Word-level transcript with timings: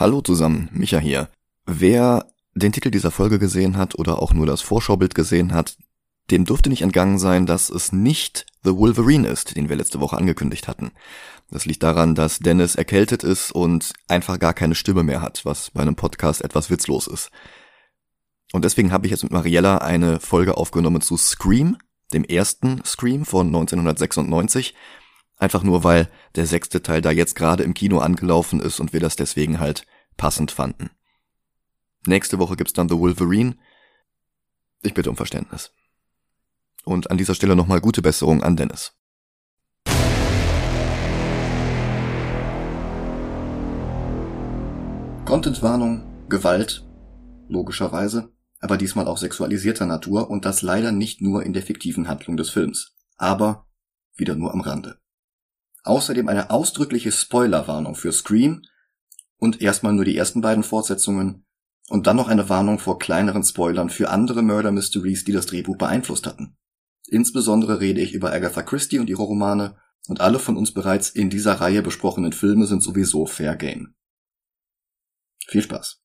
Hallo 0.00 0.22
zusammen, 0.22 0.70
Micha 0.72 0.98
hier. 0.98 1.28
Wer 1.66 2.24
den 2.54 2.72
Titel 2.72 2.90
dieser 2.90 3.10
Folge 3.10 3.38
gesehen 3.38 3.76
hat 3.76 3.98
oder 3.98 4.22
auch 4.22 4.32
nur 4.32 4.46
das 4.46 4.62
Vorschaubild 4.62 5.14
gesehen 5.14 5.52
hat, 5.52 5.76
dem 6.30 6.46
dürfte 6.46 6.70
nicht 6.70 6.80
entgangen 6.80 7.18
sein, 7.18 7.44
dass 7.44 7.68
es 7.68 7.92
nicht 7.92 8.46
The 8.64 8.74
Wolverine 8.74 9.28
ist, 9.28 9.58
den 9.58 9.68
wir 9.68 9.76
letzte 9.76 10.00
Woche 10.00 10.16
angekündigt 10.16 10.68
hatten. 10.68 10.92
Das 11.50 11.66
liegt 11.66 11.82
daran, 11.82 12.14
dass 12.14 12.38
Dennis 12.38 12.76
erkältet 12.76 13.24
ist 13.24 13.52
und 13.52 13.92
einfach 14.08 14.38
gar 14.38 14.54
keine 14.54 14.74
Stimme 14.74 15.02
mehr 15.02 15.20
hat, 15.20 15.44
was 15.44 15.70
bei 15.72 15.82
einem 15.82 15.96
Podcast 15.96 16.42
etwas 16.42 16.70
witzlos 16.70 17.06
ist. 17.06 17.30
Und 18.54 18.64
deswegen 18.64 18.92
habe 18.92 19.06
ich 19.06 19.10
jetzt 19.10 19.24
mit 19.24 19.32
Mariella 19.32 19.78
eine 19.78 20.18
Folge 20.18 20.56
aufgenommen 20.56 21.02
zu 21.02 21.18
Scream, 21.18 21.76
dem 22.14 22.24
ersten 22.24 22.82
Scream 22.86 23.26
von 23.26 23.48
1996. 23.48 24.74
Einfach 25.40 25.62
nur, 25.62 25.82
weil 25.84 26.10
der 26.34 26.46
sechste 26.46 26.82
Teil 26.82 27.00
da 27.00 27.10
jetzt 27.10 27.34
gerade 27.34 27.62
im 27.62 27.72
Kino 27.72 27.98
angelaufen 27.98 28.60
ist 28.60 28.78
und 28.78 28.92
wir 28.92 29.00
das 29.00 29.16
deswegen 29.16 29.58
halt 29.58 29.86
passend 30.18 30.50
fanden. 30.50 30.90
Nächste 32.06 32.38
Woche 32.38 32.56
gibt's 32.56 32.74
dann 32.74 32.90
The 32.90 32.98
Wolverine. 32.98 33.56
Ich 34.82 34.92
bitte 34.92 35.08
um 35.08 35.16
Verständnis. 35.16 35.72
Und 36.84 37.10
an 37.10 37.16
dieser 37.16 37.34
Stelle 37.34 37.56
nochmal 37.56 37.80
gute 37.80 38.02
Besserung 38.02 38.42
an 38.42 38.56
Dennis. 38.56 38.92
Contentwarnung, 45.24 46.02
Gewalt, 46.28 46.84
logischerweise, 47.48 48.30
aber 48.60 48.76
diesmal 48.76 49.06
auch 49.08 49.16
sexualisierter 49.16 49.86
Natur 49.86 50.28
und 50.28 50.44
das 50.44 50.60
leider 50.60 50.92
nicht 50.92 51.22
nur 51.22 51.44
in 51.44 51.54
der 51.54 51.62
fiktiven 51.62 52.08
Handlung 52.08 52.36
des 52.36 52.50
Films, 52.50 52.94
aber 53.16 53.66
wieder 54.16 54.34
nur 54.34 54.52
am 54.52 54.60
Rande. 54.60 55.00
Außerdem 55.84 56.28
eine 56.28 56.50
ausdrückliche 56.50 57.12
Spoilerwarnung 57.12 57.94
für 57.94 58.12
Scream 58.12 58.62
und 59.38 59.62
erstmal 59.62 59.92
nur 59.92 60.04
die 60.04 60.16
ersten 60.16 60.40
beiden 60.40 60.62
Fortsetzungen 60.62 61.46
und 61.88 62.06
dann 62.06 62.16
noch 62.16 62.28
eine 62.28 62.48
Warnung 62.48 62.78
vor 62.78 62.98
kleineren 62.98 63.42
Spoilern 63.42 63.90
für 63.90 64.10
andere 64.10 64.42
Murder 64.42 64.72
Mysteries, 64.72 65.24
die 65.24 65.32
das 65.32 65.46
Drehbuch 65.46 65.76
beeinflusst 65.76 66.26
hatten. 66.26 66.56
Insbesondere 67.08 67.80
rede 67.80 68.00
ich 68.00 68.12
über 68.12 68.32
Agatha 68.32 68.62
Christie 68.62 68.98
und 68.98 69.10
ihre 69.10 69.22
Romane 69.22 69.76
und 70.06 70.20
alle 70.20 70.38
von 70.38 70.56
uns 70.56 70.72
bereits 70.72 71.10
in 71.10 71.30
dieser 71.30 71.54
Reihe 71.54 71.82
besprochenen 71.82 72.32
Filme 72.32 72.66
sind 72.66 72.82
sowieso 72.82 73.26
Fair 73.26 73.56
Game. 73.56 73.94
Viel 75.46 75.62
Spaß. 75.62 76.00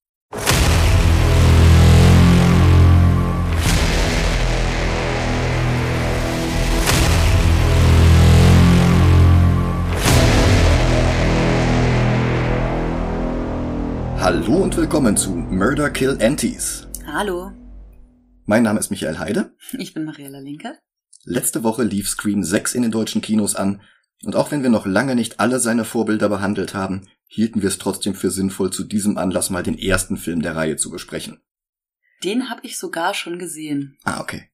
Hallo 14.26 14.56
und 14.56 14.76
willkommen 14.76 15.16
zu 15.16 15.36
Murder 15.36 15.92
Kill 15.92 16.18
Antis. 16.20 16.88
Hallo, 17.06 17.52
Mein 18.45 18.64
Name 18.64 18.80
ist 18.80 18.90
Michael 18.90 19.20
Heide. 19.20 19.56
ich 19.78 19.94
bin 19.94 20.04
Mariella 20.04 20.40
Linke. 20.40 20.80
Letzte 21.26 21.62
Woche 21.62 21.84
lief 21.84 22.09
Scream 22.09 22.44
6 22.44 22.73
in 22.73 22.81
den 22.81 22.90
deutschen 22.90 23.22
Kinos 23.22 23.56
an 23.56 23.84
und 24.23 24.36
auch 24.36 24.50
wenn 24.50 24.64
wir 24.64 24.72
noch 24.72 24.88
lange 24.88 25.14
nicht 25.14 25.40
alle 25.40 25.59
seine 25.59 25.86
Vorbilder 25.86 26.28
behandelt 26.28 26.73
haben, 26.73 27.08
hielten 27.28 27.62
wir 27.62 27.70
es 27.70 27.78
trotzdem 27.78 28.16
für 28.16 28.31
sinnvoll, 28.31 28.72
zu 28.73 28.84
diesem 28.84 29.20
Anlass 29.20 29.52
mal 29.52 29.62
den 29.62 29.78
ersten 29.78 30.18
Film 30.18 30.42
der 30.42 30.56
Reihe 30.56 30.76
zu 30.76 30.90
besprechen. 30.90 31.40
Den 32.23 32.50
habe 32.50 32.62
ich 32.64 32.80
sogar 32.80 33.14
schon 33.14 33.38
gesehen. 33.38 34.00
Ah, 34.06 34.22
okay. 34.22 34.50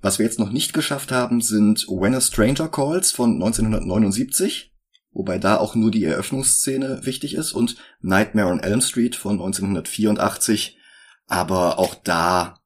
Was 0.00 0.20
wir 0.20 0.26
jetzt 0.26 0.38
noch 0.38 0.52
nicht 0.52 0.74
geschafft 0.74 1.10
haben, 1.10 1.40
sind 1.40 1.88
When 1.88 2.14
a 2.14 2.20
Stranger 2.20 2.68
Calls 2.68 3.10
von 3.10 3.32
1979, 3.32 4.69
wobei 5.12 5.38
da 5.38 5.58
auch 5.58 5.74
nur 5.74 5.90
die 5.90 6.04
Eröffnungsszene 6.04 7.04
wichtig 7.04 7.34
ist, 7.34 7.52
und 7.52 7.76
Nightmare 8.00 8.48
on 8.48 8.60
Elm 8.60 8.80
Street 8.80 9.16
von 9.16 9.32
1984, 9.32 10.78
aber 11.26 11.78
auch 11.78 11.94
da 11.94 12.60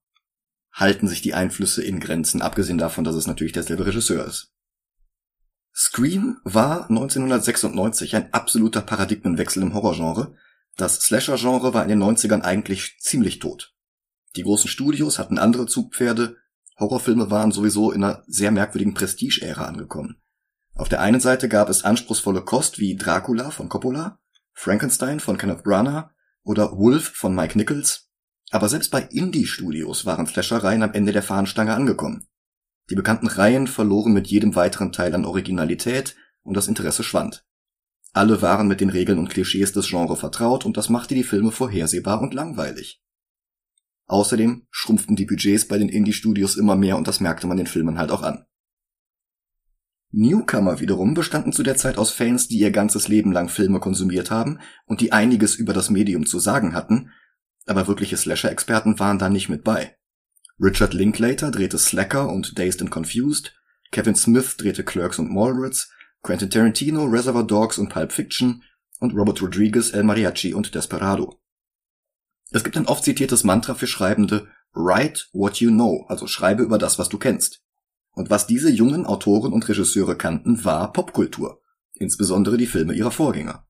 halten 0.73 1.07
sich 1.07 1.23
die 1.23 1.35
Einflüsse 1.35 1.83
in 1.83 2.01
Grenzen, 2.01 2.43
abgesehen 2.43 2.79
davon, 2.79 3.05
dass 3.05 3.15
es 3.15 3.27
natürlich 3.27 3.53
derselbe 3.53 3.87
Regisseur 3.87 4.27
ist. 4.27 4.53
Scream 5.73 6.39
war 6.45 6.89
1996 6.89 8.15
ein 8.15 8.33
absoluter 8.33 8.81
Paradigmenwechsel 8.81 9.63
im 9.63 9.75
Horrorgenre. 9.75 10.37
Das 10.77 11.01
Slasher-Genre 11.01 11.75
war 11.75 11.83
in 11.83 11.89
den 11.89 12.03
90ern 12.03 12.43
eigentlich 12.43 12.97
ziemlich 13.01 13.41
tot. 13.41 13.75
Die 14.37 14.43
großen 14.43 14.69
Studios 14.69 15.19
hatten 15.19 15.39
andere 15.39 15.67
Zugpferde, 15.67 16.37
Horrorfilme 16.79 17.31
waren 17.31 17.53
sowieso 17.53 17.93
in 17.93 18.03
einer 18.03 18.25
sehr 18.27 18.51
merkwürdigen 18.51 18.95
Prestige-Ära 18.95 19.65
angekommen. 19.65 20.17
Auf 20.77 20.89
der 20.89 21.01
einen 21.01 21.21
Seite 21.21 21.49
gab 21.49 21.69
es 21.69 21.85
anspruchsvolle 21.85 22.43
Kost 22.43 22.81
wie 22.81 22.97
Dracula 22.97 23.51
von 23.51 23.69
Coppola, 23.69 24.19
Frankenstein 24.53 25.21
von 25.21 25.39
Kenneth 25.39 25.63
Branagh 25.63 26.11
oder 26.43 26.77
Wolf 26.77 27.11
von 27.15 27.35
Mike 27.35 27.57
Nichols, 27.57 28.11
aber 28.51 28.69
selbst 28.69 28.91
bei 28.91 29.03
Indie-Studios 29.03 30.05
waren 30.05 30.27
Slasher-Reihen 30.27 30.83
am 30.83 30.93
Ende 30.93 31.13
der 31.13 31.23
Fahnenstange 31.23 31.75
angekommen. 31.75 32.27
Die 32.91 32.97
bekannten 32.97 33.29
Reihen 33.29 33.67
verloren 33.67 34.13
mit 34.13 34.27
jedem 34.27 34.57
weiteren 34.57 34.93
Teil 34.93 35.15
an 35.15 35.25
Originalität 35.25 36.17
und 36.43 36.57
das 36.57 36.69
Interesse 36.69 37.05
schwand. 37.05 37.47
Alle 38.13 38.43
waren 38.43 38.69
mit 38.69 38.81
den 38.81 38.91
Regeln 38.91 39.19
und 39.19 39.31
Klischees 39.31 39.73
des 39.73 39.89
Genres 39.89 40.21
vertraut 40.21 40.67
und 40.67 40.77
das 40.77 40.89
machte 40.89 41.15
die 41.15 41.25
Filme 41.25 41.53
vorhersehbar 41.53 42.21
und 42.21 42.35
langweilig. 42.35 43.01
Außerdem 44.07 44.67
schrumpften 44.71 45.17
die 45.17 45.25
Budgets 45.25 45.67
bei 45.67 45.79
den 45.79 45.89
Indie-Studios 45.89 46.57
immer 46.57 46.77
mehr 46.77 46.97
und 46.97 47.09
das 47.09 47.21
merkte 47.21 47.47
man 47.47 47.57
den 47.57 47.67
Filmen 47.67 47.99
halt 47.99 48.11
auch 48.11 48.23
an. 48.23 48.45
Newcomer 50.17 50.81
wiederum 50.81 51.15
bestanden 51.15 51.53
zu 51.53 51.63
der 51.63 51.77
Zeit 51.77 51.99
aus 51.99 52.13
Fans, 52.13 52.47
die 52.47 52.59
ihr 52.59 52.71
ganzes 52.71 53.09
Leben 53.09 53.33
lang 53.33 53.49
Filme 53.49 53.81
konsumiert 53.81 54.31
haben 54.31 54.61
und 54.87 55.01
die 55.01 55.13
einiges 55.13 55.57
über 55.57 55.73
das 55.73 55.91
Medium 55.91 56.25
zu 56.25 56.39
sagen 56.39 56.73
hatten, 56.73 57.11
aber 57.67 57.89
wirkliche 57.89 58.17
Slasher-Experten 58.17 58.99
waren 59.01 59.19
da 59.19 59.29
nicht 59.29 59.49
mit 59.49 59.65
bei. 59.65 59.97
Richard 60.61 60.95
Linklater 60.95 61.51
drehte 61.51 61.79
Slacker 61.79 62.29
und 62.31 62.59
Dazed 62.59 62.81
and 62.81 62.91
Confused, 62.93 63.55
Kevin 63.91 64.15
Smith 64.15 64.57
drehte 64.57 64.85
Clerks 64.85 65.19
und 65.19 65.33
Mallrats, 65.33 65.91
Quentin 66.23 66.51
Tarantino 66.51 67.05
Reservoir 67.05 67.45
Dogs 67.45 67.79
und 67.79 67.89
Pulp 67.89 68.13
Fiction 68.13 68.63
und 69.01 69.15
Robert 69.15 69.43
Rodriguez 69.43 69.91
El 69.93 70.05
Mariachi 70.05 70.55
und 70.55 70.75
Desperado. 70.75 71.41
Es 72.53 72.63
gibt 72.63 72.77
ein 72.77 72.87
oft 72.87 73.05
zitiertes 73.05 73.43
Mantra 73.43 73.75
für 73.75 73.89
Schreibende 73.89 74.47
Write 74.75 75.25
what 75.33 75.57
you 75.57 75.71
know, 75.71 76.05
also 76.09 76.27
schreibe 76.27 76.63
über 76.63 76.79
das, 76.79 76.99
was 76.99 77.09
du 77.09 77.19
kennst. 77.19 77.64
Und 78.15 78.31
was 78.31 78.47
diese 78.47 78.71
jungen 78.71 79.07
Autoren 79.07 79.53
und 79.53 79.69
Regisseure 79.69 80.17
kannten, 80.17 80.65
war 80.65 80.93
Popkultur, 80.93 81.61
insbesondere 81.95 82.57
die 82.57 82.67
Filme 82.67 82.95
ihrer 82.95 83.11
Vorgänger. 83.11 83.67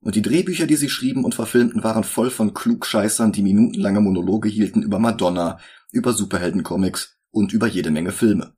Und 0.00 0.14
die 0.14 0.22
Drehbücher, 0.22 0.66
die 0.66 0.76
sie 0.76 0.88
schrieben 0.88 1.24
und 1.24 1.34
verfilmten, 1.34 1.84
waren 1.84 2.04
voll 2.04 2.30
von 2.30 2.54
Klugscheißern, 2.54 3.32
die 3.32 3.42
minutenlange 3.42 4.00
Monologe 4.00 4.48
hielten 4.48 4.82
über 4.82 4.98
Madonna, 4.98 5.58
über 5.92 6.12
Superheldencomics 6.12 7.18
und 7.30 7.52
über 7.52 7.66
jede 7.66 7.90
Menge 7.90 8.12
Filme. 8.12 8.54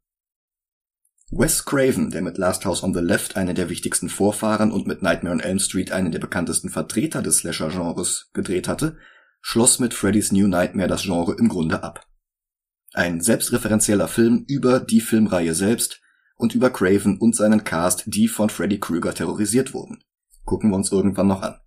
Wes 1.35 1.65
Craven, 1.65 2.11
der 2.11 2.21
mit 2.23 2.37
Last 2.37 2.65
House 2.65 2.83
on 2.83 2.93
the 2.93 3.01
Left 3.01 3.37
einen 3.37 3.55
der 3.55 3.71
wichtigsten 3.71 4.09
Vorfahren 4.09 4.71
und 4.71 4.87
mit 4.87 5.03
Nightmare 5.03 5.35
on 5.35 5.41
Elm 5.41 5.59
Street 5.59 5.91
einen 5.91 6.13
der 6.13 6.19
bekanntesten 6.19 6.69
Vertreter 6.69 7.23
des 7.23 7.39
Slasher-Genres 7.39 8.31
gedreht 8.35 8.69
hatte, 8.69 8.99
schloss 9.41 9.79
mit 9.79 9.95
Freddy's 9.95 10.31
New 10.31 10.47
Nightmare 10.47 10.89
das 10.89 11.03
Genre 11.03 11.35
im 11.39 11.49
Grunde 11.49 11.83
ab. 11.83 12.07
Ein 12.95 13.21
selbstreferenzieller 13.21 14.09
Film 14.09 14.45
über 14.49 14.81
die 14.81 15.01
Filmreihe 15.01 15.55
selbst 15.55 16.01
und 16.37 16.55
über 16.55 16.71
Craven 16.71 17.19
und 17.19 17.35
seinen 17.35 17.65
Cast, 17.65 18.05
die 18.07 18.29
von 18.29 18.51
Freddy 18.51 18.79
Krueger 18.79 19.15
terrorisiert 19.15 19.73
wurden. 19.73 20.03
Gucken 20.45 20.71
wir 20.71 20.77
uns 20.77 20.93
irgendwann 20.93 21.29
noch 21.29 21.43
an. 21.43 21.59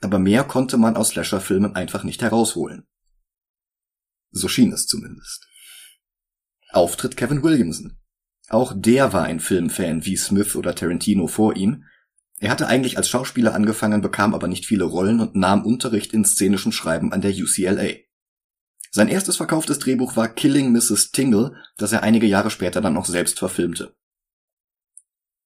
Aber 0.00 0.18
mehr 0.18 0.42
konnte 0.42 0.78
man 0.78 0.96
aus 0.96 1.10
Slasher-Filmen 1.10 1.76
einfach 1.76 2.02
nicht 2.02 2.22
herausholen. 2.22 2.86
So 4.32 4.48
schien 4.48 4.72
es 4.72 4.86
zumindest. 4.86 5.46
Auftritt 6.70 7.16
Kevin 7.16 7.42
Williamson. 7.42 7.98
Auch 8.48 8.72
der 8.74 9.12
war 9.12 9.22
ein 9.24 9.40
Filmfan 9.40 10.04
wie 10.04 10.16
Smith 10.16 10.56
oder 10.56 10.74
Tarantino 10.74 11.28
vor 11.28 11.54
ihm. 11.54 11.84
Er 12.40 12.50
hatte 12.50 12.66
eigentlich 12.66 12.96
als 12.96 13.08
Schauspieler 13.08 13.54
angefangen, 13.54 14.00
bekam 14.00 14.34
aber 14.34 14.48
nicht 14.48 14.66
viele 14.66 14.84
Rollen 14.84 15.20
und 15.20 15.36
nahm 15.36 15.64
Unterricht 15.64 16.12
in 16.12 16.24
szenischem 16.24 16.72
Schreiben 16.72 17.12
an 17.12 17.20
der 17.20 17.30
UCLA. 17.30 17.98
Sein 18.94 19.08
erstes 19.08 19.38
verkauftes 19.38 19.78
Drehbuch 19.78 20.16
war 20.16 20.28
Killing 20.28 20.70
Mrs. 20.70 21.12
Tingle, 21.12 21.56
das 21.78 21.92
er 21.92 22.02
einige 22.02 22.26
Jahre 22.26 22.50
später 22.50 22.82
dann 22.82 22.98
auch 22.98 23.06
selbst 23.06 23.38
verfilmte. 23.38 23.94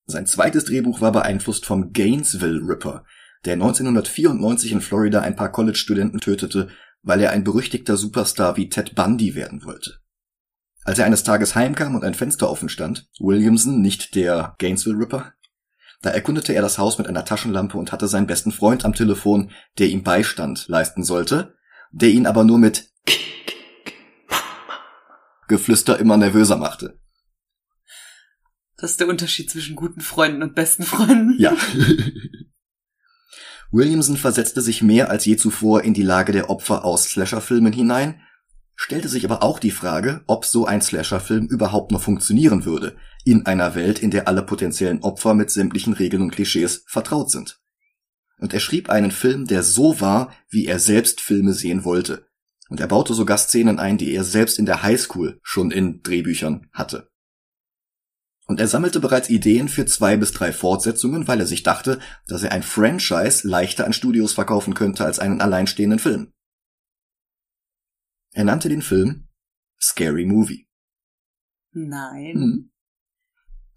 Sein 0.07 0.27
zweites 0.27 0.65
Drehbuch 0.65 1.01
war 1.01 1.13
beeinflusst 1.13 1.65
vom 1.65 1.93
Gainesville 1.93 2.61
Ripper, 2.67 3.05
der 3.45 3.55
1994 3.55 4.73
in 4.73 4.81
Florida 4.81 5.21
ein 5.21 5.37
paar 5.37 5.53
College-Studenten 5.53 6.19
tötete, 6.19 6.69
weil 7.03 7.21
er 7.21 7.31
ein 7.31 7.45
berüchtigter 7.45 7.97
Superstar 7.97 8.57
wie 8.57 8.69
Ted 8.69 8.97
Bundy 8.97 9.37
werden 9.37 9.65
wollte. 9.65 10.01
Als 10.83 10.99
er 10.99 11.07
eines 11.07 11.23
Tages 11.23 11.55
heimkam 11.55 11.95
und 11.95 12.05
ein 12.05 12.15
Fenster 12.15 12.51
offen 12.51 12.69
stand, 12.69 13.09
Williamson, 13.21 13.81
nicht 13.81 14.17
der 14.17 14.57
Gainesville 14.59 14.99
Ripper, 14.99 15.33
da 16.03 16.11
erkundete 16.11 16.53
er 16.53 16.63
das 16.63 16.79
Haus 16.79 16.99
mit 16.99 17.07
einer 17.07 17.25
Taschenlampe 17.25 17.79
und 17.79 17.93
hatte 17.93 18.09
seinen 18.09 18.27
besten 18.27 18.51
Freund 18.51 18.85
am 18.85 18.93
Telefon, 18.93 19.53
der 19.79 19.89
ihm 19.89 20.03
Beistand 20.03 20.67
leisten 20.67 21.05
sollte, 21.05 21.55
der 21.93 22.11
ihn 22.11 22.27
aber 22.27 22.43
nur 22.43 22.59
mit 22.59 22.91
Geflüster 25.49 25.99
immer 25.99 26.17
nervöser 26.17 26.57
machte. 26.57 26.99
Das 28.77 28.91
ist 28.93 29.01
der 29.01 29.09
Unterschied 29.09 29.51
zwischen 29.51 29.77
guten 29.77 30.01
Freunden 30.01 30.43
und 30.43 30.55
besten 30.55 30.83
Freunden. 30.83 31.37
Ja. 31.39 31.57
Williamson 33.71 34.17
versetzte 34.17 34.61
sich 34.61 34.83
mehr 34.83 35.11
als 35.11 35.25
je 35.25 35.37
zuvor 35.37 35.83
in 35.83 35.95
die 35.95 36.03
Lage 36.03 36.33
der 36.33 36.51
Opfer 36.51 36.85
aus 36.85 37.05
Slasher-Filmen 37.05 37.73
hinein, 37.73 38.21
stellte 38.75 39.09
sich 39.09 39.25
aber 39.25 39.43
auch 39.43 39.59
die 39.59 39.71
Frage, 39.71 40.23
ob 40.27 40.45
so 40.45 40.67
ein 40.67 40.83
Slasher-Film 40.83 41.47
überhaupt 41.47 41.91
noch 41.91 42.03
funktionieren 42.03 42.65
würde, 42.65 42.97
in 43.25 43.47
einer 43.47 43.75
Welt, 43.75 43.99
in 43.99 44.11
der 44.11 44.29
alle 44.29 44.43
potenziellen 44.43 45.03
Opfer 45.03 45.35
mit 45.35 45.51
sämtlichen 45.51 45.95
Regeln 45.95 46.23
und 46.23 46.31
Klischees 46.31 46.85
vertraut 46.87 47.31
sind. 47.31 47.61
Und 48.39 48.53
er 48.53 48.61
schrieb 48.61 48.91
einen 48.91 49.11
Film, 49.11 49.47
der 49.47 49.63
so 49.63 50.01
war, 50.01 50.33
wie 50.51 50.67
er 50.67 50.79
selbst 50.79 51.23
Filme 51.23 51.55
sehen 51.55 51.85
wollte. 51.85 52.26
Und 52.69 52.81
er 52.81 52.89
baute 52.89 53.15
sogar 53.15 53.39
Szenen 53.39 53.79
ein, 53.79 53.99
die 53.99 54.13
er 54.13 54.25
selbst 54.25 54.59
in 54.59 54.67
der 54.67 54.83
Highschool 54.83 55.39
schon 55.43 55.71
in 55.71 56.03
Drehbüchern 56.03 56.69
hatte. 56.73 57.11
Und 58.47 58.61
er 58.61 58.69
sammelte 58.69 59.01
bereits 59.01 59.29
Ideen 59.29 59.69
für 59.69 59.87
zwei 59.87 60.17
bis 60.17 60.33
drei 60.33 60.53
Fortsetzungen, 60.53 61.27
weil 61.27 61.41
er 61.41 61.47
sich 61.47 61.65
dachte, 61.65 61.99
dass 62.29 62.45
er 62.45 62.53
ein 62.53 62.63
Franchise 62.63 63.47
leichter 63.47 63.85
an 63.85 63.93
Studios 63.93 64.33
verkaufen 64.33 64.75
könnte 64.75 65.05
als 65.05 65.19
einen 65.19 65.41
alleinstehenden 65.41 65.99
Film. 65.99 66.33
Er 68.33 68.45
nannte 68.45 68.69
den 68.69 68.83
Film 68.83 69.29
Scary 69.81 70.27
Movie. 70.27 70.69
Nein. 71.73 72.35
Hm. 72.35 72.73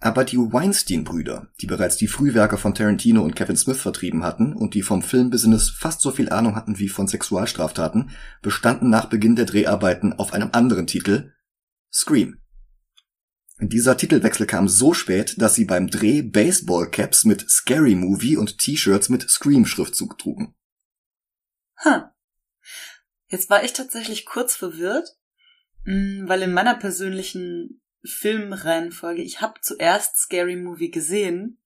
Aber 0.02 0.24
die 0.24 0.38
Weinstein-Brüder, 0.38 1.52
die 1.60 1.68
bereits 1.68 1.98
die 1.98 2.08
Frühwerke 2.08 2.58
von 2.58 2.74
Tarantino 2.74 3.22
und 3.22 3.36
Kevin 3.36 3.58
Smith 3.58 3.82
vertrieben 3.82 4.24
hatten 4.24 4.54
und 4.54 4.74
die 4.74 4.82
vom 4.82 5.02
Filmbusiness 5.02 5.70
fast 5.70 6.00
so 6.00 6.12
viel 6.12 6.30
Ahnung 6.30 6.56
hatten 6.56 6.80
wie 6.80 6.88
von 6.88 7.08
Sexualstraftaten, 7.08 8.12
bestanden 8.42 8.90
nach 8.90 9.10
Beginn 9.10 9.36
der 9.36 9.46
Dreharbeiten 9.46 10.14
auf 10.14 10.34
einem 10.34 10.50
anderen 10.54 10.88
Titel, 10.88 11.34
Scream. 11.92 12.40
Dieser 13.62 13.98
Titelwechsel 13.98 14.46
kam 14.46 14.70
so 14.70 14.94
spät, 14.94 15.42
dass 15.42 15.56
sie 15.56 15.66
beim 15.66 15.90
Dreh 15.90 16.22
Baseballcaps 16.22 17.26
mit 17.26 17.50
Scary 17.50 17.96
Movie 17.96 18.38
und 18.38 18.58
T-Shirts 18.58 19.10
mit 19.10 19.30
Scream-Schriftzug 19.30 20.18
trugen. 20.18 20.56
Huh. 21.84 22.04
Jetzt 23.28 23.50
war 23.50 23.64
ich 23.66 23.74
tatsächlich 23.74 24.26
kurz 24.26 24.56
verwirrt, 24.56 25.10
mm, 25.84 26.30
weil 26.30 26.42
in 26.42 26.54
meiner 26.54 26.76
persönlichen 26.76 27.79
Filmreihenfolge, 28.04 29.22
ich 29.22 29.42
habe 29.42 29.60
zuerst 29.62 30.18
Scary 30.18 30.56
Movie 30.56 30.92
gesehen 30.92 31.60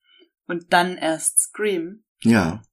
und 0.48 0.74
dann 0.74 0.98
erst 0.98 1.40
Scream. 1.40 2.04
Ja. 2.22 2.64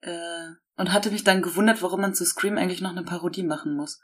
Äh, 0.00 0.48
und 0.76 0.92
hatte 0.92 1.10
mich 1.10 1.24
dann 1.24 1.42
gewundert, 1.42 1.82
warum 1.82 2.00
man 2.00 2.14
zu 2.14 2.24
Scream 2.24 2.56
eigentlich 2.56 2.80
noch 2.80 2.92
eine 2.92 3.02
Parodie 3.02 3.42
machen 3.42 3.74
muss. 3.76 4.00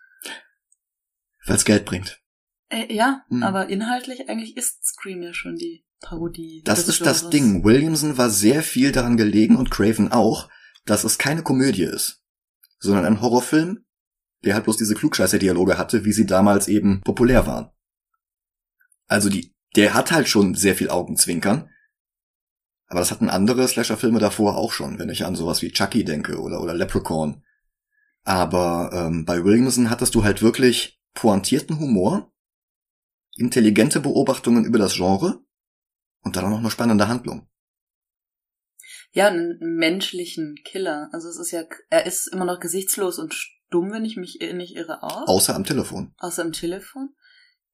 Weil's 1.46 1.64
Geld 1.64 1.84
bringt. 1.84 2.20
Äh, 2.68 2.92
ja, 2.92 3.24
Hm. 3.28 3.42
aber 3.42 3.68
inhaltlich 3.68 4.28
eigentlich 4.28 4.56
ist 4.56 4.84
Scream 4.84 5.22
ja 5.22 5.32
schon 5.32 5.56
die 5.56 5.84
Parodie. 6.00 6.62
Das 6.64 6.88
ist 6.88 7.04
das. 7.06 7.30
Ding. 7.30 7.64
Williamson 7.64 8.18
war 8.18 8.30
sehr 8.30 8.62
viel 8.62 8.92
daran 8.92 9.16
gelegen 9.16 9.56
und 9.56 9.70
Craven 9.70 10.12
auch, 10.12 10.48
dass 10.84 11.04
es 11.04 11.18
keine 11.18 11.42
Komödie 11.42 11.84
ist, 11.84 12.22
sondern 12.78 13.04
ein 13.04 13.20
Horrorfilm, 13.20 13.84
der 14.44 14.54
halt 14.54 14.64
bloß 14.64 14.76
diese 14.76 14.94
Klugscheißer-Dialoge 14.94 15.78
hatte, 15.78 16.04
wie 16.04 16.12
sie 16.12 16.26
damals 16.26 16.68
eben 16.68 17.00
populär 17.02 17.46
waren. 17.46 17.70
Also 19.06 19.28
die, 19.28 19.54
der 19.76 19.94
hat 19.94 20.10
halt 20.12 20.28
schon 20.28 20.54
sehr 20.54 20.74
viel 20.74 20.90
Augenzwinkern, 20.90 21.70
aber 22.86 23.00
das 23.00 23.10
hatten 23.10 23.28
andere 23.28 23.66
Slasher-Filme 23.66 24.20
davor 24.20 24.56
auch 24.56 24.72
schon, 24.72 24.98
wenn 24.98 25.08
ich 25.08 25.24
an 25.24 25.36
sowas 25.36 25.62
wie 25.62 25.72
Chucky 25.72 26.04
denke 26.04 26.40
oder, 26.40 26.60
oder 26.60 26.74
Leprechaun. 26.74 27.42
Aber 28.22 28.90
ähm, 28.92 29.24
bei 29.24 29.44
Williamson 29.44 29.90
hattest 29.90 30.14
du 30.14 30.24
halt 30.24 30.42
wirklich 30.42 31.00
pointierten 31.14 31.78
Humor, 31.78 32.32
intelligente 33.36 34.00
Beobachtungen 34.00 34.64
über 34.64 34.78
das 34.78 34.94
Genre 34.94 35.44
und 36.22 36.36
dann 36.36 36.44
auch 36.44 36.50
noch 36.50 36.58
eine 36.58 36.70
spannende 36.70 37.08
Handlung. 37.08 37.48
Ja, 39.12 39.28
einen 39.28 39.58
menschlichen 39.60 40.56
Killer. 40.64 41.08
Also 41.12 41.28
es 41.28 41.38
ist 41.38 41.52
ja, 41.52 41.62
er 41.90 42.06
ist 42.06 42.26
immer 42.32 42.44
noch 42.44 42.58
gesichtslos 42.58 43.18
und 43.18 43.32
stumm, 43.32 43.92
wenn 43.92 44.04
ich 44.04 44.16
mich 44.16 44.38
nicht 44.54 44.74
irre 44.76 45.02
auch. 45.02 45.28
Außer 45.28 45.54
am 45.54 45.64
Telefon. 45.64 46.14
Außer 46.18 46.42
im 46.42 46.52
Telefon. 46.52 47.10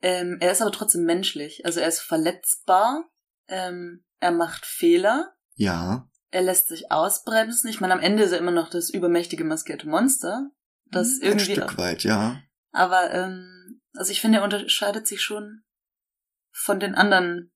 Ähm, 0.02 0.38
er 0.40 0.52
ist 0.52 0.62
aber 0.62 0.72
trotzdem 0.72 1.04
menschlich. 1.04 1.64
Also 1.64 1.80
er 1.80 1.88
ist 1.88 2.00
verletzbar. 2.00 3.04
Ähm, 3.48 4.04
er 4.18 4.32
macht 4.32 4.64
Fehler. 4.64 5.34
Ja. 5.54 6.08
Er 6.30 6.42
lässt 6.42 6.68
sich 6.68 6.90
ausbremsen. 6.90 7.68
Ich 7.68 7.80
meine, 7.80 7.92
am 7.92 8.00
Ende 8.00 8.22
ist 8.22 8.32
er 8.32 8.38
immer 8.38 8.52
noch 8.52 8.70
das 8.70 8.90
übermächtige 8.90 9.44
maskierte 9.44 9.88
Monster. 9.88 10.50
Das 10.86 11.18
ein 11.20 11.28
irgendwie. 11.28 11.52
Stück 11.52 11.76
weit, 11.76 12.04
ja. 12.04 12.40
Aber 12.72 13.12
ähm, 13.12 13.80
also 13.94 14.12
ich 14.12 14.20
finde, 14.20 14.38
er 14.38 14.44
unterscheidet 14.44 15.06
sich 15.06 15.22
schon 15.22 15.62
von 16.52 16.80
den 16.80 16.94
anderen 16.94 17.52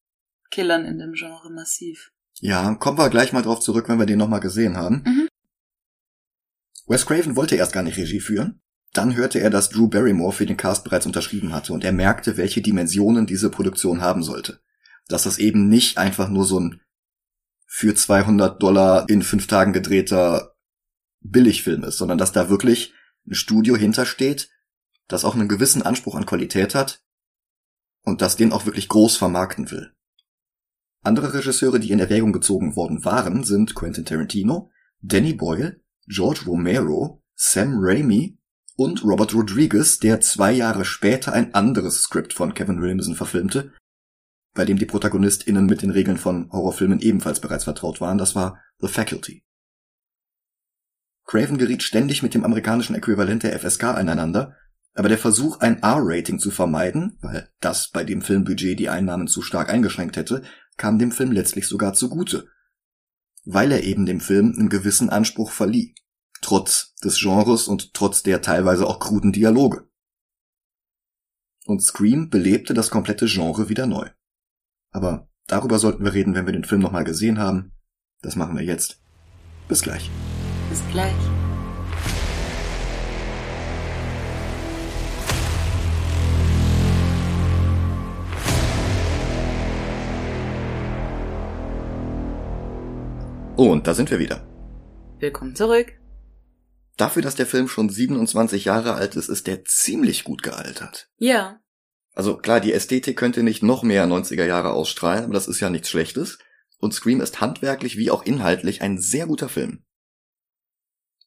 Killern 0.51 0.85
in 0.85 0.99
dem 0.99 1.13
Genre 1.13 1.51
massiv. 1.51 2.13
Ja, 2.41 2.75
kommen 2.75 2.99
wir 2.99 3.11
gleich 3.11 3.33
mal 3.33 3.43
drauf 3.43 3.61
zurück, 3.61 3.89
wenn 3.89 3.99
wir 3.99 4.07
den 4.07 4.19
nochmal 4.19 4.41
gesehen 4.41 4.77
haben. 4.77 5.03
Mhm. 5.05 5.29
Wes 6.87 7.07
Craven 7.07 7.37
wollte 7.37 7.57
erst 7.57 7.73
gar 7.73 7.83
nicht 7.83 7.97
Regie 7.97 8.21
führen. 8.21 8.61
Dann 8.95 9.17
hörte 9.17 9.41
er, 9.41 9.51
dass 9.51 9.71
Drew 9.71 9.89
Barrymore 9.89 10.33
für 10.33 10.47
den 10.47 10.57
Cast 10.57 10.85
bereits 10.85 11.05
unterschrieben 11.05 11.53
hatte 11.53 11.73
und 11.73 11.85
er 11.85 11.93
merkte, 11.93 12.37
welche 12.37 12.63
Dimensionen 12.63 13.27
diese 13.27 13.51
Produktion 13.51 14.01
haben 14.01 14.23
sollte. 14.23 14.61
Dass 15.09 15.25
das 15.25 15.39
eben 15.39 15.69
nicht 15.69 15.99
einfach 15.99 16.31
nur 16.31 16.47
so 16.47 16.61
ein 16.61 16.81
für 17.67 17.95
200 17.95 18.63
Dollar 18.63 19.09
in 19.09 19.23
fünf 19.23 19.49
Tagen 19.49 19.73
gedrehter 19.73 20.55
Billigfilm 21.21 21.83
ist, 21.83 21.99
sondern 21.99 22.19
dass 22.19 22.31
da 22.31 22.49
wirklich 22.49 22.95
ein 23.27 23.35
Studio 23.35 23.77
hintersteht, 23.77 24.49
das 25.09 25.25
auch 25.25 25.35
einen 25.35 25.49
gewissen 25.49 25.83
Anspruch 25.83 26.15
an 26.15 26.25
Qualität 26.25 26.77
hat 26.77 27.03
und 28.05 28.23
das 28.23 28.37
den 28.37 28.53
auch 28.53 28.65
wirklich 28.65 28.89
groß 28.89 29.17
vermarkten 29.17 29.73
will. 29.73 29.93
Andere 31.03 31.35
Regisseure, 31.35 31.81
die 31.81 31.91
in 31.91 31.99
Erwägung 31.99 32.33
gezogen 32.33 32.77
worden 32.77 33.05
waren, 33.05 33.43
sind 33.43 33.75
Quentin 33.75 34.05
Tarantino, 34.05 34.71
Danny 35.01 35.35
Boyle, 35.35 35.81
George 36.07 36.43
Romero, 36.47 37.25
Sam 37.35 37.79
Raimi 37.81 38.39
und 38.77 39.05
Robert 39.05 39.35
Rodriguez, 39.35 39.99
der 39.99 40.21
zwei 40.21 40.53
Jahre 40.53 40.85
später 40.85 41.33
ein 41.33 41.55
anderes 41.55 42.03
Skript 42.03 42.33
von 42.33 42.55
Kevin 42.55 42.81
Williamson 42.81 43.15
verfilmte, 43.15 43.73
bei 44.55 44.65
dem 44.65 44.79
die 44.79 44.87
ProtagonistInnen 44.87 45.67
mit 45.67 45.83
den 45.83 45.91
Regeln 45.91 46.17
von 46.17 46.51
Horrorfilmen 46.51 47.01
ebenfalls 47.01 47.41
bereits 47.41 47.65
vertraut 47.65 48.01
waren. 48.01 48.19
Das 48.19 48.35
war 48.35 48.61
The 48.79 48.89
Faculty. 48.89 49.45
Craven 51.27 51.59
geriet 51.59 51.83
ständig 51.83 52.23
mit 52.23 52.35
dem 52.35 52.45
amerikanischen 52.45 52.95
Äquivalent 52.95 53.43
der 53.43 53.59
FSK 53.59 53.85
aneinander, 53.85 54.57
aber 54.95 55.09
der 55.09 55.19
Versuch, 55.19 55.59
ein 55.59 55.83
R-Rating 55.83 56.39
zu 56.39 56.51
vermeiden, 56.51 57.19
weil 57.21 57.49
das 57.61 57.91
bei 57.91 58.05
dem 58.05 58.23
Filmbudget 58.23 58.79
die 58.79 58.89
Einnahmen 58.89 59.27
zu 59.27 59.43
stark 59.43 59.69
eingeschränkt 59.69 60.17
hätte, 60.17 60.43
kam 60.77 60.99
dem 60.99 61.11
Film 61.11 61.33
letztlich 61.33 61.67
sogar 61.67 61.95
zugute. 61.95 62.47
Weil 63.45 63.73
er 63.73 63.83
eben 63.83 64.07
dem 64.07 64.21
Film 64.21 64.55
einen 64.57 64.69
gewissen 64.69 65.11
Anspruch 65.11 65.51
verlieh. 65.51 65.95
Trotz 66.45 66.95
des 67.03 67.19
Genres 67.21 67.69
und 67.69 67.95
trotz 67.95 68.23
der 68.23 68.43
teilweise 68.43 68.87
auch 68.87 69.01
kruden 69.01 69.33
Dialoge. 69.33 69.89
Und 71.65 71.83
Scream 71.83 72.29
belebte 72.29 72.75
das 72.75 72.91
komplette 72.91 73.25
Genre 73.25 73.71
wieder 73.71 73.87
neu. 73.87 74.11
Aber 74.91 75.27
darüber 75.47 75.79
sollten 75.79 76.05
wir 76.05 76.13
reden, 76.13 76.35
wenn 76.35 76.45
wir 76.45 76.53
den 76.53 76.65
Film 76.65 76.83
nochmal 76.83 77.05
gesehen 77.05 77.39
haben. 77.39 77.73
Das 78.21 78.37
machen 78.37 78.59
wir 78.59 78.63
jetzt. 78.63 79.01
Bis 79.69 79.81
gleich. 79.81 80.11
Bis 80.69 80.83
gleich. 80.93 81.15
Und 93.57 93.87
da 93.87 93.95
sind 93.95 94.11
wir 94.11 94.19
wieder. 94.19 94.47
Willkommen 95.21 95.57
zurück. 95.57 96.04
Dafür, 96.97 97.23
dass 97.23 97.35
der 97.35 97.47
Film 97.47 97.69
schon 97.69 97.89
27 97.89 98.67
Jahre 98.67 98.95
alt 98.95 99.17
ist, 99.17 99.29
ist 99.29 99.47
der 99.47 99.65
ziemlich 99.65 100.25
gut 100.25 100.43
gealtert. 100.43 101.09
Ja. 101.19 101.61
Also 102.15 102.37
klar, 102.37 102.61
die 102.61 102.73
Ästhetik 102.73 103.17
könnte 103.17 103.43
nicht 103.43 103.63
noch 103.63 103.83
mehr 103.83 104.07
90er 104.07 104.45
Jahre 104.45 104.73
ausstrahlen, 104.73 105.25
aber 105.25 105.35
das 105.35 105.49
ist 105.49 105.61
ja 105.61 105.71
nichts 105.71 105.91
Schlechtes. 105.91 106.39
Und 106.79 106.95
Scream 106.95 107.21
ist 107.21 107.41
handwerklich 107.41 107.97
wie 107.97 108.11
auch 108.11 108.25
inhaltlich 108.25 108.83
ein 108.83 108.99
sehr 108.99 109.27
guter 109.27 109.49
Film. 109.49 109.83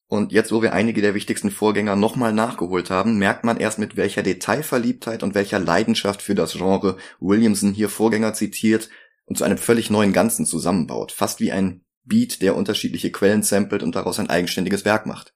Und 0.09 0.31
jetzt, 0.31 0.53
wo 0.53 0.61
wir 0.61 0.71
einige 0.71 1.01
der 1.01 1.13
wichtigsten 1.13 1.51
Vorgänger 1.51 1.97
nochmal 1.97 2.31
nachgeholt 2.31 2.89
haben, 2.89 3.17
merkt 3.17 3.43
man 3.43 3.57
erst 3.57 3.77
mit 3.77 3.97
welcher 3.97 4.23
Detailverliebtheit 4.23 5.21
und 5.21 5.35
welcher 5.35 5.59
Leidenschaft 5.59 6.21
für 6.21 6.35
das 6.35 6.53
Genre 6.53 6.95
Williamson 7.19 7.73
hier 7.73 7.89
Vorgänger 7.89 8.33
zitiert 8.33 8.89
und 9.25 9.37
zu 9.37 9.43
einem 9.43 9.57
völlig 9.57 9.89
neuen 9.89 10.13
Ganzen 10.13 10.45
zusammenbaut. 10.45 11.11
Fast 11.11 11.41
wie 11.41 11.51
ein 11.51 11.83
Beat, 12.05 12.41
der 12.41 12.55
unterschiedliche 12.55 13.11
Quellen 13.11 13.43
samplet 13.43 13.83
und 13.83 13.95
daraus 13.95 14.19
ein 14.19 14.29
eigenständiges 14.29 14.85
Werk 14.85 15.05
macht. 15.05 15.33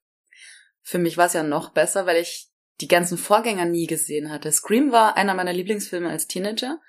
Für 0.82 0.98
mich 0.98 1.18
war 1.18 1.28
es 1.28 1.34
ja 1.34 1.44
noch 1.44 1.70
besser, 1.70 2.06
weil 2.06 2.18
ich 2.18 2.50
die 2.80 2.88
ganzen 2.88 3.18
Vorgänger 3.18 3.66
nie 3.66 3.88
gesehen 3.88 4.30
hatte. 4.32 4.52
Scream 4.52 4.92
war 4.92 5.16
einer 5.16 5.34
meiner 5.34 5.54
Lieblingsfilme 5.54 6.10
als 6.10 6.28
Teenager, 6.28 6.80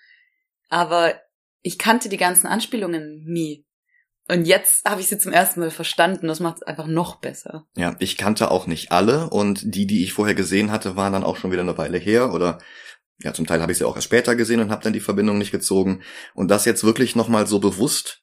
aber 0.69 1.15
ich 1.61 1.79
kannte 1.79 2.09
die 2.09 2.17
ganzen 2.17 2.47
Anspielungen 2.47 3.25
nie. 3.25 3.67
Und 4.29 4.47
jetzt 4.47 4.85
habe 4.89 5.01
ich 5.01 5.09
sie 5.09 5.19
zum 5.19 5.33
ersten 5.33 5.61
Mal 5.61 5.71
verstanden. 5.71 6.29
Das 6.29 6.41
macht 6.41 6.59
es 6.59 6.63
einfach 6.63 6.87
noch 6.87 7.17
besser. 7.17 7.67
Ja, 7.77 7.97
ich 7.99 8.17
kannte 8.17 8.51
auch 8.51 8.67
nicht 8.67 8.93
alle 8.93 9.29
und 9.29 9.75
die, 9.75 9.87
die 9.87 10.03
ich 10.03 10.13
vorher 10.13 10.35
gesehen 10.35 10.71
hatte, 10.71 10.97
waren 10.97 11.13
dann 11.13 11.25
auch 11.25 11.37
schon 11.37 11.51
wieder 11.51 11.63
eine 11.63 11.77
Weile 11.77 11.99
her 11.99 12.33
oder 12.33 12.59
ja, 13.19 13.33
zum 13.35 13.47
Teil 13.47 13.61
habe 13.61 13.73
ich 13.73 13.79
sie 13.79 13.85
auch 13.85 13.95
erst 13.95 14.07
später 14.07 14.35
gesehen 14.35 14.61
und 14.61 14.71
habe 14.71 14.83
dann 14.83 14.93
die 14.93 15.01
Verbindung 15.01 15.39
nicht 15.39 15.53
gezogen. 15.53 16.03
Und 16.35 16.49
das 16.49 16.65
jetzt 16.65 16.83
wirklich 16.83 17.15
nochmal 17.15 17.47
so 17.47 17.59
bewusst 17.59 18.23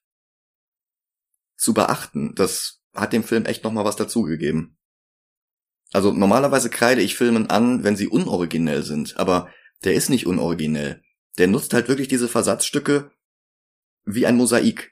zu 1.56 1.74
beachten, 1.74 2.34
das 2.36 2.82
hat 2.96 3.14
dem 3.14 3.24
Film 3.24 3.46
echt 3.46 3.64
nochmal 3.64 3.86
was 3.86 3.96
dazugegeben. 3.96 4.79
Also 5.92 6.12
normalerweise 6.12 6.70
kreide 6.70 7.02
ich 7.02 7.16
Filmen 7.16 7.50
an, 7.50 7.84
wenn 7.84 7.96
sie 7.96 8.08
unoriginell 8.08 8.84
sind, 8.84 9.18
aber 9.18 9.50
der 9.84 9.94
ist 9.94 10.10
nicht 10.10 10.28
unoriginell. 10.28 11.02
Der 11.38 11.48
nutzt 11.48 11.74
halt 11.74 11.88
wirklich 11.88 12.08
diese 12.08 12.28
Versatzstücke 12.28 13.12
wie 14.06 14.26
ein 14.26 14.36
Mosaik. 14.36 14.92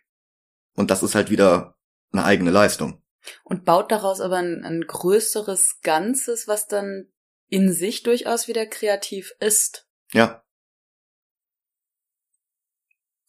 Und 0.74 0.92
das 0.92 1.04
ist 1.04 1.16
halt 1.16 1.30
wieder 1.30 1.76
eine 2.12 2.24
eigene 2.24 2.52
Leistung. 2.52 3.04
Und 3.44 3.66
baut 3.66 3.92
daraus 3.92 4.22
aber 4.22 4.38
ein, 4.38 4.64
ein 4.64 4.82
größeres 4.82 5.80
Ganzes, 5.82 6.48
was 6.48 6.68
dann 6.68 7.08
in 7.50 7.72
sich 7.74 8.04
durchaus 8.04 8.48
wieder 8.48 8.66
kreativ 8.66 9.34
ist. 9.40 9.88
Ja. 10.14 10.44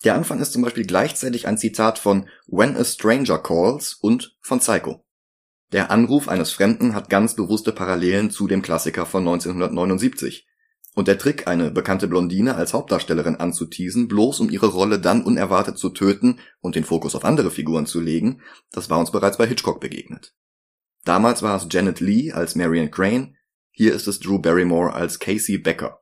Der 0.04 0.14
Anfang 0.14 0.40
ist 0.40 0.52
zum 0.52 0.62
Beispiel 0.62 0.86
gleichzeitig 0.86 1.48
ein 1.48 1.58
Zitat 1.58 1.98
von 1.98 2.28
When 2.46 2.76
a 2.76 2.84
Stranger 2.84 3.38
Calls 3.42 3.94
und 3.94 4.36
von 4.40 4.60
Psycho. 4.60 5.04
Der 5.72 5.90
Anruf 5.90 6.28
eines 6.28 6.50
Fremden 6.50 6.94
hat 6.94 7.10
ganz 7.10 7.34
bewusste 7.34 7.72
Parallelen 7.72 8.30
zu 8.30 8.48
dem 8.48 8.62
Klassiker 8.62 9.04
von 9.04 9.20
1979. 9.20 10.46
Und 10.94 11.08
der 11.08 11.18
Trick, 11.18 11.46
eine 11.46 11.70
bekannte 11.70 12.08
Blondine 12.08 12.54
als 12.54 12.72
Hauptdarstellerin 12.72 13.36
anzuteasen, 13.36 14.08
bloß 14.08 14.40
um 14.40 14.50
ihre 14.50 14.68
Rolle 14.68 14.98
dann 14.98 15.22
unerwartet 15.22 15.78
zu 15.78 15.90
töten 15.90 16.40
und 16.60 16.74
den 16.74 16.84
Fokus 16.84 17.14
auf 17.14 17.24
andere 17.24 17.50
Figuren 17.50 17.86
zu 17.86 18.00
legen, 18.00 18.40
das 18.72 18.90
war 18.90 18.98
uns 18.98 19.12
bereits 19.12 19.36
bei 19.36 19.46
Hitchcock 19.46 19.80
begegnet. 19.80 20.34
Damals 21.04 21.42
war 21.42 21.56
es 21.56 21.68
Janet 21.70 22.00
Lee 22.00 22.32
als 22.32 22.56
Marion 22.56 22.90
Crane, 22.90 23.36
hier 23.70 23.94
ist 23.94 24.08
es 24.08 24.18
Drew 24.18 24.40
Barrymore 24.40 24.92
als 24.92 25.20
Casey 25.20 25.58
Becker. 25.58 26.00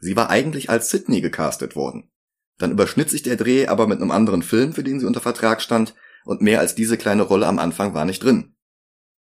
Sie 0.00 0.16
war 0.16 0.30
eigentlich 0.30 0.70
als 0.70 0.88
Sydney 0.90 1.20
gecastet 1.20 1.76
worden. 1.76 2.10
Dann 2.58 2.70
überschnitt 2.70 3.10
sich 3.10 3.22
der 3.22 3.36
Dreh 3.36 3.66
aber 3.66 3.86
mit 3.86 4.00
einem 4.00 4.12
anderen 4.12 4.42
Film, 4.42 4.72
für 4.72 4.82
den 4.82 5.00
sie 5.00 5.06
unter 5.06 5.20
Vertrag 5.20 5.60
stand, 5.60 5.94
und 6.24 6.40
mehr 6.40 6.60
als 6.60 6.74
diese 6.74 6.96
kleine 6.96 7.22
Rolle 7.22 7.46
am 7.46 7.58
Anfang 7.58 7.92
war 7.92 8.04
nicht 8.04 8.22
drin. 8.22 8.55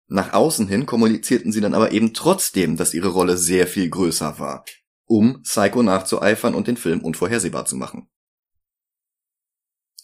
Nach 0.09 0.33
außen 0.33 0.69
hin 0.69 0.87
kommunizierten 0.87 1.53
sie 1.53 1.61
dann 1.61 1.75
aber 1.75 1.93
eben 1.93 2.13
trotzdem, 2.15 2.77
dass 2.77 2.95
ihre 2.95 3.09
Rolle 3.09 3.37
sehr 3.39 3.67
viel 3.67 3.89
größer 3.89 4.39
war, 4.39 4.65
um 5.07 5.43
Psycho 5.43 5.83
nachzueifern 5.83 6.55
und 6.55 6.67
den 6.67 6.77
Film 6.77 7.01
unvorhersehbar 7.01 7.65
zu 7.65 7.77
machen. 7.77 8.09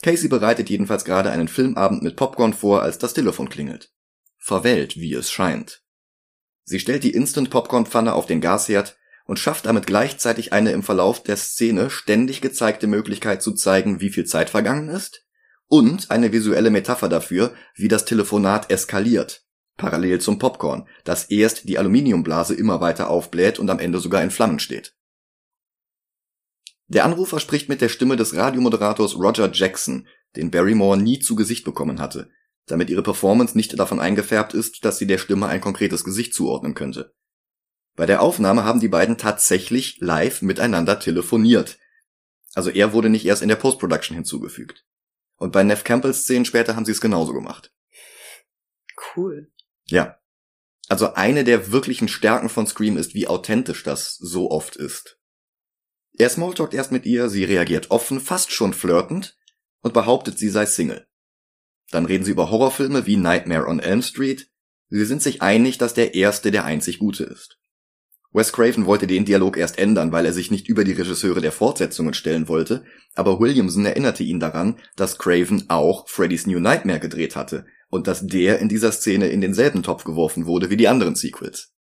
Casey 0.03 0.29
bereitet 0.29 0.71
jedenfalls 0.71 1.05
gerade 1.05 1.31
einen 1.31 1.49
Filmabend 1.49 2.03
mit 2.03 2.17
Popcorn 2.17 2.55
vor, 2.55 2.83
als 2.83 2.99
das 2.99 3.15
Telefon 3.15 3.49
klingelt. 3.49 3.93
Verwellt, 4.39 4.97
wie 4.97 5.13
es 5.15 5.31
scheint. 5.31 5.83
Sie 6.65 6.79
stellt 6.79 7.03
die 7.03 7.15
Instant-Popcorn-Pfanne 7.15 8.15
auf 8.15 8.27
den 8.27 8.41
Gasherd 8.41 8.97
und 9.27 9.39
schafft 9.39 9.67
damit 9.67 9.87
gleichzeitig 9.87 10.53
eine 10.53 10.73
im 10.73 10.83
Verlauf 10.83 11.23
der 11.23 11.37
Szene 11.37 11.91
ständig 11.91 12.41
gezeigte 12.41 12.87
Möglichkeit 12.87 13.43
zu 13.43 13.53
zeigen, 13.53 14.01
wie 14.01 14.11
viel 14.11 14.25
Zeit 14.25 14.51
vergangen 14.51 14.89
ist, 14.89 15.27
und 15.67 16.11
eine 16.11 16.33
visuelle 16.33 16.71
Metapher 16.71 17.09
dafür, 17.09 17.55
wie 17.75 17.89
das 17.89 18.05
Telefonat 18.05 18.71
eskaliert, 18.71 19.48
parallel 19.79 20.21
zum 20.21 20.39
Popcorn, 20.39 20.87
das 21.05 21.31
erst 21.31 21.69
die 21.69 21.79
Aluminiumblase 21.79 22.55
immer 22.55 22.83
weiter 22.83 23.09
aufbläht 23.09 23.59
und 23.59 23.71
am 23.71 23.79
Ende 23.79 23.99
sogar 23.99 24.23
in 24.23 24.31
Flammen 24.31 24.59
steht. 24.59 24.95
Der 26.89 27.05
Anrufer 27.05 27.41
spricht 27.41 27.69
mit 27.69 27.81
der 27.81 27.89
Stimme 27.89 28.17
des 28.17 28.35
Radiomoderators 28.35 29.17
Roger 29.17 29.51
Jackson, 29.53 30.07
den 30.37 30.51
Barrymore 30.51 30.99
nie 30.99 31.19
zu 31.19 31.37
Gesicht 31.37 31.65
bekommen 31.65 32.01
hatte, 32.01 32.31
damit 32.67 32.91
ihre 32.91 33.03
Performance 33.03 33.57
nicht 33.57 33.79
davon 33.79 34.01
eingefärbt 34.01 34.55
ist, 34.55 34.85
dass 34.85 34.99
sie 34.99 35.07
der 35.07 35.19
Stimme 35.19 35.47
ein 35.47 35.61
konkretes 35.61 36.05
Gesicht 36.05 36.35
zuordnen 36.35 36.75
könnte. 36.75 37.15
Bei 37.95 38.07
der 38.07 38.23
Aufnahme 38.23 38.65
haben 38.65 38.81
die 38.81 38.89
beiden 38.89 39.19
tatsächlich 39.19 39.99
live 40.01 40.43
miteinander 40.43 41.01
telefoniert. 41.01 41.79
Also 42.55 42.71
er 42.71 42.93
wurde 42.93 43.09
nicht 43.09 43.27
erst 43.27 43.43
in 43.43 43.49
der 43.49 43.57
Post-Production 43.57 44.15
hinzugefügt. 44.15 44.87
Und 45.37 45.53
bei 45.53 45.63
Neff 45.63 45.85
Campbells 45.85 46.23
Szenen 46.23 46.45
später 46.45 46.75
haben 46.75 46.85
sie 46.85 46.93
es 46.93 47.01
genauso 47.01 47.33
gemacht. 47.33 47.73
Cool. 49.17 49.51
Ja. 49.91 50.19
Also 50.89 51.15
eine 51.15 51.45
der 51.45 51.71
wirklichen 51.71 52.09
Stärken 52.09 52.49
von 52.49 52.67
Scream 52.67 52.97
ist, 52.97 53.15
wie 53.15 53.27
authentisch 53.29 53.83
das 53.83 54.17
so 54.17 54.51
oft 54.51 54.77
ist. 54.77 55.19
Er 56.17 56.31
smalltalkt 56.31 56.75
erst 56.75 56.93
mit 56.93 57.07
ihr, 57.07 57.29
sie 57.29 57.45
reagiert 57.45 57.91
offen, 57.91 58.21
fast 58.21 58.51
schon 58.51 58.73
flirtend 58.73 59.37
und 59.83 59.95
behauptet, 59.95 60.39
sie 60.39 60.49
sei 60.49 60.67
Single. 60.67 61.07
Dann 61.91 62.07
reden 62.07 62.25
sie 62.25 62.33
über 62.33 62.51
Horrorfilme 62.51 63.07
wie 63.07 63.17
Nightmare 63.17 63.67
on 63.67 63.81
Elm 63.81 64.03
Street. 64.03 64.51
Sie 64.89 65.05
sind 65.05 65.23
sich 65.23 65.43
einig, 65.43 65.79
dass 65.79 65.95
der 65.95 66.15
erste 66.15 66.51
der 66.51 66.65
einzig 66.65 66.99
gute 66.99 67.25
ist. 67.25 67.59
Wes 68.39 68.53
Craven 68.53 68.87
wollte 68.87 69.09
den 69.09 69.25
Dialog 69.25 69.57
erst 69.57 69.79
ändern, 69.79 70.13
weil 70.13 70.25
er 70.25 70.33
sich 70.33 70.53
nicht 70.53 70.69
über 70.69 70.85
die 70.85 70.93
Regisseure 70.93 71.41
der 71.41 71.51
Fortsetzungen 71.51 72.15
stellen 72.15 72.47
wollte, 72.47 72.85
aber 73.17 73.41
Williamson 73.41 73.85
erinnerte 73.85 74.23
ihn 74.23 74.39
daran, 74.39 74.79
dass 74.95 75.19
Craven 75.19 75.69
auch 75.69 76.09
Freddy's 76.09 76.47
New 76.47 76.61
Nightmare 76.61 77.01
gedreht 77.01 77.35
hatte 77.35 77.67
und 77.91 78.07
dass 78.07 78.25
der 78.25 78.61
in 78.61 78.69
dieser 78.69 78.93
Szene 78.93 79.27
in 79.29 79.41
denselben 79.41 79.83
Topf 79.83 80.05
geworfen 80.05 80.47
wurde 80.47 80.71
wie 80.71 80.77
die 80.77 80.87
anderen 80.87 81.17
Sequels. 81.17 81.75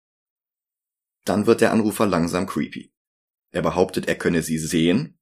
Dann 1.25 1.46
wird 1.46 1.61
der 1.61 1.73
Anrufer 1.73 2.06
langsam 2.06 2.46
creepy. 2.46 2.92
Er 3.50 3.62
behauptet, 3.62 4.06
er 4.06 4.14
könne 4.14 4.42
sie 4.42 4.58
sehen. 4.58 5.18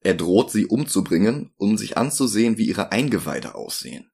Er 0.00 0.14
droht 0.14 0.50
sie 0.50 0.66
umzubringen, 0.66 1.52
um 1.56 1.78
sich 1.78 1.96
anzusehen, 1.96 2.58
wie 2.58 2.68
ihre 2.68 2.92
Eingeweide 2.92 3.54
aussehen. 3.54 4.10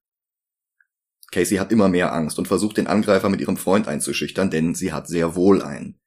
Casey 1.32 1.56
hat 1.56 1.72
immer 1.72 1.88
mehr 1.88 2.12
Angst 2.12 2.38
und 2.38 2.46
versucht 2.46 2.76
den 2.76 2.86
Angreifer 2.86 3.28
mit 3.28 3.40
ihrem 3.40 3.56
Freund 3.56 3.88
einzuschüchtern, 3.88 4.50
denn 4.50 4.74
sie 4.74 4.92
hat 4.92 5.08
sehr 5.08 5.34
wohl 5.34 5.60
einen. 5.60 5.98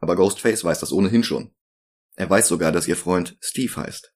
Aber 0.00 0.16
Ghostface 0.16 0.64
weiß 0.64 0.80
das 0.80 0.92
ohnehin 0.92 1.22
schon. 1.22 1.54
Er 2.16 2.28
weiß 2.28 2.48
sogar, 2.48 2.72
dass 2.72 2.88
ihr 2.88 2.96
Freund 2.96 3.36
Steve 3.40 3.76
heißt. 3.76 4.12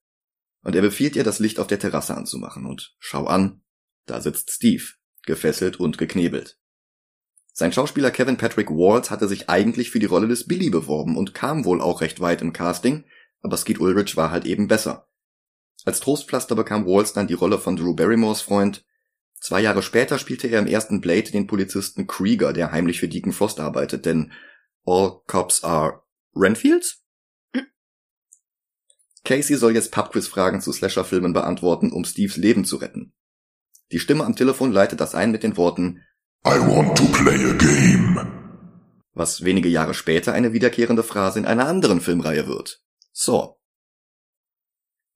Und 0.62 0.74
er 0.74 0.82
befiehlt 0.82 1.14
ihr, 1.14 1.24
das 1.24 1.38
Licht 1.38 1.60
auf 1.60 1.66
der 1.66 1.78
Terrasse 1.78 2.16
anzumachen 2.16 2.66
und 2.66 2.96
schau 2.98 3.26
an, 3.26 3.62
da 4.06 4.20
sitzt 4.20 4.50
Steve, 4.50 4.84
gefesselt 5.22 5.78
und 5.78 5.98
geknebelt. 5.98 6.58
Sein 7.52 7.72
Schauspieler 7.72 8.10
Kevin 8.10 8.36
Patrick 8.36 8.70
Waltz 8.70 9.10
hatte 9.10 9.28
sich 9.28 9.48
eigentlich 9.48 9.90
für 9.90 10.00
die 10.00 10.06
Rolle 10.06 10.26
des 10.26 10.46
Billy 10.46 10.70
beworben 10.70 11.16
und 11.16 11.34
kam 11.34 11.64
wohl 11.64 11.80
auch 11.80 12.00
recht 12.00 12.20
weit 12.20 12.42
im 12.42 12.52
Casting, 12.52 13.04
aber 13.42 13.56
Skeet 13.56 13.78
Ulrich 13.78 14.16
war 14.16 14.30
halt 14.30 14.44
eben 14.44 14.66
besser. 14.66 15.08
Als 15.84 16.00
Trostpflaster 16.00 16.56
bekam 16.56 16.86
Waltz 16.86 17.12
dann 17.12 17.28
die 17.28 17.34
Rolle 17.34 17.58
von 17.58 17.76
Drew 17.76 17.94
Barrymores 17.94 18.40
Freund. 18.40 18.84
Zwei 19.38 19.60
Jahre 19.60 19.82
später 19.82 20.18
spielte 20.18 20.48
er 20.48 20.58
im 20.58 20.66
ersten 20.66 21.00
Blade 21.00 21.30
den 21.30 21.46
Polizisten 21.46 22.06
Krieger, 22.06 22.52
der 22.52 22.72
heimlich 22.72 23.00
für 23.00 23.08
Deacon 23.08 23.32
Frost 23.32 23.60
arbeitet, 23.60 24.06
denn 24.06 24.32
All 24.86 25.20
Cops 25.26 25.64
Are 25.64 26.02
Renfields? 26.34 27.04
Casey 29.24 29.56
soll 29.56 29.74
jetzt 29.74 29.90
Pubquiz-Fragen 29.90 30.60
zu 30.60 30.70
Slasher-Filmen 30.70 31.32
beantworten, 31.32 31.90
um 31.90 32.04
Steves 32.04 32.36
Leben 32.36 32.64
zu 32.64 32.76
retten. 32.76 33.14
Die 33.90 33.98
Stimme 33.98 34.24
am 34.24 34.36
Telefon 34.36 34.70
leitet 34.70 35.00
das 35.00 35.14
ein 35.14 35.30
mit 35.30 35.42
den 35.42 35.56
Worten 35.56 36.02
I 36.46 36.58
want 36.58 36.98
to 36.98 37.06
play 37.06 37.42
a 37.42 37.54
game. 37.54 38.20
Was 39.14 39.44
wenige 39.44 39.68
Jahre 39.68 39.94
später 39.94 40.34
eine 40.34 40.52
wiederkehrende 40.52 41.02
Phrase 41.02 41.38
in 41.38 41.46
einer 41.46 41.66
anderen 41.66 42.02
Filmreihe 42.02 42.46
wird. 42.46 42.82
Saw. 43.12 43.56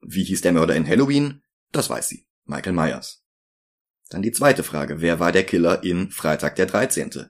Wie 0.01 0.25
hieß 0.25 0.41
der 0.41 0.53
Mörder 0.53 0.75
in 0.75 0.87
Halloween? 0.87 1.43
Das 1.73 1.91
weiß 1.91 2.09
sie. 2.09 2.27
Michael 2.45 2.73
Myers. 2.73 3.25
Dann 4.09 4.23
die 4.23 4.33
zweite 4.33 4.63
Frage. 4.63 5.03
Wer 5.03 5.21
war 5.21 5.33
der 5.33 5.45
Killer 5.45 5.85
in 5.85 6.11
Freitag 6.11 6.57
der 6.57 6.65
13.? 6.65 7.29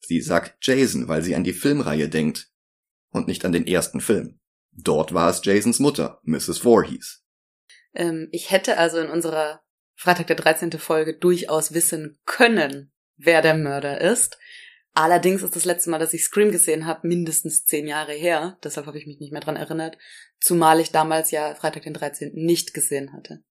Sie 0.00 0.20
sagt 0.20 0.56
Jason, 0.62 1.08
weil 1.08 1.22
sie 1.22 1.34
an 1.34 1.44
die 1.44 1.52
Filmreihe 1.52 2.08
denkt 2.08 2.50
und 3.10 3.28
nicht 3.28 3.44
an 3.44 3.52
den 3.52 3.66
ersten 3.66 4.00
Film. 4.00 4.40
Dort 4.72 5.14
war 5.14 5.30
es 5.30 5.42
Jasons 5.44 5.78
Mutter, 5.78 6.20
Mrs. 6.22 6.58
Voorhees. 6.58 7.24
Ähm, 7.94 8.28
ich 8.32 8.50
hätte 8.50 8.78
also 8.78 8.98
in 8.98 9.10
unserer 9.10 9.62
Freitag 9.96 10.28
der 10.28 10.36
13. 10.36 10.72
Folge 10.72 11.16
durchaus 11.18 11.74
wissen 11.74 12.18
können, 12.24 12.92
wer 13.16 13.42
der 13.42 13.54
Mörder 13.54 14.00
ist. 14.00 14.38
Allerdings 14.92 15.42
ist 15.42 15.54
das 15.54 15.64
letzte 15.64 15.90
Mal, 15.90 15.98
dass 15.98 16.14
ich 16.14 16.24
Scream 16.24 16.50
gesehen 16.50 16.86
habe, 16.86 17.06
mindestens 17.06 17.64
zehn 17.64 17.86
Jahre 17.86 18.12
her. 18.12 18.58
Deshalb 18.64 18.86
habe 18.86 18.98
ich 18.98 19.06
mich 19.06 19.20
nicht 19.20 19.32
mehr 19.32 19.40
dran 19.40 19.56
erinnert. 19.56 19.98
Zumal 20.40 20.80
ich 20.80 20.90
damals 20.90 21.30
ja 21.30 21.54
Freitag 21.54 21.82
den 21.82 21.94
13. 21.94 22.32
nicht 22.34 22.74
gesehen 22.74 23.12
hatte. 23.12 23.42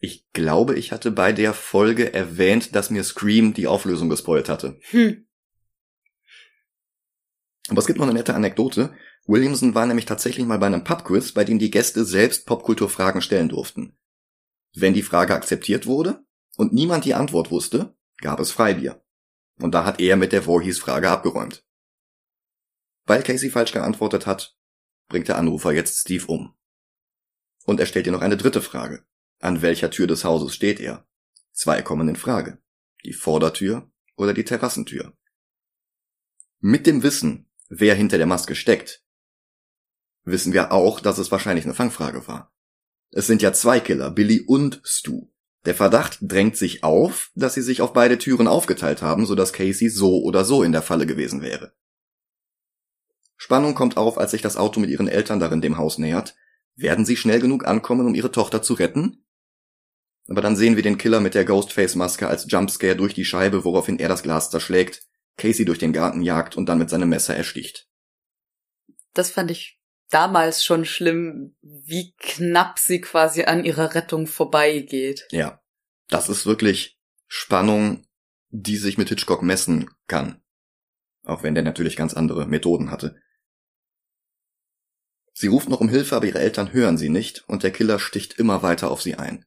Ich 0.00 0.28
glaube, 0.32 0.74
ich 0.76 0.90
hatte 0.90 1.12
bei 1.12 1.32
der 1.32 1.54
Folge 1.54 2.12
erwähnt, 2.12 2.74
dass 2.74 2.90
mir 2.90 3.04
Scream 3.04 3.54
die 3.54 3.68
Auflösung 3.68 4.08
gespoilt 4.08 4.48
hatte. 4.48 4.78
Hm. 4.90 5.26
Aber 7.72 7.78
es 7.78 7.86
gibt 7.86 7.98
noch 7.98 8.04
eine 8.04 8.12
nette 8.12 8.34
Anekdote. 8.34 8.94
Williamson 9.26 9.74
war 9.74 9.86
nämlich 9.86 10.04
tatsächlich 10.04 10.44
mal 10.44 10.58
bei 10.58 10.66
einem 10.66 10.84
Pubquiz, 10.84 11.32
bei 11.32 11.42
dem 11.42 11.58
die 11.58 11.70
Gäste 11.70 12.04
selbst 12.04 12.44
Popkulturfragen 12.44 13.22
stellen 13.22 13.48
durften. 13.48 13.96
Wenn 14.74 14.92
die 14.92 15.02
Frage 15.02 15.34
akzeptiert 15.34 15.86
wurde 15.86 16.22
und 16.58 16.74
niemand 16.74 17.06
die 17.06 17.14
Antwort 17.14 17.50
wusste, 17.50 17.96
gab 18.18 18.40
es 18.40 18.50
Freibier. 18.50 19.02
Und 19.58 19.72
da 19.72 19.86
hat 19.86 20.00
er 20.00 20.18
mit 20.18 20.32
der 20.32 20.42
Voorhees-Frage 20.42 21.08
abgeräumt. 21.08 21.64
Weil 23.06 23.22
Casey 23.22 23.48
falsch 23.48 23.72
geantwortet 23.72 24.26
hat, 24.26 24.54
bringt 25.08 25.28
der 25.28 25.38
Anrufer 25.38 25.72
jetzt 25.72 25.98
Steve 25.98 26.26
um. 26.26 26.54
Und 27.64 27.80
er 27.80 27.86
stellt 27.86 28.04
ihr 28.04 28.12
noch 28.12 28.20
eine 28.20 28.36
dritte 28.36 28.60
Frage. 28.60 29.06
An 29.38 29.62
welcher 29.62 29.90
Tür 29.90 30.06
des 30.06 30.24
Hauses 30.24 30.54
steht 30.54 30.78
er? 30.78 31.08
Zwei 31.52 31.80
kommen 31.80 32.06
in 32.10 32.16
Frage. 32.16 32.58
Die 33.02 33.14
Vordertür 33.14 33.90
oder 34.16 34.34
die 34.34 34.44
Terrassentür? 34.44 35.16
Mit 36.60 36.86
dem 36.86 37.02
Wissen, 37.02 37.48
wer 37.74 37.94
hinter 37.94 38.18
der 38.18 38.26
Maske 38.26 38.54
steckt, 38.54 39.02
wissen 40.24 40.52
wir 40.52 40.72
auch, 40.72 41.00
dass 41.00 41.16
es 41.16 41.32
wahrscheinlich 41.32 41.64
eine 41.64 41.74
Fangfrage 41.74 42.28
war. 42.28 42.52
Es 43.10 43.26
sind 43.26 43.40
ja 43.40 43.52
zwei 43.54 43.80
Killer, 43.80 44.10
Billy 44.10 44.42
und 44.46 44.82
Stu. 44.84 45.28
Der 45.64 45.74
Verdacht 45.74 46.18
drängt 46.20 46.56
sich 46.56 46.84
auf, 46.84 47.30
dass 47.34 47.54
sie 47.54 47.62
sich 47.62 47.80
auf 47.80 47.94
beide 47.94 48.18
Türen 48.18 48.46
aufgeteilt 48.46 49.00
haben, 49.00 49.24
sodass 49.24 49.54
Casey 49.54 49.88
so 49.88 50.22
oder 50.22 50.44
so 50.44 50.62
in 50.62 50.72
der 50.72 50.82
Falle 50.82 51.06
gewesen 51.06 51.40
wäre. 51.40 51.72
Spannung 53.36 53.74
kommt 53.74 53.96
auf, 53.96 54.18
als 54.18 54.32
sich 54.32 54.42
das 54.42 54.56
Auto 54.56 54.78
mit 54.78 54.90
ihren 54.90 55.08
Eltern 55.08 55.40
darin 55.40 55.62
dem 55.62 55.78
Haus 55.78 55.98
nähert. 55.98 56.36
Werden 56.76 57.06
sie 57.06 57.16
schnell 57.16 57.40
genug 57.40 57.66
ankommen, 57.66 58.06
um 58.06 58.14
ihre 58.14 58.32
Tochter 58.32 58.62
zu 58.62 58.74
retten? 58.74 59.24
Aber 60.28 60.42
dann 60.42 60.56
sehen 60.56 60.76
wir 60.76 60.82
den 60.82 60.98
Killer 60.98 61.20
mit 61.20 61.34
der 61.34 61.44
Ghostface-Maske 61.44 62.28
als 62.28 62.50
Jumpscare 62.50 62.96
durch 62.96 63.14
die 63.14 63.24
Scheibe, 63.24 63.64
woraufhin 63.64 63.98
er 63.98 64.08
das 64.08 64.22
Glas 64.22 64.50
zerschlägt, 64.50 65.06
Casey 65.42 65.64
durch 65.64 65.80
den 65.80 65.92
Garten 65.92 66.22
jagt 66.22 66.56
und 66.56 66.66
dann 66.66 66.78
mit 66.78 66.88
seinem 66.88 67.08
Messer 67.08 67.34
ersticht. 67.34 67.88
Das 69.12 69.30
fand 69.30 69.50
ich 69.50 69.80
damals 70.08 70.64
schon 70.64 70.84
schlimm, 70.84 71.56
wie 71.62 72.14
knapp 72.16 72.78
sie 72.78 73.00
quasi 73.00 73.42
an 73.42 73.64
ihrer 73.64 73.94
Rettung 73.94 74.28
vorbeigeht. 74.28 75.26
Ja. 75.32 75.60
Das 76.08 76.28
ist 76.28 76.46
wirklich 76.46 77.00
Spannung, 77.26 78.06
die 78.50 78.76
sich 78.76 78.98
mit 78.98 79.08
Hitchcock 79.08 79.42
messen 79.42 79.90
kann. 80.06 80.42
Auch 81.24 81.42
wenn 81.42 81.54
der 81.54 81.64
natürlich 81.64 81.96
ganz 81.96 82.14
andere 82.14 82.46
Methoden 82.46 82.92
hatte. 82.92 83.20
Sie 85.32 85.48
ruft 85.48 85.68
noch 85.68 85.80
um 85.80 85.88
Hilfe, 85.88 86.14
aber 86.14 86.26
ihre 86.26 86.40
Eltern 86.40 86.72
hören 86.72 86.98
sie 86.98 87.08
nicht 87.08 87.48
und 87.48 87.64
der 87.64 87.72
Killer 87.72 87.98
sticht 87.98 88.38
immer 88.38 88.62
weiter 88.62 88.90
auf 88.90 89.02
sie 89.02 89.16
ein. 89.16 89.44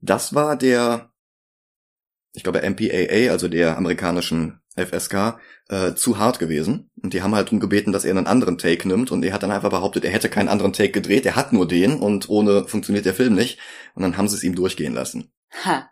Das 0.00 0.34
war 0.34 0.56
der, 0.56 1.12
ich 2.32 2.44
glaube, 2.44 2.62
MPAA, 2.62 3.30
also 3.30 3.48
der 3.48 3.76
amerikanischen 3.76 4.62
FSK, 4.76 5.40
äh, 5.68 5.94
zu 5.94 6.18
hart 6.18 6.38
gewesen. 6.38 6.90
Und 7.02 7.14
die 7.14 7.22
haben 7.22 7.34
halt 7.34 7.48
darum 7.48 7.60
gebeten, 7.60 7.92
dass 7.92 8.04
er 8.04 8.10
einen 8.10 8.26
anderen 8.26 8.58
Take 8.58 8.86
nimmt. 8.86 9.10
Und 9.10 9.24
er 9.24 9.32
hat 9.32 9.42
dann 9.42 9.50
einfach 9.50 9.70
behauptet, 9.70 10.04
er 10.04 10.10
hätte 10.10 10.28
keinen 10.28 10.48
anderen 10.48 10.72
Take 10.72 10.92
gedreht, 10.92 11.26
er 11.26 11.36
hat 11.36 11.52
nur 11.52 11.66
den 11.66 11.98
und 12.00 12.28
ohne 12.28 12.68
funktioniert 12.68 13.06
der 13.06 13.14
Film 13.14 13.34
nicht. 13.34 13.58
Und 13.94 14.02
dann 14.02 14.16
haben 14.16 14.28
sie 14.28 14.36
es 14.36 14.44
ihm 14.44 14.54
durchgehen 14.54 14.94
lassen. 14.94 15.32
Ha. 15.64 15.90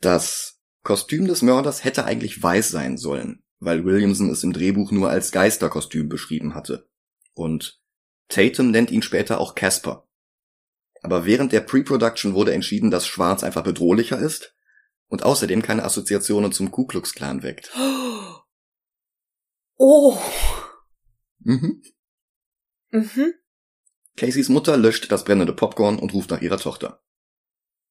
Das 0.00 0.60
Kostüm 0.82 1.26
des 1.26 1.42
Mörders 1.42 1.84
hätte 1.84 2.04
eigentlich 2.04 2.42
weiß 2.42 2.68
sein 2.68 2.96
sollen, 2.96 3.42
weil 3.58 3.84
Williamson 3.84 4.30
es 4.30 4.44
im 4.44 4.52
Drehbuch 4.52 4.90
nur 4.90 5.08
als 5.10 5.32
Geisterkostüm 5.32 6.08
beschrieben 6.08 6.54
hatte. 6.54 6.88
Und 7.34 7.80
Tatum 8.28 8.70
nennt 8.70 8.90
ihn 8.90 9.02
später 9.02 9.40
auch 9.40 9.54
Casper. 9.54 10.08
Aber 11.02 11.24
während 11.24 11.52
der 11.52 11.60
Pre-Production 11.60 12.34
wurde 12.34 12.52
entschieden, 12.52 12.90
dass 12.90 13.06
Schwarz 13.06 13.44
einfach 13.44 13.62
bedrohlicher 13.62 14.18
ist 14.18 14.55
und 15.08 15.22
außerdem 15.22 15.62
keine 15.62 15.84
Assoziationen 15.84 16.52
zum 16.52 16.70
Ku 16.70 16.86
Klux 16.86 17.14
Klan 17.14 17.42
weckt. 17.42 17.70
Oh. 19.76 20.18
Mhm. 21.40 21.82
Mhm. 22.90 23.34
Caseys 24.16 24.48
Mutter 24.48 24.76
löscht 24.76 25.10
das 25.12 25.24
brennende 25.24 25.52
Popcorn 25.52 25.98
und 25.98 26.14
ruft 26.14 26.30
nach 26.30 26.40
ihrer 26.40 26.58
Tochter. 26.58 27.02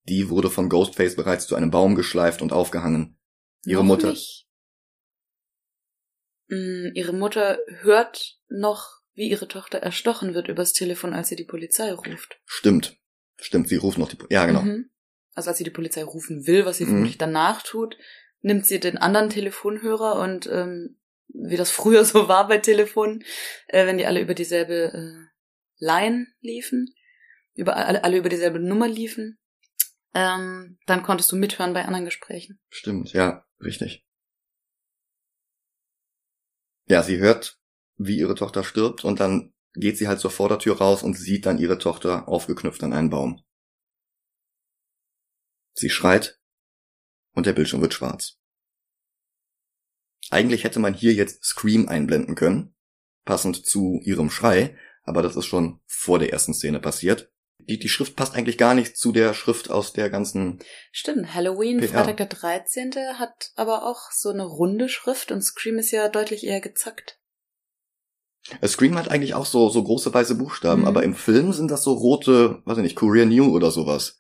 Die 0.08 0.30
wurde 0.30 0.50
von 0.50 0.70
Ghostface 0.70 1.16
bereits 1.16 1.48
zu 1.48 1.56
einem 1.56 1.72
Baum 1.72 1.96
geschleift 1.96 2.42
und 2.42 2.52
aufgehangen. 2.52 3.18
Ihre 3.66 3.82
Noch 3.82 3.88
Mutter. 3.88 4.10
Nicht. 4.10 4.48
Mm, 6.48 6.90
Ihre 6.94 7.14
Mutter 7.14 7.60
hört 7.82 8.40
noch, 8.48 9.02
wie 9.14 9.30
ihre 9.30 9.48
Tochter 9.48 9.80
erstochen 9.80 10.34
wird 10.34 10.48
übers 10.48 10.74
Telefon, 10.74 11.14
als 11.14 11.30
sie 11.30 11.36
die 11.36 11.46
Polizei 11.46 11.92
ruft. 11.92 12.40
Stimmt. 12.46 12.98
Stimmt, 13.38 13.68
sie 13.70 13.78
ruft 13.78 13.98
noch 13.98 14.10
die. 14.10 14.16
Po 14.16 14.28
ja, 14.30 14.46
genau. 14.46 14.62
Mhm. 14.62 14.90
Also 15.36 15.50
als 15.50 15.58
sie 15.60 15.64
die 15.64 15.70
Polizei 15.70 16.04
rufen 16.04 16.48
will, 16.48 16.66
was 16.66 16.78
sie 16.78 16.86
Mhm. 16.86 16.90
vermutlich 16.90 17.18
danach 17.18 17.62
tut, 17.62 17.98
nimmt 18.42 18.66
sie 18.66 18.80
den 18.80 18.98
anderen 18.98 19.30
Telefonhörer 19.30 20.20
und 20.20 20.48
ähm, 20.52 20.98
wie 21.28 21.58
das 21.58 21.70
früher 21.72 22.04
so 22.06 22.28
war 22.28 22.48
bei 22.48 22.58
Telefonen, 22.58 23.24
äh, 23.68 23.86
wenn 23.86 23.98
die 23.98 24.06
alle 24.06 24.22
über 24.22 24.34
dieselbe 24.34 24.94
äh, 24.94 25.28
Line 25.78 26.28
liefen, 26.42 26.94
über 27.54 27.76
alle, 27.76 28.04
alle 28.04 28.18
über 28.18 28.30
dieselbe 28.30 28.60
Nummer 28.60 28.88
liefen, 28.88 29.38
ähm, 30.14 30.78
dann 30.86 31.04
konntest 31.04 31.32
du 31.32 31.36
mithören 31.36 31.74
bei 31.74 31.84
anderen 31.86 32.06
Gesprächen. 32.06 32.60
Stimmt, 32.70 33.12
ja, 33.14 33.46
richtig. 33.62 34.06
Ja, 36.88 37.04
sie 37.04 37.18
hört, 37.18 37.60
wie 37.98 38.18
ihre 38.18 38.36
Tochter 38.36 38.64
stirbt 38.64 39.04
und 39.04 39.20
dann 39.20 39.54
geht 39.74 39.98
sie 39.98 40.08
halt 40.08 40.20
zur 40.20 40.32
Vordertür 40.32 40.78
raus 40.78 41.04
und 41.04 41.16
sieht 41.16 41.46
dann 41.46 41.58
ihre 41.58 41.78
Tochter 41.78 42.28
aufgeknüpft 42.30 42.84
an 42.84 42.94
einen 42.94 43.10
Baum. 43.10 43.42
Sie 45.76 45.90
schreit 45.90 46.40
und 47.34 47.46
der 47.46 47.54
Bildschirm 47.54 47.82
wird 47.82 47.94
schwarz. 47.94 48.38
Eigentlich 50.32 50.64
hätte 50.64 50.80
man 50.80 50.94
hier 50.94 51.14
jetzt 51.14 51.44
Scream 51.44 51.88
einblenden 51.88 52.36
können, 52.36 52.76
passend 53.26 53.66
zu 53.66 54.00
ihrem 54.04 54.30
Schrei, 54.32 54.78
aber 55.04 55.22
das 55.22 55.36
ist 55.36 55.46
schon 55.46 55.80
vor 55.86 56.18
der 56.18 56.32
ersten 56.34 56.54
Szene 56.54 56.80
passiert. 56.80 57.32
Die, 57.60 57.80
die 57.80 57.90
Schrift 57.90 58.16
passt 58.16 58.36
eigentlich 58.36 58.58
gar 58.58 58.74
nicht 58.74 58.98
zu 58.98 59.12
der 59.12 59.34
Schrift 59.34 59.70
aus 59.70 59.94
der 59.94 60.10
ganzen 60.10 60.60
Stimmt, 60.92 61.34
Halloween, 61.34 61.80
PR. 61.80 61.90
Freitag 61.90 62.18
der 62.18 62.26
13. 62.28 62.92
hat 63.18 63.52
aber 63.56 63.86
auch 63.86 64.12
so 64.12 64.30
eine 64.30 64.44
runde 64.44 64.90
Schrift 64.90 65.32
und 65.32 65.42
Scream 65.42 65.78
ist 65.78 65.92
ja 65.92 66.10
deutlich 66.10 66.44
eher 66.46 66.62
gezackt. 66.62 67.20
Äh, 68.62 68.68
Scream 68.68 68.98
hat 68.98 69.10
eigentlich 69.10 69.34
auch 69.34 69.46
so, 69.46 69.70
so 69.70 69.84
große 69.84 70.14
weiße 70.14 70.36
Buchstaben, 70.36 70.82
Mhm. 70.82 70.88
aber 70.88 71.04
im 71.04 71.16
Film 71.16 71.54
sind 71.54 71.70
das 71.72 71.84
so 71.84 71.94
rote, 71.94 72.62
weiß 72.66 72.78
ich 72.78 72.84
nicht, 72.84 72.96
Korean 72.96 73.30
New 73.30 73.56
oder 73.56 73.72
sowas. 73.72 74.20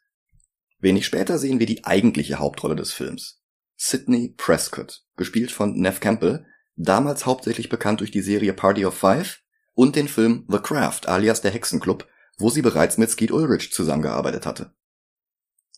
Wenig 0.86 1.08
später 1.08 1.39
sehen 1.39 1.60
wir 1.60 1.65
die 1.65 1.84
eigentliche 1.84 2.38
Hauptrolle 2.38 2.76
des 2.76 2.93
Films. 2.93 3.41
Sidney 3.76 4.36
Prescott, 4.38 5.04
gespielt 5.17 5.52
von 5.52 5.74
Nev 5.74 6.00
Campbell, 6.00 6.45
damals 6.76 7.26
hauptsächlich 7.26 7.69
bekannt 7.69 8.02
durch 8.02 8.12
die 8.12 8.21
Serie 8.21 8.54
Party 8.54 8.86
of 8.86 8.93
Five 8.93 9.41
und 9.74 9.95
den 9.95 10.08
Film 10.08 10.45
The 10.48 10.60
Craft 10.60 11.08
alias 11.08 11.41
der 11.41 11.50
Hexenclub, 11.50 12.08
wo 12.38 12.52
sie 12.52 12.62
bereits 12.62 13.00
mit 13.00 13.10
Skeet 13.10 13.32
Ulrich 13.32 13.74
zusammengearbeitet 13.74 14.45
hatte. 14.45 14.76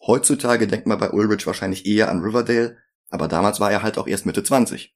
Heutzutage 0.05 0.67
denkt 0.67 0.87
man 0.87 0.99
bei 0.99 1.09
Ulrich 1.11 1.47
wahrscheinlich 1.47 1.85
eher 1.85 2.11
an 2.11 2.19
Riverdale, 2.19 2.75
aber 3.09 3.29
damals 3.29 3.61
war 3.61 3.71
er 3.71 3.83
halt 3.83 3.97
auch 3.97 4.07
erst 4.07 4.25
Mitte 4.25 4.43
20. 4.43 4.93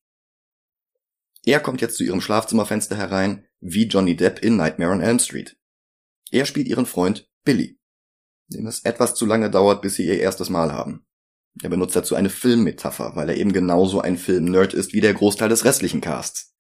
Er 1.45 1.61
kommt 1.61 1.79
jetzt 1.79 1.95
zu 1.95 2.03
ihrem 2.03 2.19
Schlafzimmerfenster 2.19 2.97
herein, 2.97 3.47
wie 3.61 3.87
Johnny 3.87 4.17
Depp 4.17 4.39
in 4.39 4.57
Nightmare 4.57 4.91
on 4.91 4.99
Elm 4.99 5.19
Street. 5.19 5.55
Er 6.31 6.45
spielt 6.45 6.67
ihren 6.67 6.85
Freund 6.85 7.29
Billy, 7.45 7.79
dem 8.53 8.67
es 8.67 8.81
etwas 8.81 9.15
zu 9.15 9.25
lange 9.25 9.49
dauert, 9.49 9.81
bis 9.81 9.95
sie 9.95 10.05
ihr 10.05 10.19
erstes 10.19 10.49
Mal 10.49 10.71
haben. 10.71 11.05
Er 11.61 11.69
benutzt 11.69 11.95
dazu 11.95 12.15
eine 12.15 12.29
Filmmetapher, 12.29 13.15
weil 13.15 13.29
er 13.29 13.37
eben 13.37 13.51
genauso 13.51 14.01
ein 14.01 14.17
Film-Nerd 14.17 14.73
ist 14.73 14.93
wie 14.93 15.01
der 15.01 15.13
Großteil 15.13 15.49
des 15.49 15.65
restlichen 15.65 16.01
Casts. 16.01 16.55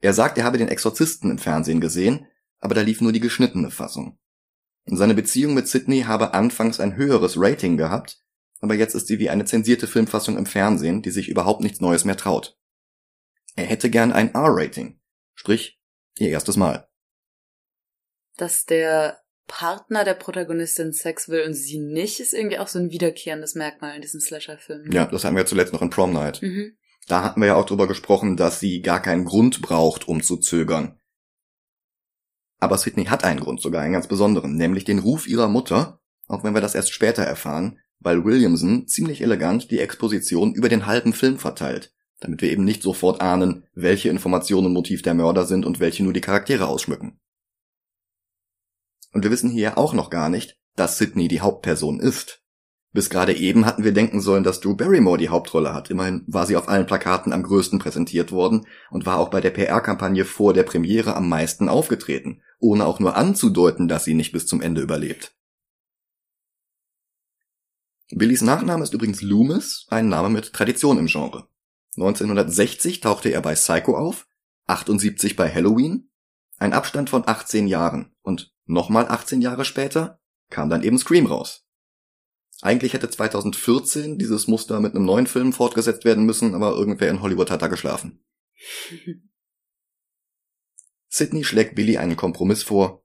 Er 0.00 0.14
sagt, 0.14 0.38
er 0.38 0.44
habe 0.44 0.58
den 0.58 0.68
Exorzisten 0.68 1.30
im 1.30 1.38
Fernsehen 1.38 1.80
gesehen, 1.80 2.26
aber 2.60 2.74
da 2.74 2.80
lief 2.80 3.00
nur 3.00 3.12
die 3.12 3.20
geschnittene 3.20 3.70
Fassung. 3.70 4.18
Seine 4.86 5.14
Beziehung 5.14 5.54
mit 5.54 5.66
Sidney 5.66 6.02
habe 6.02 6.34
anfangs 6.34 6.78
ein 6.78 6.96
höheres 6.96 7.34
Rating 7.36 7.76
gehabt, 7.76 8.22
aber 8.60 8.74
jetzt 8.74 8.94
ist 8.94 9.06
sie 9.06 9.18
wie 9.18 9.30
eine 9.30 9.44
zensierte 9.44 9.86
Filmfassung 9.86 10.36
im 10.36 10.46
Fernsehen, 10.46 11.02
die 11.02 11.10
sich 11.10 11.28
überhaupt 11.28 11.62
nichts 11.62 11.80
Neues 11.80 12.04
mehr 12.04 12.16
traut. 12.16 12.58
Er 13.56 13.66
hätte 13.66 13.88
gern 13.88 14.12
ein 14.12 14.34
R-Rating, 14.34 15.00
sprich 15.34 15.80
ihr 16.18 16.30
erstes 16.30 16.56
Mal. 16.56 16.88
Dass 18.36 18.64
der 18.64 19.23
Partner 19.46 20.04
der 20.04 20.14
Protagonistin 20.14 20.92
Sex 20.92 21.28
will 21.28 21.42
und 21.46 21.54
sie 21.54 21.78
nicht, 21.78 22.20
ist 22.20 22.32
irgendwie 22.32 22.58
auch 22.58 22.68
so 22.68 22.78
ein 22.78 22.90
wiederkehrendes 22.90 23.54
Merkmal 23.54 23.96
in 23.96 24.02
diesem 24.02 24.20
Slasher-Film. 24.20 24.90
Ja, 24.90 25.06
das 25.06 25.24
hatten 25.24 25.36
wir 25.36 25.46
zuletzt 25.46 25.72
noch 25.72 25.82
in 25.82 25.90
Prom 25.90 26.12
Night. 26.12 26.40
Mhm. 26.42 26.76
Da 27.06 27.22
hatten 27.22 27.40
wir 27.40 27.48
ja 27.48 27.54
auch 27.56 27.66
drüber 27.66 27.86
gesprochen, 27.86 28.36
dass 28.36 28.60
sie 28.60 28.80
gar 28.80 29.02
keinen 29.02 29.24
Grund 29.24 29.60
braucht, 29.60 30.08
um 30.08 30.22
zu 30.22 30.38
zögern. 30.38 30.98
Aber 32.58 32.78
Sydney 32.78 33.04
hat 33.06 33.24
einen 33.24 33.40
Grund, 33.40 33.60
sogar 33.60 33.82
einen 33.82 33.92
ganz 33.92 34.08
besonderen, 34.08 34.56
nämlich 34.56 34.84
den 34.84 35.00
Ruf 35.00 35.28
ihrer 35.28 35.48
Mutter, 35.48 36.00
auch 36.28 36.44
wenn 36.44 36.54
wir 36.54 36.62
das 36.62 36.74
erst 36.74 36.92
später 36.92 37.22
erfahren, 37.22 37.78
weil 37.98 38.24
Williamson 38.24 38.86
ziemlich 38.86 39.20
elegant 39.20 39.70
die 39.70 39.80
Exposition 39.80 40.54
über 40.54 40.70
den 40.70 40.86
halben 40.86 41.12
Film 41.12 41.38
verteilt, 41.38 41.92
damit 42.20 42.40
wir 42.40 42.50
eben 42.50 42.64
nicht 42.64 42.82
sofort 42.82 43.20
ahnen, 43.20 43.66
welche 43.74 44.08
Informationen 44.08 44.72
Motiv 44.72 45.02
der 45.02 45.14
Mörder 45.14 45.44
sind 45.44 45.66
und 45.66 45.80
welche 45.80 46.02
nur 46.02 46.14
die 46.14 46.22
Charaktere 46.22 46.66
ausschmücken. 46.66 47.20
Und 49.14 49.22
wir 49.22 49.30
wissen 49.30 49.48
hier 49.48 49.78
auch 49.78 49.94
noch 49.94 50.10
gar 50.10 50.28
nicht, 50.28 50.58
dass 50.74 50.98
Sydney 50.98 51.28
die 51.28 51.40
Hauptperson 51.40 52.00
ist. 52.00 52.42
Bis 52.92 53.10
gerade 53.10 53.32
eben 53.34 53.64
hatten 53.64 53.84
wir 53.84 53.92
denken 53.92 54.20
sollen, 54.20 54.44
dass 54.44 54.60
Drew 54.60 54.74
Barrymore 54.74 55.18
die 55.18 55.28
Hauptrolle 55.28 55.72
hat. 55.72 55.88
Immerhin 55.88 56.24
war 56.26 56.46
sie 56.46 56.56
auf 56.56 56.68
allen 56.68 56.86
Plakaten 56.86 57.32
am 57.32 57.44
größten 57.44 57.78
präsentiert 57.78 58.32
worden 58.32 58.66
und 58.90 59.06
war 59.06 59.18
auch 59.18 59.30
bei 59.30 59.40
der 59.40 59.50
PR-Kampagne 59.50 60.24
vor 60.24 60.52
der 60.52 60.64
Premiere 60.64 61.14
am 61.14 61.28
meisten 61.28 61.68
aufgetreten, 61.68 62.42
ohne 62.58 62.86
auch 62.86 62.98
nur 62.98 63.16
anzudeuten, 63.16 63.88
dass 63.88 64.04
sie 64.04 64.14
nicht 64.14 64.32
bis 64.32 64.46
zum 64.46 64.60
Ende 64.60 64.80
überlebt. 64.80 65.34
Billys 68.10 68.42
Nachname 68.42 68.82
ist 68.82 68.94
übrigens 68.94 69.22
Loomis, 69.22 69.86
ein 69.90 70.08
Name 70.08 70.28
mit 70.28 70.52
Tradition 70.52 70.98
im 70.98 71.06
Genre. 71.06 71.48
1960 71.96 73.00
tauchte 73.00 73.28
er 73.30 73.42
bei 73.42 73.54
Psycho 73.54 73.96
auf, 73.96 74.26
78 74.66 75.36
bei 75.36 75.52
Halloween, 75.52 76.10
ein 76.64 76.72
Abstand 76.72 77.10
von 77.10 77.28
18 77.28 77.68
Jahren 77.68 78.10
und 78.22 78.52
nochmal 78.64 79.06
18 79.06 79.42
Jahre 79.42 79.66
später 79.66 80.20
kam 80.50 80.70
dann 80.70 80.82
eben 80.82 80.98
Scream 80.98 81.26
raus. 81.26 81.66
Eigentlich 82.62 82.94
hätte 82.94 83.10
2014 83.10 84.18
dieses 84.18 84.48
Muster 84.48 84.80
mit 84.80 84.94
einem 84.94 85.04
neuen 85.04 85.26
Film 85.26 85.52
fortgesetzt 85.52 86.06
werden 86.06 86.24
müssen, 86.24 86.54
aber 86.54 86.70
irgendwer 86.70 87.10
in 87.10 87.20
Hollywood 87.20 87.50
hat 87.50 87.60
da 87.60 87.66
geschlafen. 87.66 88.24
Sidney 91.08 91.44
schlägt 91.44 91.74
Billy 91.74 91.98
einen 91.98 92.16
Kompromiss 92.16 92.62
vor. 92.62 93.04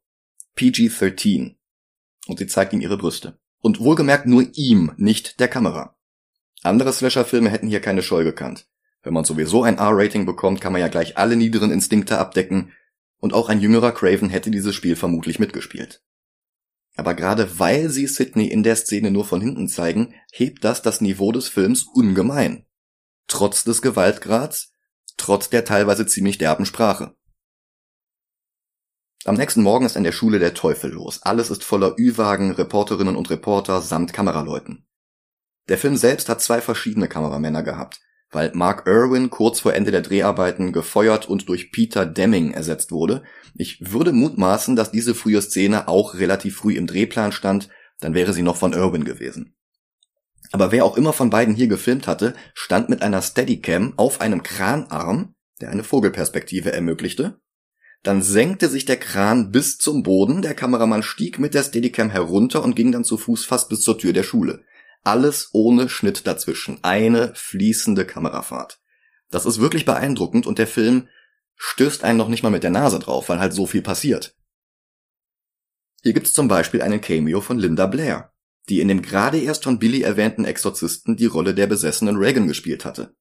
PG-13. 0.56 1.58
Und 2.28 2.40
sie 2.40 2.48
zeigt 2.48 2.72
ihm 2.74 2.82
ihre 2.82 2.98
Brüste. 2.98 3.40
Und 3.60 3.82
wohlgemerkt 3.82 4.26
nur 4.26 4.48
ihm, 4.54 4.94
nicht 4.98 5.40
der 5.42 5.50
Kamera. 5.50 5.98
Andere 6.64 6.94
Slasher-Filme 6.94 7.50
hätten 7.50 7.68
hier 7.68 7.82
keine 7.82 8.04
Scheu 8.04 8.24
gekannt. 8.24 8.68
Wenn 9.04 9.14
man 9.14 9.26
sowieso 9.26 9.64
ein 9.64 9.78
R-Rating 9.78 10.26
bekommt, 10.26 10.62
kann 10.62 10.72
man 10.72 10.82
ja 10.82 10.88
gleich 10.88 11.18
alle 11.18 11.36
niederen 11.36 11.72
Instinkte 11.72 12.18
abdecken, 12.18 12.74
und 13.20 13.34
auch 13.34 13.50
ein 13.50 13.62
jüngerer 13.62 13.92
Craven 13.92 14.30
hätte 14.30 14.52
dieses 14.52 14.76
Spiel 14.76 14.96
vermutlich 14.96 15.40
mitgespielt. 15.40 16.04
Aber 16.96 17.14
gerade 17.14 17.60
weil 17.60 17.90
sie 17.90 18.08
Sidney 18.08 18.48
in 18.48 18.64
der 18.64 18.76
Szene 18.76 19.12
nur 19.12 19.26
von 19.26 19.42
hinten 19.42 19.68
zeigen, 19.68 20.14
hebt 20.32 20.64
das 20.64 20.82
das 20.82 21.02
Niveau 21.02 21.32
des 21.32 21.48
Films 21.48 21.84
ungemein. 21.84 22.66
Trotz 23.28 23.64
des 23.64 23.82
Gewaltgrads, 23.82 24.74
trotz 25.16 25.50
der 25.50 25.64
teilweise 25.66 26.06
ziemlich 26.08 26.38
derben 26.38 26.66
Sprache. 26.66 27.16
Am 29.26 29.36
nächsten 29.36 29.62
Morgen 29.62 29.86
ist 29.86 29.98
an 29.98 30.04
der 30.04 30.12
Schule 30.14 30.40
der 30.40 30.54
Teufel 30.54 30.92
los. 30.92 31.22
Alles 31.24 31.50
ist 31.50 31.64
voller 31.64 31.96
Ü-Wagen, 31.98 32.52
Reporterinnen 32.52 33.16
und 33.16 33.30
Reporter 33.30 33.82
samt 33.82 34.14
Kameraleuten. 34.14 34.88
Der 35.68 35.78
Film 35.78 35.98
selbst 35.98 36.30
hat 36.30 36.42
zwei 36.42 36.62
verschiedene 36.62 37.08
Kameramänner 37.08 37.62
gehabt, 37.62 38.00
weil 38.32 38.52
Mark 38.54 38.88
Irwin 38.88 39.30
kurz 39.30 39.60
vor 39.60 39.74
Ende 39.74 39.92
der 39.92 40.02
Dreharbeiten 40.02 40.72
gefeuert 40.72 41.28
und 41.28 41.50
durch 41.50 41.72
Peter 41.72 42.06
Deming 42.06 42.52
ersetzt 42.52 42.92
wurde. 42.92 43.24
Ich 43.56 43.92
würde 43.92 44.12
mutmaßen, 44.12 44.76
dass 44.76 44.92
diese 44.92 45.16
frühe 45.16 45.42
Szene 45.42 45.88
auch 45.88 46.16
relativ 46.16 46.58
früh 46.58 46.76
im 46.76 46.88
Drehplan 46.88 47.32
stand, 47.32 47.70
dann 48.00 48.14
wäre 48.14 48.34
sie 48.34 48.44
noch 48.44 48.56
von 48.56 48.74
Irwin 48.74 49.04
gewesen. 49.04 49.56
Aber 50.52 50.72
wer 50.72 50.86
auch 50.86 50.98
immer 50.98 51.14
von 51.14 51.30
beiden 51.30 51.56
hier 51.56 51.68
gefilmt 51.68 52.08
hatte, 52.08 52.34
stand 52.54 52.90
mit 52.90 53.02
einer 53.02 53.22
Steadicam 53.22 53.94
auf 53.98 54.22
einem 54.22 54.44
Kranarm, 54.44 55.36
der 55.62 55.70
eine 55.70 55.84
Vogelperspektive 55.84 56.72
ermöglichte, 56.72 57.40
dann 58.02 58.22
senkte 58.22 58.70
sich 58.70 58.86
der 58.86 58.98
Kran 58.98 59.52
bis 59.52 59.78
zum 59.78 60.04
Boden, 60.04 60.42
der 60.42 60.54
Kameramann 60.54 61.04
stieg 61.04 61.38
mit 61.38 61.54
der 61.54 61.64
Steadicam 61.64 62.10
herunter 62.10 62.64
und 62.64 62.76
ging 62.76 62.92
dann 62.92 63.04
zu 63.04 63.18
Fuß 63.18 63.46
fast 63.46 63.70
bis 63.70 63.82
zur 63.82 63.98
Tür 63.98 64.14
der 64.14 64.24
Schule. 64.24 64.64
Alles 65.04 65.50
ohne 65.54 65.90
Schnitt 65.90 66.28
dazwischen. 66.28 66.80
Eine 66.84 67.34
fließende 67.36 68.06
Kamerafahrt. 68.06 68.80
Das 69.30 69.46
ist 69.46 69.60
wirklich 69.60 69.86
beeindruckend 69.86 70.48
und 70.48 70.60
der 70.60 70.68
Film 70.68 71.08
stößt 71.56 72.04
einen 72.04 72.18
noch 72.18 72.30
nicht 72.30 72.44
mal 72.44 72.50
mit 72.50 72.64
der 72.64 72.72
Nase 72.72 73.00
drauf, 73.00 73.30
weil 73.30 73.40
halt 73.40 73.54
so 73.54 73.66
viel 73.66 73.82
passiert. 73.82 74.36
Hier 76.02 76.14
gibt's 76.14 76.34
zum 76.34 76.48
Beispiel 76.48 76.82
einen 76.82 77.02
Cameo 77.02 77.42
von 77.42 77.60
Linda 77.60 77.86
Blair, 77.86 78.34
die 78.70 78.80
in 78.80 78.88
dem 78.88 79.02
gerade 79.02 79.40
erst 79.40 79.66
von 79.66 79.80
Billy 79.80 80.02
erwähnten 80.02 80.46
Exorzisten 80.46 81.18
die 81.18 81.26
Rolle 81.26 81.54
der 81.54 81.68
besessenen 81.68 82.16
Reagan 82.16 82.48
gespielt 82.48 82.86
hatte. 82.86 83.16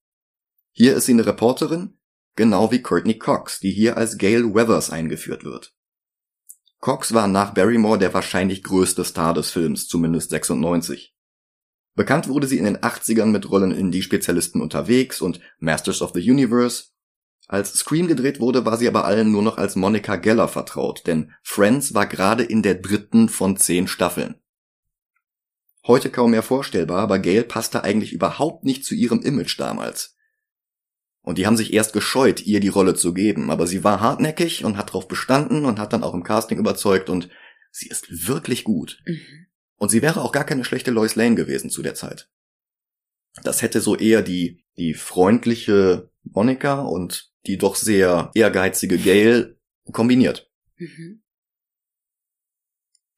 Hier 0.72 0.96
ist 0.96 1.06
sie 1.06 1.12
eine 1.12 1.26
Reporterin, 1.26 1.98
genau 2.36 2.70
wie 2.70 2.82
Courtney 2.82 3.18
Cox, 3.18 3.58
die 3.58 3.72
hier 3.72 3.96
als 3.96 4.16
Gail 4.16 4.54
Weathers 4.54 4.90
eingeführt 4.90 5.42
wird. 5.44 5.74
Cox 6.78 7.12
war 7.12 7.26
nach 7.26 7.54
Barrymore 7.54 7.98
der 7.98 8.14
wahrscheinlich 8.14 8.62
größte 8.62 9.04
Star 9.04 9.34
des 9.34 9.50
Films, 9.50 9.88
zumindest 9.88 10.30
96. 10.30 11.12
Bekannt 11.98 12.28
wurde 12.28 12.46
sie 12.46 12.58
in 12.58 12.64
den 12.64 12.78
80ern 12.78 13.26
mit 13.26 13.50
Rollen 13.50 13.72
in 13.72 13.90
Die 13.90 14.04
Spezialisten 14.04 14.60
unterwegs 14.60 15.20
und 15.20 15.40
Masters 15.58 16.00
of 16.00 16.12
the 16.14 16.30
Universe. 16.30 16.90
Als 17.48 17.74
Scream 17.74 18.06
gedreht 18.06 18.38
wurde, 18.38 18.64
war 18.64 18.76
sie 18.76 18.86
aber 18.86 19.04
allen 19.04 19.32
nur 19.32 19.42
noch 19.42 19.58
als 19.58 19.74
Monica 19.74 20.14
Geller 20.14 20.46
vertraut, 20.46 21.08
denn 21.08 21.32
Friends 21.42 21.94
war 21.94 22.06
gerade 22.06 22.44
in 22.44 22.62
der 22.62 22.76
dritten 22.76 23.28
von 23.28 23.56
zehn 23.56 23.88
Staffeln. 23.88 24.36
Heute 25.88 26.08
kaum 26.08 26.30
mehr 26.30 26.44
vorstellbar, 26.44 27.00
aber 27.00 27.18
Gail 27.18 27.42
passte 27.42 27.82
eigentlich 27.82 28.12
überhaupt 28.12 28.62
nicht 28.62 28.84
zu 28.84 28.94
ihrem 28.94 29.20
Image 29.22 29.58
damals. 29.58 30.14
Und 31.22 31.36
die 31.36 31.48
haben 31.48 31.56
sich 31.56 31.72
erst 31.72 31.92
gescheut, 31.94 32.46
ihr 32.46 32.60
die 32.60 32.68
Rolle 32.68 32.94
zu 32.94 33.12
geben, 33.12 33.50
aber 33.50 33.66
sie 33.66 33.82
war 33.82 34.00
hartnäckig 34.00 34.64
und 34.64 34.76
hat 34.76 34.90
darauf 34.90 35.08
bestanden 35.08 35.64
und 35.64 35.80
hat 35.80 35.92
dann 35.92 36.04
auch 36.04 36.14
im 36.14 36.22
Casting 36.22 36.60
überzeugt 36.60 37.10
und 37.10 37.28
sie 37.72 37.88
ist 37.88 38.28
wirklich 38.28 38.62
gut. 38.62 39.02
Mhm. 39.04 39.47
Und 39.78 39.90
sie 39.90 40.02
wäre 40.02 40.22
auch 40.22 40.32
gar 40.32 40.44
keine 40.44 40.64
schlechte 40.64 40.90
Lois 40.90 41.14
Lane 41.14 41.36
gewesen 41.36 41.70
zu 41.70 41.82
der 41.82 41.94
Zeit. 41.94 42.28
Das 43.42 43.62
hätte 43.62 43.80
so 43.80 43.96
eher 43.96 44.22
die, 44.22 44.64
die 44.76 44.94
freundliche 44.94 46.10
Monika 46.24 46.82
und 46.82 47.32
die 47.46 47.58
doch 47.58 47.76
sehr 47.76 48.30
ehrgeizige 48.34 48.98
Gail 48.98 49.58
kombiniert. 49.92 50.50
Mhm. 50.76 51.22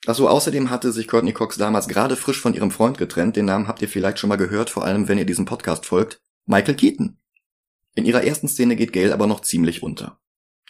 Achso, 0.07 0.29
außerdem 0.29 0.71
hatte 0.71 0.93
sich 0.93 1.09
Courtney 1.09 1.33
Cox 1.33 1.57
damals 1.57 1.87
gerade 1.87 2.17
frisch 2.17 2.41
von 2.41 2.55
ihrem 2.55 2.71
Freund 2.71 2.97
getrennt. 2.97 3.37
Den 3.37 3.45
Namen 3.45 3.69
habt 3.69 3.83
ihr 3.83 3.89
vielleicht 3.89 4.19
schon 4.19 4.29
mal 4.29 4.37
gehört, 4.37 4.71
vor 4.71 4.85
allem 4.85 5.09
wenn 5.09 5.19
ihr 5.19 5.27
diesem 5.27 5.45
Podcast 5.45 5.85
folgt. 5.85 6.23
Michael 6.47 6.75
Keaton. 6.75 7.19
In 7.95 8.07
ihrer 8.07 8.25
ersten 8.25 8.49
Szene 8.49 8.77
geht 8.77 8.93
Gail 8.93 9.13
aber 9.13 9.27
noch 9.27 9.41
ziemlich 9.41 9.83
unter. 9.83 10.19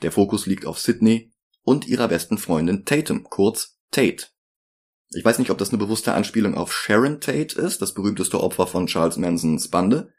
Der 0.03 0.11
Fokus 0.11 0.47
liegt 0.47 0.67
auf 0.67 0.81
Sydney 0.81 1.33
und 1.63 1.87
ihrer 1.87 2.09
besten 2.09 2.39
Freundin 2.39 2.85
Tatum, 2.85 3.25
kurz 3.25 3.79
Tate. 3.91 4.29
Ich 5.13 5.25
weiß 5.25 5.39
nicht, 5.39 5.51
ob 5.51 5.59
das 5.59 5.71
eine 5.71 5.79
bewusste 5.79 6.15
Anspielung 6.15 6.55
auf 6.55 6.73
Sharon 6.73 7.21
Tate 7.21 7.61
ist, 7.61 7.83
das 7.83 7.95
berühmteste 7.95 8.41
Opfer 8.41 8.67
von 8.67 8.87
Charles 8.87 9.17
Mansons 9.17 9.69
Bande, 9.69 10.13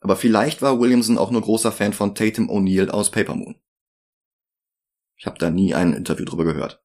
aber 0.00 0.16
vielleicht 0.16 0.62
war 0.62 0.80
Williamson 0.80 1.18
auch 1.18 1.30
nur 1.30 1.42
großer 1.42 1.72
Fan 1.72 1.92
von 1.92 2.14
Tatum 2.14 2.50
O'Neill 2.50 2.90
aus 2.90 3.10
Paper 3.10 3.34
Moon. 3.34 3.56
Ich 5.16 5.26
habe 5.26 5.38
da 5.38 5.50
nie 5.50 5.74
ein 5.74 5.92
Interview 5.92 6.24
drüber 6.24 6.44
gehört. 6.44 6.82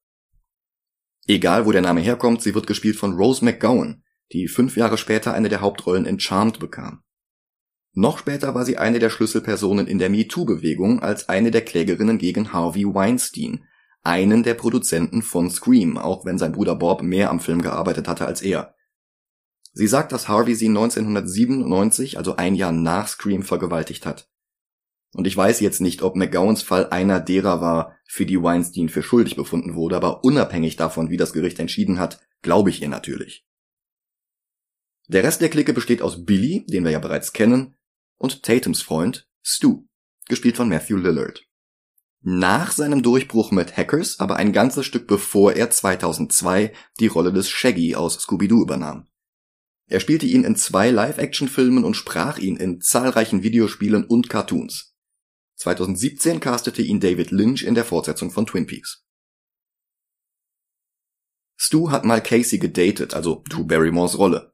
Egal, 1.28 1.66
wo 1.66 1.72
der 1.72 1.82
Name 1.82 2.02
herkommt, 2.02 2.42
sie 2.42 2.56
wird 2.56 2.68
gespielt 2.68 2.96
von 2.96 3.14
Rose 3.14 3.44
McGowan, 3.44 4.04
die 4.32 4.48
fünf 4.48 4.78
Jahre 4.78 4.98
später 4.98 5.34
eine 5.34 5.50
der 5.50 5.62
Hauptrollen 5.62 6.06
in 6.06 6.20
Charmed 6.20 6.60
bekam. 6.60 7.04
Noch 7.94 8.20
später 8.20 8.56
war 8.56 8.66
sie 8.66 8.78
eine 8.78 9.00
der 9.00 9.10
Schlüsselpersonen 9.10 9.88
in 9.88 9.98
der 9.98 10.10
MeToo-Bewegung 10.10 11.02
als 11.02 11.28
eine 11.28 11.52
der 11.52 11.66
Klägerinnen 11.66 12.18
gegen 12.18 12.54
Harvey 12.54 12.86
Weinstein, 12.86 13.66
einen 14.04 14.44
der 14.44 14.54
Produzenten 14.54 15.22
von 15.22 15.50
Scream, 15.50 15.98
auch 15.98 16.26
wenn 16.26 16.38
sein 16.38 16.52
Bruder 16.52 16.76
Bob 16.76 17.02
mehr 17.02 17.30
am 17.30 17.40
Film 17.40 17.62
gearbeitet 17.62 18.08
hatte 18.08 18.26
als 18.26 18.42
er. 18.42 18.76
Sie 19.74 19.88
sagt, 19.88 20.12
dass 20.12 20.28
Harvey 20.28 20.56
sie 20.56 20.68
1997, 20.68 22.18
also 22.18 22.36
ein 22.36 22.56
Jahr 22.56 22.72
nach 22.72 23.08
Scream, 23.08 23.44
vergewaltigt 23.44 24.06
hat. 24.06 24.30
Und 25.14 25.26
ich 25.26 25.36
weiß 25.36 25.60
jetzt 25.60 25.82
nicht, 25.82 26.02
ob 26.02 26.16
McGowans 26.16 26.62
Fall 26.62 26.90
einer 26.90 27.20
derer 27.20 27.62
war, 27.62 27.96
für 28.06 28.26
die 28.26 28.42
Weinstein 28.42 28.90
für 28.90 29.04
schuldig 29.04 29.36
befunden 29.36 29.76
wurde, 29.76 29.96
aber 29.96 30.24
unabhängig 30.24 30.76
davon, 30.76 31.10
wie 31.10 31.18
das 31.18 31.34
Gericht 31.34 31.60
entschieden 31.60 32.00
hat, 32.00 32.22
glaube 32.42 32.70
ich 32.70 32.82
ihr 32.82 32.90
natürlich. 32.90 33.46
Der 35.08 35.24
Rest 35.24 35.42
der 35.42 35.50
Clique 35.50 35.74
besteht 35.74 36.04
aus 36.04 36.26
Billy, 36.26 36.66
den 36.68 36.84
wir 36.84 36.92
ja 36.92 37.00
bereits 37.00 37.34
kennen, 37.34 37.76
und 38.18 38.44
Tatums 38.44 38.82
Freund 38.82 39.28
Stu, 39.42 39.88
gespielt 40.28 40.58
von 40.58 40.70
Matthew 40.70 40.98
Lillard. 40.98 41.49
Nach 42.22 42.74
seinem 42.74 43.02
Durchbruch 43.02 43.52
mit 43.52 43.78
Hackers, 43.78 44.20
aber 44.20 44.36
ein 44.36 44.52
ganzes 44.52 44.86
Stück 44.86 45.08
bevor 45.08 45.54
er 45.54 45.70
2002 45.70 46.74
die 47.00 47.08
Rolle 47.08 47.32
des 47.32 47.50
Shaggy 47.50 47.96
aus 47.96 48.20
Scooby-Doo 48.20 48.62
übernahm. 48.62 49.08
Er 49.88 50.02
spielte 50.02 50.26
ihn 50.26 50.44
in 50.44 50.56
zwei 50.56 50.92
Live-Action-Filmen 50.92 51.84
und 51.84 51.96
sprach 51.96 52.38
ihn 52.38 52.58
in 52.58 52.82
zahlreichen 52.82 53.42
Videospielen 53.42 54.04
und 54.04 54.30
Cartoons. 54.30 54.94
2017 55.56 56.40
castete 56.40 56.82
ihn 56.82 57.00
David 57.00 57.32
Lynch 57.32 57.64
in 57.64 57.74
der 57.74 57.86
Fortsetzung 57.86 58.32
von 58.32 58.46
Twin 58.46 58.68
Peaks. 58.68 59.06
Stu 61.58 61.90
hat 61.92 62.06
mal 62.06 62.22
Casey 62.22 62.60
gedatet, 62.60 63.14
also 63.14 63.44
Drew 63.50 63.66
Barrymores 63.66 64.18
Rolle. 64.18 64.54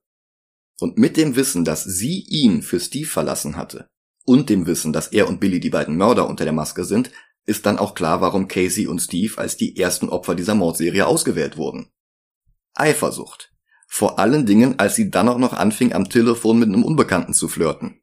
Und 0.80 0.98
mit 0.98 1.18
dem 1.18 1.36
Wissen, 1.36 1.66
dass 1.66 1.84
sie 1.84 2.26
ihn 2.30 2.62
für 2.62 2.80
Steve 2.80 3.08
verlassen 3.08 3.56
hatte, 3.56 3.88
und 4.26 4.50
dem 4.50 4.66
Wissen, 4.66 4.94
dass 4.94 5.10
er 5.10 5.28
und 5.28 5.40
Billy 5.40 5.60
die 5.60 5.70
beiden 5.70 5.98
Mörder 5.98 6.28
unter 6.28 6.46
der 6.46 6.54
Maske 6.54 6.84
sind, 6.84 7.12
ist 7.46 7.66
dann 7.66 7.78
auch 7.78 7.94
klar, 7.94 8.22
warum 8.22 8.48
Casey 8.48 8.88
und 8.88 9.00
Steve 9.00 9.38
als 9.38 9.58
die 9.58 9.78
ersten 9.78 10.10
Opfer 10.10 10.36
dieser 10.36 10.56
Mordserie 10.56 11.06
ausgewählt 11.06 11.58
wurden. 11.58 11.92
Eifersucht. 12.74 13.54
Vor 13.88 14.20
allen 14.20 14.46
Dingen, 14.46 14.80
als 14.80 14.96
sie 14.96 15.10
dann 15.10 15.30
auch 15.30 15.38
noch 15.38 15.54
anfing, 15.54 15.94
am 15.94 16.10
Telefon 16.10 16.60
mit 16.60 16.70
einem 16.70 16.84
Unbekannten 16.84 17.34
zu 17.34 17.48
flirten. 17.48 18.02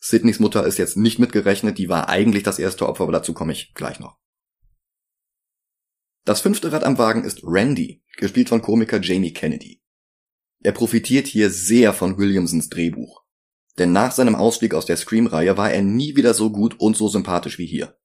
Sydneys 0.00 0.38
Mutter 0.38 0.66
ist 0.66 0.76
jetzt 0.76 0.98
nicht 0.98 1.18
mitgerechnet, 1.18 1.78
die 1.78 1.88
war 1.88 2.10
eigentlich 2.10 2.42
das 2.42 2.58
erste 2.58 2.86
Opfer, 2.86 3.04
aber 3.04 3.12
dazu 3.12 3.32
komme 3.32 3.52
ich 3.52 3.72
gleich 3.72 4.00
noch. 4.00 4.18
Das 6.24 6.42
fünfte 6.42 6.72
Rad 6.72 6.84
am 6.84 6.98
Wagen 6.98 7.24
ist 7.24 7.40
Randy, 7.42 8.02
gespielt 8.16 8.50
von 8.50 8.60
Komiker 8.60 9.00
Jamie 9.00 9.32
Kennedy. 9.32 9.80
Er 10.60 10.72
profitiert 10.72 11.26
hier 11.26 11.50
sehr 11.50 11.92
von 11.92 12.18
Williamsons 12.18 12.68
Drehbuch. 12.68 13.23
Denn 13.78 13.92
nach 13.92 14.12
seinem 14.12 14.34
Ausstieg 14.34 14.74
aus 14.74 14.86
der 14.86 14.96
Scream-Reihe 14.96 15.56
war 15.56 15.70
er 15.70 15.82
nie 15.82 16.16
wieder 16.16 16.34
so 16.34 16.50
gut 16.50 16.78
und 16.78 16.96
so 16.96 17.08
sympathisch 17.08 17.58
wie 17.58 17.66
hier. 17.66 17.96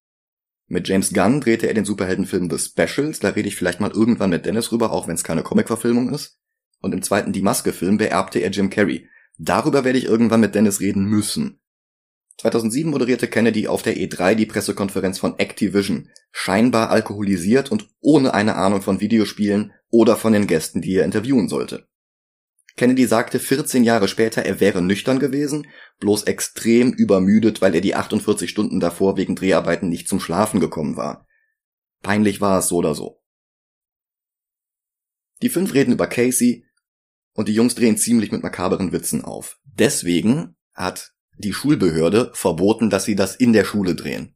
Mit 0.67 0.88
James 0.88 1.13
Gunn 1.13 1.41
drehte 1.41 1.67
er 1.67 1.73
den 1.73 1.86
Superheldenfilm 1.86 2.49
The 2.49 2.60
Specials, 2.60 3.19
da 3.19 3.29
rede 3.29 3.47
ich 3.47 3.55
vielleicht 3.55 3.79
mal 3.79 3.91
irgendwann 3.91 4.29
mit 4.29 4.45
Dennis 4.45 4.71
rüber, 4.71 4.91
auch 4.91 5.08
wenn 5.08 5.15
es 5.15 5.23
keine 5.23 5.43
Comic-Verfilmung 5.43 6.13
ist. 6.13 6.39
Und 6.79 6.93
im 6.93 7.01
zweiten 7.01 7.34
Die 7.34 7.41
Maske-Film 7.41 7.97
beerbte 7.97 8.39
er 8.39 8.51
Jim 8.51 8.69
Carrey. 8.69 9.08
Darüber 9.38 9.84
werde 9.84 9.97
ich 9.97 10.05
irgendwann 10.05 10.41
mit 10.41 10.55
Dennis 10.55 10.79
reden 10.79 11.05
müssen. 11.05 11.60
2007 12.38 12.89
moderierte 12.89 13.27
Kennedy 13.27 13.67
auf 13.67 13.82
der 13.82 13.97
E3 13.97 14.36
die 14.36 14.45
Pressekonferenz 14.45 15.19
von 15.19 15.38
Activision, 15.39 16.10
scheinbar 16.32 16.89
alkoholisiert 16.89 17.71
und 17.71 17.89
ohne 17.99 18.34
eine 18.34 18.55
Ahnung 18.55 18.82
von 18.82 19.01
Videospielen 19.01 19.73
oder 19.89 20.15
von 20.15 20.32
den 20.32 20.47
Gästen, 20.47 20.82
die 20.82 20.95
er 20.95 21.03
interviewen 21.03 21.49
sollte. 21.49 21.88
Kennedy 22.75 23.05
sagte 23.05 23.39
14 23.39 23.84
Jahre 23.84 24.08
später, 24.08 24.43
er 24.43 24.60
wäre 24.60 24.82
nüchtern 24.82 25.19
gewesen, 25.19 25.67
bloß 25.99 26.23
extrem 26.23 26.91
übermüdet, 26.93 27.62
weil 27.62 27.75
er 27.75 27.82
die 27.82 27.95
48 27.95 28.49
Stunden 28.49 28.79
davor 28.79 29.17
wegen 29.17 29.36
Dreharbeiten 29.36 29.89
nicht 29.89 30.08
zum 30.08 30.19
Schlafen 30.19 30.60
gekommen 30.60 30.95
war. 30.95 31.27
Peinlich 32.01 32.41
war 32.41 32.60
es 32.60 32.67
so 32.67 32.77
oder 32.77 32.95
so. 32.95 33.21
Die 35.41 35.49
fünf 35.49 35.73
reden 35.73 35.93
über 35.93 36.08
Casey 36.08 36.65
und 37.34 37.47
die 37.47 37.53
Jungs 37.53 37.75
drehen 37.75 37.97
ziemlich 37.97 38.32
mit 38.32 38.43
makaberen 38.43 38.91
Witzen 38.91 39.23
auf. 39.23 39.60
Deswegen 39.63 40.55
hat 40.73 41.13
die 41.38 41.53
Schulbehörde 41.53 42.32
verboten, 42.34 42.89
dass 42.89 43.05
sie 43.05 43.15
das 43.15 43.36
in 43.36 43.53
der 43.53 43.63
Schule 43.63 43.95
drehen. 43.95 44.36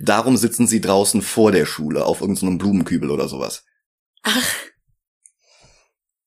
Darum 0.00 0.36
sitzen 0.36 0.66
sie 0.66 0.80
draußen 0.80 1.22
vor 1.22 1.52
der 1.52 1.66
Schule 1.66 2.04
auf 2.04 2.20
irgendeinem 2.20 2.58
Blumenkübel 2.58 3.10
oder 3.10 3.28
sowas. 3.28 3.64
Ach. 4.22 4.54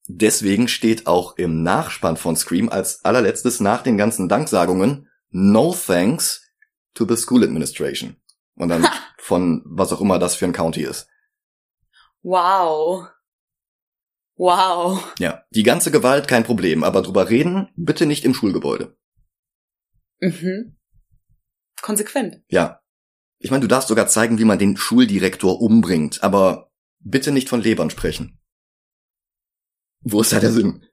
Deswegen 0.07 0.67
steht 0.67 1.07
auch 1.07 1.37
im 1.37 1.63
Nachspann 1.63 2.17
von 2.17 2.35
Scream 2.35 2.69
als 2.69 3.03
allerletztes 3.03 3.59
nach 3.59 3.81
den 3.81 3.97
ganzen 3.97 4.29
Danksagungen 4.29 5.09
No 5.31 5.73
thanks 5.73 6.43
to 6.93 7.05
the 7.07 7.17
school 7.17 7.43
administration. 7.43 8.15
Und 8.55 8.69
dann 8.69 8.87
von 9.17 9.63
was 9.65 9.91
auch 9.91 10.01
immer 10.01 10.19
das 10.19 10.35
für 10.35 10.45
ein 10.45 10.53
County 10.53 10.83
ist. 10.83 11.07
Wow. 12.21 13.07
Wow. 14.37 15.13
Ja, 15.19 15.43
die 15.51 15.63
ganze 15.63 15.91
Gewalt 15.91 16.27
kein 16.27 16.43
Problem, 16.43 16.83
aber 16.83 17.01
drüber 17.01 17.29
reden 17.29 17.69
bitte 17.75 18.05
nicht 18.05 18.25
im 18.25 18.33
Schulgebäude. 18.33 18.97
Mhm. 20.19 20.77
Konsequent. 21.81 22.41
Ja. 22.49 22.81
Ich 23.37 23.51
meine, 23.51 23.61
du 23.61 23.67
darfst 23.67 23.89
sogar 23.89 24.07
zeigen, 24.07 24.39
wie 24.39 24.45
man 24.45 24.59
den 24.59 24.77
Schuldirektor 24.77 25.61
umbringt, 25.61 26.23
aber 26.23 26.71
bitte 26.99 27.31
nicht 27.31 27.49
von 27.49 27.61
Lebern 27.61 27.89
sprechen. 27.89 28.39
Wo 30.05 30.21
ist 30.21 30.31
da 30.31 30.39
der 30.39 30.51
Sinn? 30.51 30.85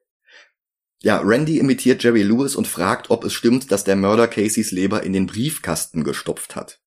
ja, 1.00 1.18
Randy 1.24 1.58
imitiert 1.58 2.04
Jerry 2.04 2.22
Lewis 2.22 2.56
und 2.56 2.68
fragt, 2.68 3.08
ob 3.10 3.24
es 3.24 3.32
stimmt, 3.32 3.72
dass 3.72 3.84
der 3.84 3.96
Mörder 3.96 4.28
Caseys 4.28 4.70
Leber 4.70 5.02
in 5.02 5.14
den 5.14 5.26
Briefkasten 5.26 6.04
gestopft 6.04 6.54
hat. 6.54 6.80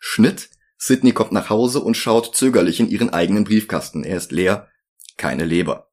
Schnitt. 0.00 0.50
Sidney 0.76 1.12
kommt 1.12 1.30
nach 1.30 1.48
Hause 1.48 1.80
und 1.80 1.96
schaut 1.96 2.34
zögerlich 2.34 2.80
in 2.80 2.88
ihren 2.88 3.10
eigenen 3.10 3.44
Briefkasten. 3.44 4.02
Er 4.02 4.16
ist 4.16 4.32
leer. 4.32 4.68
Keine 5.16 5.44
Leber. 5.44 5.92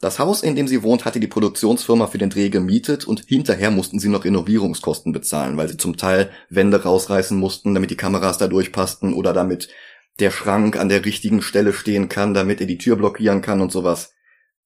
Das 0.00 0.20
Haus, 0.20 0.44
in 0.44 0.54
dem 0.54 0.68
sie 0.68 0.84
wohnt, 0.84 1.04
hatte 1.04 1.18
die 1.18 1.26
Produktionsfirma 1.26 2.06
für 2.06 2.18
den 2.18 2.30
Dreh 2.30 2.50
gemietet 2.50 3.04
und 3.04 3.24
hinterher 3.26 3.72
mussten 3.72 3.98
sie 3.98 4.08
noch 4.08 4.24
Renovierungskosten 4.24 5.10
bezahlen, 5.10 5.56
weil 5.56 5.68
sie 5.68 5.76
zum 5.76 5.96
Teil 5.96 6.30
Wände 6.50 6.84
rausreißen 6.84 7.36
mussten, 7.36 7.74
damit 7.74 7.90
die 7.90 7.96
Kameras 7.96 8.38
da 8.38 8.46
durchpassten 8.46 9.12
oder 9.12 9.32
damit 9.32 9.68
der 10.20 10.30
Schrank 10.30 10.76
an 10.76 10.88
der 10.88 11.04
richtigen 11.04 11.42
Stelle 11.42 11.72
stehen 11.72 12.08
kann, 12.08 12.34
damit 12.34 12.60
er 12.60 12.66
die 12.66 12.78
Tür 12.78 12.96
blockieren 12.96 13.42
kann 13.42 13.60
und 13.60 13.72
sowas. 13.72 14.12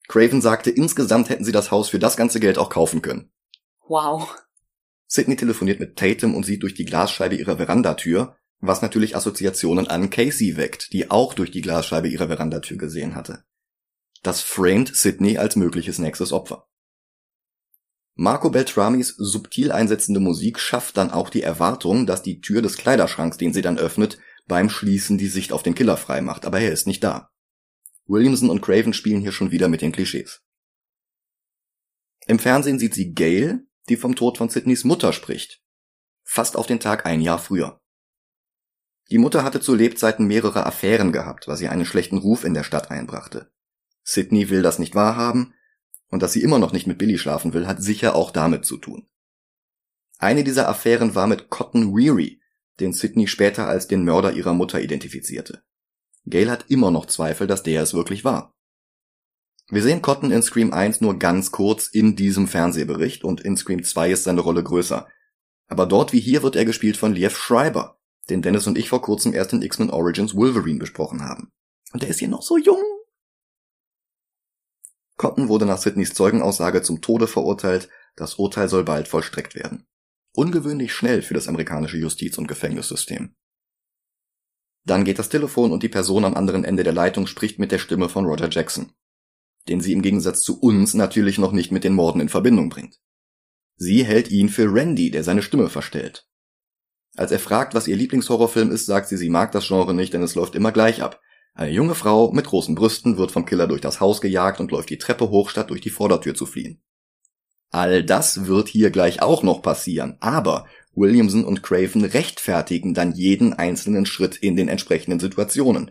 Craven 0.09 0.41
sagte, 0.41 0.71
insgesamt 0.71 1.29
hätten 1.29 1.45
sie 1.45 1.53
das 1.53 1.71
Haus 1.71 1.89
für 1.89 1.99
das 1.99 2.17
ganze 2.17 2.41
Geld 2.41 2.59
auch 2.59 2.71
kaufen 2.71 3.03
können. 3.03 3.31
Wow. 3.87 4.35
Sidney 5.07 5.37
telefoniert 5.37 5.81
mit 5.81 5.97
Tatum 5.97 6.35
und 6.35 6.45
sieht 6.45 6.63
durch 6.63 6.75
die 6.75 6.85
Glasscheibe 6.85 7.35
ihrer 7.35 7.59
Verandatür, 7.59 8.37
was 8.61 8.81
natürlich 8.81 9.17
Assoziationen 9.17 9.89
an 9.89 10.09
Casey 10.09 10.57
weckt, 10.57 10.93
die 10.93 11.11
auch 11.11 11.35
durch 11.35 11.51
die 11.51 11.61
Glasscheibe 11.61 12.09
ihrer 12.09 12.29
Verandatür 12.29 12.79
gesehen 12.79 13.15
hatte. 13.15 13.45
Das 14.23 14.41
framed 14.41 14.95
Sidney 14.97 15.37
als 15.37 15.57
mögliches 15.57 15.99
nächstes 15.99 16.33
Opfer. 16.33 16.69
Marco 18.15 18.51
Beltramis 18.51 19.15
subtil 19.17 19.73
einsetzende 19.73 20.21
Musik 20.21 20.61
schafft 20.61 20.97
dann 20.97 21.11
auch 21.11 21.31
die 21.31 21.43
Erwartung, 21.43 22.07
dass 22.07 22.23
die 22.23 22.41
Tür 22.41 22.63
des 22.63 22.77
Kleiderschranks, 22.77 23.39
den 23.39 23.53
sie 23.53 23.63
dann 23.63 23.79
öffnet, 23.79 24.19
beim 24.47 24.69
Schließen 24.69 25.19
die 25.19 25.29
Sicht 25.29 25.53
auf 25.53 25.63
den 25.63 25.75
Killer 25.75 25.97
frei 25.97 26.21
macht, 26.21 26.45
aber 26.45 26.61
er 26.61 26.73
ist 26.73 26.87
nicht 26.87 27.03
da. 27.03 27.31
Williamson 28.07 28.51
und 28.51 28.61
Craven 28.61 28.93
spielen 28.93 29.21
hier 29.21 29.33
schon 29.33 29.51
wieder 29.51 29.69
mit 29.69 29.81
den 29.81 29.93
Klischees. 29.93 30.43
Im 32.27 32.39
Fernsehen 32.39 32.79
sieht 32.79 32.95
sie 32.95 33.15
Gail, 33.15 33.67
die 33.89 33.97
vom 33.97 34.15
Tod 34.15 34.39
von 34.39 34.49
Sidneys 34.49 34.85
Mutter 34.85 35.13
spricht. 35.13 35.63
Fast 36.23 36.57
auf 36.57 36.67
den 36.67 36.81
Tag 36.81 37.07
ein 37.07 37.21
Jahr 37.21 37.39
früher. 37.39 37.81
Die 39.11 39.19
Mutter 39.19 39.45
hatte 39.45 39.61
zu 39.61 39.75
Lebzeiten 39.75 40.27
mehrere 40.27 40.65
Affären 40.67 41.13
gehabt, 41.13 41.49
was 41.49 41.61
ihr 41.61 41.71
einen 41.71 41.85
schlechten 41.85 42.19
Ruf 42.19 42.45
in 42.45 42.55
der 42.55 42.65
Stadt 42.65 42.91
einbrachte. 42.91 43.53
Sidney 44.05 44.51
will 44.51 44.63
das 44.63 44.79
nicht 44.79 44.95
wahrhaben, 44.95 45.55
und 46.09 46.23
dass 46.23 46.33
sie 46.33 46.43
immer 46.43 46.59
noch 46.59 46.73
nicht 46.73 46.87
mit 46.87 46.99
Billy 46.99 47.19
schlafen 47.19 47.55
will, 47.55 47.67
hat 47.67 47.83
sicher 47.83 48.15
auch 48.15 48.31
damit 48.31 48.65
zu 48.65 48.77
tun. 48.77 49.09
Eine 50.19 50.45
dieser 50.45 50.69
Affären 50.69 51.15
war 51.15 51.27
mit 51.27 51.51
Cotton 51.51 51.97
Weary, 51.97 52.42
den 52.81 52.93
Sidney 52.93 53.27
später 53.27 53.67
als 53.67 53.89
den 53.89 54.05
Mörder 54.05 54.33
ihrer 54.33 54.55
Mutter 54.55 54.81
identifizierte. 54.81 55.63
Gail 56.27 56.51
hat 56.51 56.67
immer 56.69 56.91
noch 56.91 57.07
Zweifel, 57.07 57.47
dass 57.47 57.63
der 57.63 57.83
es 57.83 57.95
wirklich 57.95 58.25
war. 58.25 58.55
Wir 59.69 59.83
sehen 59.83 60.03
Cotton 60.03 60.31
in 60.31 60.43
Scream 60.43 60.73
1 60.73 61.01
nur 61.01 61.19
ganz 61.19 61.51
kurz 61.51 61.89
in 61.89 62.15
diesem 62.17 62.47
Fernsehbericht 62.47 63.25
und 63.25 63.41
in 63.41 63.57
Scream 63.57 63.83
2 63.83 64.11
ist 64.11 64.25
seine 64.25 64.41
Rolle 64.41 64.63
größer. 64.63 65.09
Aber 65.67 65.87
dort 65.87 66.13
wie 66.13 66.21
hier 66.21 66.43
wird 66.43 66.57
er 66.57 66.65
gespielt 66.65 66.97
von 66.97 67.15
Liev 67.15 67.37
Schreiber, 67.37 67.99
den 68.29 68.43
Dennis 68.43 68.67
und 68.67 68.77
ich 68.77 68.89
vor 68.89 69.03
kurzem 69.03 69.33
erst 69.33 69.53
in 69.53 69.63
X-Men 69.63 69.91
Origins 69.91 70.35
Wolverine 70.35 70.79
besprochen 70.79 71.23
haben. 71.23 71.51
Und 71.93 72.03
der 72.03 72.11
ist 72.11 72.19
hier 72.19 72.29
noch 72.29 72.43
so 72.43 72.59
jung. 72.59 72.83
Cotton 75.17 75.49
wurde 75.49 75.67
nach 75.67 75.79
Sidneys 75.79 76.15
Zeugenaussage 76.15 76.83
zum 76.83 77.01
Tode 77.01 77.27
verurteilt, 77.27 77.89
das 78.17 78.35
Urteil 78.35 78.69
soll 78.69 78.85
bald 78.85 79.09
vollstreckt 79.09 79.55
werden. 79.55 79.87
Ungewöhnlich 80.35 80.95
schnell 80.95 81.23
für 81.23 81.35
das 81.35 81.49
amerikanische 81.49 81.99
Justiz- 81.99 82.39
und 82.39 82.49
Gefängnissystem. 82.49 83.35
Dann 84.85 85.05
geht 85.05 85.19
das 85.19 85.29
Telefon 85.29 85.73
und 85.73 85.83
die 85.83 85.89
Person 85.89 86.25
am 86.25 86.35
anderen 86.35 86.65
Ende 86.65 86.83
der 86.83 86.93
Leitung 86.93 87.27
spricht 87.27 87.59
mit 87.59 87.71
der 87.71 87.79
Stimme 87.79 88.09
von 88.09 88.25
Roger 88.25 88.49
Jackson, 88.51 88.93
den 89.69 89.81
sie 89.81 89.93
im 89.93 90.03
Gegensatz 90.03 90.43
zu 90.43 90.59
uns 90.61 90.95
natürlich 90.95 91.39
noch 91.39 91.53
nicht 91.53 91.71
mit 91.71 91.85
den 91.85 91.95
Morden 91.95 92.21
in 92.21 92.29
Verbindung 92.29 92.71
bringt. 92.71 92.99
Sie 93.77 94.05
hält 94.05 94.31
ihn 94.31 94.49
für 94.49 94.73
Randy, 94.73 95.11
der 95.11 95.23
seine 95.23 95.43
Stimme 95.43 95.69
verstellt. 95.69 96.27
Als 97.17 97.31
er 97.31 97.39
fragt, 97.39 97.75
was 97.75 97.87
ihr 97.87 97.97
Lieblingshorrorfilm 97.97 98.71
ist, 98.71 98.87
sagt 98.87 99.09
sie, 99.09 99.19
sie 99.19 99.29
mag 99.29 99.53
das 99.53 99.67
Genre 99.67 99.93
nicht, 99.93 100.15
denn 100.15 100.23
es 100.23 100.35
läuft 100.35 100.55
immer 100.55 100.73
gleich 100.73 101.03
ab. 101.03 101.21
Eine 101.55 101.73
junge 101.73 101.95
Frau 101.95 102.33
mit 102.33 102.47
großen 102.47 102.75
Brüsten 102.75 103.19
wird 103.19 103.33
vom 103.33 103.45
Killer 103.45 103.67
durch 103.67 103.83
das 103.83 104.01
Haus 104.01 104.23
gejagt 104.23 104.61
und 104.61 104.71
läuft 104.71 104.89
die 104.89 104.99
Treppe 104.99 105.29
hoch, 105.29 105.51
statt 105.51 105.69
durch 105.69 105.83
die 105.83 105.91
Vordertür 105.91 106.35
zu 106.35 106.47
fliehen. 106.47 106.83
All 107.73 108.05
das 108.05 108.47
wird 108.47 108.69
hier 108.69 108.91
gleich 108.91 109.23
auch 109.23 109.43
noch 109.43 109.63
passieren, 109.63 110.19
aber 110.21 110.67
Williamson 110.95 111.45
und 111.45 111.63
Craven 111.63 112.05
rechtfertigen 112.05 112.93
dann 112.93 113.13
jeden 113.13 113.55
einzelnen 113.55 114.05
Schritt 114.05 114.37
in 114.37 114.57
den 114.57 114.69
entsprechenden 114.69 115.19
Situationen, 115.19 115.91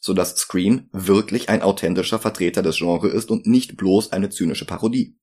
sodass 0.00 0.36
Scream 0.36 0.88
wirklich 0.92 1.48
ein 1.48 1.62
authentischer 1.62 2.20
Vertreter 2.20 2.62
des 2.62 2.78
Genres 2.78 3.12
ist 3.12 3.32
und 3.32 3.44
nicht 3.44 3.76
bloß 3.76 4.12
eine 4.12 4.30
zynische 4.30 4.66
Parodie. 4.66 5.18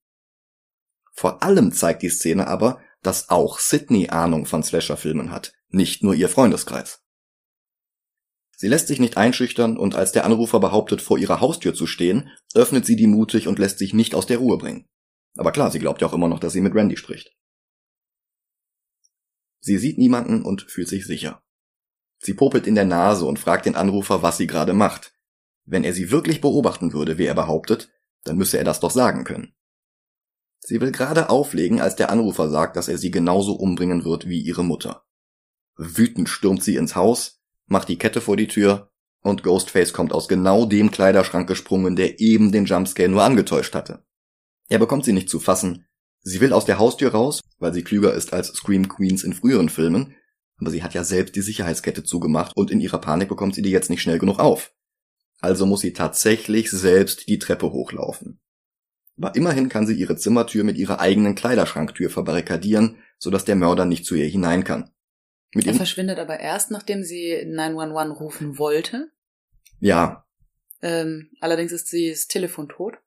Vor 1.14 1.42
allem 1.42 1.72
zeigt 1.72 2.02
die 2.02 2.10
Szene 2.10 2.48
aber, 2.48 2.80
dass 3.02 3.30
auch 3.30 3.58
Sydney 3.58 4.10
Ahnung 4.10 4.44
von 4.44 4.62
Slasher-Filmen 4.62 5.30
hat, 5.30 5.54
nicht 5.70 6.02
nur 6.02 6.14
ihr 6.14 6.28
Freundeskreis. 6.28 7.00
Sie 8.56 8.68
lässt 8.68 8.88
sich 8.88 9.00
nicht 9.00 9.16
einschüchtern 9.16 9.78
und 9.78 9.94
als 9.94 10.12
der 10.12 10.26
Anrufer 10.26 10.60
behauptet, 10.60 11.00
vor 11.00 11.16
ihrer 11.16 11.40
Haustür 11.40 11.72
zu 11.72 11.86
stehen, 11.86 12.30
öffnet 12.52 12.84
sie 12.84 12.96
die 12.96 13.06
mutig 13.06 13.48
und 13.48 13.58
lässt 13.58 13.78
sich 13.78 13.94
nicht 13.94 14.14
aus 14.14 14.26
der 14.26 14.38
Ruhe 14.38 14.58
bringen. 14.58 14.86
Aber 15.36 15.52
klar, 15.52 15.70
sie 15.70 15.78
glaubt 15.78 16.00
ja 16.00 16.08
auch 16.08 16.12
immer 16.12 16.28
noch, 16.28 16.40
dass 16.40 16.52
sie 16.52 16.60
mit 16.60 16.74
Randy 16.74 16.96
spricht. 16.96 17.36
Sie 19.60 19.78
sieht 19.78 19.98
niemanden 19.98 20.42
und 20.42 20.62
fühlt 20.62 20.88
sich 20.88 21.06
sicher. 21.06 21.42
Sie 22.18 22.34
popelt 22.34 22.66
in 22.66 22.74
der 22.74 22.84
Nase 22.84 23.24
und 23.26 23.38
fragt 23.38 23.66
den 23.66 23.76
Anrufer, 23.76 24.22
was 24.22 24.36
sie 24.36 24.46
gerade 24.46 24.74
macht. 24.74 25.14
Wenn 25.64 25.84
er 25.84 25.92
sie 25.92 26.10
wirklich 26.10 26.40
beobachten 26.40 26.92
würde, 26.92 27.18
wie 27.18 27.24
er 27.24 27.34
behauptet, 27.34 27.90
dann 28.24 28.36
müsse 28.36 28.58
er 28.58 28.64
das 28.64 28.80
doch 28.80 28.90
sagen 28.90 29.24
können. 29.24 29.54
Sie 30.60 30.80
will 30.80 30.92
gerade 30.92 31.28
auflegen, 31.28 31.80
als 31.80 31.96
der 31.96 32.10
Anrufer 32.10 32.48
sagt, 32.48 32.76
dass 32.76 32.88
er 32.88 32.96
sie 32.96 33.10
genauso 33.10 33.54
umbringen 33.54 34.04
wird 34.04 34.28
wie 34.28 34.40
ihre 34.40 34.64
Mutter. 34.64 35.04
Wütend 35.76 36.28
stürmt 36.28 36.62
sie 36.62 36.76
ins 36.76 36.96
Haus, 36.96 37.42
macht 37.66 37.88
die 37.88 37.98
Kette 37.98 38.20
vor 38.20 38.36
die 38.36 38.48
Tür 38.48 38.90
und 39.20 39.42
Ghostface 39.42 39.92
kommt 39.92 40.12
aus 40.12 40.28
genau 40.28 40.66
dem 40.66 40.90
Kleiderschrank 40.90 41.48
gesprungen, 41.48 41.96
der 41.96 42.20
eben 42.20 42.52
den 42.52 42.66
Jumpscare 42.66 43.08
nur 43.08 43.22
angetäuscht 43.22 43.74
hatte. 43.74 44.04
Er 44.68 44.78
bekommt 44.78 45.04
sie 45.04 45.12
nicht 45.12 45.28
zu 45.28 45.40
fassen. 45.40 45.86
Sie 46.22 46.40
will 46.40 46.52
aus 46.52 46.64
der 46.64 46.78
Haustür 46.78 47.10
raus, 47.12 47.40
weil 47.58 47.74
sie 47.74 47.82
klüger 47.82 48.14
ist 48.14 48.32
als 48.32 48.48
Scream 48.48 48.88
Queens 48.88 49.24
in 49.24 49.34
früheren 49.34 49.68
Filmen, 49.68 50.14
aber 50.58 50.70
sie 50.70 50.82
hat 50.82 50.94
ja 50.94 51.04
selbst 51.04 51.36
die 51.36 51.42
Sicherheitskette 51.42 52.04
zugemacht 52.04 52.56
und 52.56 52.70
in 52.70 52.80
ihrer 52.80 52.98
Panik 52.98 53.28
bekommt 53.28 53.54
sie 53.54 53.62
die 53.62 53.70
jetzt 53.70 53.90
nicht 53.90 54.02
schnell 54.02 54.18
genug 54.18 54.38
auf. 54.38 54.72
Also 55.40 55.66
muss 55.66 55.80
sie 55.80 55.92
tatsächlich 55.92 56.70
selbst 56.70 57.28
die 57.28 57.38
Treppe 57.38 57.70
hochlaufen. 57.72 58.40
Aber 59.18 59.34
immerhin 59.34 59.68
kann 59.68 59.86
sie 59.86 59.94
ihre 59.94 60.16
Zimmertür 60.16 60.64
mit 60.64 60.76
ihrer 60.76 61.00
eigenen 61.00 61.34
Kleiderschranktür 61.34 62.10
verbarrikadieren, 62.10 62.96
sodass 63.18 63.44
der 63.44 63.56
Mörder 63.56 63.84
nicht 63.84 64.06
zu 64.06 64.14
ihr 64.14 64.26
hinein 64.26 64.64
kann. 64.64 64.90
Mit 65.54 65.66
er 65.66 65.74
verschwindet 65.74 66.18
aber 66.18 66.40
erst, 66.40 66.70
nachdem 66.70 67.04
sie 67.04 67.44
911 67.46 68.18
rufen 68.18 68.58
wollte. 68.58 69.12
Ja. 69.78 70.26
Ähm, 70.82 71.30
allerdings 71.40 71.70
ist 71.70 71.88
sie 71.88 72.10
das 72.10 72.26
Telefon 72.26 72.68
tot. 72.68 72.98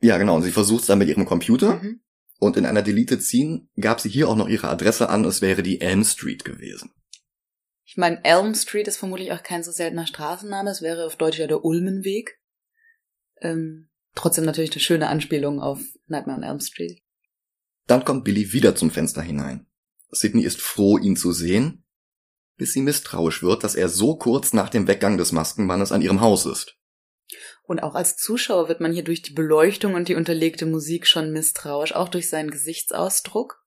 Ja, 0.00 0.18
genau. 0.18 0.36
Und 0.36 0.42
sie 0.42 0.52
versucht 0.52 0.82
es 0.82 0.86
dann 0.86 0.98
mit 0.98 1.08
ihrem 1.08 1.26
Computer. 1.26 1.74
Mhm. 1.76 2.00
Und 2.38 2.56
in 2.56 2.64
einer 2.64 2.82
Deleted 2.82 3.22
Scene 3.22 3.68
gab 3.78 4.00
sie 4.00 4.08
hier 4.08 4.28
auch 4.28 4.36
noch 4.36 4.48
ihre 4.48 4.68
Adresse 4.68 5.10
an. 5.10 5.24
Es 5.24 5.42
wäre 5.42 5.62
die 5.62 5.80
Elm 5.80 6.04
Street 6.04 6.44
gewesen. 6.44 6.90
Ich 7.84 7.96
meine, 7.96 8.24
Elm 8.24 8.54
Street 8.54 8.88
ist 8.88 8.96
vermutlich 8.96 9.32
auch 9.32 9.42
kein 9.42 9.62
so 9.62 9.72
seltener 9.72 10.06
Straßenname. 10.06 10.70
Es 10.70 10.80
wäre 10.80 11.04
auf 11.04 11.16
Deutsch 11.16 11.38
ja 11.38 11.46
der 11.46 11.64
Ulmenweg. 11.64 12.40
Ähm, 13.42 13.90
trotzdem 14.14 14.44
natürlich 14.44 14.72
eine 14.72 14.80
schöne 14.80 15.08
Anspielung 15.08 15.60
auf 15.60 15.80
Nightmare 16.06 16.38
on 16.38 16.44
Elm 16.44 16.60
Street. 16.60 17.02
Dann 17.86 18.04
kommt 18.04 18.24
Billy 18.24 18.52
wieder 18.52 18.74
zum 18.74 18.90
Fenster 18.90 19.20
hinein. 19.20 19.66
Sydney 20.10 20.44
ist 20.44 20.60
froh, 20.60 20.98
ihn 20.98 21.16
zu 21.16 21.32
sehen, 21.32 21.84
bis 22.56 22.72
sie 22.72 22.82
misstrauisch 22.82 23.42
wird, 23.42 23.64
dass 23.64 23.74
er 23.74 23.88
so 23.88 24.16
kurz 24.16 24.52
nach 24.52 24.70
dem 24.70 24.86
Weggang 24.86 25.18
des 25.18 25.32
Maskenmannes 25.32 25.92
an 25.92 26.02
ihrem 26.02 26.20
Haus 26.20 26.46
ist. 26.46 26.79
Und 27.70 27.84
auch 27.84 27.94
als 27.94 28.16
Zuschauer 28.16 28.68
wird 28.68 28.80
man 28.80 28.92
hier 28.92 29.04
durch 29.04 29.22
die 29.22 29.32
Beleuchtung 29.32 29.94
und 29.94 30.08
die 30.08 30.16
unterlegte 30.16 30.66
Musik 30.66 31.06
schon 31.06 31.30
misstrauisch, 31.30 31.94
auch 31.94 32.08
durch 32.08 32.28
seinen 32.28 32.50
Gesichtsausdruck. 32.50 33.62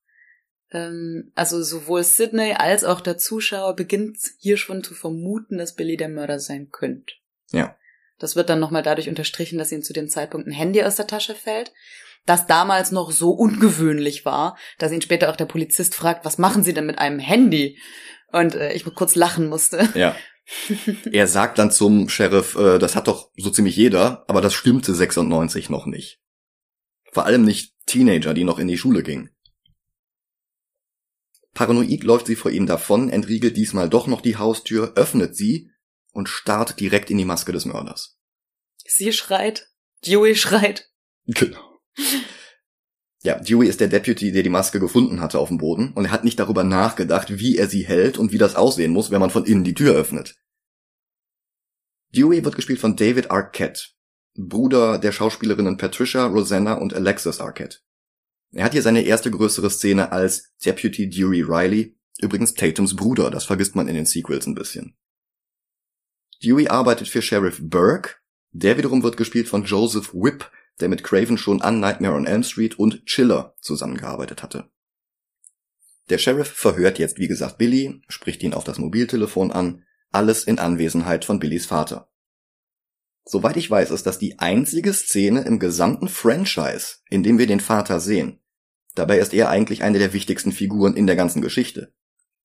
Ähm, 0.74 1.32
also 1.36 1.64
sowohl 1.64 2.04
Sidney 2.04 2.54
als 2.58 2.84
auch 2.84 3.00
der 3.00 3.18
Zuschauer 3.18 3.78
beginnt 3.78 4.18
hier 4.40 4.58
schon 4.58 4.84
zu 4.84 4.94
vermuten, 4.94 5.58
dass 5.58 5.76
Billy 5.76 5.96
der 5.96 6.10
Mörder 6.10 6.42
sein 6.42 6.68
könnte. 6.70 7.14
Ja. 7.52 7.78
Das 8.20 8.36
wird 8.36 8.50
dann 8.50 8.60
nochmal 8.60 8.84
dadurch 8.84 9.08
unterstrichen, 9.08 9.58
dass 9.58 9.72
ihm 9.72 9.84
zu 9.84 9.94
dem 9.94 10.10
Zeitpunkt 10.10 10.50
ein 10.50 10.52
Handy 10.52 10.84
aus 10.84 10.98
der 10.98 11.08
Tasche 11.08 11.34
fällt, 11.34 11.72
das 12.26 12.46
damals 12.46 12.92
noch 12.92 13.10
so 13.10 13.32
ungewöhnlich 13.32 14.26
war, 14.26 14.58
dass 14.80 14.92
ihn 14.92 15.02
später 15.02 15.30
auch 15.30 15.38
der 15.38 15.46
Polizist 15.46 15.96
fragt, 15.96 16.26
was 16.26 16.38
machen 16.38 16.66
Sie 16.66 16.74
denn 16.74 16.88
mit 16.88 17.00
einem 17.00 17.20
Handy? 17.20 17.80
Und 18.34 18.56
äh, 18.56 18.74
ich 18.74 18.84
kurz 18.84 19.16
lachen 19.16 19.48
musste. 19.48 19.88
Ja. 19.96 20.14
er 21.12 21.28
sagt 21.28 21.58
dann 21.58 21.72
zum 21.72 22.10
Sheriff, 22.10 22.56
äh, 22.56 22.80
das 22.80 22.96
hat 22.96 23.08
doch 23.08 23.32
so 23.38 23.50
ziemlich 23.50 23.76
jeder, 23.76 24.26
aber 24.28 24.42
das 24.42 24.54
stimmte 24.54 24.94
96 24.94 25.70
noch 25.70 25.86
nicht. 25.86 26.22
Vor 27.12 27.26
allem 27.26 27.44
nicht 27.44 27.76
Teenager, 27.86 28.34
die 28.34 28.44
noch 28.44 28.60
in 28.60 28.68
die 28.68 28.78
Schule 28.78 29.04
gingen. 29.04 29.30
Paranoid 31.54 32.04
läuft 32.04 32.26
sie 32.26 32.36
vor 32.36 32.52
ihm 32.52 32.66
davon, 32.66 33.10
entriegelt 33.10 33.56
diesmal 33.56 33.90
doch 33.90 34.08
noch 34.08 34.22
die 34.22 34.38
Haustür, 34.38 34.94
öffnet 34.96 35.36
sie 35.36 35.70
und 36.12 36.28
starrt 36.28 36.80
direkt 36.80 37.12
in 37.12 37.18
die 37.18 37.26
Maske 37.26 37.52
des 37.52 37.66
Mörders. 37.66 38.18
Sie 38.86 39.14
schreit, 39.14 39.70
Dewey 40.06 40.36
schreit. 40.36 40.90
Genau. 41.26 41.80
Ja, 43.26 43.40
Dewey 43.40 43.70
ist 43.70 43.80
der 43.80 43.88
Deputy, 43.88 44.34
der 44.34 44.44
die 44.44 44.50
Maske 44.50 44.82
gefunden 44.82 45.22
hatte 45.22 45.40
auf 45.40 45.48
dem 45.48 45.58
Boden 45.58 45.94
und 45.94 46.06
er 46.06 46.12
hat 46.12 46.26
nicht 46.26 46.40
darüber 46.40 46.66
nachgedacht, 46.66 47.40
wie 47.40 47.58
er 47.58 47.70
sie 47.70 47.84
hält 47.84 48.18
und 48.18 48.34
wie 48.34 48.38
das 48.38 48.56
aussehen 48.56 48.92
muss, 48.92 49.12
wenn 49.12 49.22
man 49.22 49.30
von 49.30 49.46
innen 49.46 49.64
die 49.64 49.74
Tür 49.74 49.96
öffnet. 49.96 50.36
Dewey 52.14 52.44
wird 52.44 52.56
gespielt 52.56 52.80
von 52.80 52.98
David 52.98 53.32
Arquette, 53.32 53.92
Bruder 54.36 54.98
der 54.98 55.14
Schauspielerinnen 55.14 55.78
Patricia, 55.78 56.26
Rosanna 56.26 56.74
und 56.74 56.94
Alexis 56.94 57.40
Arquette. 57.40 57.80
Er 58.52 58.66
hat 58.66 58.74
hier 58.74 58.82
seine 58.82 59.04
erste 59.04 59.32
größere 59.32 59.70
Szene 59.70 60.12
als 60.12 60.52
Deputy 60.64 61.10
Dewey 61.10 61.42
Riley, 61.42 61.98
übrigens 62.20 62.54
Tatums 62.54 62.96
Bruder, 62.96 63.32
das 63.32 63.46
vergisst 63.46 63.76
man 63.76 63.88
in 63.88 63.96
den 63.96 64.06
Sequels 64.06 64.48
ein 64.48 64.54
bisschen. 64.54 64.96
Dewey 66.44 66.68
arbeitet 66.68 67.08
für 67.08 67.22
Sheriff 67.22 67.60
Burke, 67.62 68.16
der 68.52 68.78
wiederum 68.78 69.02
wird 69.02 69.16
gespielt 69.16 69.48
von 69.48 69.64
Joseph 69.64 70.14
Whipp, 70.14 70.52
der 70.80 70.90
mit 70.90 71.04
Craven 71.04 71.38
schon 71.38 71.62
an 71.62 71.80
Nightmare 71.80 72.16
on 72.16 72.26
Elm 72.26 72.44
Street 72.44 72.80
und 72.80 73.06
Chiller 73.06 73.56
zusammengearbeitet 73.62 74.44
hatte. 74.44 74.70
Der 76.10 76.18
Sheriff 76.18 76.50
verhört 76.50 77.00
jetzt, 77.00 77.18
wie 77.18 77.28
gesagt, 77.28 77.58
Billy, 77.58 78.02
spricht 78.10 78.44
ihn 78.44 78.54
auf 78.54 78.64
das 78.64 78.78
Mobiltelefon 78.78 79.52
an, 79.52 79.84
alles 80.12 80.44
in 80.44 80.60
Anwesenheit 80.60 81.26
von 81.26 81.40
Billys 81.40 81.66
Vater. 81.66 82.10
Soweit 83.26 83.56
ich 83.56 83.72
weiß, 83.72 83.92
ist 83.92 84.06
das 84.06 84.20
die 84.20 84.40
einzige 84.40 84.94
Szene 84.94 85.44
im 85.44 85.60
gesamten 85.60 86.10
Franchise, 86.10 86.98
in 87.10 87.24
dem 87.24 87.38
wir 87.38 87.48
den 87.48 87.62
Vater 87.62 88.00
sehen. 88.00 88.40
Dabei 88.96 89.18
ist 89.18 89.34
er 89.34 89.50
eigentlich 89.50 89.82
eine 89.82 89.98
der 89.98 90.14
wichtigsten 90.14 90.52
Figuren 90.52 90.96
in 90.96 91.08
der 91.08 91.16
ganzen 91.16 91.42
Geschichte. 91.42 91.94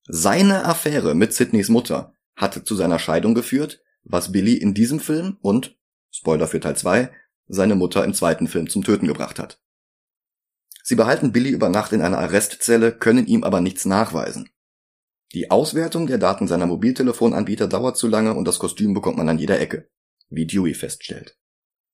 Seine 0.06 0.64
Affäre 0.64 1.14
mit 1.14 1.34
Sidneys 1.34 1.68
Mutter 1.68 2.14
hatte 2.36 2.62
zu 2.64 2.76
seiner 2.76 2.98
Scheidung 2.98 3.34
geführt, 3.34 3.82
was 4.04 4.32
Billy 4.32 4.54
in 4.54 4.72
diesem 4.72 5.00
Film 5.00 5.36
und, 5.42 5.76
Spoiler 6.10 6.46
für 6.46 6.60
Teil 6.60 6.76
2, 6.76 7.10
seine 7.48 7.74
Mutter 7.74 8.04
im 8.04 8.14
zweiten 8.14 8.46
Film 8.46 8.68
zum 8.68 8.84
Töten 8.84 9.06
gebracht 9.06 9.38
hat. 9.38 9.60
Sie 10.82 10.94
behalten 10.94 11.32
Billy 11.32 11.50
über 11.50 11.68
Nacht 11.68 11.92
in 11.92 12.00
einer 12.00 12.18
Arrestzelle, 12.18 12.92
können 12.92 13.26
ihm 13.26 13.44
aber 13.44 13.60
nichts 13.60 13.84
nachweisen. 13.84 14.48
Die 15.34 15.50
Auswertung 15.50 16.06
der 16.06 16.16
Daten 16.16 16.48
seiner 16.48 16.66
Mobiltelefonanbieter 16.66 17.68
dauert 17.68 17.98
zu 17.98 18.08
lange 18.08 18.34
und 18.34 18.46
das 18.46 18.58
Kostüm 18.58 18.94
bekommt 18.94 19.18
man 19.18 19.28
an 19.28 19.38
jeder 19.38 19.60
Ecke, 19.60 19.90
wie 20.30 20.46
Dewey 20.46 20.72
feststellt. 20.72 21.36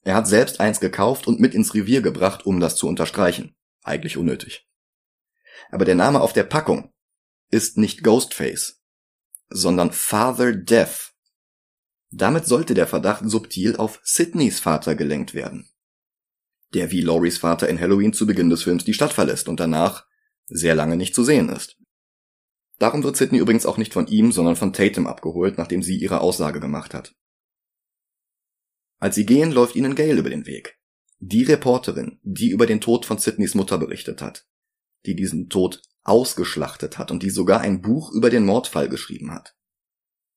Er 0.02 0.14
hat 0.14 0.28
selbst 0.28 0.60
eins 0.60 0.78
gekauft 0.78 1.26
und 1.26 1.40
mit 1.40 1.54
ins 1.54 1.74
Revier 1.74 2.02
gebracht, 2.02 2.46
um 2.46 2.60
das 2.60 2.76
zu 2.76 2.86
unterstreichen. 2.86 3.56
Eigentlich 3.82 4.16
unnötig. 4.16 4.68
Aber 5.70 5.84
der 5.84 5.94
Name 5.94 6.20
auf 6.20 6.32
der 6.32 6.44
Packung 6.44 6.92
ist 7.50 7.78
nicht 7.78 8.04
Ghostface, 8.04 8.82
sondern 9.48 9.92
Father 9.92 10.52
Death 10.52 11.13
damit 12.16 12.46
sollte 12.46 12.74
der 12.74 12.86
Verdacht 12.86 13.28
subtil 13.28 13.76
auf 13.76 14.00
Sidneys 14.04 14.60
Vater 14.60 14.94
gelenkt 14.94 15.34
werden. 15.34 15.68
Der 16.72 16.92
wie 16.92 17.00
Laurie's 17.00 17.38
Vater 17.38 17.68
in 17.68 17.80
Halloween 17.80 18.12
zu 18.12 18.26
Beginn 18.26 18.50
des 18.50 18.62
Films 18.62 18.84
die 18.84 18.94
Stadt 18.94 19.12
verlässt 19.12 19.48
und 19.48 19.58
danach 19.58 20.06
sehr 20.46 20.74
lange 20.74 20.96
nicht 20.96 21.14
zu 21.14 21.24
sehen 21.24 21.48
ist. 21.48 21.76
Darum 22.78 23.02
wird 23.02 23.16
Sidney 23.16 23.38
übrigens 23.38 23.66
auch 23.66 23.78
nicht 23.78 23.92
von 23.92 24.06
ihm, 24.06 24.30
sondern 24.30 24.56
von 24.56 24.72
Tatum 24.72 25.06
abgeholt, 25.06 25.58
nachdem 25.58 25.82
sie 25.82 25.96
ihre 25.96 26.20
Aussage 26.20 26.60
gemacht 26.60 26.94
hat. 26.94 27.14
Als 28.98 29.16
sie 29.16 29.26
gehen, 29.26 29.52
läuft 29.52 29.76
ihnen 29.76 29.94
Gail 29.94 30.18
über 30.18 30.30
den 30.30 30.46
Weg. 30.46 30.78
Die 31.18 31.42
Reporterin, 31.42 32.20
die 32.22 32.50
über 32.50 32.66
den 32.66 32.80
Tod 32.80 33.06
von 33.06 33.18
Sidneys 33.18 33.54
Mutter 33.54 33.78
berichtet 33.78 34.22
hat, 34.22 34.46
die 35.06 35.16
diesen 35.16 35.48
Tod 35.48 35.82
ausgeschlachtet 36.02 36.98
hat 36.98 37.10
und 37.10 37.22
die 37.22 37.30
sogar 37.30 37.60
ein 37.60 37.80
Buch 37.80 38.12
über 38.12 38.30
den 38.30 38.44
Mordfall 38.44 38.88
geschrieben 38.88 39.32
hat. 39.32 39.56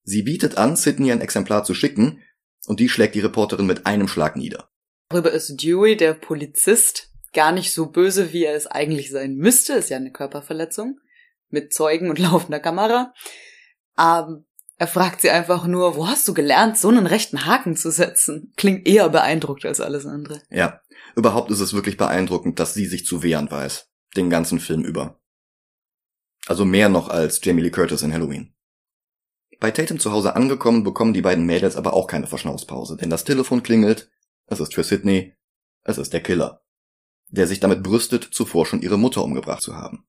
Sie 0.07 0.23
bietet 0.23 0.57
an, 0.57 0.77
Sydney 0.77 1.11
ein 1.11 1.19
Exemplar 1.19 1.65
zu 1.65 1.73
schicken, 1.73 2.23
und 2.65 2.79
die 2.79 2.87
schlägt 2.87 3.13
die 3.15 3.19
Reporterin 3.19 3.65
mit 3.65 3.85
einem 3.85 4.07
Schlag 4.07 4.37
nieder. 4.37 4.69
Darüber 5.09 5.31
ist 5.31 5.57
Dewey, 5.57 5.97
der 5.97 6.13
Polizist, 6.13 7.11
gar 7.33 7.51
nicht 7.51 7.73
so 7.73 7.87
böse, 7.87 8.31
wie 8.31 8.45
er 8.45 8.55
es 8.55 8.67
eigentlich 8.67 9.11
sein 9.11 9.35
müsste. 9.35 9.73
Ist 9.73 9.89
ja 9.89 9.97
eine 9.97 10.13
Körperverletzung. 10.13 10.99
Mit 11.49 11.73
Zeugen 11.73 12.09
und 12.09 12.19
laufender 12.19 12.61
Kamera. 12.61 13.13
Aber 13.95 14.29
ähm, 14.29 14.45
er 14.77 14.87
fragt 14.87 15.19
sie 15.19 15.29
einfach 15.29 15.67
nur, 15.67 15.97
wo 15.97 16.07
hast 16.07 16.25
du 16.25 16.33
gelernt, 16.33 16.77
so 16.77 16.87
einen 16.87 17.07
rechten 17.07 17.45
Haken 17.45 17.75
zu 17.75 17.91
setzen? 17.91 18.53
Klingt 18.55 18.87
eher 18.87 19.09
beeindruckt 19.09 19.65
als 19.65 19.81
alles 19.81 20.05
andere. 20.05 20.41
Ja, 20.49 20.81
überhaupt 21.17 21.51
ist 21.51 21.59
es 21.59 21.73
wirklich 21.73 21.97
beeindruckend, 21.97 22.59
dass 22.59 22.73
sie 22.73 22.85
sich 22.85 23.05
zu 23.05 23.23
wehren 23.23 23.51
weiß. 23.51 23.89
Den 24.15 24.29
ganzen 24.29 24.61
Film 24.61 24.85
über. 24.85 25.19
Also 26.45 26.63
mehr 26.63 26.87
noch 26.87 27.09
als 27.09 27.41
Jamie 27.43 27.63
Lee 27.63 27.71
Curtis 27.71 28.03
in 28.03 28.13
Halloween. 28.13 28.53
Bei 29.59 29.71
Tatum 29.71 29.99
zu 29.99 30.11
Hause 30.11 30.35
angekommen, 30.35 30.83
bekommen 30.83 31.13
die 31.13 31.21
beiden 31.21 31.45
Mädels 31.45 31.75
aber 31.75 31.93
auch 31.93 32.07
keine 32.07 32.27
Verschnaufspause, 32.27 32.95
denn 32.97 33.09
das 33.09 33.23
Telefon 33.23 33.63
klingelt, 33.63 34.09
es 34.45 34.59
ist 34.59 34.75
für 34.75 34.83
Sydney, 34.83 35.35
es 35.83 35.97
ist 35.97 36.13
der 36.13 36.21
Killer, 36.21 36.61
der 37.29 37.47
sich 37.47 37.59
damit 37.59 37.83
brüstet, 37.83 38.23
zuvor 38.23 38.65
schon 38.65 38.81
ihre 38.81 38.97
Mutter 38.97 39.23
umgebracht 39.23 39.63
zu 39.63 39.75
haben. 39.75 40.07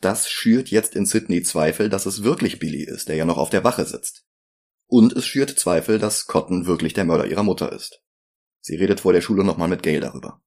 Das 0.00 0.28
schürt 0.30 0.68
jetzt 0.68 0.94
in 0.94 1.06
Sydney 1.06 1.42
Zweifel, 1.42 1.88
dass 1.88 2.06
es 2.06 2.22
wirklich 2.22 2.58
Billy 2.58 2.84
ist, 2.84 3.08
der 3.08 3.16
ja 3.16 3.24
noch 3.24 3.38
auf 3.38 3.50
der 3.50 3.64
Wache 3.64 3.84
sitzt. 3.84 4.24
Und 4.86 5.12
es 5.14 5.26
schürt 5.26 5.58
Zweifel, 5.58 5.98
dass 5.98 6.26
Cotton 6.26 6.66
wirklich 6.66 6.92
der 6.92 7.04
Mörder 7.04 7.26
ihrer 7.26 7.42
Mutter 7.42 7.72
ist. 7.72 8.02
Sie 8.60 8.76
redet 8.76 9.00
vor 9.00 9.12
der 9.12 9.20
Schule 9.20 9.44
nochmal 9.44 9.68
mit 9.68 9.82
Gail 9.82 10.00
darüber. 10.00 10.42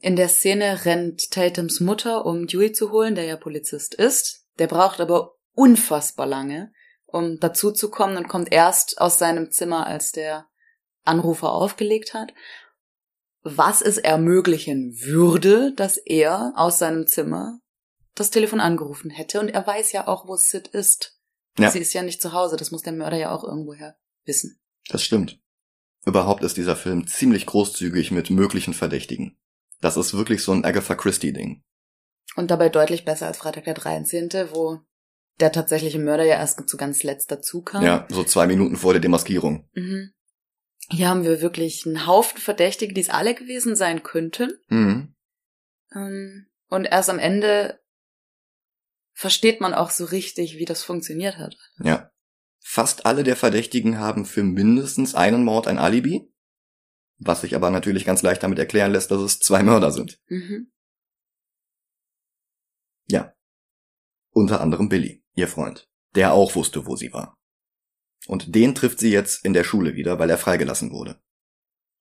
In 0.00 0.16
der 0.16 0.28
Szene 0.28 0.84
rennt 0.84 1.30
Tatums 1.30 1.80
Mutter, 1.80 2.26
um 2.26 2.46
Dewey 2.46 2.72
zu 2.72 2.90
holen, 2.90 3.14
der 3.14 3.24
ja 3.24 3.36
Polizist 3.36 3.94
ist. 3.94 4.46
Der 4.58 4.66
braucht 4.66 5.00
aber 5.00 5.36
unfassbar 5.52 6.26
lange, 6.26 6.72
um 7.14 7.38
dazuzukommen 7.38 8.16
und 8.16 8.28
kommt 8.28 8.52
erst 8.52 9.00
aus 9.00 9.18
seinem 9.18 9.50
Zimmer, 9.50 9.86
als 9.86 10.10
der 10.10 10.46
Anrufer 11.04 11.52
aufgelegt 11.52 12.12
hat. 12.12 12.34
Was 13.42 13.82
es 13.82 13.98
ermöglichen 13.98 14.98
würde, 15.00 15.72
dass 15.74 15.96
er 15.96 16.52
aus 16.56 16.78
seinem 16.78 17.06
Zimmer 17.06 17.60
das 18.14 18.30
Telefon 18.30 18.60
angerufen 18.60 19.10
hätte 19.10 19.40
und 19.40 19.48
er 19.48 19.66
weiß 19.66 19.92
ja 19.92 20.08
auch, 20.08 20.26
wo 20.26 20.36
Sid 20.36 20.68
ist. 20.68 21.18
Ja. 21.58 21.70
Sie 21.70 21.78
ist 21.78 21.92
ja 21.92 22.02
nicht 22.02 22.20
zu 22.20 22.32
Hause, 22.32 22.56
das 22.56 22.70
muss 22.70 22.82
der 22.82 22.92
Mörder 22.92 23.16
ja 23.16 23.30
auch 23.30 23.44
irgendwoher 23.44 23.96
wissen. 24.24 24.60
Das 24.88 25.02
stimmt. 25.02 25.38
Überhaupt 26.04 26.42
ist 26.42 26.56
dieser 26.56 26.76
Film 26.76 27.06
ziemlich 27.06 27.46
großzügig 27.46 28.10
mit 28.10 28.30
möglichen 28.30 28.74
Verdächtigen. 28.74 29.38
Das 29.80 29.96
ist 29.96 30.14
wirklich 30.14 30.42
so 30.42 30.52
ein 30.52 30.64
Agatha 30.64 30.94
Christie-Ding. 30.94 31.62
Und 32.36 32.50
dabei 32.50 32.68
deutlich 32.68 33.04
besser 33.04 33.26
als 33.26 33.38
Freitag 33.38 33.64
der 33.64 33.74
13., 33.74 34.30
wo 34.50 34.80
der 35.40 35.52
tatsächliche 35.52 35.98
Mörder 35.98 36.24
ja 36.24 36.36
erst 36.36 36.68
zu 36.68 36.76
ganz 36.76 37.02
letzt 37.02 37.30
dazu 37.30 37.62
kam. 37.62 37.84
Ja, 37.84 38.06
so 38.08 38.24
zwei 38.24 38.46
Minuten 38.46 38.76
vor 38.76 38.92
der 38.92 39.00
Demaskierung. 39.00 39.68
Mhm. 39.72 40.12
Hier 40.90 41.08
haben 41.08 41.24
wir 41.24 41.40
wirklich 41.40 41.86
einen 41.86 42.06
Haufen 42.06 42.38
Verdächtige, 42.38 42.94
die 42.94 43.00
es 43.00 43.10
alle 43.10 43.34
gewesen 43.34 43.74
sein 43.74 44.02
könnten. 44.02 44.52
Mhm. 44.68 45.14
Ähm, 45.94 46.46
und 46.68 46.84
erst 46.84 47.10
am 47.10 47.18
Ende 47.18 47.80
versteht 49.12 49.60
man 49.60 49.74
auch 49.74 49.90
so 49.90 50.04
richtig, 50.04 50.58
wie 50.58 50.64
das 50.64 50.82
funktioniert 50.82 51.38
hat. 51.38 51.56
Ja. 51.78 52.10
Fast 52.60 53.06
alle 53.06 53.24
der 53.24 53.36
Verdächtigen 53.36 53.98
haben 53.98 54.24
für 54.24 54.42
mindestens 54.42 55.14
einen 55.14 55.44
Mord 55.44 55.66
ein 55.68 55.78
Alibi, 55.78 56.32
was 57.18 57.42
sich 57.42 57.54
aber 57.54 57.70
natürlich 57.70 58.04
ganz 58.04 58.22
leicht 58.22 58.42
damit 58.42 58.58
erklären 58.58 58.92
lässt, 58.92 59.10
dass 59.10 59.20
es 59.20 59.38
zwei 59.38 59.62
Mörder 59.62 59.90
sind. 59.90 60.20
Mhm. 60.26 60.72
Ja. 63.06 63.34
Unter 64.30 64.60
anderem 64.60 64.88
Billy 64.88 65.23
ihr 65.34 65.48
Freund, 65.48 65.88
der 66.14 66.32
auch 66.32 66.54
wusste, 66.54 66.86
wo 66.86 66.96
sie 66.96 67.12
war. 67.12 67.36
Und 68.26 68.54
den 68.54 68.74
trifft 68.74 69.00
sie 69.00 69.10
jetzt 69.10 69.44
in 69.44 69.52
der 69.52 69.64
Schule 69.64 69.94
wieder, 69.94 70.18
weil 70.18 70.30
er 70.30 70.38
freigelassen 70.38 70.90
wurde. 70.90 71.20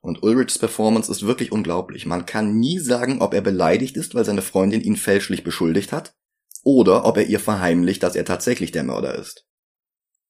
Und 0.01 0.21
Ulrichs 0.21 0.59
Performance 0.59 1.09
ist 1.11 1.25
wirklich 1.25 1.51
unglaublich. 1.51 2.05
Man 2.05 2.25
kann 2.25 2.59
nie 2.59 2.79
sagen, 2.79 3.21
ob 3.21 3.33
er 3.33 3.41
beleidigt 3.41 3.95
ist, 3.95 4.15
weil 4.15 4.25
seine 4.25 4.41
Freundin 4.41 4.81
ihn 4.81 4.97
fälschlich 4.97 5.43
beschuldigt 5.43 5.91
hat, 5.91 6.15
oder 6.63 7.05
ob 7.05 7.17
er 7.17 7.25
ihr 7.25 7.39
verheimlicht, 7.39 8.03
dass 8.03 8.15
er 8.15 8.25
tatsächlich 8.25 8.71
der 8.71 8.83
Mörder 8.83 9.15
ist. 9.15 9.45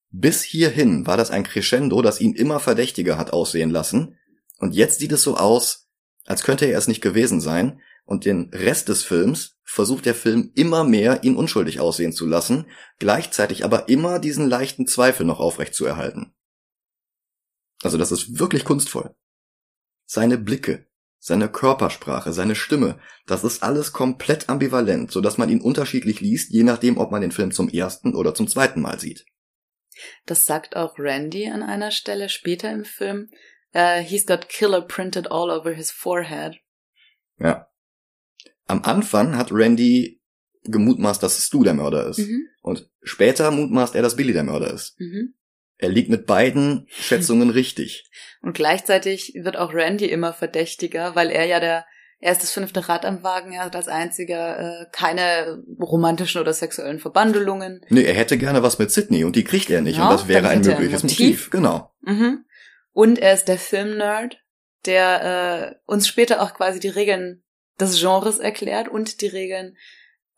Bis 0.09 0.43
hierhin 0.43 1.07
war 1.07 1.17
das 1.17 1.31
ein 1.31 1.43
Crescendo, 1.43 2.01
das 2.01 2.21
ihn 2.21 2.35
immer 2.35 2.59
verdächtiger 2.59 3.17
hat 3.17 3.33
aussehen 3.33 3.71
lassen. 3.71 4.17
Und 4.59 4.75
jetzt 4.75 4.99
sieht 4.99 5.11
es 5.11 5.23
so 5.23 5.37
aus, 5.37 5.87
als 6.25 6.43
könnte 6.43 6.65
er 6.65 6.77
es 6.77 6.87
nicht 6.87 7.01
gewesen 7.01 7.41
sein. 7.41 7.81
Und 8.05 8.25
den 8.25 8.49
Rest 8.53 8.89
des 8.89 9.03
Films 9.03 9.57
versucht 9.63 10.05
der 10.05 10.15
Film 10.15 10.51
immer 10.55 10.83
mehr, 10.83 11.23
ihn 11.23 11.35
unschuldig 11.35 11.79
aussehen 11.79 12.11
zu 12.11 12.27
lassen, 12.27 12.65
gleichzeitig 12.99 13.63
aber 13.63 13.89
immer 13.89 14.19
diesen 14.19 14.47
leichten 14.47 14.87
Zweifel 14.87 15.25
noch 15.25 15.39
aufrecht 15.39 15.73
zu 15.73 15.85
erhalten. 15.85 16.33
Also 17.81 17.97
das 17.97 18.11
ist 18.11 18.39
wirklich 18.39 18.65
kunstvoll. 18.65 19.15
Seine 20.05 20.37
Blicke, 20.37 20.87
seine 21.19 21.49
Körpersprache, 21.49 22.33
seine 22.33 22.55
Stimme, 22.55 22.99
das 23.25 23.43
ist 23.43 23.63
alles 23.63 23.93
komplett 23.93 24.49
ambivalent, 24.49 25.11
so 25.11 25.21
dass 25.21 25.37
man 25.37 25.49
ihn 25.49 25.61
unterschiedlich 25.61 26.19
liest, 26.19 26.51
je 26.51 26.63
nachdem, 26.63 26.97
ob 26.97 27.11
man 27.11 27.21
den 27.21 27.31
Film 27.31 27.51
zum 27.51 27.69
ersten 27.69 28.13
oder 28.13 28.35
zum 28.35 28.47
zweiten 28.47 28.81
Mal 28.81 28.99
sieht. 28.99 29.25
Das 30.25 30.45
sagt 30.45 30.75
auch 30.75 30.97
Randy 30.97 31.49
an 31.49 31.63
einer 31.63 31.91
Stelle 31.91 32.29
später 32.29 32.71
im 32.71 32.83
Film. 32.83 33.29
Uh, 33.75 34.01
he's 34.01 34.25
got 34.25 34.49
killer 34.49 34.81
printed 34.81 35.31
all 35.31 35.49
over 35.49 35.71
his 35.73 35.91
forehead. 35.91 36.57
Ja. 37.39 37.67
Am 38.67 38.83
Anfang 38.83 39.35
hat 39.37 39.51
Randy 39.51 40.21
gemutmaßt, 40.63 41.21
dass 41.21 41.43
Stu 41.43 41.63
der 41.63 41.73
Mörder 41.73 42.07
ist. 42.07 42.19
Mhm. 42.19 42.47
Und 42.61 42.89
später 43.01 43.51
mutmaßt 43.51 43.95
er, 43.95 44.01
dass 44.01 44.15
Billy 44.15 44.33
der 44.33 44.43
Mörder 44.43 44.73
ist. 44.73 44.99
Mhm. 44.99 45.33
Er 45.77 45.89
liegt 45.89 46.09
mit 46.09 46.25
beiden 46.25 46.87
Schätzungen 46.87 47.49
richtig. 47.49 48.09
Und 48.41 48.53
gleichzeitig 48.53 49.33
wird 49.35 49.57
auch 49.57 49.73
Randy 49.73 50.05
immer 50.05 50.33
verdächtiger, 50.33 51.15
weil 51.15 51.29
er 51.29 51.45
ja 51.45 51.59
der 51.59 51.85
er 52.23 52.31
ist 52.31 52.41
das 52.41 52.51
fünfte 52.51 52.87
Rad 52.87 53.03
am 53.03 53.21
Wagen, 53.21 53.51
er 53.51 53.65
hat 53.65 53.75
als 53.75 53.89
einziger 53.89 54.57
äh, 54.57 54.85
keine 54.93 55.61
romantischen 55.77 56.39
oder 56.39 56.53
sexuellen 56.53 56.99
Verbandlungen. 56.99 57.81
Nee, 57.89 58.03
er 58.03 58.13
hätte 58.13 58.37
gerne 58.37 58.63
was 58.63 58.79
mit 58.79 58.91
Sydney 58.91 59.25
und 59.25 59.35
die 59.35 59.43
kriegt 59.43 59.69
er 59.69 59.81
nicht 59.81 59.97
Ja, 59.97 60.05
und 60.05 60.13
das 60.13 60.29
wäre 60.29 60.47
ein 60.47 60.63
er 60.63 60.71
ein 60.71 60.79
mögliches 60.79 61.03
Motiv. 61.03 61.19
Motiv. 61.19 61.49
Genau. 61.49 61.91
Mhm. 61.99 62.45
Und 62.93 63.19
er 63.19 63.33
ist 63.33 63.49
der 63.49 63.57
Filmnerd, 63.57 64.37
der 64.85 65.73
äh, 65.73 65.75
uns 65.85 66.07
später 66.07 66.41
auch 66.41 66.53
quasi 66.53 66.79
die 66.79 66.87
Regeln 66.87 67.42
des 67.79 67.99
Genres 67.99 68.39
erklärt 68.39 68.87
und 68.87 69.21
die 69.21 69.27
Regeln 69.27 69.77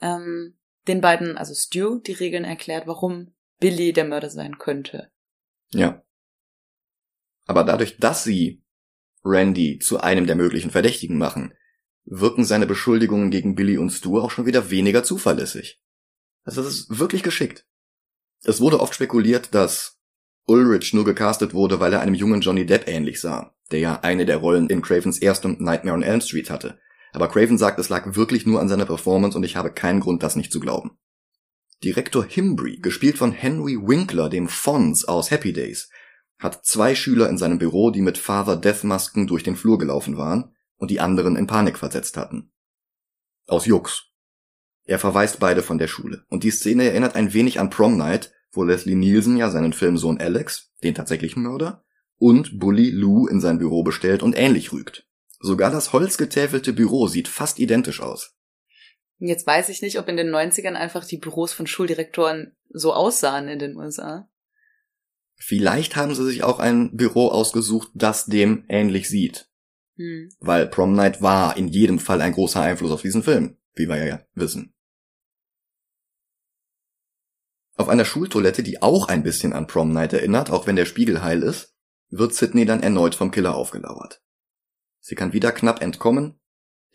ähm, 0.02 0.56
den 0.88 1.02
beiden, 1.02 1.38
also 1.38 1.54
Stu, 1.54 2.00
die 2.00 2.14
Regeln 2.14 2.44
erklärt, 2.44 2.88
warum 2.88 3.34
Billy 3.60 3.94
der 3.94 4.06
Mörder 4.06 4.30
sein 4.30 4.58
könnte. 4.58 5.12
Ja. 5.72 6.04
Aber 7.46 7.64
dadurch, 7.64 7.98
dass 7.98 8.24
sie 8.24 8.64
Randy 9.24 9.80
zu 9.80 10.00
einem 10.00 10.28
der 10.28 10.36
möglichen 10.36 10.72
Verdächtigen 10.72 11.18
machen, 11.18 11.54
wirken 12.06 12.46
seine 12.46 12.68
Beschuldigungen 12.68 13.32
gegen 13.32 13.56
Billy 13.56 13.78
und 13.78 13.90
Stu 13.90 14.20
auch 14.20 14.32
schon 14.32 14.46
wieder 14.46 14.70
weniger 14.70 15.04
zuverlässig. 15.04 15.82
Also 16.44 16.62
das 16.62 16.74
ist 16.74 17.00
wirklich 17.00 17.24
geschickt. 17.24 17.66
Es 18.44 18.62
wurde 18.62 18.80
oft 18.80 18.94
spekuliert, 18.94 19.56
dass 19.56 20.00
Ulrich 20.46 20.94
nur 20.94 21.06
gecastet 21.06 21.56
wurde, 21.56 21.80
weil 21.80 21.94
er 21.94 22.02
einem 22.02 22.14
jungen 22.14 22.42
Johnny 22.42 22.68
Depp 22.68 22.88
ähnlich 22.88 23.20
sah, 23.20 23.56
der 23.72 23.80
ja 23.80 24.00
eine 24.02 24.28
der 24.28 24.38
Rollen 24.38 24.70
in 24.70 24.84
Cravens 24.84 25.18
erstem 25.18 25.58
Nightmare 25.60 25.96
on 25.96 26.04
Elm 26.04 26.22
Street 26.22 26.52
hatte. 26.52 26.80
Aber 27.16 27.30
Craven 27.30 27.58
sagt, 27.58 27.80
es 27.80 27.88
lag 27.88 28.16
wirklich 28.16 28.46
nur 28.46 28.60
an 28.60 28.68
seiner 28.68 28.86
Performance 28.86 29.38
und 29.38 29.46
ich 29.46 29.56
habe 29.56 29.72
keinen 29.72 30.02
Grund, 30.02 30.22
das 30.22 30.36
nicht 30.36 30.52
zu 30.52 30.60
glauben. 30.60 30.98
Direktor 31.82 32.26
Himbry, 32.26 32.78
gespielt 32.82 33.18
von 33.18 33.32
Henry 33.32 33.78
Winkler, 33.78 34.28
dem 34.28 34.50
Fonz 34.50 35.06
aus 35.06 35.32
Happy 35.32 35.54
Days, 35.54 35.90
hat 36.40 36.66
zwei 36.66 36.94
Schüler 36.94 37.30
in 37.30 37.38
seinem 37.38 37.58
Büro, 37.58 37.90
die 37.90 38.02
mit 38.02 38.18
Father 38.18 38.58
Death 38.58 38.84
Masken 38.84 39.28
durch 39.28 39.44
den 39.44 39.56
Flur 39.56 39.78
gelaufen 39.78 40.18
waren 40.18 40.54
und 40.76 40.92
die 40.92 41.00
anderen 41.00 41.38
in 41.38 41.48
Panik 41.48 41.78
versetzt 41.78 42.18
hatten. 42.18 42.52
Aus 43.48 43.66
Jux. 43.66 44.12
Er 44.84 45.00
verweist 45.00 45.40
beide 45.40 45.64
von 45.64 45.78
der 45.78 45.88
Schule. 45.88 46.26
Und 46.28 46.44
die 46.44 46.52
Szene 46.52 46.84
erinnert 46.84 47.16
ein 47.16 47.34
wenig 47.34 47.62
an 47.62 47.70
Prom 47.70 47.98
Night, 47.98 48.34
wo 48.52 48.64
Leslie 48.64 48.96
Nielsen 48.96 49.38
ja 49.38 49.50
seinen 49.50 49.72
Filmsohn 49.72 50.20
Alex, 50.20 50.74
den 50.84 50.96
tatsächlichen 50.96 51.44
Mörder, 51.44 51.86
und 52.18 52.60
Bully 52.60 52.90
Lou 52.92 53.28
in 53.28 53.40
sein 53.40 53.58
Büro 53.58 53.84
bestellt 53.84 54.22
und 54.22 54.38
ähnlich 54.38 54.74
rügt. 54.74 55.08
Sogar 55.46 55.70
das 55.70 55.94
holzgetäfelte 55.94 56.74
Büro 56.74 57.06
sieht 57.06 57.28
fast 57.28 57.60
identisch 57.60 58.02
aus. 58.02 58.36
Jetzt 59.20 59.46
weiß 59.46 59.70
ich 59.70 59.84
nicht, 59.84 60.00
ob 60.00 60.10
in 60.10 60.18
den 60.18 60.34
90ern 60.34 60.74
einfach 60.74 61.06
die 61.06 61.20
Büros 61.20 61.54
von 61.54 61.68
Schuldirektoren 61.68 62.56
so 62.70 62.94
aussahen 62.94 63.48
in 63.48 63.60
den 63.60 63.78
USA. 63.78 64.28
Vielleicht 65.36 65.96
haben 65.96 66.16
sie 66.16 66.26
sich 66.26 66.44
auch 66.44 66.58
ein 66.58 66.98
Büro 66.98 67.28
ausgesucht, 67.28 67.90
das 67.94 68.26
dem 68.26 68.66
ähnlich 68.70 69.08
sieht. 69.08 69.48
Hm. 69.98 70.32
Weil 70.40 70.66
Prom 70.66 70.94
Night 70.94 71.22
war 71.22 71.56
in 71.58 71.68
jedem 71.68 72.00
Fall 72.00 72.22
ein 72.22 72.34
großer 72.34 72.62
Einfluss 72.62 72.92
auf 72.92 73.04
diesen 73.04 73.22
Film, 73.22 73.56
wie 73.76 73.88
wir 73.88 74.04
ja 74.04 74.26
wissen. 74.34 74.74
Auf 77.76 77.88
einer 77.88 78.06
Schultoilette, 78.06 78.64
die 78.64 78.82
auch 78.82 79.10
ein 79.10 79.22
bisschen 79.22 79.54
an 79.54 79.68
Prom 79.68 79.92
Night 79.92 80.12
erinnert, 80.12 80.50
auch 80.50 80.66
wenn 80.66 80.76
der 80.76 80.86
Spiegel 80.86 81.22
heil 81.22 81.44
ist, 81.44 81.76
wird 82.10 82.34
Sydney 82.34 82.66
dann 82.66 82.82
erneut 82.82 83.14
vom 83.14 83.30
Killer 83.30 83.54
aufgelauert. 83.54 84.24
Sie 85.08 85.14
kann 85.14 85.34
wieder 85.34 85.52
knapp 85.52 85.84
entkommen. 85.84 86.40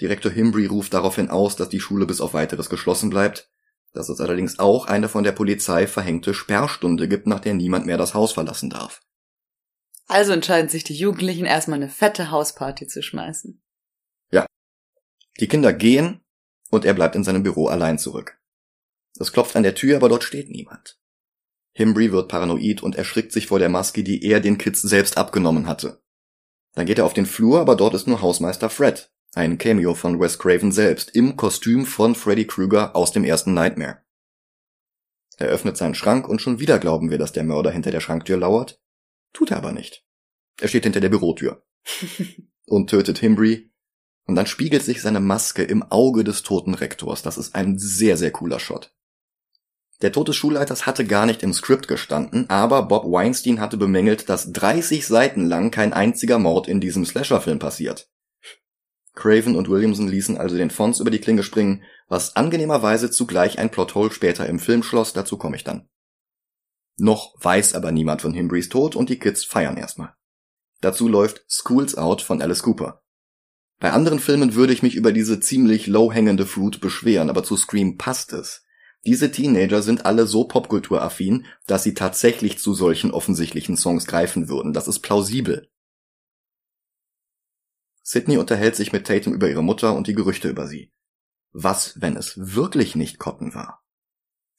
Direktor 0.01 0.33
Himbry 0.33 0.67
ruft 0.67 0.93
daraufhin 0.95 1.31
aus, 1.31 1.55
dass 1.55 1.69
die 1.69 1.79
Schule 1.79 2.07
bis 2.07 2.21
auf 2.21 2.35
weiteres 2.35 2.69
geschlossen 2.69 3.09
bleibt, 3.09 3.53
dass 3.93 4.09
es 4.09 4.21
allerdings 4.21 4.59
auch 4.59 4.87
eine 4.87 5.09
von 5.09 5.23
der 5.23 5.31
Polizei 5.31 5.87
verhängte 5.87 6.35
Sperrstunde 6.35 7.07
gibt, 7.07 7.29
nach 7.29 7.39
der 7.39 7.55
niemand 7.55 7.87
mehr 7.87 7.99
das 7.99 8.13
Haus 8.13 8.33
verlassen 8.33 8.69
darf. 8.69 9.01
Also 10.09 10.33
entscheiden 10.33 10.69
sich 10.69 10.83
die 10.83 10.97
Jugendlichen 10.97 11.45
erstmal 11.47 11.77
eine 11.77 11.89
fette 11.89 12.33
Hausparty 12.33 12.89
zu 12.89 13.01
schmeißen. 13.01 13.63
Die 15.39 15.47
Kinder 15.47 15.73
gehen 15.73 16.21
und 16.69 16.85
er 16.85 16.95
bleibt 16.95 17.15
in 17.15 17.23
seinem 17.23 17.45
Büro 17.45 17.69
allein 17.69 17.97
zurück. 17.97 18.41
Es 19.21 19.33
klopft 19.33 19.55
an 19.55 19.63
der 19.63 19.77
Tür, 19.77 19.95
aber 19.95 20.09
dort 20.09 20.25
steht 20.25 20.51
niemand. 20.51 20.99
Himbry 21.75 22.11
wird 22.11 22.29
paranoid 22.29 22.83
und 22.83 22.97
erschrickt 22.97 23.31
sich 23.31 23.47
vor 23.47 23.61
der 23.61 23.69
Maske, 23.69 24.03
die 24.03 24.25
er 24.25 24.41
den 24.41 24.59
Kids 24.59 24.83
selbst 24.83 25.17
abgenommen 25.17 25.69
hatte. 25.69 26.03
Dann 26.75 26.87
geht 26.87 26.99
er 26.99 27.05
auf 27.05 27.14
den 27.14 27.27
Flur, 27.27 27.61
aber 27.61 27.77
dort 27.77 27.95
ist 27.95 28.07
nur 28.07 28.23
Hausmeister 28.23 28.71
Fred, 28.71 29.12
ein 29.35 29.59
Cameo 29.59 29.95
von 29.95 30.21
Wes 30.21 30.39
Craven 30.39 30.73
selbst, 30.73 31.14
im 31.14 31.37
Kostüm 31.37 31.87
von 31.87 32.14
Freddy 32.14 32.47
Krueger 32.47 32.95
aus 32.97 33.12
dem 33.12 33.25
ersten 33.25 33.55
Nightmare. 33.55 34.03
Er 35.37 35.49
öffnet 35.49 35.77
seinen 35.77 35.95
Schrank 35.95 36.29
und 36.29 36.43
schon 36.43 36.61
wieder 36.61 36.79
glauben 36.79 37.11
wir, 37.11 37.18
dass 37.18 37.33
der 37.33 37.45
Mörder 37.45 37.71
hinter 37.71 37.91
der 37.91 38.01
Schranktür 38.01 38.37
lauert. 38.37 38.81
Tut 39.33 39.51
er 39.51 39.57
aber 39.57 39.73
nicht. 39.73 40.05
Er 40.61 40.68
steht 40.68 40.85
hinter 40.85 41.01
der 41.01 41.09
Bürotür 41.09 41.64
und 42.66 42.91
tötet 42.91 43.18
Himbry. 43.18 43.73
Und 44.27 44.35
dann 44.35 44.47
spiegelt 44.47 44.83
sich 44.83 45.01
seine 45.01 45.21
Maske 45.21 45.62
im 45.62 45.83
Auge 45.83 46.25
des 46.25 46.43
toten 46.43 46.75
Rektors. 46.75 47.23
Das 47.23 47.39
ist 47.39 47.55
ein 47.55 47.79
sehr, 47.79 48.16
sehr 48.16 48.31
cooler 48.31 48.61
Shot. 48.61 48.95
Der 50.03 50.13
Tod 50.13 50.29
des 50.29 50.37
Schulleiters 50.37 50.87
hatte 50.87 51.07
gar 51.07 51.27
nicht 51.27 51.43
im 51.43 51.53
Skript 51.53 51.87
gestanden, 51.87 52.49
aber 52.49 52.85
Bob 52.85 53.05
Weinstein 53.05 53.61
hatte 53.61 53.77
bemängelt, 53.77 54.29
dass 54.29 54.51
30 54.53 55.07
Seiten 55.07 55.45
lang 55.45 55.71
kein 55.71 55.93
einziger 55.93 56.39
Mord 56.39 56.69
in 56.69 56.81
diesem 56.81 57.05
Slasher-Film 57.05 57.59
passiert. 57.59 58.09
Craven 59.15 59.57
und 59.57 59.69
Williamson 59.69 60.09
ließen 60.09 60.39
also 60.39 60.57
den 60.57 60.71
Fonts 60.71 61.01
über 61.01 61.11
die 61.11 61.19
Klinge 61.19 61.43
springen, 61.43 61.83
was 62.09 62.37
angenehmerweise 62.37 63.11
zugleich 63.11 63.59
ein 63.59 63.71
Plothole 63.71 64.11
später 64.11 64.47
im 64.47 64.59
Film 64.59 64.83
schloss, 64.83 65.13
dazu 65.13 65.37
komme 65.37 65.57
ich 65.57 65.65
dann. 65.65 65.89
Noch 66.97 67.35
weiß 67.41 67.75
aber 67.75 67.93
niemand 67.93 68.23
von 68.23 68.33
Himbrys 68.33 68.69
Tod 68.69 68.97
und 68.97 69.11
die 69.11 69.19
Kids 69.19 69.45
feiern 69.45 69.77
erstmal. 69.77 70.15
Dazu 70.81 71.09
läuft 71.09 71.45
Schools 71.49 71.97
Out 71.97 72.23
von 72.23 72.41
Alice 72.41 72.63
Cooper. 72.63 73.03
Bei 73.81 73.93
anderen 73.93 74.19
Filmen 74.19 74.55
würde 74.55 74.73
ich 74.73 74.83
mich 74.83 74.95
über 74.95 75.13
diese 75.13 75.41
ziemlich 75.41 75.87
low-hängende 75.87 76.47
Fruit 76.47 76.81
beschweren, 76.81 77.31
aber 77.31 77.45
zu 77.45 77.57
Scream 77.57 77.97
passt 77.97 78.33
es. 78.33 78.65
Diese 79.07 79.31
Teenager 79.31 79.83
sind 79.83 80.05
alle 80.05 80.27
so 80.27 80.45
popkulturaffin, 80.45 81.47
dass 81.67 81.83
sie 81.83 81.95
tatsächlich 81.95 82.59
zu 82.59 82.75
solchen 82.75 83.13
offensichtlichen 83.13 83.77
Songs 83.77 84.07
greifen 84.07 84.49
würden. 84.49 84.73
Das 84.73 84.89
ist 84.89 85.01
plausibel. 85.01 85.71
Sydney 88.03 88.37
unterhält 88.39 88.77
sich 88.77 88.93
mit 88.93 89.07
Tatum 89.07 89.33
über 89.33 89.49
ihre 89.49 89.63
Mutter 89.63 89.95
und 89.95 90.07
die 90.07 90.15
Gerüchte 90.15 90.49
über 90.49 90.67
sie. 90.67 90.93
Was, 91.53 92.01
wenn 92.01 92.17
es 92.17 92.35
wirklich 92.37 92.95
nicht 92.95 93.19
Cotton 93.19 93.55
war? 93.55 93.83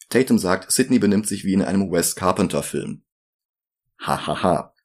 Tatum 0.10 0.40
sagt, 0.40 0.72
Sydney 0.72 1.00
benimmt 1.00 1.28
sich 1.28 1.46
wie 1.46 1.54
in 1.54 1.62
einem 1.62 1.92
Wes 1.92 2.16
Carpenter 2.16 2.64
Film. 2.64 3.04
Hahaha. 4.00 4.28
Ha, 4.28 4.44
ha. 4.44 4.76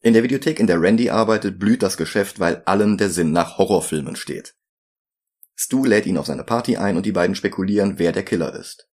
In 0.00 0.14
der 0.14 0.24
Videothek, 0.24 0.58
in 0.58 0.66
der 0.66 0.80
Randy 0.80 1.10
arbeitet, 1.10 1.60
blüht 1.60 1.82
das 1.82 1.96
Geschäft, 1.96 2.40
weil 2.40 2.62
allen 2.64 2.98
der 2.98 3.10
Sinn 3.10 3.30
nach 3.30 3.58
Horrorfilmen 3.58 4.16
steht. 4.16 4.56
Stu 5.54 5.84
lädt 5.84 6.06
ihn 6.06 6.18
auf 6.18 6.26
seine 6.26 6.44
Party 6.44 6.76
ein 6.76 6.96
und 6.96 7.06
die 7.06 7.12
beiden 7.12 7.34
spekulieren, 7.34 7.98
wer 7.98 8.12
der 8.12 8.24
Killer 8.24 8.54
ist. 8.54 8.88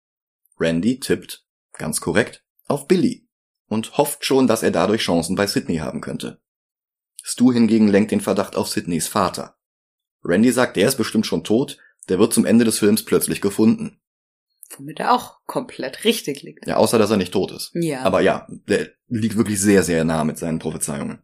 Randy 0.60 1.00
tippt, 1.00 1.46
ganz 1.74 2.02
korrekt, 2.02 2.44
auf 2.68 2.88
Billy 2.88 3.28
und 3.68 3.98
hofft 3.98 4.26
schon, 4.26 4.48
dass 4.48 4.64
er 4.64 4.72
dadurch 4.72 5.02
Chancen 5.02 5.36
bei 5.36 5.48
Sydney 5.48 5.78
haben 5.78 6.02
könnte. 6.02 6.42
Stu 7.22 7.52
hingegen 7.52 7.88
lenkt 7.88 8.12
den 8.12 8.22
Verdacht 8.22 8.56
auf 8.56 8.70
Sydneys 8.70 9.08
Vater. 9.08 9.58
Randy 10.24 10.52
sagt, 10.52 10.78
der 10.78 10.88
ist 10.88 10.98
bestimmt 10.98 11.26
schon 11.26 11.44
tot, 11.44 11.78
der 12.08 12.20
wird 12.20 12.34
zum 12.34 12.46
Ende 12.46 12.66
des 12.66 12.80
Films 12.80 13.04
plötzlich 13.04 13.42
gefunden. 13.42 14.00
Womit 14.78 15.00
er 15.00 15.14
auch 15.14 15.40
komplett 15.46 16.04
richtig 16.04 16.42
liegt. 16.44 16.66
Ja, 16.68 16.78
außer 16.78 16.98
dass 16.98 17.12
er 17.12 17.18
nicht 17.18 17.34
tot 17.34 17.52
ist. 17.52 17.72
Ja. 17.74 18.02
Aber 18.04 18.22
ja, 18.22 18.48
der 18.50 18.90
liegt 19.08 19.38
wirklich 19.38 19.60
sehr, 19.60 19.84
sehr 19.84 20.04
nah 20.04 20.24
mit 20.24 20.38
seinen 20.38 20.60
Prophezeiungen. 20.60 21.22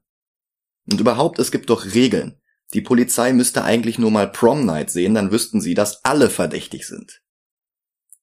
Und 0.90 1.00
überhaupt, 1.00 1.40
es 1.40 1.52
gibt 1.52 1.70
doch 1.70 1.86
Regeln. 1.86 2.41
Die 2.74 2.82
Polizei 2.82 3.34
müsste 3.34 3.64
eigentlich 3.64 4.00
nur 4.00 4.12
mal 4.12 4.30
Prom 4.30 4.66
Night 4.66 4.90
sehen, 4.90 5.14
dann 5.14 5.32
wüssten 5.32 5.60
sie, 5.60 5.74
dass 5.74 6.06
alle 6.06 6.30
verdächtig 6.30 6.88
sind. 6.88 7.22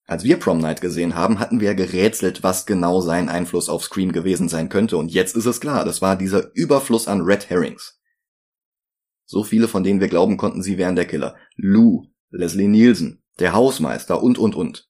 Als 0.06 0.24
wir 0.24 0.38
Prom 0.38 0.58
Night 0.58 0.80
gesehen 0.80 1.14
haben, 1.14 1.38
hatten 1.38 1.60
wir 1.60 1.74
gerätselt, 1.74 2.42
was 2.42 2.64
genau 2.64 3.02
sein 3.02 3.28
Einfluss 3.28 3.68
auf 3.68 3.84
Scream 3.84 4.12
gewesen 4.12 4.48
sein 4.48 4.70
könnte. 4.70 4.96
Und 4.96 5.12
jetzt 5.12 5.36
ist 5.36 5.44
es 5.44 5.60
klar, 5.60 5.84
das 5.84 6.00
war 6.00 6.16
dieser 6.16 6.50
Überfluss 6.54 7.08
an 7.08 7.20
Red 7.20 7.50
Herrings. 7.50 8.00
So 9.26 9.44
viele, 9.44 9.68
von 9.68 9.84
denen 9.84 10.00
wir 10.00 10.08
glauben 10.08 10.38
konnten, 10.38 10.62
sie 10.62 10.78
wären 10.78 10.96
der 10.96 11.04
Killer. 11.04 11.36
Lou, 11.56 12.06
Leslie 12.30 12.68
Nielsen, 12.68 13.22
der 13.38 13.52
Hausmeister 13.52 14.22
und, 14.22 14.38
und, 14.38 14.54
und. 14.54 14.88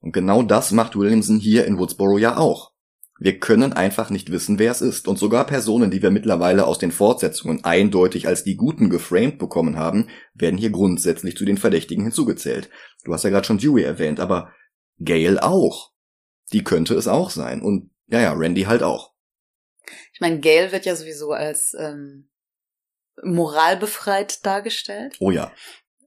Und 0.00 0.12
genau 0.12 0.42
das 0.42 0.72
macht 0.72 0.96
Williamson 0.96 1.38
hier 1.38 1.64
in 1.64 1.78
Woodsboro 1.78 2.18
ja 2.18 2.36
auch. 2.36 2.71
Wir 3.18 3.38
können 3.38 3.72
einfach 3.72 4.10
nicht 4.10 4.32
wissen, 4.32 4.58
wer 4.58 4.72
es 4.72 4.80
ist. 4.80 5.06
Und 5.06 5.18
sogar 5.18 5.46
Personen, 5.46 5.90
die 5.90 6.02
wir 6.02 6.10
mittlerweile 6.10 6.66
aus 6.66 6.78
den 6.78 6.92
Fortsetzungen 6.92 7.64
eindeutig 7.64 8.26
als 8.26 8.42
die 8.42 8.56
Guten 8.56 8.90
geframed 8.90 9.38
bekommen 9.38 9.76
haben, 9.76 10.08
werden 10.34 10.58
hier 10.58 10.70
grundsätzlich 10.70 11.36
zu 11.36 11.44
den 11.44 11.58
Verdächtigen 11.58 12.04
hinzugezählt. 12.04 12.70
Du 13.04 13.12
hast 13.12 13.24
ja 13.24 13.30
gerade 13.30 13.46
schon 13.46 13.58
Dewey 13.58 13.82
erwähnt, 13.82 14.18
aber 14.18 14.52
Gail 14.98 15.38
auch. 15.38 15.92
Die 16.52 16.64
könnte 16.64 16.94
es 16.94 17.06
auch 17.06 17.30
sein. 17.30 17.62
Und 17.62 17.90
ja, 18.06 18.20
ja, 18.20 18.32
Randy 18.32 18.62
halt 18.62 18.82
auch. 18.82 19.12
Ich 20.12 20.20
meine, 20.20 20.40
Gail 20.40 20.72
wird 20.72 20.84
ja 20.84 20.96
sowieso 20.96 21.32
als 21.32 21.74
ähm, 21.78 22.28
moralbefreit 23.22 24.44
dargestellt. 24.44 25.16
Oh 25.20 25.30
ja. 25.30 25.52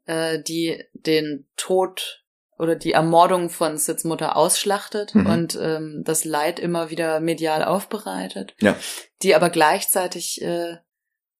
Äh, 0.05 0.41
die 0.41 0.83
den 0.93 1.47
Tod 1.55 2.24
oder 2.57 2.75
die 2.75 2.93
Ermordung 2.93 3.49
von 3.49 3.77
Sids 3.77 4.03
Mutter 4.03 4.35
ausschlachtet 4.37 5.13
Mhm. 5.13 5.25
und 5.25 5.59
ähm, 5.61 6.01
das 6.05 6.23
Leid 6.25 6.59
immer 6.59 6.89
wieder 6.89 7.19
medial 7.19 7.63
aufbereitet. 7.63 8.55
Ja. 8.61 8.75
Die 9.21 9.35
aber 9.35 9.49
gleichzeitig, 9.49 10.41
äh, 10.41 10.77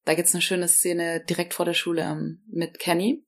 da 0.04 0.14
gibt's 0.14 0.34
eine 0.34 0.42
schöne 0.42 0.68
Szene 0.68 1.24
direkt 1.24 1.54
vor 1.54 1.64
der 1.64 1.74
Schule 1.74 2.02
ähm, 2.02 2.42
mit 2.48 2.78
Kenny. 2.78 3.24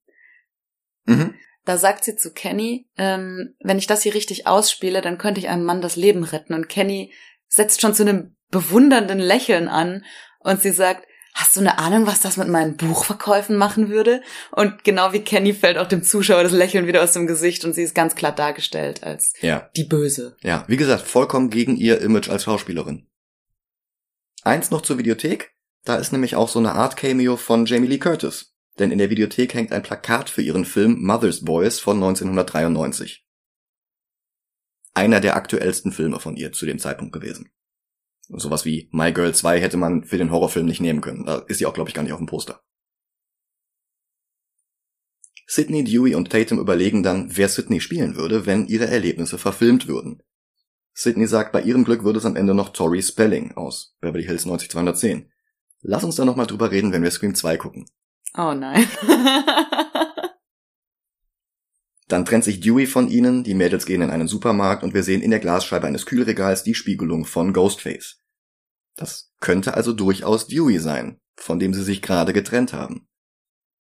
Mhm. 1.05 1.35
Da 1.65 1.77
sagt 1.77 2.05
sie 2.05 2.17
zu 2.17 2.33
Kenny, 2.33 2.89
ähm, 2.97 3.55
wenn 3.61 3.79
ich 3.79 3.87
das 3.87 4.03
hier 4.03 4.15
richtig 4.15 4.47
ausspiele, 4.47 5.01
dann 5.01 5.19
könnte 5.19 5.41
ich 5.41 5.49
einem 5.49 5.65
Mann 5.65 5.81
das 5.81 5.97
Leben 5.97 6.25
retten. 6.25 6.55
Und 6.55 6.69
Kenny 6.69 7.13
setzt 7.47 7.81
schon 7.81 7.95
zu 7.95 8.03
einem 8.03 8.37
bewundernden 8.51 9.19
Lächeln 9.19 9.69
an 9.69 10.05
und 10.41 10.63
sie 10.63 10.71
sagt, 10.71 11.07
hast 11.35 11.57
du 11.57 11.61
eine 11.61 11.79
Ahnung, 11.79 12.07
was 12.07 12.21
das 12.21 12.37
mit 12.37 12.49
meinen 12.49 12.77
Buchverkäufen 12.77 13.57
machen 13.57 13.89
würde? 13.89 14.23
Und 14.51 14.85
genau 14.85 15.13
wie 15.13 15.21
Kenny 15.21 15.55
fällt 15.55 15.79
auch 15.79 15.87
dem 15.87 16.03
Zuschauer 16.03 16.43
das 16.43 16.53
Lächeln 16.53 16.87
wieder 16.87 17.03
aus 17.03 17.13
dem 17.13 17.27
Gesicht 17.27 17.65
und 17.65 17.75
sie 17.75 17.83
ist 17.83 17.95
ganz 17.95 18.15
klar 18.15 18.33
dargestellt 18.33 19.03
als 19.05 19.33
Ja. 19.41 19.71
die 19.77 19.85
Böse. 19.85 20.37
Ja, 20.43 20.65
wie 20.69 20.77
gesagt, 20.77 21.03
vollkommen 21.07 21.51
gegen 21.51 21.77
ihr 21.77 22.01
Image 22.01 22.29
als 22.29 22.45
Schauspielerin. 22.45 23.07
Eins 24.43 24.71
noch 24.71 24.83
zur 24.83 24.99
Videothek. 24.99 25.55
Da 25.85 25.97
ist 25.97 26.13
nämlich 26.13 26.35
auch 26.37 26.49
so 26.49 26.59
eine 26.59 26.73
Art 26.73 26.97
Cameo 26.97 27.37
von 27.37 27.67
Jamie 27.67 27.87
Lee 27.89 27.99
Curtis. 27.99 28.55
Denn 28.79 28.91
in 28.91 28.99
der 28.99 29.11
Videothek 29.11 29.55
hängt 29.55 29.73
ein 29.73 29.83
Plakat 29.83 30.31
für 30.31 30.43
ihren 30.43 30.65
Film 30.65 30.99
Mother's 31.03 31.45
Boys 31.45 31.81
von 31.81 31.97
1993. 31.97 33.25
Einer 34.95 35.21
der 35.21 35.37
aktuellsten 35.37 35.93
Filme 35.93 36.21
von 36.21 36.37
ihr 36.37 36.53
zu 36.53 36.67
dem 36.67 36.79
Zeitpunkt 36.79 37.13
gewesen. 37.13 37.51
Sowas 38.29 38.65
wie 38.65 38.89
My 38.93 39.13
Girl 39.13 39.35
2 39.35 39.61
hätte 39.61 39.77
man 39.77 40.05
für 40.05 40.19
den 40.19 40.31
Horrorfilm 40.31 40.67
nicht 40.67 40.81
nehmen 40.81 41.01
können. 41.01 41.25
Da 41.25 41.39
ist 41.49 41.59
sie 41.59 41.67
auch, 41.67 41.75
glaube 41.75 41.89
ich, 41.89 41.95
gar 41.95 42.03
nicht 42.03 42.13
auf 42.13 42.19
dem 42.19 42.27
Poster. 42.27 42.61
Sidney, 45.47 45.83
Dewey 45.83 46.15
und 46.15 46.31
Tatum 46.31 46.59
überlegen 46.59 47.03
dann, 47.03 47.35
wer 47.37 47.49
Sidney 47.49 47.81
spielen 47.81 48.17
würde, 48.17 48.45
wenn 48.45 48.67
ihre 48.67 48.87
Erlebnisse 48.87 49.39
verfilmt 49.39 49.89
würden. 49.89 50.23
Sidney 50.93 51.27
sagt, 51.27 51.53
bei 51.53 51.63
ihrem 51.63 51.85
Glück 51.85 52.05
würde 52.05 52.19
es 52.19 52.27
am 52.27 52.37
Ende 52.37 52.55
noch 52.55 52.71
Tori 52.71 53.03
Spelling 53.03 53.53
aus 53.57 53.97
Beverly 54.01 54.25
Hills 54.25 54.45
90210. 54.45 55.31
Lass 55.81 56.05
uns 56.05 56.17
da 56.17 56.27
nochmal 56.27 56.47
drüber 56.47 56.71
reden, 56.71 56.93
wenn 56.93 57.03
wir 57.03 57.11
Scream 57.11 57.35
2 57.35 57.57
gucken. 57.57 57.87
Oh 58.37 58.53
nein. 58.53 58.87
Dann 62.09 62.25
trennt 62.25 62.45
sich 62.45 62.61
Dewey 62.61 62.87
von 62.87 63.09
ihnen, 63.11 63.45
die 63.45 63.55
Mädels 63.55 63.85
gehen 63.85 64.01
in 64.01 64.11
einen 64.11 64.29
Supermarkt 64.29 64.83
und 64.83 64.95
wir 64.95 65.03
sehen 65.03 65.21
in 65.23 65.31
der 65.31 65.41
Glasscheibe 65.41 65.87
eines 65.87 66.07
Kühlregals 66.07 66.63
die 66.63 66.75
Spiegelung 66.75 67.27
von 67.27 67.53
Ghostface. 67.53 68.23
Das 68.97 69.31
könnte 69.41 69.75
also 69.75 69.93
durchaus 69.93 70.47
Dewey 70.47 70.79
sein, 70.79 71.21
von 71.37 71.59
dem 71.59 71.75
sie 71.75 71.85
sich 71.85 72.01
gerade 72.03 72.33
getrennt 72.33 72.73
haben. 72.73 73.07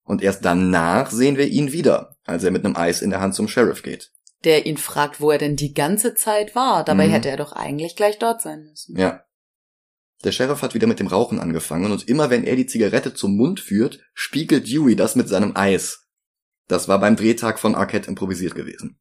Und 0.04 0.22
erst 0.22 0.44
danach 0.44 1.10
sehen 1.10 1.36
wir 1.36 1.48
ihn 1.48 1.72
wieder, 1.72 2.16
als 2.24 2.44
er 2.44 2.50
mit 2.50 2.64
einem 2.64 2.76
Eis 2.76 3.02
in 3.02 3.10
der 3.10 3.20
Hand 3.20 3.34
zum 3.34 3.48
Sheriff 3.48 3.82
geht. 3.82 4.12
Der 4.44 4.66
ihn 4.66 4.76
fragt, 4.76 5.20
wo 5.20 5.30
er 5.30 5.38
denn 5.38 5.56
die 5.56 5.74
ganze 5.74 6.14
Zeit 6.14 6.54
war. 6.54 6.84
Dabei 6.84 7.08
Mhm. 7.08 7.12
hätte 7.12 7.28
er 7.30 7.36
doch 7.36 7.52
eigentlich 7.52 7.96
gleich 7.96 8.18
dort 8.18 8.40
sein 8.40 8.62
müssen. 8.64 8.96
Ja. 8.96 9.24
Der 10.24 10.32
Sheriff 10.32 10.62
hat 10.62 10.74
wieder 10.74 10.86
mit 10.86 11.00
dem 11.00 11.06
Rauchen 11.06 11.40
angefangen 11.40 11.92
und 11.92 12.08
immer 12.08 12.30
wenn 12.30 12.44
er 12.44 12.56
die 12.56 12.66
Zigarette 12.66 13.14
zum 13.14 13.36
Mund 13.36 13.60
führt, 13.60 14.00
spiegelt 14.14 14.66
Dewey 14.68 14.96
das 14.96 15.16
mit 15.16 15.28
seinem 15.28 15.56
Eis. 15.56 16.07
Das 16.68 16.86
war 16.86 17.00
beim 17.00 17.16
Drehtag 17.16 17.58
von 17.58 17.74
Arquette 17.74 18.08
improvisiert 18.08 18.54
gewesen. 18.54 19.00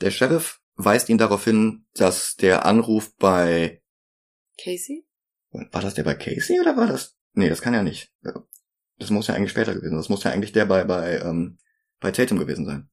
Der 0.00 0.10
Sheriff 0.10 0.60
weist 0.76 1.08
ihn 1.08 1.18
darauf 1.18 1.44
hin, 1.44 1.86
dass 1.94 2.36
der 2.36 2.64
Anruf 2.64 3.14
bei, 3.16 3.82
Casey? 4.62 5.04
war 5.50 5.82
das 5.82 5.94
der 5.94 6.04
bei 6.04 6.14
Casey 6.14 6.60
oder 6.60 6.76
war 6.76 6.86
das, 6.86 7.16
nee, 7.32 7.48
das 7.48 7.60
kann 7.60 7.74
ja 7.74 7.82
nicht. 7.82 8.12
Das 8.98 9.10
muss 9.10 9.26
ja 9.26 9.34
eigentlich 9.34 9.50
später 9.50 9.74
gewesen 9.74 9.90
sein. 9.90 9.98
Das 9.98 10.08
muss 10.08 10.24
ja 10.24 10.30
eigentlich 10.30 10.52
der 10.52 10.66
bei, 10.66 10.84
bei, 10.84 11.18
ähm, 11.18 11.58
bei 12.00 12.12
Tatum 12.12 12.38
gewesen 12.38 12.66
sein. 12.66 12.88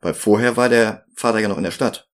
Weil 0.00 0.14
vorher 0.14 0.56
war 0.56 0.68
der 0.68 1.06
Vater 1.14 1.38
ja 1.38 1.48
noch 1.48 1.58
in 1.58 1.64
der 1.64 1.70
Stadt. 1.70 2.10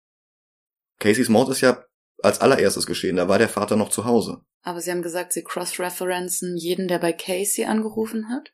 Caseys 0.98 1.28
Mord 1.28 1.48
ist 1.50 1.60
ja 1.60 1.84
als 2.20 2.40
allererstes 2.40 2.86
geschehen, 2.86 3.16
da 3.16 3.28
war 3.28 3.38
der 3.38 3.48
Vater 3.48 3.76
noch 3.76 3.90
zu 3.90 4.04
Hause. 4.04 4.42
Aber 4.62 4.80
sie 4.80 4.90
haben 4.90 5.02
gesagt, 5.02 5.32
sie 5.32 5.44
cross-referenzen 5.44 6.56
jeden, 6.56 6.88
der 6.88 6.98
bei 6.98 7.12
Casey 7.12 7.64
angerufen 7.64 8.28
hat 8.28 8.52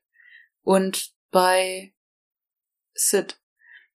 und 0.63 1.14
bei 1.35 1.93
Sid. 2.95 3.41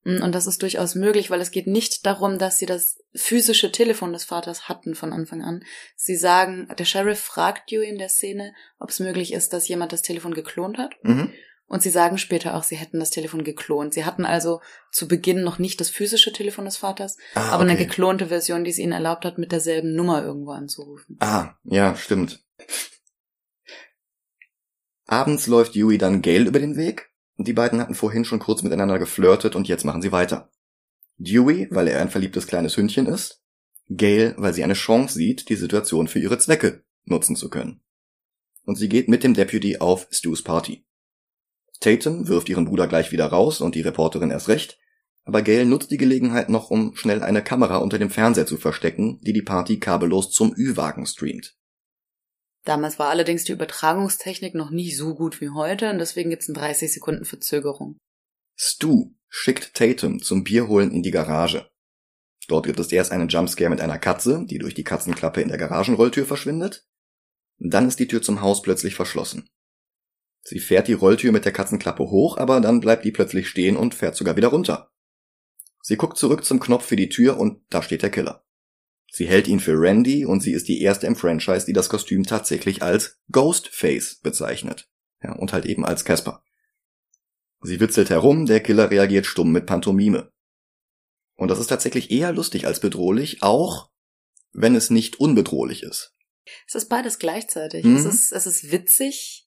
Mm, 0.03 0.21
Und 0.21 0.35
das 0.35 0.45
ist 0.45 0.61
durchaus 0.61 0.93
möglich, 0.93 1.29
weil 1.31 1.39
es 1.39 1.51
geht 1.51 1.67
nicht 1.67 2.05
darum, 2.05 2.37
dass 2.37 2.59
sie 2.59 2.65
das 2.65 2.99
physische 3.15 3.71
Telefon 3.71 4.11
des 4.13 4.25
Vaters 4.25 4.67
hatten 4.67 4.93
von 4.93 5.13
Anfang 5.13 5.41
an. 5.41 5.63
Sie 5.95 6.17
sagen, 6.17 6.67
der 6.77 6.85
Sheriff 6.85 7.19
fragt 7.19 7.71
Dewey 7.71 7.87
in 7.89 7.97
der 7.97 8.09
Szene, 8.09 8.53
ob 8.77 8.89
es 8.89 8.99
möglich 8.99 9.31
ist, 9.33 9.53
dass 9.53 9.69
jemand 9.69 9.93
das 9.93 10.01
Telefon 10.01 10.33
geklont 10.33 10.77
hat. 10.77 10.93
Mhm. 11.01 11.33
Und 11.65 11.81
sie 11.81 11.91
sagen 11.91 12.17
später 12.17 12.55
auch, 12.55 12.63
sie 12.63 12.75
hätten 12.75 12.99
das 12.99 13.11
Telefon 13.11 13.43
geklont. 13.43 13.93
Sie 13.93 14.03
hatten 14.03 14.25
also 14.25 14.59
zu 14.91 15.07
Beginn 15.07 15.43
noch 15.43 15.59
nicht 15.59 15.79
das 15.79 15.89
physische 15.89 16.33
Telefon 16.33 16.65
des 16.65 16.77
Vaters, 16.77 17.15
Ah, 17.35 17.51
aber 17.51 17.63
eine 17.63 17.77
geklonte 17.77 18.27
Version, 18.27 18.63
die 18.65 18.71
es 18.71 18.79
ihnen 18.79 18.91
erlaubt 18.91 19.23
hat, 19.23 19.37
mit 19.37 19.51
derselben 19.51 19.93
Nummer 19.95 20.23
irgendwo 20.23 20.51
anzurufen. 20.51 21.15
Ah, 21.19 21.53
ja, 21.63 21.95
stimmt. 21.95 22.43
Abends 25.05 25.47
läuft 25.47 25.75
Dewey 25.75 25.97
dann 25.97 26.21
Gail 26.21 26.47
über 26.47 26.59
den 26.59 26.75
Weg 26.75 27.09
die 27.47 27.53
beiden 27.53 27.79
hatten 27.79 27.95
vorhin 27.95 28.25
schon 28.25 28.39
kurz 28.39 28.63
miteinander 28.63 28.99
geflirtet 28.99 29.55
und 29.55 29.67
jetzt 29.67 29.85
machen 29.85 30.01
sie 30.01 30.11
weiter. 30.11 30.51
Dewey, 31.17 31.67
weil 31.71 31.87
er 31.87 32.01
ein 32.01 32.09
verliebtes 32.09 32.47
kleines 32.47 32.75
Hündchen 32.77 33.05
ist, 33.05 33.41
Gail, 33.89 34.35
weil 34.37 34.53
sie 34.53 34.63
eine 34.63 34.73
Chance 34.73 35.15
sieht, 35.15 35.49
die 35.49 35.55
Situation 35.55 36.07
für 36.07 36.19
ihre 36.19 36.37
Zwecke 36.37 36.83
nutzen 37.05 37.35
zu 37.35 37.49
können. 37.49 37.81
Und 38.63 38.75
sie 38.75 38.87
geht 38.87 39.09
mit 39.09 39.23
dem 39.23 39.33
Deputy 39.33 39.77
auf 39.77 40.07
Stu's 40.11 40.43
Party. 40.43 40.85
Tatum 41.79 42.27
wirft 42.27 42.49
ihren 42.49 42.65
Bruder 42.65 42.87
gleich 42.87 43.11
wieder 43.11 43.25
raus 43.25 43.61
und 43.61 43.73
die 43.75 43.81
Reporterin 43.81 44.31
erst 44.31 44.49
recht, 44.49 44.77
aber 45.23 45.41
Gail 45.41 45.65
nutzt 45.65 45.91
die 45.91 45.97
Gelegenheit 45.97 46.49
noch, 46.49 46.69
um 46.69 46.95
schnell 46.95 47.23
eine 47.23 47.43
Kamera 47.43 47.77
unter 47.77 47.99
dem 47.99 48.09
Fernseher 48.09 48.45
zu 48.45 48.57
verstecken, 48.57 49.19
die 49.21 49.33
die 49.33 49.41
Party 49.41 49.79
kabellos 49.79 50.31
zum 50.31 50.53
Ü-Wagen 50.55 51.05
streamt. 51.05 51.59
Damals 52.66 52.99
war 52.99 53.10
allerdings 53.10 53.45
die 53.45 53.53
Übertragungstechnik 53.53 54.53
noch 54.53 54.70
nicht 54.70 54.97
so 54.97 55.16
gut 55.16 55.41
wie 55.41 55.49
heute 55.49 55.89
und 55.89 55.99
deswegen 55.99 56.30
gibt's 56.30 56.49
eine 56.49 56.57
30 56.57 56.93
Sekunden 56.93 57.26
Verzögerung. 57.26 57.97
Stu 58.55 59.14
schickt 59.30 59.74
Tatum 59.74 60.22
zum 60.22 60.43
Bierholen 60.43 60.91
in 60.91 61.01
die 61.01 61.12
Garage. 61.12 61.70
Dort 62.47 62.66
gibt 62.66 62.80
es 62.80 62.91
erst 62.91 63.12
einen 63.12 63.30
Jumpscare 63.30 63.70
mit 63.70 63.80
einer 63.80 63.99
Katze, 63.99 64.43
die 64.45 64.57
durch 64.57 64.74
die 64.74 64.84
Katzenklappe 64.84 65.41
in 65.41 65.49
der 65.49 65.57
Garagenrolltür 65.57 66.26
verschwindet. 66.26 66.86
Dann 67.60 67.88
ist 67.88 67.99
die 67.99 68.07
Tür 68.07 68.22
zum 68.22 68.41
Haus 68.41 68.62
plötzlich 68.62 68.95
verschlossen. 68.95 69.47
Sie 70.43 70.60
fährt 70.60 70.88
die 70.88 70.93
Rolltür 70.93 71.32
mit 71.32 71.45
der 71.45 71.51
Katzenklappe 71.51 72.03
hoch, 72.10 72.38
aber 72.38 72.60
dann 72.60 72.80
bleibt 72.80 73.05
die 73.05 73.12
plötzlich 73.12 73.47
stehen 73.47 73.78
und 73.78 73.93
fährt 73.93 74.16
sogar 74.16 74.36
wieder 74.36 74.47
runter. 74.47 74.91
Sie 75.82 75.95
guckt 75.95 76.18
zurück 76.18 76.43
zum 76.43 76.60
Knopf 76.60 76.86
für 76.86 76.95
die 76.95 77.10
Tür 77.10 77.38
und 77.38 77.62
da 77.70 77.82
steht 77.82 78.01
der 78.01 78.10
Killer. 78.10 78.43
Sie 79.12 79.28
hält 79.28 79.47
ihn 79.47 79.60
für 79.60 79.74
Randy 79.74 80.26
und 80.26 80.41
sie 80.41 80.53
ist 80.53 80.68
die 80.68 80.82
erste 80.82 81.07
im 81.07 81.16
Franchise, 81.16 81.66
die 81.66 81.74
das 81.74 81.89
Kostüm 81.89 82.24
tatsächlich 82.24 82.84
als 82.84 83.20
Ghostface 83.32 84.20
bezeichnet. 84.22 84.88
Ja, 85.24 85.34
und 85.34 85.51
halt 85.51 85.66
eben 85.66 85.86
als 85.86 86.05
Casper. 86.05 86.43
Sie 87.62 87.80
witzelt 87.80 88.10
herum, 88.10 88.45
der 88.45 88.62
Killer 88.62 88.89
reagiert 88.89 89.26
stumm 89.26 89.51
mit 89.51 89.66
Pantomime. 89.66 90.32
Und 91.36 91.49
das 91.49 91.60
ist 91.60 91.68
tatsächlich 91.68 92.12
eher 92.12 92.32
lustig 92.32 92.68
als 92.68 92.80
bedrohlich, 92.80 93.43
auch 93.43 93.89
wenn 94.51 94.76
es 94.76 94.89
nicht 94.89 95.20
unbedrohlich 95.20 95.84
ist. 95.84 96.16
Es 96.68 96.76
ist 96.76 96.89
beides 96.89 97.20
gleichzeitig. 97.20 97.86
Mhm. 97.86 97.97
Es, 97.97 98.05
ist, 98.05 98.32
es 98.32 98.47
ist 98.47 98.72
witzig, 98.72 99.38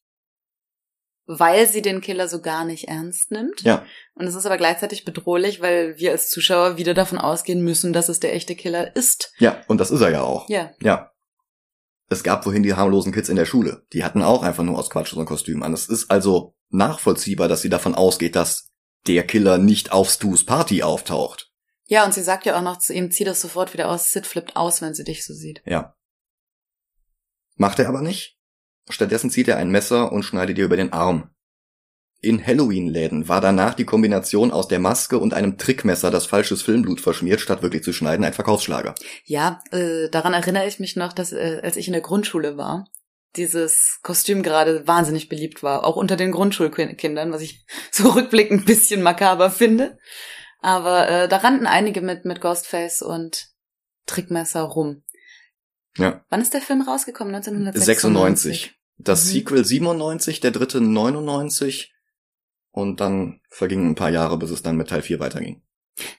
weil 1.27 1.67
sie 1.69 1.83
den 1.83 2.01
Killer 2.01 2.29
so 2.29 2.41
gar 2.41 2.65
nicht 2.65 2.89
ernst 2.89 3.31
nimmt. 3.31 3.63
Ja, 3.63 3.85
Und 4.15 4.27
es 4.27 4.35
ist 4.35 4.47
aber 4.47 4.57
gleichzeitig 4.57 5.05
bedrohlich, 5.05 5.61
weil 5.61 5.97
wir 5.99 6.11
als 6.11 6.29
Zuschauer 6.31 6.77
wieder 6.79 6.95
davon 6.95 7.19
ausgehen 7.19 7.63
müssen, 7.63 7.93
dass 7.93 8.09
es 8.09 8.21
der 8.21 8.35
echte 8.35 8.57
Killer 8.57 8.95
ist. 8.97 9.33
ja, 9.39 9.61
und 9.69 9.79
das 9.79 9.91
ist 9.91 10.01
er 10.01 10.11
ja 10.11 10.23
auch. 10.23 10.49
Ja. 10.49 10.71
Ja. 10.81 11.11
Es 12.09 12.23
gab 12.23 12.43
vorhin 12.45 12.63
die 12.63 12.75
harmlosen 12.75 13.13
Kids 13.13 13.29
in 13.31 13.37
der 13.37 13.47
Schule. 13.47 13.87
Die 13.93 14.05
hatten 14.05 14.23
auch 14.23 14.43
einfach 14.43 14.65
nur 14.65 14.79
aus 14.79 14.91
Quatsch 14.91 15.15
so 15.15 15.21
ein 15.21 15.27
Kostüm 15.27 15.63
an. 15.63 15.73
Es 15.73 15.89
ist 15.89 16.11
also 16.11 16.55
nachvollziehbar, 16.69 17.49
dass 17.49 17.63
sie 17.63 17.71
davon 17.71 17.95
ausgeht, 17.95 18.37
dass 18.37 18.69
der 19.07 19.27
Killer 19.27 19.57
nicht 19.59 19.93
auf 19.93 20.11
Stu's 20.11 20.45
Party 20.45 20.83
auftaucht. 20.83 21.51
Ja, 21.87 22.05
und 22.05 22.13
sie 22.13 22.23
sagt 22.23 22.45
ja 22.47 22.57
auch 22.57 22.63
noch 22.63 22.79
zu 22.79 22.93
ihm, 22.93 23.11
zieh 23.11 23.25
das 23.25 23.41
sofort 23.41 23.73
wieder 23.73 23.91
aus. 23.91 24.11
Sid 24.11 24.27
flippt 24.27 24.57
aus, 24.57 24.83
wenn 24.83 24.95
sie 24.95 25.05
dich 25.05 25.25
so 25.25 25.33
sieht. 25.35 25.63
Ja. 25.65 25.95
Macht 27.57 27.79
er 27.79 27.89
aber 27.89 28.03
nicht. 28.03 28.39
Stattdessen 28.89 29.31
zieht 29.31 29.49
er 29.49 29.57
ein 29.57 29.71
Messer 29.71 30.13
und 30.13 30.23
schneidet 30.25 30.59
ihr 30.59 30.65
über 30.65 30.77
den 30.77 30.93
Arm. 30.93 31.31
In 32.21 32.47
Halloween-Läden 32.47 33.29
war 33.29 33.41
danach 33.41 33.75
die 33.75 33.85
Kombination 33.85 34.53
aus 34.53 34.69
der 34.69 34.79
Maske 34.79 35.19
und 35.19 35.35
einem 35.35 35.59
Trickmesser, 35.59 36.13
das 36.13 36.27
falsches 36.27 36.63
Filmblut 36.63 37.01
verschmiert, 37.01 37.41
statt 37.41 37.63
wirklich 37.63 37.83
zu 37.83 37.93
schneiden, 37.93 38.25
ein 38.25 38.33
Verkaufsschlager. 38.33 38.95
Ja, 39.25 39.61
äh, 39.73 40.09
daran 40.09 40.33
erinnere 40.33 40.69
ich 40.69 40.79
mich 40.79 40.95
noch, 40.95 41.13
dass 41.13 41.33
äh, 41.33 41.61
als 41.65 41.77
ich 41.77 41.89
in 41.89 41.93
der 41.93 42.03
Grundschule 42.03 42.57
war, 42.57 42.87
dieses 43.35 43.99
Kostüm 44.03 44.45
gerade 44.45 44.87
wahnsinnig 44.87 45.29
beliebt 45.29 45.65
war, 45.65 45.85
auch 45.85 45.97
unter 45.97 46.17
den 46.17 46.31
Grundschulkindern, 46.31 47.33
was 47.33 47.43
ich 47.43 47.65
so 47.91 48.11
rückblickend 48.11 48.63
ein 48.63 48.67
bisschen 48.67 49.03
makaber 49.03 49.51
finde. 49.51 49.99
Aber 50.61 51.09
äh, 51.09 51.29
da 51.29 51.39
rannten 51.39 51.67
einige 51.67 52.03
mit, 52.03 52.25
mit 52.25 52.41
Ghostface 52.41 53.03
und 53.03 53.49
Trickmesser 54.07 54.63
rum. 54.63 55.03
Ja. 55.97 56.25
Wann 56.31 56.41
ist 56.41 56.55
der 56.55 56.61
Film 56.63 56.83
rausgekommen? 56.83 57.35
1996? 57.35 57.85
96. 57.87 58.79
Das 58.99 59.25
Mhm. 59.25 59.29
Sequel 59.31 59.65
97, 59.65 60.41
der 60.41 60.51
dritte 60.51 60.81
99 60.81 61.95
und 62.71 63.01
dann 63.01 63.41
vergingen 63.49 63.91
ein 63.91 63.95
paar 63.95 64.11
Jahre, 64.11 64.39
bis 64.39 64.51
es 64.51 64.63
dann 64.63 64.77
mit 64.77 64.89
Teil 64.89 65.03
4 65.03 65.21
weiterging. 65.21 65.63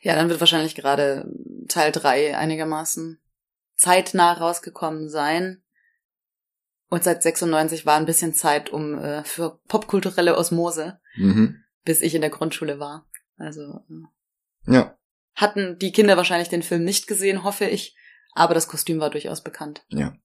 Ja, 0.02 0.16
dann 0.16 0.30
wird 0.30 0.40
wahrscheinlich 0.40 0.76
gerade 0.76 1.28
Teil 1.68 1.92
3 1.92 2.38
einigermaßen 2.38 3.20
zeitnah 3.76 4.34
rausgekommen 4.34 5.10
sein. 5.10 5.64
Und 6.90 7.04
seit 7.04 7.24
96 7.24 7.86
war 7.88 7.98
ein 7.98 8.06
bisschen 8.06 8.34
Zeit 8.36 8.70
um 8.70 9.00
äh, 9.00 9.24
für 9.24 9.60
popkulturelle 9.68 10.38
Osmose, 10.38 11.00
Mhm. 11.16 11.64
bis 11.84 12.02
ich 12.02 12.14
in 12.14 12.22
der 12.22 12.30
Grundschule 12.30 12.80
war. 12.80 13.08
Also 13.38 13.62
äh, 13.90 14.72
Ja, 14.74 14.96
hatten 15.34 15.80
die 15.80 15.92
Kinder 15.92 16.18
wahrscheinlich 16.18 16.50
den 16.50 16.62
Film 16.62 16.84
nicht 16.84 17.08
gesehen, 17.08 17.44
hoffe 17.44 17.66
ich. 17.66 17.96
Aber 18.36 18.54
das 18.54 18.68
Kostüm 18.68 19.00
war 19.00 19.10
durchaus 19.10 19.44
bekannt. 19.44 19.86
ja. 19.90 20.16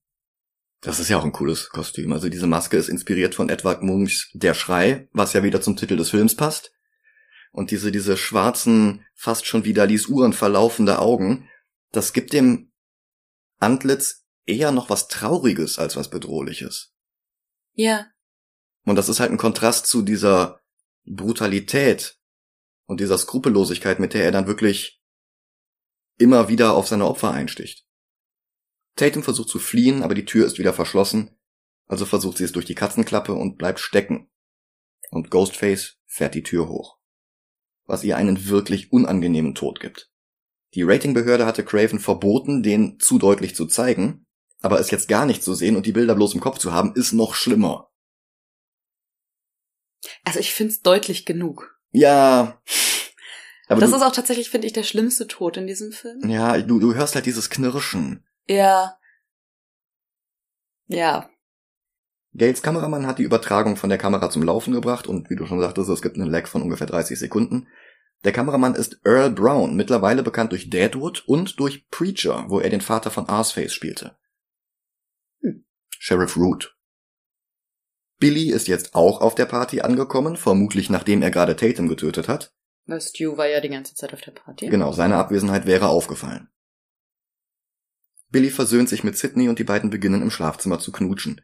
Das 0.81 1.01
ist 1.01 1.09
ja 1.09 1.17
auch 1.17 1.25
ein 1.25 1.33
cooles 1.33 1.71
Kostüm. 1.71 2.13
Also 2.13 2.29
diese 2.29 2.47
Maske 2.47 2.77
ist 2.77 2.87
inspiriert 2.87 3.35
von 3.35 3.49
Edward 3.49 3.83
Munchs 3.83 4.29
Der 4.33 4.53
Schrei, 4.53 5.09
was 5.11 5.33
ja 5.33 5.43
wieder 5.43 5.59
zum 5.59 5.75
Titel 5.75 5.97
des 5.97 6.09
Films 6.09 6.35
passt. 6.35 6.71
Und 7.51 7.71
diese, 7.71 7.91
diese 7.91 8.15
schwarzen, 8.15 9.05
fast 9.13 9.45
schon 9.45 9.65
wie 9.65 9.73
Dalis 9.73 10.07
Uhren 10.07 10.31
verlaufende 10.31 10.99
Augen, 10.99 11.49
das 11.91 12.13
gibt 12.13 12.31
dem 12.31 12.71
Antlitz 13.57 14.25
eher 14.45 14.71
noch 14.71 14.89
was 14.89 15.09
Trauriges 15.09 15.79
als 15.79 15.97
was 15.97 16.09
Bedrohliches. 16.09 16.93
Ja, 17.73 18.07
Und 18.85 18.95
das 18.95 19.09
ist 19.09 19.19
halt 19.19 19.31
ein 19.31 19.37
Kontrast 19.37 19.85
zu 19.85 20.01
dieser 20.01 20.61
Brutalität 21.05 22.17
und 22.85 23.01
dieser 23.01 23.17
Skrupellosigkeit, 23.17 23.99
mit 23.99 24.13
der 24.13 24.23
er 24.23 24.31
dann 24.31 24.47
wirklich 24.47 25.01
immer 26.17 26.47
wieder 26.47 26.73
auf 26.73 26.87
seine 26.87 27.05
Opfer 27.05 27.31
einsticht. 27.31 27.85
Tatum 28.95 29.23
versucht 29.23 29.49
zu 29.49 29.59
fliehen, 29.59 30.03
aber 30.03 30.15
die 30.15 30.25
Tür 30.25 30.45
ist 30.45 30.59
wieder 30.59 30.73
verschlossen, 30.73 31.37
also 31.87 32.05
versucht 32.05 32.37
sie 32.37 32.43
es 32.43 32.51
durch 32.51 32.65
die 32.65 32.75
Katzenklappe 32.75 33.33
und 33.33 33.57
bleibt 33.57 33.79
stecken. 33.79 34.29
Und 35.09 35.31
Ghostface 35.31 35.97
fährt 36.05 36.35
die 36.35 36.43
Tür 36.43 36.67
hoch. 36.69 36.99
Was 37.85 38.03
ihr 38.03 38.17
einen 38.17 38.47
wirklich 38.47 38.91
unangenehmen 38.91 39.55
Tod 39.55 39.79
gibt. 39.79 40.11
Die 40.75 40.83
Ratingbehörde 40.83 41.47
hatte 41.47 41.65
Craven 41.65 41.99
verboten, 41.99 42.61
den 42.61 42.99
zu 42.99 43.17
deutlich 43.17 43.55
zu 43.55 43.65
zeigen, 43.65 44.27
aber 44.61 44.79
es 44.79 44.91
jetzt 44.91 45.07
gar 45.07 45.25
nicht 45.25 45.43
zu 45.43 45.55
sehen 45.55 45.75
und 45.75 45.85
die 45.85 45.91
Bilder 45.91 46.13
bloß 46.13 46.35
im 46.35 46.41
Kopf 46.41 46.59
zu 46.59 46.73
haben, 46.73 46.93
ist 46.95 47.13
noch 47.13 47.33
schlimmer. 47.33 47.91
also 50.23 50.39
ich 50.39 50.53
find's 50.53 50.81
deutlich 50.81 51.25
genug. 51.25 51.79
Ja. 51.91 52.61
Aber 53.67 53.81
das 53.81 53.91
du, 53.91 53.97
ist 53.97 54.01
auch 54.01 54.11
tatsächlich, 54.11 54.49
finde 54.49 54.65
ich, 54.65 54.73
der 54.73 54.81
schlimmste 54.81 55.27
Tod 55.27 55.55
in 55.55 55.67
diesem 55.67 55.91
Film. 55.91 56.27
ja, 56.27 56.59
du, 56.59 56.79
du 56.79 56.95
hörst 56.95 57.13
halt 57.13 57.27
dieses 57.27 57.51
Knirschen. 57.51 58.25
Ja. 58.49 58.97
Ja. 60.87 61.29
Gates 62.33 62.63
Kameramann 62.63 63.05
hat 63.05 63.19
die 63.19 63.23
Übertragung 63.23 63.75
von 63.75 63.89
der 63.89 63.99
Kamera 63.99 64.31
zum 64.31 64.41
Laufen 64.41 64.73
gebracht 64.73 65.05
und 65.05 65.29
wie 65.29 65.35
du 65.35 65.45
schon 65.45 65.61
sagtest, 65.61 65.87
es 65.89 66.01
gibt 66.01 66.15
einen 66.15 66.31
Lag 66.31 66.47
von 66.47 66.63
ungefähr 66.63 66.87
30 66.87 67.19
Sekunden. 67.19 67.67
Der 68.23 68.31
Kameramann 68.31 68.73
ist 68.73 68.99
Earl 69.05 69.29
Brown, 69.29 69.75
mittlerweile 69.75 70.23
bekannt 70.23 70.51
durch 70.51 70.71
Deadwood 70.71 71.23
und 71.27 71.59
durch 71.59 71.87
Preacher, 71.89 72.45
wo 72.49 72.59
er 72.59 72.71
den 72.71 72.81
Vater 72.81 73.11
von 73.11 73.29
Arseface 73.29 73.71
spielte. 73.71 74.17
Hm. 75.41 75.63
Sheriff 75.99 76.35
Root. 76.35 76.75
Billy 78.17 78.49
ist 78.49 78.67
jetzt 78.67 78.95
auch 78.95 79.21
auf 79.21 79.35
der 79.35 79.45
Party 79.45 79.81
angekommen, 79.81 80.37
vermutlich 80.37 80.89
nachdem 80.89 81.21
er 81.21 81.29
gerade 81.29 81.55
Tatum 81.55 81.87
getötet 81.87 82.27
hat. 82.27 82.51
Weil 82.87 82.99
Stu 82.99 83.37
war 83.37 83.47
ja 83.47 83.61
die 83.61 83.69
ganze 83.69 83.93
Zeit 83.93 84.11
auf 84.11 84.21
der 84.21 84.31
Party. 84.31 84.69
Genau, 84.69 84.91
seine 84.91 85.17
Abwesenheit 85.17 85.67
wäre 85.67 85.89
aufgefallen. 85.89 86.49
Billy 88.29 88.49
versöhnt 88.49 88.89
sich 88.89 89.03
mit 89.03 89.17
Sidney 89.17 89.49
und 89.49 89.59
die 89.59 89.63
beiden 89.63 89.89
beginnen 89.89 90.21
im 90.21 90.31
Schlafzimmer 90.31 90.79
zu 90.79 90.91
knutschen. 90.91 91.41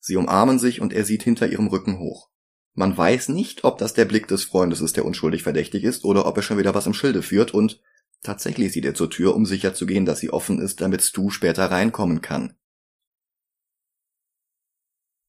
Sie 0.00 0.16
umarmen 0.16 0.58
sich 0.58 0.80
und 0.80 0.92
er 0.92 1.04
sieht 1.04 1.22
hinter 1.22 1.46
ihrem 1.46 1.68
Rücken 1.68 1.98
hoch. 1.98 2.30
Man 2.74 2.96
weiß 2.96 3.28
nicht, 3.28 3.64
ob 3.64 3.78
das 3.78 3.92
der 3.92 4.06
Blick 4.06 4.28
des 4.28 4.44
Freundes 4.44 4.80
ist, 4.80 4.96
der 4.96 5.04
unschuldig 5.04 5.42
verdächtig 5.42 5.84
ist, 5.84 6.04
oder 6.04 6.26
ob 6.26 6.36
er 6.36 6.42
schon 6.42 6.58
wieder 6.58 6.74
was 6.74 6.86
im 6.86 6.94
Schilde 6.94 7.22
führt 7.22 7.52
und 7.52 7.80
tatsächlich 8.22 8.72
sieht 8.72 8.86
er 8.86 8.94
zur 8.94 9.10
Tür, 9.10 9.34
um 9.34 9.44
sicherzugehen, 9.44 10.06
dass 10.06 10.20
sie 10.20 10.30
offen 10.30 10.58
ist, 10.58 10.80
damit 10.80 11.02
Stu 11.02 11.30
später 11.30 11.70
reinkommen 11.70 12.22
kann. 12.22 12.56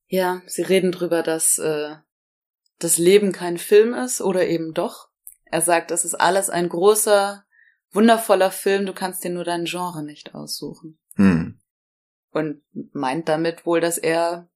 Ja, 0.07 0.41
sie 0.45 0.61
reden 0.61 0.91
drüber, 0.91 1.21
dass 1.21 1.57
äh, 1.57 1.95
das 2.79 2.97
Leben 2.97 3.31
kein 3.31 3.57
Film 3.57 3.93
ist 3.93 4.21
oder 4.21 4.47
eben 4.47 4.73
doch. 4.73 5.09
Er 5.45 5.61
sagt, 5.61 5.91
das 5.91 6.05
ist 6.05 6.15
alles 6.15 6.49
ein 6.49 6.69
großer, 6.69 7.45
wundervoller 7.93 8.51
Film, 8.51 8.85
du 8.85 8.93
kannst 8.93 9.23
dir 9.23 9.29
nur 9.29 9.43
dein 9.43 9.65
Genre 9.65 10.03
nicht 10.03 10.35
aussuchen. 10.35 10.97
Hm. 11.15 11.59
Und 12.31 12.61
meint 12.93 13.29
damit 13.29 13.65
wohl, 13.65 13.79
dass 13.79 13.97
er 13.97 14.49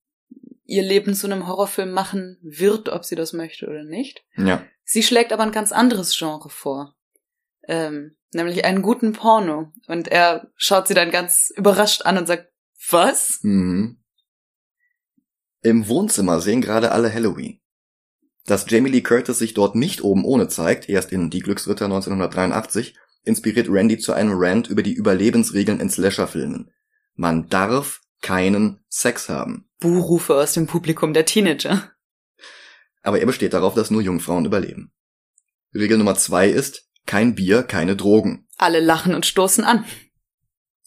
ihr 0.66 0.84
Leben 0.84 1.14
zu 1.14 1.28
einem 1.28 1.48
Horrorfilm 1.48 1.92
machen 1.92 2.38
wird, 2.42 2.90
ob 2.90 3.06
sie 3.06 3.16
das 3.16 3.34
möchte 3.34 3.68
oder 3.68 3.84
nicht. 3.84 4.24
Ja. 4.36 4.64
Sie 4.84 5.04
schlägt 5.04 5.32
aber 5.32 5.44
ein 5.44 5.52
ganz 5.52 5.72
anderes 5.72 6.18
Genre 6.18 6.50
vor. 6.50 6.96
Ähm, 7.68 8.18
nämlich 8.34 8.66
einen 8.66 8.82
guten 8.82 9.14
Porno. 9.14 9.72
Und 9.88 10.08
er 10.08 10.52
schaut 10.56 10.88
sie 10.88 10.94
dann 10.94 11.12
ganz 11.12 11.52
überrascht 11.56 12.04
an 12.04 12.18
und 12.18 12.28
sagt, 12.28 12.52
was? 12.90 13.40
Mhm. 13.42 14.00
Im 15.62 15.88
Wohnzimmer 15.88 16.40
sehen 16.42 16.62
gerade 16.62 16.92
alle 16.92 17.14
Halloween. 17.14 17.60
Dass 18.46 18.70
Jamie 18.70 18.90
Lee 18.90 19.02
Curtis 19.02 19.40
sich 19.40 19.54
dort 19.54 19.76
nicht 19.76 20.04
oben 20.04 20.24
ohne 20.24 20.48
zeigt, 20.48 20.88
erst 20.88 21.12
in 21.12 21.30
Die 21.30 21.40
Glücksritter 21.40 21.86
1983, 21.86 22.96
inspiriert 23.28 23.68
Randy 23.70 23.98
zu 23.98 24.14
einem 24.14 24.34
Rant 24.34 24.70
über 24.70 24.82
die 24.82 24.94
Überlebensregeln 24.94 25.80
in 25.80 25.90
Slasher-Filmen. 25.90 26.72
Man 27.16 27.50
darf 27.50 28.02
keinen 28.22 28.80
Sex 28.90 29.30
haben. 29.30 29.70
Buhrufe 29.80 30.36
aus 30.36 30.54
dem 30.54 30.68
Publikum 30.68 31.14
der 31.14 31.26
Teenager. 31.26 31.92
Aber 33.04 33.20
er 33.20 33.26
besteht 33.26 33.54
darauf, 33.54 33.74
dass 33.74 33.92
nur 33.92 34.02
Jungfrauen 34.02 34.46
überleben. 34.46 34.92
Regel 35.74 35.98
Nummer 35.98 36.16
zwei 36.16 36.50
ist, 36.50 36.90
kein 37.06 37.36
Bier, 37.36 37.64
keine 37.64 37.96
Drogen. 37.96 38.48
Alle 38.58 38.80
lachen 38.80 39.14
und 39.14 39.26
stoßen 39.26 39.64
an. 39.64 39.86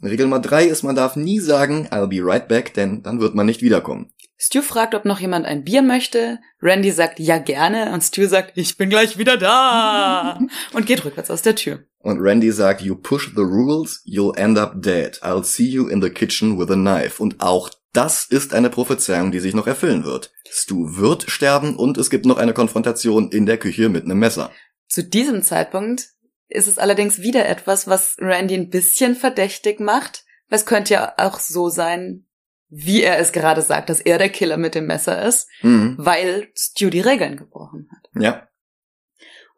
Regel 0.02 0.26
Nummer 0.26 0.40
drei 0.40 0.64
ist, 0.64 0.82
man 0.82 0.96
darf 0.96 1.16
nie 1.16 1.40
sagen, 1.40 1.88
I'll 1.88 2.06
be 2.06 2.20
right 2.22 2.48
back, 2.48 2.74
denn 2.74 3.02
dann 3.02 3.20
wird 3.20 3.34
man 3.34 3.46
nicht 3.46 3.62
wiederkommen. 3.62 4.12
Stu 4.42 4.62
fragt, 4.62 4.94
ob 4.94 5.04
noch 5.04 5.20
jemand 5.20 5.44
ein 5.44 5.64
Bier 5.64 5.82
möchte. 5.82 6.38
Randy 6.62 6.92
sagt, 6.92 7.20
ja 7.20 7.36
gerne. 7.36 7.92
Und 7.92 8.02
Stu 8.02 8.26
sagt, 8.26 8.52
ich 8.56 8.78
bin 8.78 8.88
gleich 8.88 9.18
wieder 9.18 9.36
da. 9.36 10.40
und 10.72 10.86
geht 10.86 11.04
rückwärts 11.04 11.30
aus 11.30 11.42
der 11.42 11.56
Tür. 11.56 11.84
Und 12.02 12.18
Randy 12.20 12.50
sagt, 12.50 12.80
you 12.80 12.94
push 12.96 13.28
the 13.34 13.42
rules, 13.42 14.02
you'll 14.06 14.36
end 14.36 14.58
up 14.58 14.74
dead. 14.82 15.18
I'll 15.22 15.44
see 15.44 15.68
you 15.68 15.86
in 15.88 16.00
the 16.00 16.10
kitchen 16.10 16.58
with 16.58 16.70
a 16.70 16.74
knife. 16.74 17.22
Und 17.22 17.40
auch 17.40 17.70
das 17.92 18.24
ist 18.24 18.54
eine 18.54 18.70
Prophezeiung, 18.70 19.32
die 19.32 19.40
sich 19.40 19.54
noch 19.54 19.66
erfüllen 19.66 20.04
wird. 20.04 20.32
Stu 20.48 20.96
wird 20.96 21.30
sterben 21.30 21.76
und 21.76 21.98
es 21.98 22.08
gibt 22.08 22.24
noch 22.24 22.38
eine 22.38 22.54
Konfrontation 22.54 23.30
in 23.30 23.44
der 23.46 23.58
Küche 23.58 23.88
mit 23.88 24.04
einem 24.04 24.18
Messer. 24.18 24.50
Zu 24.88 25.04
diesem 25.04 25.42
Zeitpunkt 25.42 26.08
ist 26.48 26.66
es 26.68 26.78
allerdings 26.78 27.20
wieder 27.20 27.46
etwas, 27.46 27.86
was 27.86 28.16
Randy 28.18 28.54
ein 28.54 28.70
bisschen 28.70 29.14
verdächtig 29.14 29.78
macht. 29.80 30.24
Es 30.48 30.66
könnte 30.66 30.94
ja 30.94 31.14
auch 31.18 31.38
so 31.38 31.68
sein, 31.68 32.26
wie 32.68 33.02
er 33.02 33.18
es 33.18 33.32
gerade 33.32 33.62
sagt, 33.62 33.90
dass 33.90 34.00
er 34.00 34.18
der 34.18 34.30
Killer 34.30 34.56
mit 34.56 34.74
dem 34.74 34.86
Messer 34.86 35.24
ist, 35.24 35.48
Mhm. 35.62 35.96
weil 35.98 36.48
Stu 36.56 36.88
die 36.90 37.00
Regeln 37.00 37.36
gebrochen 37.36 37.88
hat. 37.92 38.22
Ja. 38.22 38.46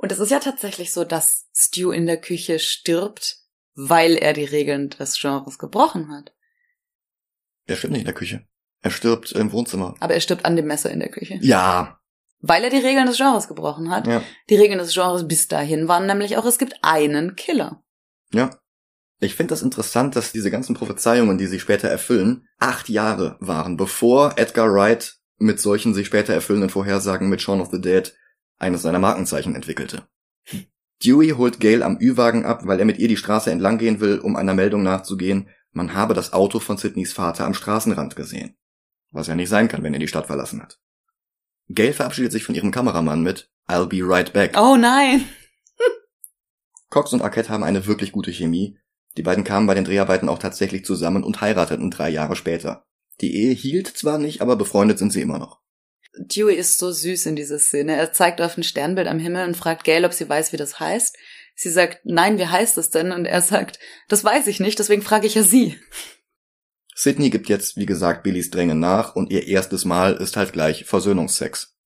Und 0.02 0.10
es 0.10 0.18
ist 0.18 0.30
ja 0.30 0.40
tatsächlich 0.40 0.92
so, 0.92 1.04
dass 1.04 1.48
Stu 1.54 1.92
in 1.92 2.06
der 2.06 2.20
Küche 2.20 2.58
stirbt, 2.58 3.38
weil 3.74 4.16
er 4.16 4.32
die 4.32 4.44
Regeln 4.44 4.90
des 4.90 5.18
Genres 5.18 5.58
gebrochen 5.58 6.10
hat. 6.10 6.34
Er 7.66 7.76
stirbt 7.76 7.92
nicht 7.92 8.00
in 8.00 8.06
der 8.06 8.14
Küche. 8.14 8.44
Er 8.80 8.90
stirbt 8.90 9.30
im 9.30 9.52
Wohnzimmer. 9.52 9.94
Aber 10.00 10.12
er 10.12 10.20
stirbt 10.20 10.44
an 10.44 10.56
dem 10.56 10.66
Messer 10.66 10.90
in 10.90 10.98
der 10.98 11.08
Küche. 11.08 11.38
Ja. 11.40 12.00
Weil 12.40 12.64
er 12.64 12.70
die 12.70 12.84
Regeln 12.84 13.06
des 13.06 13.16
Genres 13.16 13.46
gebrochen 13.46 13.90
hat. 13.90 14.08
Ja. 14.08 14.24
Die 14.50 14.56
Regeln 14.56 14.80
des 14.80 14.92
Genres 14.92 15.28
bis 15.28 15.46
dahin 15.46 15.86
waren 15.86 16.06
nämlich 16.06 16.36
auch, 16.36 16.46
es 16.46 16.58
gibt 16.58 16.74
einen 16.82 17.36
Killer. 17.36 17.84
Ja. 18.32 18.50
Ich 19.20 19.36
finde 19.36 19.50
das 19.50 19.62
interessant, 19.62 20.16
dass 20.16 20.32
diese 20.32 20.50
ganzen 20.50 20.74
Prophezeiungen, 20.74 21.38
die 21.38 21.46
sich 21.46 21.62
später 21.62 21.88
erfüllen, 21.88 22.48
acht 22.58 22.88
Jahre 22.88 23.36
waren, 23.38 23.76
bevor 23.76 24.36
Edgar 24.36 24.74
Wright 24.74 25.14
mit 25.38 25.60
solchen 25.60 25.94
sich 25.94 26.08
später 26.08 26.34
erfüllenden 26.34 26.70
Vorhersagen 26.70 27.28
mit 27.28 27.40
Shaun 27.40 27.60
of 27.60 27.70
the 27.70 27.80
Dead 27.80 28.12
eines 28.62 28.82
seiner 28.82 28.98
Markenzeichen 28.98 29.54
entwickelte. 29.54 30.06
Dewey 31.04 31.30
holt 31.30 31.58
Gail 31.58 31.82
am 31.82 31.98
Ü-Wagen 32.00 32.44
ab, 32.44 32.66
weil 32.66 32.78
er 32.78 32.84
mit 32.84 32.98
ihr 32.98 33.08
die 33.08 33.16
Straße 33.16 33.50
entlang 33.50 33.78
gehen 33.78 34.00
will, 34.00 34.20
um 34.20 34.36
einer 34.36 34.54
Meldung 34.54 34.82
nachzugehen, 34.82 35.48
man 35.72 35.94
habe 35.94 36.14
das 36.14 36.32
Auto 36.32 36.60
von 36.60 36.76
Sidneys 36.76 37.12
Vater 37.12 37.44
am 37.44 37.54
Straßenrand 37.54 38.14
gesehen. 38.14 38.56
Was 39.10 39.26
ja 39.26 39.34
nicht 39.34 39.48
sein 39.48 39.68
kann, 39.68 39.82
wenn 39.82 39.94
er 39.94 40.00
die 40.00 40.08
Stadt 40.08 40.26
verlassen 40.26 40.62
hat. 40.62 40.78
Gail 41.68 41.92
verabschiedet 41.92 42.30
sich 42.30 42.44
von 42.44 42.54
ihrem 42.54 42.70
Kameramann 42.70 43.22
mit 43.22 43.50
I'll 43.68 43.86
be 43.86 44.00
right 44.02 44.32
back. 44.32 44.56
Oh 44.56 44.76
nein! 44.76 45.24
Cox 46.90 47.12
und 47.12 47.22
Arquette 47.22 47.48
haben 47.48 47.64
eine 47.64 47.86
wirklich 47.86 48.12
gute 48.12 48.30
Chemie. 48.30 48.78
Die 49.16 49.22
beiden 49.22 49.44
kamen 49.44 49.66
bei 49.66 49.74
den 49.74 49.84
Dreharbeiten 49.84 50.28
auch 50.28 50.38
tatsächlich 50.38 50.84
zusammen 50.84 51.24
und 51.24 51.40
heirateten 51.40 51.90
drei 51.90 52.10
Jahre 52.10 52.36
später. 52.36 52.84
Die 53.20 53.34
Ehe 53.34 53.54
hielt 53.54 53.88
zwar 53.88 54.18
nicht, 54.18 54.42
aber 54.42 54.56
befreundet 54.56 54.98
sind 54.98 55.12
sie 55.12 55.22
immer 55.22 55.38
noch. 55.38 55.61
Dewey 56.18 56.54
ist 56.54 56.78
so 56.78 56.90
süß 56.90 57.26
in 57.26 57.36
dieser 57.36 57.58
Szene. 57.58 57.96
Er 57.96 58.12
zeigt 58.12 58.40
auf 58.40 58.56
ein 58.56 58.62
Sternbild 58.62 59.08
am 59.08 59.18
Himmel 59.18 59.46
und 59.46 59.56
fragt 59.56 59.84
Gail, 59.84 60.04
ob 60.04 60.12
sie 60.12 60.28
weiß, 60.28 60.52
wie 60.52 60.58
das 60.58 60.78
heißt. 60.78 61.16
Sie 61.54 61.70
sagt, 61.70 62.00
nein, 62.04 62.38
wie 62.38 62.46
heißt 62.46 62.78
es 62.78 62.90
denn? 62.90 63.12
Und 63.12 63.24
er 63.24 63.40
sagt, 63.40 63.78
das 64.08 64.24
weiß 64.24 64.46
ich 64.46 64.60
nicht, 64.60 64.78
deswegen 64.78 65.02
frage 65.02 65.26
ich 65.26 65.34
ja 65.34 65.42
sie. 65.42 65.78
Sydney 66.94 67.30
gibt 67.30 67.48
jetzt, 67.48 67.76
wie 67.76 67.86
gesagt, 67.86 68.22
Billys 68.22 68.50
Drängen 68.50 68.78
nach 68.78 69.16
und 69.16 69.30
ihr 69.30 69.46
erstes 69.46 69.84
Mal 69.84 70.14
ist 70.14 70.36
halt 70.36 70.52
gleich 70.52 70.84
Versöhnungsex. 70.84 71.76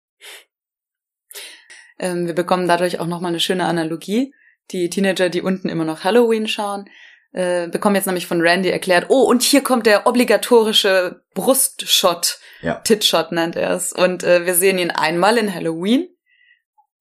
Ähm, 1.99 2.27
wir 2.27 2.35
bekommen 2.35 2.68
dadurch 2.68 2.99
auch 2.99 3.07
nochmal 3.07 3.31
eine 3.31 3.41
schöne 3.41 3.64
Analogie. 3.64 4.35
Die 4.72 4.91
Teenager, 4.91 5.29
die 5.29 5.43
unten 5.43 5.68
immer 5.68 5.85
noch 5.85 6.05
Halloween 6.05 6.49
schauen, 6.49 6.89
äh, 7.37 7.68
bekommen 7.68 7.97
jetzt 7.97 8.07
nämlich 8.07 8.26
von 8.26 8.41
Randy 8.41 8.70
erklärt, 8.70 9.07
oh, 9.11 9.24
und 9.24 9.43
hier 9.43 9.62
kommt 9.62 9.84
der 9.84 10.07
obligatorische 10.07 11.20
Brustshot. 11.34 12.39
Ja. 12.62 12.76
Titshot 12.76 13.30
nennt 13.30 13.57
er 13.57 13.72
es. 13.72 13.93
Und 13.93 14.24
äh, 14.24 14.47
wir 14.47 14.55
sehen 14.55 14.78
ihn 14.78 14.91
einmal 14.91 15.37
in 15.37 15.55
Halloween 15.55 16.09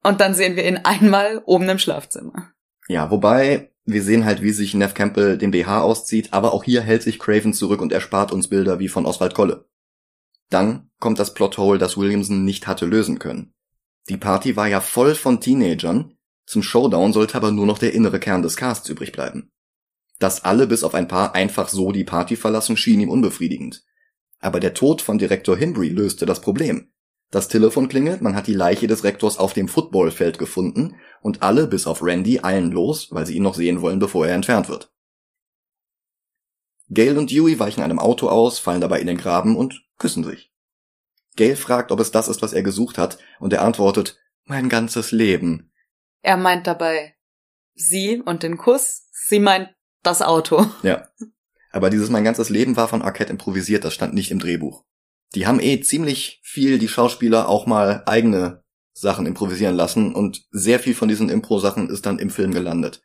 und 0.03 0.19
dann 0.19 0.35
sehen 0.35 0.57
wir 0.57 0.67
ihn 0.67 0.81
einmal 0.83 1.41
oben 1.45 1.69
im 1.69 1.79
Schlafzimmer. 1.79 2.51
Ja, 2.89 3.09
wobei 3.11 3.71
wir 3.85 4.03
sehen 4.03 4.25
halt, 4.25 4.41
wie 4.41 4.51
sich 4.51 4.73
Neff 4.73 4.93
Campbell 4.93 5.37
den 5.37 5.51
BH 5.51 5.81
auszieht, 5.81 6.33
aber 6.33 6.53
auch 6.53 6.65
hier 6.65 6.81
hält 6.81 7.03
sich 7.03 7.17
Craven 7.17 7.53
zurück 7.53 7.81
und 7.81 7.93
erspart 7.93 8.33
uns 8.33 8.49
Bilder 8.49 8.79
wie 8.79 8.89
von 8.89 9.05
Oswald 9.05 9.35
Kolle. 9.35 9.65
Dann 10.49 10.89
kommt 10.99 11.17
das 11.17 11.33
Plothole, 11.33 11.79
das 11.79 11.97
Williamson 11.97 12.43
nicht 12.43 12.67
hatte 12.67 12.85
lösen 12.85 13.19
können. 13.19 13.53
Die 14.09 14.17
Party 14.17 14.55
war 14.55 14.67
ja 14.67 14.81
voll 14.81 15.15
von 15.15 15.39
Teenagern, 15.39 16.17
zum 16.45 16.61
Showdown 16.61 17.13
sollte 17.13 17.35
aber 17.35 17.51
nur 17.51 17.65
noch 17.65 17.79
der 17.79 17.93
innere 17.93 18.19
Kern 18.19 18.43
des 18.43 18.57
Casts 18.57 18.89
übrig 18.89 19.11
bleiben. 19.11 19.49
Dass 20.19 20.43
alle 20.43 20.67
bis 20.67 20.83
auf 20.83 20.93
ein 20.93 21.07
paar 21.07 21.35
einfach 21.35 21.69
so 21.69 21.91
die 21.91 22.03
Party 22.03 22.35
verlassen, 22.35 22.77
schien 22.77 22.99
ihm 22.99 23.09
unbefriedigend. 23.09 23.83
Aber 24.39 24.59
der 24.59 24.73
Tod 24.73 25.01
von 25.01 25.17
Direktor 25.17 25.57
Himbry 25.57 25.89
löste 25.89 26.25
das 26.25 26.41
Problem. 26.41 26.91
Das 27.31 27.47
Telefon 27.47 27.89
klingelt, 27.89 28.21
man 28.21 28.35
hat 28.35 28.47
die 28.47 28.53
Leiche 28.53 28.87
des 28.87 29.03
Rektors 29.03 29.37
auf 29.37 29.53
dem 29.53 29.67
Footballfeld 29.67 30.37
gefunden 30.37 30.95
und 31.21 31.41
alle, 31.41 31.67
bis 31.67 31.87
auf 31.87 32.01
Randy, 32.01 32.39
eilen 32.43 32.71
los, 32.71 33.09
weil 33.11 33.25
sie 33.25 33.35
ihn 33.35 33.43
noch 33.43 33.55
sehen 33.55 33.81
wollen, 33.81 33.99
bevor 33.99 34.27
er 34.27 34.35
entfernt 34.35 34.69
wird. 34.69 34.93
Gail 36.89 37.17
und 37.17 37.31
Dewey 37.31 37.59
weichen 37.59 37.83
einem 37.83 37.99
Auto 37.99 38.29
aus, 38.29 38.59
fallen 38.59 38.81
dabei 38.81 39.01
in 39.01 39.07
den 39.07 39.17
Graben 39.17 39.57
und 39.57 39.83
küssen 39.97 40.23
sich. 40.23 40.53
Gail 41.35 41.55
fragt, 41.55 41.91
ob 41.91 41.99
es 41.99 42.11
das 42.11 42.27
ist, 42.27 42.41
was 42.41 42.53
er 42.53 42.63
gesucht 42.63 42.97
hat, 42.97 43.17
und 43.39 43.51
er 43.51 43.63
antwortet, 43.63 44.19
mein 44.45 44.69
ganzes 44.69 45.11
Leben. 45.11 45.71
Er 46.21 46.37
meint 46.37 46.67
dabei 46.67 47.15
sie 47.75 48.21
und 48.25 48.41
den 48.43 48.57
Kuss, 48.57 49.07
sie 49.11 49.39
meint 49.39 49.74
das 50.05 50.21
Auto. 50.21 50.65
Ja. 50.83 51.07
Aber 51.71 51.89
dieses 51.89 52.09
mein 52.09 52.23
ganzes 52.23 52.49
Leben 52.49 52.77
war 52.77 52.87
von 52.87 53.01
Arquette 53.01 53.31
improvisiert, 53.31 53.83
das 53.83 53.93
stand 53.93 54.13
nicht 54.13 54.31
im 54.31 54.39
Drehbuch. 54.39 54.85
Die 55.33 55.45
haben 55.45 55.59
eh 55.59 55.81
ziemlich 55.81 56.39
viel 56.43 56.79
die 56.79 56.87
Schauspieler 56.87 57.49
auch 57.49 57.65
mal 57.65 58.03
eigene 58.05 58.63
Sachen 58.93 59.25
improvisieren 59.25 59.75
lassen 59.75 60.15
und 60.15 60.45
sehr 60.51 60.79
viel 60.79 60.95
von 60.95 61.09
diesen 61.09 61.29
Impro-Sachen 61.29 61.89
ist 61.89 62.05
dann 62.05 62.19
im 62.19 62.29
Film 62.29 62.53
gelandet. 62.53 63.03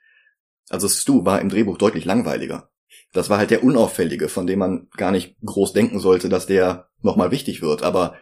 Also 0.69 0.89
Stu 0.89 1.25
war 1.25 1.41
im 1.41 1.49
Drehbuch 1.49 1.79
deutlich 1.79 2.05
langweiliger. 2.05 2.71
Das 3.13 3.29
war 3.29 3.39
halt 3.39 3.51
der 3.51 3.65
Unauffällige, 3.65 4.29
von 4.29 4.47
dem 4.47 4.61
man 4.61 4.89
gar 4.97 5.11
nicht 5.11 5.37
groß 5.45 5.73
denken 5.73 5.99
sollte, 5.99 6.29
dass 6.29 6.47
der 6.47 6.89
nochmal 7.03 7.33
wichtig 7.33 7.61
wird. 7.61 7.83
Aber 7.83 8.15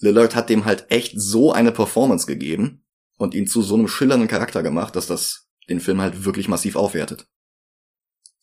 Lillard 0.00 0.34
hat 0.34 0.50
dem 0.50 0.66
halt 0.66 0.90
echt 0.90 1.14
so 1.18 1.52
eine 1.52 1.72
Performance 1.72 2.26
gegeben 2.26 2.84
und 3.16 3.34
ihn 3.34 3.46
zu 3.46 3.62
so 3.62 3.74
einem 3.74 3.88
schillernden 3.88 4.28
Charakter 4.28 4.62
gemacht, 4.62 4.96
dass 4.96 5.06
das 5.06 5.48
den 5.70 5.80
Film 5.80 6.02
halt 6.02 6.26
wirklich 6.26 6.48
massiv 6.48 6.76
aufwertet. 6.76 7.26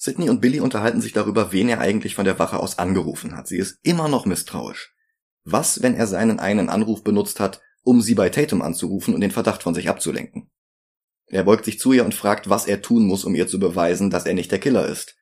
Sidney 0.03 0.31
und 0.31 0.41
Billy 0.41 0.59
unterhalten 0.61 0.99
sich 0.99 1.13
darüber, 1.13 1.51
wen 1.51 1.69
er 1.69 1.79
eigentlich 1.79 2.15
von 2.15 2.25
der 2.25 2.39
Wache 2.39 2.59
aus 2.59 2.79
angerufen 2.79 3.37
hat. 3.37 3.47
Sie 3.47 3.57
ist 3.57 3.77
immer 3.83 4.07
noch 4.07 4.25
misstrauisch. 4.25 4.95
Was, 5.43 5.83
wenn 5.83 5.93
er 5.93 6.07
seinen 6.07 6.39
einen 6.39 6.69
Anruf 6.69 7.03
benutzt 7.03 7.39
hat, 7.39 7.61
um 7.83 8.01
sie 8.01 8.15
bei 8.15 8.29
Tatum 8.29 8.63
anzurufen 8.63 9.13
und 9.13 9.21
den 9.21 9.29
Verdacht 9.29 9.61
von 9.61 9.75
sich 9.75 9.89
abzulenken? 9.89 10.49
Er 11.27 11.43
beugt 11.43 11.65
sich 11.65 11.79
zu 11.79 11.93
ihr 11.93 12.03
und 12.03 12.15
fragt, 12.15 12.49
was 12.49 12.65
er 12.65 12.81
tun 12.81 13.05
muss, 13.05 13.25
um 13.25 13.35
ihr 13.35 13.45
zu 13.45 13.59
beweisen, 13.59 14.09
dass 14.09 14.25
er 14.25 14.33
nicht 14.33 14.51
der 14.51 14.57
Killer 14.57 14.87
ist. 14.87 15.17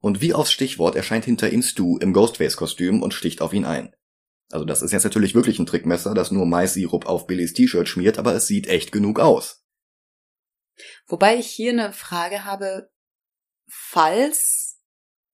Und 0.00 0.20
wie 0.20 0.34
aufs 0.34 0.50
Stichwort 0.50 0.96
erscheint 0.96 1.24
hinter 1.24 1.50
ihm 1.50 1.62
Stu 1.62 1.96
im 1.98 2.12
Ghostface-Kostüm 2.12 3.02
und 3.02 3.14
sticht 3.14 3.40
auf 3.40 3.52
ihn 3.52 3.64
ein. 3.64 3.94
Also 4.50 4.64
das 4.64 4.82
ist 4.82 4.90
jetzt 4.90 5.04
natürlich 5.04 5.36
wirklich 5.36 5.60
ein 5.60 5.66
Trickmesser, 5.66 6.12
das 6.14 6.32
nur 6.32 6.44
Mais-Sirup 6.44 7.06
auf 7.06 7.28
Billys 7.28 7.52
T-Shirt 7.52 7.88
schmiert, 7.88 8.18
aber 8.18 8.34
es 8.34 8.48
sieht 8.48 8.66
echt 8.66 8.90
genug 8.90 9.20
aus. 9.20 9.64
Wobei 11.06 11.36
ich 11.36 11.46
hier 11.46 11.70
eine 11.70 11.92
Frage 11.92 12.44
habe, 12.44 12.90
falls 13.68 14.78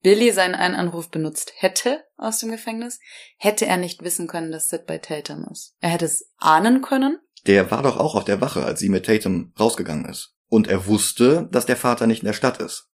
Billy 0.03 0.33
seinen 0.33 0.55
einen 0.55 0.75
Anruf 0.75 1.11
benutzt 1.11 1.53
hätte 1.57 2.05
aus 2.19 2.39
dem 2.39 2.51
Gefängnis, 2.51 3.01
hätte 3.39 3.67
er 3.67 3.79
nicht 3.79 4.05
wissen 4.05 4.27
können, 4.27 4.53
dass 4.53 4.69
Sid 4.69 4.87
bei 4.87 4.99
Tatum 4.99 5.47
ist. 5.51 5.75
Er 5.81 5.89
hätte 5.89 6.05
es 6.05 6.31
ahnen 6.37 6.83
können. 6.83 7.19
Der 7.47 7.71
war 7.71 7.83
doch 7.83 7.97
auch 7.97 8.15
auf 8.15 8.25
der 8.25 8.41
Wache, 8.41 8.65
als 8.65 8.81
sie 8.81 8.91
mit 8.91 9.07
Tatum 9.07 9.53
rausgegangen 9.59 10.05
ist. 10.05 10.35
Und 10.49 10.69
er 10.69 10.87
wusste, 10.87 11.49
dass 11.51 11.67
der 11.67 11.77
Vater 11.77 12.07
nicht 12.07 12.21
in 12.21 12.27
der 12.27 12.35
Stadt 12.35 12.61
ist. 12.61 12.91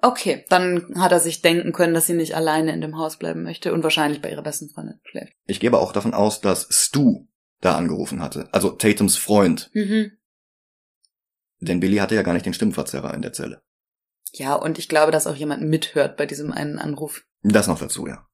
Okay, 0.00 0.44
dann 0.48 0.94
hat 0.98 1.12
er 1.12 1.20
sich 1.20 1.42
denken 1.42 1.72
können, 1.72 1.94
dass 1.94 2.06
sie 2.06 2.14
nicht 2.14 2.34
alleine 2.34 2.72
in 2.72 2.80
dem 2.80 2.96
Haus 2.98 3.18
bleiben 3.18 3.42
möchte 3.42 3.72
und 3.72 3.82
wahrscheinlich 3.82 4.20
bei 4.20 4.30
ihrer 4.30 4.42
besten 4.42 4.68
Freundin 4.70 5.00
schläft. 5.04 5.32
Ich 5.46 5.60
gebe 5.60 5.78
auch 5.78 5.92
davon 5.92 6.14
aus, 6.14 6.40
dass 6.40 6.66
Stu 6.70 7.26
da 7.60 7.76
angerufen 7.76 8.22
hatte. 8.22 8.48
Also 8.52 8.70
Tatums 8.70 9.16
Freund. 9.16 9.70
Mhm. 9.72 10.12
Denn 11.60 11.80
Billy 11.80 11.96
hatte 11.96 12.14
ja 12.14 12.22
gar 12.22 12.34
nicht 12.34 12.46
den 12.46 12.54
Stimmverzerrer 12.54 13.14
in 13.14 13.22
der 13.22 13.32
Zelle. 13.32 13.62
Ja, 14.38 14.54
und 14.54 14.78
ich 14.78 14.88
glaube, 14.88 15.12
dass 15.12 15.26
auch 15.26 15.34
jemand 15.34 15.62
mithört 15.62 16.16
bei 16.16 16.26
diesem 16.26 16.52
einen 16.52 16.78
Anruf. 16.78 17.24
Das 17.42 17.68
noch 17.68 17.78
dazu, 17.78 18.06
ja. 18.06 18.26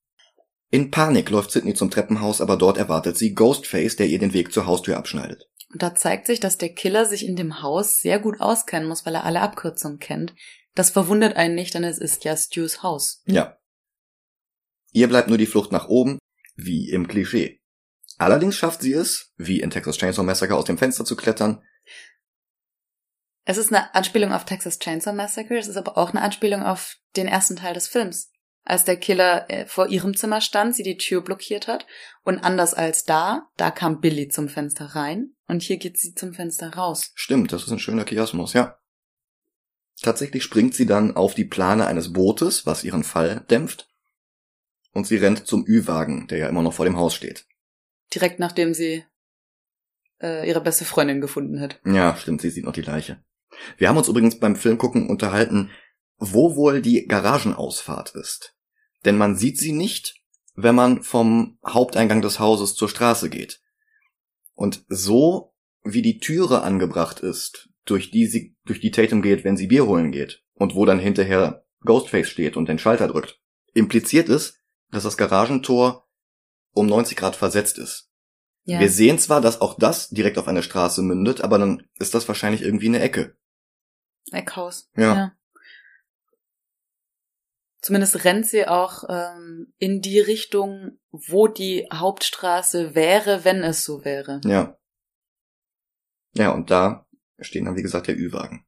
In 0.70 0.90
Panik 0.90 1.30
läuft 1.30 1.50
Sydney 1.52 1.74
zum 1.74 1.90
Treppenhaus, 1.90 2.40
aber 2.40 2.56
dort 2.56 2.78
erwartet 2.78 3.16
sie 3.16 3.34
Ghostface, 3.34 3.96
der 3.96 4.06
ihr 4.06 4.18
den 4.18 4.32
Weg 4.32 4.52
zur 4.52 4.66
Haustür 4.66 4.96
abschneidet. 4.96 5.48
Und 5.72 5.82
da 5.82 5.94
zeigt 5.94 6.26
sich, 6.26 6.40
dass 6.40 6.58
der 6.58 6.74
Killer 6.74 7.06
sich 7.06 7.26
in 7.26 7.36
dem 7.36 7.62
Haus 7.62 8.00
sehr 8.00 8.18
gut 8.18 8.40
auskennen 8.40 8.88
muss, 8.88 9.06
weil 9.06 9.14
er 9.14 9.24
alle 9.24 9.40
Abkürzungen 9.40 9.98
kennt. 9.98 10.34
Das 10.74 10.90
verwundert 10.90 11.36
einen 11.36 11.54
nicht, 11.54 11.74
denn 11.74 11.84
es 11.84 11.98
ist 11.98 12.24
ja 12.24 12.36
Stews 12.36 12.82
Haus. 12.82 13.22
Ja. 13.26 13.58
Ihr 14.92 15.08
bleibt 15.08 15.28
nur 15.28 15.38
die 15.38 15.46
Flucht 15.46 15.72
nach 15.72 15.88
oben, 15.88 16.18
wie 16.56 16.90
im 16.90 17.06
Klischee. 17.06 17.60
Allerdings 18.18 18.56
schafft 18.56 18.82
sie 18.82 18.92
es, 18.92 19.32
wie 19.36 19.60
in 19.60 19.70
Texas 19.70 19.98
Chainsaw 19.98 20.24
Massacre 20.24 20.56
aus 20.56 20.64
dem 20.64 20.78
Fenster 20.78 21.04
zu 21.04 21.16
klettern. 21.16 21.62
Es 23.44 23.58
ist 23.58 23.72
eine 23.72 23.94
Anspielung 23.94 24.32
auf 24.32 24.44
Texas 24.44 24.78
Chainsaw 24.78 25.14
Massacre, 25.14 25.58
es 25.58 25.66
ist 25.66 25.76
aber 25.76 25.98
auch 25.98 26.10
eine 26.10 26.22
Anspielung 26.22 26.62
auf 26.62 26.96
den 27.16 27.26
ersten 27.26 27.56
Teil 27.56 27.74
des 27.74 27.88
Films. 27.88 28.30
Als 28.64 28.84
der 28.84 28.96
Killer 28.96 29.50
äh, 29.50 29.66
vor 29.66 29.88
ihrem 29.88 30.16
Zimmer 30.16 30.40
stand, 30.40 30.76
sie 30.76 30.84
die 30.84 30.96
Tür 30.96 31.22
blockiert 31.22 31.66
hat 31.66 31.86
und 32.22 32.38
anders 32.38 32.74
als 32.74 33.04
da, 33.04 33.48
da 33.56 33.72
kam 33.72 34.00
Billy 34.00 34.28
zum 34.28 34.48
Fenster 34.48 34.94
rein 34.94 35.34
und 35.48 35.62
hier 35.62 35.78
geht 35.78 35.98
sie 35.98 36.14
zum 36.14 36.32
Fenster 36.32 36.74
raus. 36.74 37.10
Stimmt, 37.14 37.52
das 37.52 37.64
ist 37.64 37.72
ein 37.72 37.80
schöner 37.80 38.04
Chiasmus, 38.04 38.52
ja. 38.52 38.78
Tatsächlich 40.00 40.44
springt 40.44 40.74
sie 40.74 40.86
dann 40.86 41.16
auf 41.16 41.34
die 41.34 41.44
Plane 41.44 41.86
eines 41.86 42.12
Bootes, 42.12 42.64
was 42.64 42.84
ihren 42.84 43.02
Fall 43.02 43.44
dämpft, 43.50 43.88
und 44.92 45.06
sie 45.06 45.16
rennt 45.16 45.46
zum 45.46 45.64
Ü-Wagen, 45.66 46.28
der 46.28 46.38
ja 46.38 46.48
immer 46.48 46.62
noch 46.62 46.74
vor 46.74 46.84
dem 46.84 46.96
Haus 46.96 47.14
steht. 47.14 47.46
Direkt 48.14 48.38
nachdem 48.38 48.74
sie 48.74 49.04
äh, 50.20 50.48
ihre 50.48 50.60
beste 50.60 50.84
Freundin 50.84 51.20
gefunden 51.20 51.60
hat. 51.60 51.80
Ja, 51.84 52.16
stimmt, 52.16 52.42
sie 52.42 52.50
sieht 52.50 52.64
noch 52.64 52.72
die 52.72 52.82
Leiche. 52.82 53.22
Wir 53.78 53.88
haben 53.88 53.96
uns 53.96 54.08
übrigens 54.08 54.38
beim 54.38 54.56
Filmgucken 54.56 55.08
unterhalten, 55.08 55.70
wo 56.18 56.56
wohl 56.56 56.82
die 56.82 57.06
Garagenausfahrt 57.06 58.14
ist. 58.14 58.54
Denn 59.04 59.16
man 59.16 59.36
sieht 59.36 59.58
sie 59.58 59.72
nicht, 59.72 60.22
wenn 60.54 60.74
man 60.74 61.02
vom 61.02 61.58
Haupteingang 61.66 62.22
des 62.22 62.38
Hauses 62.38 62.74
zur 62.74 62.88
Straße 62.88 63.30
geht. 63.30 63.60
Und 64.54 64.84
so 64.88 65.54
wie 65.82 66.02
die 66.02 66.18
Türe 66.18 66.62
angebracht 66.62 67.20
ist, 67.20 67.70
durch 67.84 68.10
die 68.10 68.26
sie, 68.26 68.54
durch 68.64 68.80
die 68.80 68.90
Tatum 68.90 69.22
geht, 69.22 69.44
wenn 69.44 69.56
sie 69.56 69.66
Bier 69.66 69.86
holen 69.86 70.12
geht, 70.12 70.42
und 70.54 70.74
wo 70.74 70.84
dann 70.84 71.00
hinterher 71.00 71.64
Ghostface 71.80 72.28
steht 72.28 72.56
und 72.56 72.68
den 72.68 72.78
Schalter 72.78 73.08
drückt, 73.08 73.40
impliziert 73.74 74.28
es, 74.28 74.58
dass 74.90 75.02
das 75.02 75.16
Garagentor 75.16 76.06
um 76.72 76.86
90 76.86 77.16
Grad 77.16 77.34
versetzt 77.34 77.78
ist. 77.78 78.10
Ja. 78.64 78.78
Wir 78.78 78.88
sehen 78.88 79.18
zwar, 79.18 79.40
dass 79.40 79.60
auch 79.60 79.76
das 79.76 80.10
direkt 80.10 80.38
auf 80.38 80.46
eine 80.46 80.62
Straße 80.62 81.02
mündet, 81.02 81.40
aber 81.40 81.58
dann 81.58 81.82
ist 81.98 82.14
das 82.14 82.28
wahrscheinlich 82.28 82.62
irgendwie 82.62 82.86
eine 82.86 83.00
Ecke. 83.00 83.36
Eckhaus. 84.30 84.90
Ja. 84.96 85.36
Zumindest 87.80 88.24
rennt 88.24 88.46
sie 88.46 88.68
auch 88.68 89.04
ähm, 89.08 89.72
in 89.78 90.00
die 90.00 90.20
Richtung, 90.20 91.00
wo 91.10 91.48
die 91.48 91.88
Hauptstraße 91.92 92.94
wäre, 92.94 93.44
wenn 93.44 93.64
es 93.64 93.84
so 93.84 94.04
wäre. 94.04 94.40
Ja. 94.44 94.78
Ja, 96.34 96.52
und 96.52 96.70
da 96.70 97.06
stehen 97.40 97.64
dann 97.64 97.76
wie 97.76 97.82
gesagt 97.82 98.06
der 98.06 98.16
Ü-Wagen. 98.16 98.64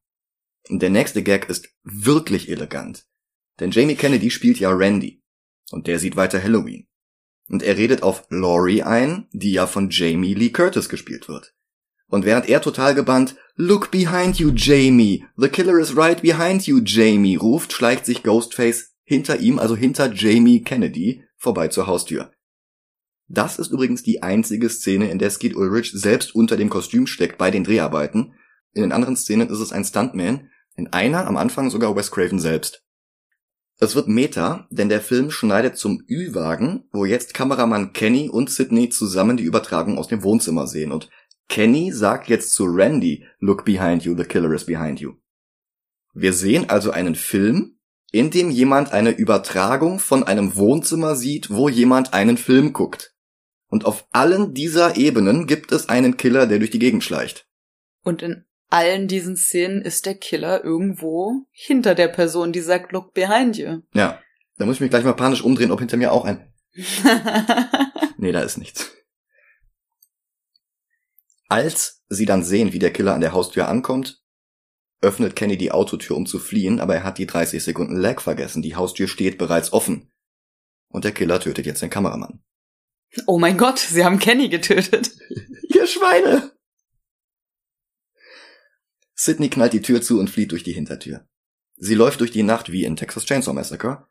Und 0.67 0.81
der 0.81 0.89
nächste 0.89 1.23
Gag 1.23 1.49
ist 1.49 1.69
wirklich 1.83 2.49
elegant. 2.49 3.07
Denn 3.59 3.71
Jamie 3.71 3.95
Kennedy 3.95 4.29
spielt 4.31 4.59
ja 4.59 4.71
Randy. 4.71 5.23
Und 5.71 5.87
der 5.87 5.97
sieht 5.99 6.17
weiter 6.17 6.43
Halloween. 6.43 6.87
Und 7.47 7.63
er 7.63 7.77
redet 7.77 8.03
auf 8.03 8.25
Laurie 8.29 8.83
ein, 8.83 9.29
die 9.31 9.53
ja 9.53 9.65
von 9.65 9.89
Jamie 9.91 10.33
Lee 10.33 10.49
Curtis 10.49 10.89
gespielt 10.89 11.29
wird. 11.29 11.54
Und 12.15 12.23
während 12.23 12.47
er 12.47 12.61
total 12.61 12.95
gebannt 12.95 13.35
Look 13.57 13.91
behind 13.91 14.39
you, 14.39 14.53
Jamie. 14.55 15.25
The 15.35 15.49
killer 15.49 15.77
is 15.79 15.97
right 15.97 16.21
behind 16.21 16.65
you, 16.65 16.79
Jamie 16.81 17.35
ruft, 17.35 17.73
schleicht 17.73 18.05
sich 18.05 18.23
Ghostface 18.23 18.93
hinter 19.03 19.41
ihm, 19.41 19.59
also 19.59 19.75
hinter 19.75 20.13
Jamie 20.13 20.63
Kennedy, 20.63 21.25
vorbei 21.35 21.67
zur 21.67 21.87
Haustür. 21.87 22.31
Das 23.27 23.59
ist 23.59 23.69
übrigens 23.69 24.01
die 24.01 24.23
einzige 24.23 24.69
Szene, 24.69 25.11
in 25.11 25.19
der 25.19 25.29
Skeet 25.29 25.57
Ulrich 25.57 25.91
selbst 25.91 26.33
unter 26.33 26.55
dem 26.55 26.69
Kostüm 26.69 27.05
steckt 27.05 27.37
bei 27.37 27.51
den 27.51 27.65
Dreharbeiten. 27.65 28.35
In 28.71 28.83
den 28.83 28.93
anderen 28.93 29.17
Szenen 29.17 29.49
ist 29.49 29.59
es 29.59 29.73
ein 29.73 29.83
Stuntman, 29.83 30.49
in 30.77 30.93
einer 30.93 31.27
am 31.27 31.35
Anfang 31.35 31.69
sogar 31.69 31.97
Wes 31.97 32.11
Craven 32.11 32.39
selbst. 32.39 32.85
Es 33.77 33.93
wird 33.93 34.07
Meta, 34.07 34.67
denn 34.69 34.87
der 34.87 35.01
Film 35.01 35.31
schneidet 35.31 35.77
zum 35.77 36.01
Ü-Wagen, 36.09 36.85
wo 36.93 37.03
jetzt 37.03 37.33
Kameramann 37.33 37.91
Kenny 37.91 38.29
und 38.29 38.49
Sidney 38.49 38.87
zusammen 38.87 39.35
die 39.35 39.43
Übertragung 39.43 39.97
aus 39.97 40.07
dem 40.07 40.23
Wohnzimmer 40.23 40.65
sehen 40.65 40.93
und 40.93 41.09
Kenny 41.47 41.91
sagt 41.91 42.27
jetzt 42.27 42.53
zu 42.53 42.65
Randy, 42.65 43.25
look 43.39 43.65
behind 43.65 44.03
you, 44.03 44.15
the 44.15 44.23
killer 44.23 44.53
is 44.53 44.65
behind 44.65 44.99
you. 44.99 45.13
Wir 46.13 46.33
sehen 46.33 46.69
also 46.69 46.91
einen 46.91 47.15
Film, 47.15 47.77
in 48.11 48.31
dem 48.31 48.49
jemand 48.49 48.93
eine 48.93 49.11
Übertragung 49.11 49.99
von 49.99 50.23
einem 50.23 50.55
Wohnzimmer 50.55 51.15
sieht, 51.15 51.49
wo 51.49 51.67
jemand 51.67 52.13
einen 52.13 52.37
Film 52.37 52.71
guckt. 52.71 53.13
Und 53.67 53.85
auf 53.85 54.07
allen 54.11 54.53
dieser 54.53 54.95
Ebenen 54.95 55.47
gibt 55.47 55.71
es 55.71 55.89
einen 55.89 56.15
Killer, 56.15 56.47
der 56.47 56.59
durch 56.59 56.71
die 56.71 56.79
Gegend 56.79 57.03
schleicht. 57.03 57.47
Und 58.03 58.21
in 58.21 58.45
allen 58.69 59.07
diesen 59.07 59.35
Szenen 59.35 59.81
ist 59.81 60.05
der 60.05 60.15
Killer 60.15 60.63
irgendwo 60.63 61.45
hinter 61.51 61.95
der 61.95 62.07
Person, 62.07 62.53
die 62.53 62.61
sagt, 62.61 62.91
look 62.91 63.13
behind 63.13 63.57
you. 63.57 63.81
Ja. 63.93 64.21
Da 64.57 64.65
muss 64.65 64.75
ich 64.75 64.81
mich 64.81 64.89
gleich 64.89 65.03
mal 65.03 65.13
panisch 65.13 65.43
umdrehen, 65.43 65.71
ob 65.71 65.79
hinter 65.79 65.97
mir 65.97 66.13
auch 66.13 66.23
ein. 66.23 66.53
nee, 68.17 68.31
da 68.31 68.41
ist 68.41 68.57
nichts. 68.57 68.91
Als 71.47 72.03
sie 72.09 72.25
dann 72.25 72.43
sehen, 72.43 72.73
wie 72.73 72.79
der 72.79 72.91
Killer 72.91 73.13
an 73.13 73.21
der 73.21 73.33
Haustür 73.33 73.67
ankommt, 73.67 74.23
öffnet 75.01 75.35
Kenny 75.35 75.57
die 75.57 75.71
Autotür, 75.71 76.17
um 76.17 76.25
zu 76.25 76.39
fliehen, 76.39 76.79
aber 76.79 76.95
er 76.95 77.03
hat 77.03 77.17
die 77.17 77.27
30 77.27 77.63
Sekunden 77.63 77.95
Lag 77.95 78.21
vergessen. 78.21 78.61
Die 78.61 78.75
Haustür 78.75 79.07
steht 79.07 79.37
bereits 79.37 79.71
offen. 79.71 80.11
Und 80.89 81.05
der 81.05 81.11
Killer 81.11 81.39
tötet 81.39 81.65
jetzt 81.65 81.81
den 81.81 81.89
Kameramann. 81.89 82.43
Oh 83.27 83.37
mein 83.37 83.57
Gott, 83.57 83.79
sie 83.79 84.03
haben 84.03 84.19
Kenny 84.19 84.49
getötet. 84.49 85.11
Ihr 85.69 85.87
Schweine! 85.87 86.51
Sydney 89.13 89.49
knallt 89.49 89.73
die 89.73 89.81
Tür 89.81 90.01
zu 90.01 90.19
und 90.19 90.29
flieht 90.29 90.51
durch 90.51 90.63
die 90.63 90.73
Hintertür. 90.73 91.25
Sie 91.77 91.95
läuft 91.95 92.19
durch 92.19 92.31
die 92.31 92.43
Nacht 92.43 92.71
wie 92.71 92.83
in 92.83 92.95
Texas 92.95 93.25
Chainsaw 93.25 93.53
Massacre. 93.53 94.07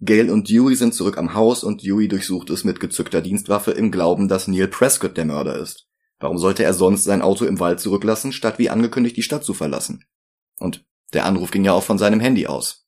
Gail 0.00 0.30
und 0.30 0.48
Dewey 0.48 0.74
sind 0.74 0.94
zurück 0.94 1.16
am 1.16 1.34
Haus 1.34 1.64
und 1.64 1.82
Dewey 1.82 2.08
durchsucht 2.08 2.50
es 2.50 2.64
mit 2.64 2.80
gezückter 2.80 3.22
Dienstwaffe 3.22 3.70
im 3.70 3.90
Glauben, 3.90 4.28
dass 4.28 4.48
Neil 4.48 4.68
Prescott 4.68 5.16
der 5.16 5.24
Mörder 5.24 5.58
ist. 5.58 5.88
Warum 6.24 6.38
sollte 6.38 6.64
er 6.64 6.72
sonst 6.72 7.04
sein 7.04 7.20
Auto 7.20 7.44
im 7.44 7.60
Wald 7.60 7.80
zurücklassen, 7.80 8.32
statt 8.32 8.58
wie 8.58 8.70
angekündigt 8.70 9.14
die 9.14 9.22
Stadt 9.22 9.44
zu 9.44 9.52
verlassen? 9.52 10.06
Und 10.58 10.82
der 11.12 11.26
Anruf 11.26 11.50
ging 11.50 11.66
ja 11.66 11.74
auch 11.74 11.82
von 11.82 11.98
seinem 11.98 12.18
Handy 12.18 12.46
aus. 12.46 12.86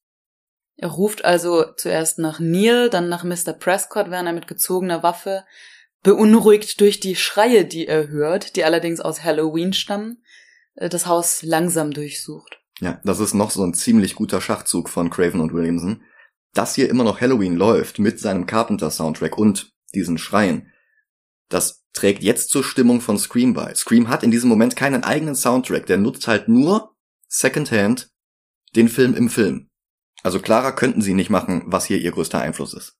Er 0.78 0.88
ruft 0.88 1.22
also 1.22 1.66
zuerst 1.76 2.18
nach 2.18 2.40
Neil, 2.40 2.88
dann 2.88 3.10
nach 3.10 3.24
Mr. 3.24 3.52
Prescott, 3.52 4.10
während 4.10 4.26
er 4.26 4.32
mit 4.32 4.46
gezogener 4.46 5.02
Waffe, 5.02 5.44
beunruhigt 6.02 6.80
durch 6.80 6.98
die 6.98 7.14
Schreie, 7.14 7.66
die 7.66 7.86
er 7.86 8.08
hört, 8.08 8.56
die 8.56 8.64
allerdings 8.64 9.00
aus 9.00 9.22
Halloween 9.22 9.74
stammen, 9.74 10.24
äh, 10.76 10.88
das 10.88 11.06
Haus 11.06 11.42
langsam 11.42 11.90
durchsucht. 11.90 12.62
Ja, 12.80 13.02
das 13.04 13.20
ist 13.20 13.34
noch 13.34 13.50
so 13.50 13.62
ein 13.64 13.74
ziemlich 13.74 14.14
guter 14.14 14.40
Schachzug 14.40 14.88
von 14.88 15.10
Craven 15.10 15.42
und 15.42 15.52
Williamson. 15.52 16.02
Dass 16.54 16.74
hier 16.74 16.88
immer 16.88 17.04
noch 17.04 17.20
Halloween 17.20 17.56
läuft 17.56 17.98
mit 17.98 18.18
seinem 18.18 18.46
Carpenter-Soundtrack 18.46 19.36
und 19.36 19.74
diesen 19.92 20.16
Schreien, 20.16 20.72
das 21.50 21.85
trägt 21.96 22.22
jetzt 22.22 22.50
zur 22.50 22.62
Stimmung 22.62 23.00
von 23.00 23.18
Scream 23.18 23.54
bei. 23.54 23.74
Scream 23.74 24.08
hat 24.08 24.22
in 24.22 24.30
diesem 24.30 24.48
Moment 24.48 24.76
keinen 24.76 25.02
eigenen 25.02 25.34
Soundtrack, 25.34 25.86
der 25.86 25.98
nutzt 25.98 26.28
halt 26.28 26.46
nur 26.46 26.94
Secondhand 27.28 28.10
den 28.76 28.88
Film 28.88 29.14
im 29.14 29.30
Film. 29.30 29.68
Also 30.22 30.40
klarer 30.40 30.72
könnten 30.72 31.02
sie 31.02 31.14
nicht 31.14 31.30
machen, 31.30 31.62
was 31.66 31.86
hier 31.86 31.98
ihr 31.98 32.12
größter 32.12 32.40
Einfluss 32.40 32.74
ist. 32.74 32.96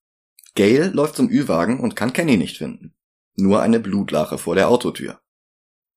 Gail 0.54 0.90
läuft 0.94 1.16
zum 1.16 1.28
Ü-Wagen 1.28 1.80
und 1.80 1.94
kann 1.94 2.12
Kenny 2.12 2.36
nicht 2.36 2.56
finden. 2.56 2.94
Nur 3.36 3.60
eine 3.60 3.80
Blutlache 3.80 4.38
vor 4.38 4.54
der 4.54 4.70
Autotür. 4.70 5.20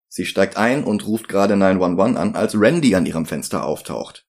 Sie 0.10 0.26
steigt 0.26 0.58
ein 0.58 0.84
und 0.84 1.08
ruft 1.08 1.30
gerade 1.30 1.56
911 1.56 2.18
an, 2.18 2.36
als 2.36 2.60
Randy 2.60 2.96
an 2.96 3.06
ihrem 3.06 3.26
Fenster 3.26 3.64
auftaucht. 3.64 4.28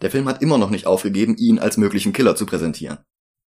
Der 0.00 0.10
Film 0.10 0.26
hat 0.26 0.40
immer 0.40 0.56
noch 0.56 0.70
nicht 0.70 0.86
aufgegeben, 0.86 1.36
ihn 1.36 1.58
als 1.58 1.76
möglichen 1.76 2.14
Killer 2.14 2.36
zu 2.36 2.46
präsentieren. 2.46 2.98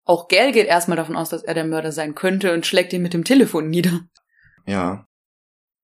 Auch 0.05 0.29
Gail 0.29 0.53
geht 0.53 0.69
erstmal 0.69 0.97
davon 0.97 1.17
aus, 1.17 1.31
dass 1.31 1.43
er 1.43 1.55
der 1.55 1.65
Mörder 1.65 1.91
sein 1.91 2.15
könnte 2.15 2.55
und 2.55 2.65
schlägt 2.65 2.93
ihn 2.93 3.03
mit 3.03 3.13
dem 3.13 3.25
Telefon 3.25 3.69
nieder. 3.69 4.09
Ja. 4.67 5.07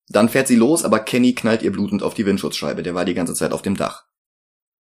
Dann 0.08 0.28
fährt 0.28 0.48
sie 0.48 0.56
los, 0.56 0.84
aber 0.84 1.00
Kenny 1.00 1.34
knallt 1.34 1.62
ihr 1.62 1.72
blutend 1.72 2.02
auf 2.02 2.14
die 2.14 2.26
Windschutzscheibe, 2.26 2.82
der 2.82 2.94
war 2.94 3.04
die 3.04 3.14
ganze 3.14 3.34
Zeit 3.34 3.52
auf 3.52 3.62
dem 3.62 3.76
Dach. 3.76 4.06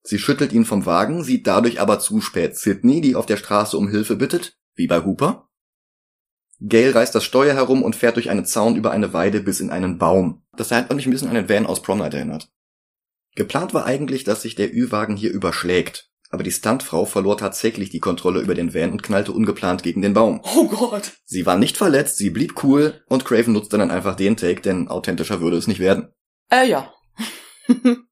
Sie 0.02 0.18
schüttelt 0.18 0.52
ihn 0.52 0.64
vom 0.64 0.86
Wagen, 0.86 1.22
sieht 1.24 1.46
dadurch 1.46 1.80
aber 1.80 1.98
zu 1.98 2.20
spät 2.20 2.56
Sydney, 2.56 3.00
die 3.00 3.14
auf 3.14 3.26
der 3.26 3.36
Straße 3.36 3.76
um 3.76 3.88
Hilfe 3.88 4.16
bittet, 4.16 4.56
wie 4.74 4.86
bei 4.86 5.04
Hooper. 5.04 5.48
Gail 6.60 6.92
reißt 6.92 7.14
das 7.14 7.24
Steuer 7.24 7.54
herum 7.54 7.82
und 7.82 7.94
fährt 7.94 8.16
durch 8.16 8.30
einen 8.30 8.44
Zaun 8.44 8.74
über 8.74 8.90
eine 8.90 9.12
Weide 9.12 9.40
bis 9.40 9.60
in 9.60 9.70
einen 9.70 9.98
Baum. 9.98 10.42
Das 10.56 10.70
hat 10.70 10.92
mich 10.92 11.06
ein 11.06 11.12
bisschen 11.12 11.28
an 11.28 11.34
den 11.34 11.48
Van 11.48 11.66
aus 11.66 11.82
Prom 11.82 11.98
Night 11.98 12.14
erinnert. 12.14 12.50
Geplant 13.36 13.74
war 13.74 13.84
eigentlich, 13.84 14.24
dass 14.24 14.42
sich 14.42 14.56
der 14.56 14.74
Ü-Wagen 14.74 15.16
hier 15.16 15.30
überschlägt. 15.30 16.07
Aber 16.30 16.42
die 16.42 16.52
Stuntfrau 16.52 17.06
verlor 17.06 17.38
tatsächlich 17.38 17.88
die 17.90 18.00
Kontrolle 18.00 18.40
über 18.40 18.54
den 18.54 18.74
Van 18.74 18.92
und 18.92 19.02
knallte 19.02 19.32
ungeplant 19.32 19.82
gegen 19.82 20.02
den 20.02 20.12
Baum. 20.12 20.42
Oh 20.56 20.68
Gott. 20.68 21.12
Sie 21.24 21.46
war 21.46 21.56
nicht 21.56 21.76
verletzt, 21.76 22.18
sie 22.18 22.30
blieb 22.30 22.62
cool 22.62 23.02
und 23.08 23.24
Craven 23.24 23.54
nutzte 23.54 23.78
dann 23.78 23.90
einfach 23.90 24.14
den 24.14 24.36
Take, 24.36 24.60
denn 24.60 24.88
authentischer 24.88 25.40
würde 25.40 25.56
es 25.56 25.66
nicht 25.66 25.80
werden. 25.80 26.12
Äh, 26.50 26.68
ja. 26.68 26.92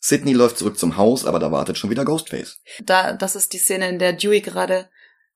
Sydney 0.00 0.32
läuft 0.32 0.58
zurück 0.58 0.78
zum 0.78 0.96
Haus, 0.96 1.26
aber 1.26 1.38
da 1.38 1.52
wartet 1.52 1.76
schon 1.76 1.90
wieder 1.90 2.04
Ghostface. 2.04 2.60
Da, 2.82 3.12
das 3.12 3.36
ist 3.36 3.52
die 3.52 3.58
Szene, 3.58 3.88
in 3.88 3.98
der 3.98 4.14
Dewey 4.14 4.40
gerade 4.40 4.88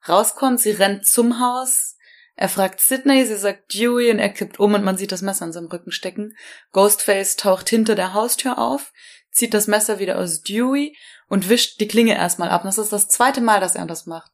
rauskommt. 0.08 0.60
Sie 0.60 0.70
rennt 0.70 1.06
zum 1.06 1.40
Haus. 1.40 1.96
Er 2.34 2.48
fragt 2.48 2.80
Sydney, 2.80 3.26
sie 3.26 3.36
sagt 3.36 3.74
Dewey 3.74 4.10
und 4.10 4.18
er 4.18 4.30
kippt 4.30 4.58
um 4.58 4.72
und 4.72 4.84
man 4.84 4.96
sieht 4.96 5.12
das 5.12 5.20
Messer 5.20 5.44
an 5.44 5.52
seinem 5.52 5.66
Rücken 5.66 5.92
stecken. 5.92 6.34
Ghostface 6.72 7.36
taucht 7.36 7.68
hinter 7.68 7.94
der 7.94 8.14
Haustür 8.14 8.58
auf, 8.58 8.92
zieht 9.32 9.54
das 9.54 9.66
Messer 9.66 9.98
wieder 9.98 10.18
aus 10.18 10.42
Dewey 10.42 10.96
und 11.28 11.48
wischt 11.48 11.80
die 11.80 11.88
Klinge 11.88 12.14
erstmal 12.14 12.50
ab. 12.50 12.62
Und 12.62 12.68
das 12.68 12.78
ist 12.78 12.92
das 12.92 13.08
zweite 13.08 13.40
Mal, 13.40 13.60
dass 13.60 13.74
er 13.74 13.86
das 13.86 14.06
macht. 14.06 14.30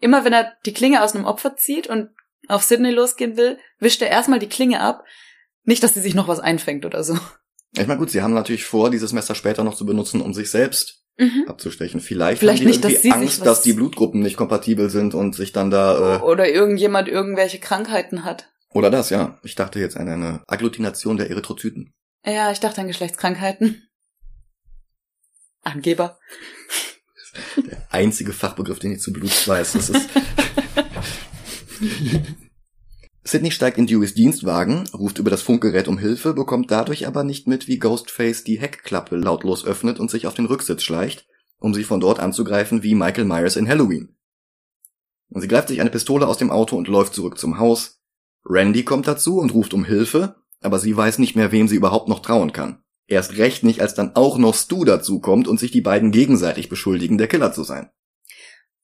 Immer 0.00 0.24
wenn 0.24 0.32
er 0.32 0.52
die 0.66 0.74
Klinge 0.74 1.02
aus 1.02 1.14
einem 1.14 1.24
Opfer 1.24 1.56
zieht 1.56 1.86
und 1.86 2.10
auf 2.48 2.64
Sydney 2.64 2.90
losgehen 2.90 3.36
will, 3.36 3.58
wischt 3.78 4.02
er 4.02 4.10
erstmal 4.10 4.40
die 4.40 4.48
Klinge 4.48 4.80
ab. 4.80 5.04
Nicht, 5.64 5.82
dass 5.82 5.94
sie 5.94 6.00
sich 6.00 6.14
noch 6.14 6.28
was 6.28 6.40
einfängt 6.40 6.84
oder 6.84 7.04
so. 7.04 7.16
Ich 7.76 7.86
meine, 7.86 7.98
gut, 7.98 8.10
sie 8.10 8.20
haben 8.20 8.34
natürlich 8.34 8.64
vor, 8.64 8.90
dieses 8.90 9.12
Messer 9.12 9.34
später 9.34 9.64
noch 9.64 9.76
zu 9.76 9.86
benutzen, 9.86 10.20
um 10.20 10.34
sich 10.34 10.50
selbst 10.50 10.98
Mhm. 11.18 11.44
abzustechen. 11.46 12.00
Vielleicht, 12.00 12.38
Vielleicht 12.40 12.60
haben 12.60 12.66
die 12.66 12.70
nicht, 12.72 12.84
dass 12.84 12.90
irgendwie 12.92 13.02
sie 13.02 13.12
sich 13.12 13.22
Angst, 13.22 13.46
dass 13.46 13.60
die 13.62 13.74
Blutgruppen 13.74 14.20
nicht 14.22 14.36
kompatibel 14.38 14.88
sind 14.88 15.14
und 15.14 15.34
sich 15.34 15.52
dann 15.52 15.70
da, 15.70 16.16
äh, 16.16 16.20
Oder 16.22 16.48
irgendjemand 16.50 17.06
irgendwelche 17.06 17.58
Krankheiten 17.60 18.24
hat. 18.24 18.50
oder 18.70 18.90
das, 18.90 19.10
ja. 19.10 19.38
Ich 19.42 19.54
dachte 19.54 19.78
jetzt 19.78 19.98
an 19.98 20.08
eine 20.08 20.42
Agglutination 20.46 21.18
der 21.18 21.28
Erythrozyten. 21.28 21.92
Ja, 22.24 22.50
ich 22.50 22.60
dachte 22.60 22.80
an 22.80 22.86
Geschlechtskrankheiten. 22.88 23.86
Angeber. 25.62 26.18
Einzige 27.90 28.32
Fachbegriff, 28.32 28.78
den 28.78 28.92
ich 28.92 29.00
zu 29.00 29.12
Blut 29.12 29.48
weiß. 29.48 29.72
Das 29.72 29.90
ist 29.90 30.08
Sydney 33.24 33.52
steigt 33.52 33.78
in 33.78 33.86
Deweys 33.86 34.14
Dienstwagen, 34.14 34.88
ruft 34.92 35.18
über 35.18 35.30
das 35.30 35.42
Funkgerät 35.42 35.86
um 35.86 35.96
Hilfe, 35.96 36.34
bekommt 36.34 36.70
dadurch 36.70 37.06
aber 37.06 37.22
nicht 37.22 37.46
mit, 37.46 37.68
wie 37.68 37.78
Ghostface 37.78 38.42
die 38.42 38.60
Heckklappe 38.60 39.16
lautlos 39.16 39.64
öffnet 39.64 40.00
und 40.00 40.10
sich 40.10 40.26
auf 40.26 40.34
den 40.34 40.46
Rücksitz 40.46 40.82
schleicht, 40.82 41.26
um 41.58 41.72
sie 41.72 41.84
von 41.84 42.00
dort 42.00 42.18
anzugreifen 42.18 42.82
wie 42.82 42.94
Michael 42.94 43.24
Myers 43.24 43.56
in 43.56 43.68
Halloween. 43.68 44.16
Und 45.28 45.40
sie 45.40 45.48
greift 45.48 45.68
sich 45.68 45.80
eine 45.80 45.90
Pistole 45.90 46.26
aus 46.26 46.36
dem 46.36 46.50
Auto 46.50 46.76
und 46.76 46.88
läuft 46.88 47.14
zurück 47.14 47.38
zum 47.38 47.58
Haus. 47.58 48.00
Randy 48.44 48.84
kommt 48.84 49.06
dazu 49.06 49.38
und 49.38 49.54
ruft 49.54 49.72
um 49.72 49.84
Hilfe, 49.84 50.34
aber 50.60 50.78
sie 50.78 50.96
weiß 50.96 51.18
nicht 51.18 51.36
mehr, 51.36 51.52
wem 51.52 51.68
sie 51.68 51.76
überhaupt 51.76 52.08
noch 52.08 52.20
trauen 52.20 52.52
kann. 52.52 52.82
Erst 53.12 53.36
recht 53.36 53.62
nicht, 53.62 53.80
als 53.80 53.94
dann 53.94 54.16
auch 54.16 54.38
noch 54.38 54.54
Stu 54.54 54.84
dazukommt 54.84 55.46
und 55.46 55.60
sich 55.60 55.70
die 55.70 55.82
beiden 55.82 56.12
gegenseitig 56.12 56.68
beschuldigen, 56.68 57.18
der 57.18 57.28
Killer 57.28 57.52
zu 57.52 57.62
sein. 57.62 57.90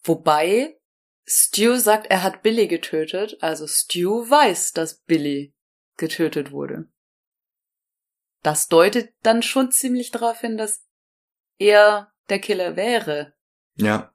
Wobei 0.05 0.76
Stu 1.24 1.76
sagt, 1.76 2.09
er 2.11 2.22
hat 2.22 2.43
Billy 2.43 2.68
getötet, 2.68 3.39
also 3.41 3.66
Stu 3.66 4.29
weiß, 4.29 4.72
dass 4.72 5.01
Billy 5.01 5.55
getötet 5.97 6.53
wurde. 6.53 6.89
Das 8.43 8.68
deutet 8.68 9.14
dann 9.22 9.43
schon 9.43 9.70
ziemlich 9.70 10.11
darauf 10.11 10.41
hin, 10.41 10.59
dass 10.59 10.85
er 11.59 12.12
der 12.29 12.39
Killer 12.39 12.76
wäre. 12.76 13.35
Ja. 13.76 14.12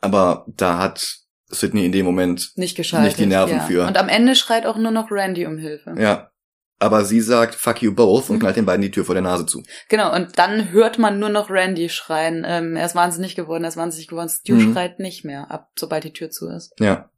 Aber 0.00 0.44
da 0.48 0.78
hat 0.78 1.20
Sydney 1.46 1.86
in 1.86 1.92
dem 1.92 2.04
Moment 2.04 2.52
Nicht 2.56 2.76
geschaltet. 2.76 3.06
Nicht 3.06 3.18
die 3.18 3.26
Nerven 3.26 3.56
ja. 3.56 3.64
für. 3.64 3.86
Und 3.86 3.96
am 3.96 4.08
Ende 4.08 4.36
schreit 4.36 4.66
auch 4.66 4.76
nur 4.76 4.92
noch 4.92 5.10
Randy 5.10 5.46
um 5.46 5.56
Hilfe. 5.56 5.94
Ja. 5.98 6.30
Aber 6.78 7.04
sie 7.04 7.20
sagt 7.20 7.54
fuck 7.54 7.82
you 7.82 7.94
both 7.94 8.28
und 8.30 8.36
Mhm. 8.36 8.40
knallt 8.40 8.56
den 8.56 8.66
beiden 8.66 8.82
die 8.82 8.90
Tür 8.90 9.04
vor 9.04 9.14
der 9.14 9.22
Nase 9.22 9.46
zu. 9.46 9.62
Genau, 9.88 10.14
und 10.14 10.38
dann 10.38 10.70
hört 10.70 10.98
man 10.98 11.18
nur 11.18 11.28
noch 11.30 11.48
Randy 11.50 11.88
schreien. 11.88 12.44
Ähm, 12.46 12.76
er 12.76 12.86
ist 12.86 12.94
wahnsinnig 12.94 13.34
geworden, 13.34 13.64
er 13.64 13.68
ist 13.68 13.76
wahnsinnig 13.76 14.08
geworden. 14.08 14.28
Stu 14.28 14.54
Mhm. 14.54 14.72
schreit 14.72 14.98
nicht 14.98 15.24
mehr 15.24 15.50
ab, 15.50 15.70
sobald 15.78 16.04
die 16.04 16.12
Tür 16.12 16.30
zu 16.30 16.48
ist. 16.48 16.72
Ja. 16.78 17.10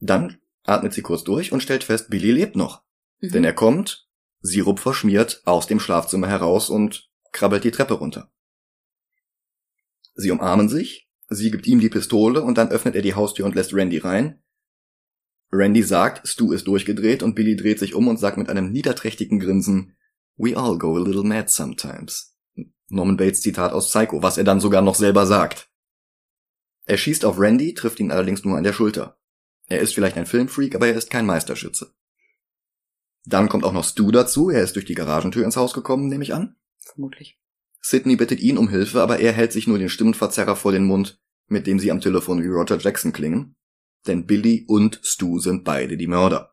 Dann 0.00 0.38
atmet 0.64 0.92
sie 0.92 1.02
kurz 1.02 1.24
durch 1.24 1.52
und 1.52 1.62
stellt 1.62 1.84
fest, 1.84 2.10
Billy 2.10 2.30
lebt 2.32 2.56
noch. 2.56 2.82
Mhm. 3.20 3.30
Denn 3.32 3.44
er 3.44 3.52
kommt, 3.54 4.06
Sirup 4.40 4.78
verschmiert, 4.80 5.42
aus 5.44 5.66
dem 5.66 5.80
Schlafzimmer 5.80 6.28
heraus 6.28 6.70
und 6.70 7.08
krabbelt 7.32 7.64
die 7.64 7.70
Treppe 7.70 7.94
runter. 7.94 8.30
Sie 10.14 10.30
umarmen 10.30 10.68
sich, 10.68 11.08
sie 11.28 11.50
gibt 11.50 11.66
ihm 11.66 11.80
die 11.80 11.88
Pistole 11.88 12.42
und 12.42 12.58
dann 12.58 12.70
öffnet 12.70 12.94
er 12.94 13.02
die 13.02 13.14
Haustür 13.14 13.46
und 13.46 13.54
lässt 13.54 13.72
Randy 13.72 13.98
rein. 13.98 14.41
Randy 15.52 15.82
sagt, 15.82 16.26
Stu 16.26 16.52
ist 16.52 16.66
durchgedreht 16.66 17.22
und 17.22 17.34
Billy 17.34 17.56
dreht 17.56 17.78
sich 17.78 17.94
um 17.94 18.08
und 18.08 18.18
sagt 18.18 18.38
mit 18.38 18.48
einem 18.48 18.72
niederträchtigen 18.72 19.38
Grinsen, 19.38 19.96
We 20.36 20.56
all 20.56 20.78
go 20.78 20.96
a 20.96 21.00
little 21.00 21.24
mad 21.24 21.50
sometimes. 21.50 22.34
Norman 22.88 23.16
Bates 23.16 23.42
Zitat 23.42 23.72
aus 23.72 23.90
Psycho, 23.90 24.22
was 24.22 24.38
er 24.38 24.44
dann 24.44 24.60
sogar 24.60 24.80
noch 24.80 24.94
selber 24.94 25.26
sagt. 25.26 25.70
Er 26.86 26.96
schießt 26.96 27.24
auf 27.24 27.38
Randy, 27.38 27.74
trifft 27.74 28.00
ihn 28.00 28.10
allerdings 28.10 28.44
nur 28.44 28.56
an 28.56 28.64
der 28.64 28.72
Schulter. 28.72 29.18
Er 29.66 29.80
ist 29.80 29.94
vielleicht 29.94 30.16
ein 30.16 30.26
Filmfreak, 30.26 30.74
aber 30.74 30.88
er 30.88 30.94
ist 30.94 31.10
kein 31.10 31.26
Meisterschütze. 31.26 31.94
Dann 33.24 33.48
kommt 33.48 33.64
auch 33.64 33.72
noch 33.72 33.84
Stu 33.84 34.10
dazu, 34.10 34.50
er 34.50 34.62
ist 34.62 34.74
durch 34.74 34.84
die 34.84 34.94
Garagentür 34.94 35.44
ins 35.44 35.56
Haus 35.56 35.74
gekommen, 35.74 36.08
nehme 36.08 36.24
ich 36.24 36.34
an. 36.34 36.56
Vermutlich. 36.80 37.38
Sidney 37.80 38.16
bittet 38.16 38.40
ihn 38.40 38.58
um 38.58 38.68
Hilfe, 38.68 39.00
aber 39.00 39.20
er 39.20 39.32
hält 39.32 39.52
sich 39.52 39.66
nur 39.66 39.78
den 39.78 39.88
Stimmenverzerrer 39.88 40.56
vor 40.56 40.72
den 40.72 40.84
Mund, 40.84 41.20
mit 41.46 41.66
dem 41.66 41.78
sie 41.78 41.90
am 41.90 42.00
Telefon 42.00 42.42
wie 42.42 42.48
Roger 42.48 42.78
Jackson 42.78 43.12
klingen. 43.12 43.54
Denn 44.06 44.26
Billy 44.26 44.64
und 44.66 45.00
Stu 45.02 45.38
sind 45.38 45.64
beide 45.64 45.96
die 45.96 46.06
Mörder. 46.06 46.52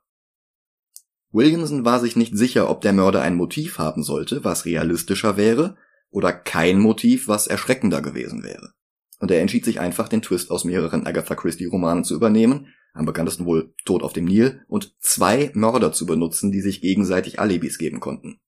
Williamson 1.32 1.86
war 1.86 2.00
sich 2.00 2.16
nicht 2.16 2.36
sicher, 2.36 2.70
ob 2.70 2.82
der 2.82 2.94
Mörder 2.94 3.22
ein 3.22 3.36
Motiv 3.36 3.78
haben 3.78 4.04
sollte, 4.04 4.44
was 4.44 4.66
realistischer 4.66 5.38
wäre, 5.38 5.78
oder 6.10 6.34
kein 6.34 6.80
Motiv, 6.80 7.28
was 7.28 7.48
erschreckender 7.48 8.02
gewesen 8.02 8.44
wäre. 8.44 8.74
Und 9.20 9.30
er 9.32 9.42
entschied 9.42 9.66
sich 9.66 9.80
einfach, 9.80 10.08
den 10.08 10.22
Twist 10.22 10.50
aus 10.50 10.64
mehreren 10.64 11.06
Agatha 11.06 11.36
Christie-Romanen 11.36 12.04
zu 12.04 12.16
übernehmen, 12.16 12.74
am 12.94 13.06
bekanntesten 13.06 13.46
wohl 13.46 13.74
Tod 13.86 14.02
auf 14.02 14.14
dem 14.14 14.26
Nil, 14.26 14.62
und 14.68 14.96
zwei 15.00 15.52
Mörder 15.54 15.92
zu 15.92 16.08
benutzen, 16.08 16.52
die 16.52 16.62
sich 16.62 16.82
gegenseitig 16.82 17.40
Alibis 17.40 17.78
geben 17.78 18.00
konnten. 18.00 18.40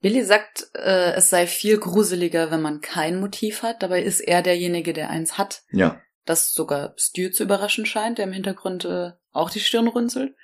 Billy 0.00 0.24
sagt, 0.24 0.70
äh, 0.74 1.12
es 1.12 1.30
sei 1.30 1.46
viel 1.46 1.78
gruseliger, 1.78 2.50
wenn 2.50 2.62
man 2.62 2.80
kein 2.80 3.20
Motiv 3.20 3.62
hat. 3.62 3.84
Dabei 3.84 4.02
ist 4.02 4.18
er 4.18 4.42
derjenige, 4.42 4.92
der 4.92 5.10
eins 5.10 5.38
hat. 5.38 5.62
Ja, 5.70 6.00
Das 6.24 6.52
sogar 6.52 6.94
Stu 6.96 7.30
zu 7.30 7.42
überraschen 7.42 7.86
scheint, 7.86 8.18
der 8.18 8.26
im 8.26 8.32
Hintergrund 8.32 8.84
äh, 8.84 9.12
auch 9.32 9.50
die 9.50 9.60
Stirn 9.60 9.88
runzelt. 9.88 10.34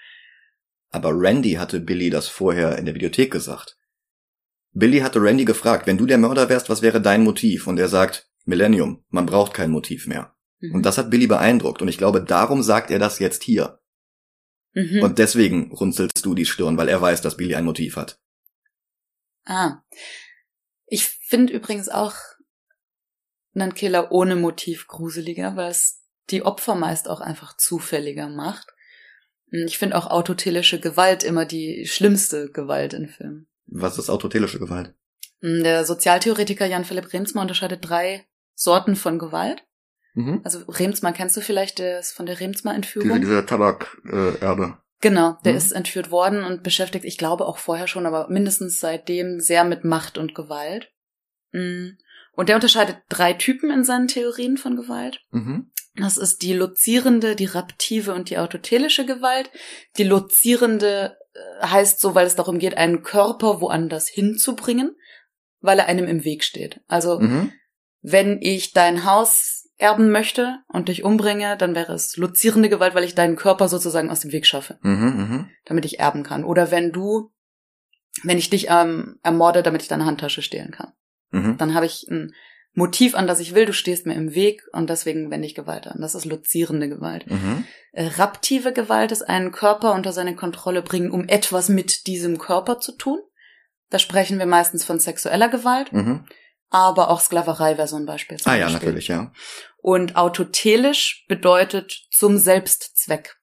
Aber 0.90 1.10
Randy 1.12 1.52
hatte 1.52 1.80
Billy 1.80 2.10
das 2.10 2.28
vorher 2.28 2.78
in 2.78 2.86
der 2.86 2.94
Videothek 2.94 3.30
gesagt. 3.30 3.76
Billy 4.72 5.00
hatte 5.00 5.20
Randy 5.20 5.44
gefragt, 5.44 5.86
wenn 5.86 5.98
du 5.98 6.06
der 6.06 6.18
Mörder 6.18 6.48
wärst, 6.48 6.68
was 6.70 6.82
wäre 6.82 7.00
dein 7.00 7.24
Motiv? 7.24 7.66
Und 7.66 7.78
er 7.78 7.88
sagt, 7.88 8.28
Millennium, 8.44 9.04
man 9.08 9.26
braucht 9.26 9.54
kein 9.54 9.70
Motiv 9.70 10.06
mehr. 10.06 10.34
Mhm. 10.60 10.76
Und 10.76 10.86
das 10.86 10.98
hat 10.98 11.10
Billy 11.10 11.26
beeindruckt 11.26 11.82
und 11.82 11.88
ich 11.88 11.98
glaube, 11.98 12.22
darum 12.22 12.62
sagt 12.62 12.90
er 12.90 12.98
das 12.98 13.18
jetzt 13.18 13.42
hier. 13.42 13.80
mhm. 14.72 15.02
Und 15.02 15.18
deswegen 15.18 15.72
runzelst 15.72 16.24
du 16.24 16.34
die 16.34 16.46
Stirn, 16.46 16.76
weil 16.76 16.88
er 16.88 17.00
weiß, 17.00 17.20
dass 17.20 17.36
Billy 17.36 17.54
ein 17.54 17.64
Motiv 17.64 17.96
hat. 17.96 18.20
Ah. 19.44 19.82
Ich 20.86 21.06
finde 21.06 21.52
übrigens 21.52 21.88
auch 21.88 22.14
einen 23.60 23.74
Killer 23.74 24.12
ohne 24.12 24.36
Motiv 24.36 24.86
gruseliger, 24.86 25.56
weil 25.56 25.70
es 25.70 26.02
die 26.30 26.42
Opfer 26.42 26.74
meist 26.74 27.08
auch 27.08 27.20
einfach 27.20 27.56
zufälliger 27.56 28.28
macht. 28.28 28.68
Hm, 29.50 29.64
Ich 29.66 29.78
finde 29.78 29.96
auch 29.96 30.06
autotelische 30.08 30.80
Gewalt 30.80 31.24
immer 31.24 31.44
die 31.44 31.86
schlimmste 31.86 32.50
Gewalt 32.50 32.92
in 32.92 33.08
Filmen. 33.08 33.48
Was 33.66 33.98
ist 33.98 34.10
autotelische 34.10 34.58
Gewalt? 34.58 34.94
Hm, 35.40 35.62
Der 35.62 35.84
Sozialtheoretiker 35.84 36.66
Jan-Philipp 36.66 37.12
Remsmar 37.12 37.42
unterscheidet 37.42 37.88
drei 37.88 38.26
Sorten 38.54 38.96
von 38.96 39.18
Gewalt. 39.18 39.64
Mhm. 40.14 40.40
Also 40.44 40.60
Remsmar 40.66 41.12
kennst 41.12 41.36
du 41.36 41.40
vielleicht, 41.40 41.78
der 41.78 42.00
ist 42.00 42.12
von 42.12 42.26
der 42.26 42.40
Remsmar-Entführung. 42.40 43.08
Diese, 43.20 43.20
diese 43.20 43.46
Tabak-Erbe. 43.46 44.78
Genau, 45.00 45.38
der 45.44 45.52
Mhm. 45.52 45.58
ist 45.58 45.72
entführt 45.72 46.10
worden 46.10 46.42
und 46.42 46.64
beschäftigt, 46.64 47.04
ich 47.04 47.18
glaube 47.18 47.46
auch 47.46 47.58
vorher 47.58 47.86
schon, 47.86 48.04
aber 48.04 48.28
mindestens 48.28 48.80
seitdem 48.80 49.38
sehr 49.38 49.62
mit 49.62 49.84
Macht 49.84 50.18
und 50.18 50.34
Gewalt. 50.34 50.90
Mm. 51.52 51.90
Und 52.38 52.48
der 52.48 52.54
unterscheidet 52.54 52.98
drei 53.08 53.32
Typen 53.32 53.68
in 53.72 53.82
seinen 53.82 54.06
Theorien 54.06 54.56
von 54.58 54.76
Gewalt. 54.76 55.20
mhm. 55.32 55.72
Das 55.96 56.16
ist 56.16 56.42
die 56.42 56.52
lozierende, 56.52 57.34
die 57.34 57.46
raptive 57.46 58.14
und 58.14 58.30
die 58.30 58.38
autotelische 58.38 59.04
Gewalt. 59.04 59.50
Die 59.96 60.04
lozierende 60.04 61.16
äh, 61.34 61.66
heißt 61.66 61.98
so, 62.00 62.14
weil 62.14 62.24
es 62.28 62.36
darum 62.36 62.60
geht, 62.60 62.76
einen 62.76 63.02
Körper 63.02 63.60
woanders 63.60 64.06
hinzubringen, 64.06 64.94
weil 65.60 65.80
er 65.80 65.86
einem 65.86 66.06
im 66.06 66.22
Weg 66.22 66.44
steht. 66.44 66.80
Also 66.86 67.18
Mhm. 67.18 67.52
wenn 68.00 68.38
ich 68.40 68.72
dein 68.72 69.04
Haus 69.04 69.68
erben 69.76 70.12
möchte 70.12 70.58
und 70.68 70.86
dich 70.86 71.02
umbringe, 71.02 71.56
dann 71.56 71.74
wäre 71.74 71.94
es 71.94 72.16
lozierende 72.16 72.68
Gewalt, 72.68 72.94
weil 72.94 73.02
ich 73.02 73.16
deinen 73.16 73.34
Körper 73.34 73.68
sozusagen 73.68 74.10
aus 74.10 74.20
dem 74.20 74.30
Weg 74.30 74.46
schaffe 74.46 74.78
Mhm. 74.82 74.92
Mhm. 75.16 75.50
damit 75.64 75.84
ich 75.84 75.98
erben 75.98 76.22
kann. 76.22 76.44
Oder 76.44 76.70
wenn 76.70 76.92
du, 76.92 77.32
wenn 78.22 78.38
ich 78.38 78.50
dich 78.50 78.68
ähm, 78.70 79.18
ermorde, 79.24 79.64
damit 79.64 79.82
ich 79.82 79.88
deine 79.88 80.04
Handtasche 80.06 80.42
stehlen 80.42 80.70
kann. 80.70 80.92
Mhm. 81.30 81.56
Dann 81.58 81.74
habe 81.74 81.86
ich 81.86 82.06
ein 82.10 82.32
Motiv, 82.74 83.14
an 83.16 83.26
das 83.26 83.40
ich 83.40 83.54
will, 83.54 83.66
du 83.66 83.72
stehst 83.72 84.06
mir 84.06 84.14
im 84.14 84.34
Weg 84.34 84.62
und 84.72 84.88
deswegen 84.88 85.30
wende 85.30 85.46
ich 85.46 85.54
Gewalt 85.54 85.88
an. 85.88 86.00
Das 86.00 86.14
ist 86.14 86.24
lozierende 86.24 86.88
Gewalt. 86.88 87.28
Mhm. 87.28 87.64
Äh, 87.92 88.06
raptive 88.18 88.72
Gewalt 88.72 89.10
ist 89.10 89.22
einen 89.22 89.50
Körper 89.50 89.94
unter 89.94 90.12
seine 90.12 90.36
Kontrolle 90.36 90.82
bringen, 90.82 91.10
um 91.10 91.26
etwas 91.28 91.68
mit 91.68 92.06
diesem 92.06 92.38
Körper 92.38 92.78
zu 92.78 92.92
tun. 92.92 93.18
Da 93.90 93.98
sprechen 93.98 94.38
wir 94.38 94.46
meistens 94.46 94.84
von 94.84 95.00
sexueller 95.00 95.48
Gewalt, 95.48 95.92
Mhm. 95.92 96.26
aber 96.70 97.10
auch 97.10 97.20
Sklaverei 97.20 97.78
wäre 97.78 97.88
so 97.88 97.96
ein 97.96 98.06
Beispiel. 98.06 98.36
Ah 98.44 98.54
ja, 98.54 98.66
Beispiel. 98.66 98.72
natürlich, 98.88 99.08
ja. 99.08 99.32
Und 99.78 100.14
autotelisch 100.16 101.24
bedeutet 101.26 102.06
zum 102.10 102.38
Selbstzweck. 102.38 103.36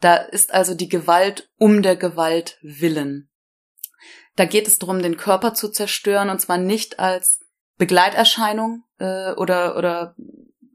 Da 0.00 0.16
ist 0.16 0.52
also 0.52 0.74
die 0.74 0.88
Gewalt 0.88 1.48
um 1.56 1.82
der 1.82 1.96
Gewalt 1.96 2.58
willen. 2.62 3.30
Da 4.36 4.44
geht 4.44 4.68
es 4.68 4.78
darum, 4.78 5.00
den 5.02 5.16
Körper 5.16 5.54
zu 5.54 5.68
zerstören 5.70 6.28
und 6.30 6.40
zwar 6.40 6.58
nicht 6.58 6.98
als 7.00 7.40
Begleiterscheinung 7.78 8.84
äh, 8.98 9.32
oder 9.32 9.76
oder 9.76 10.14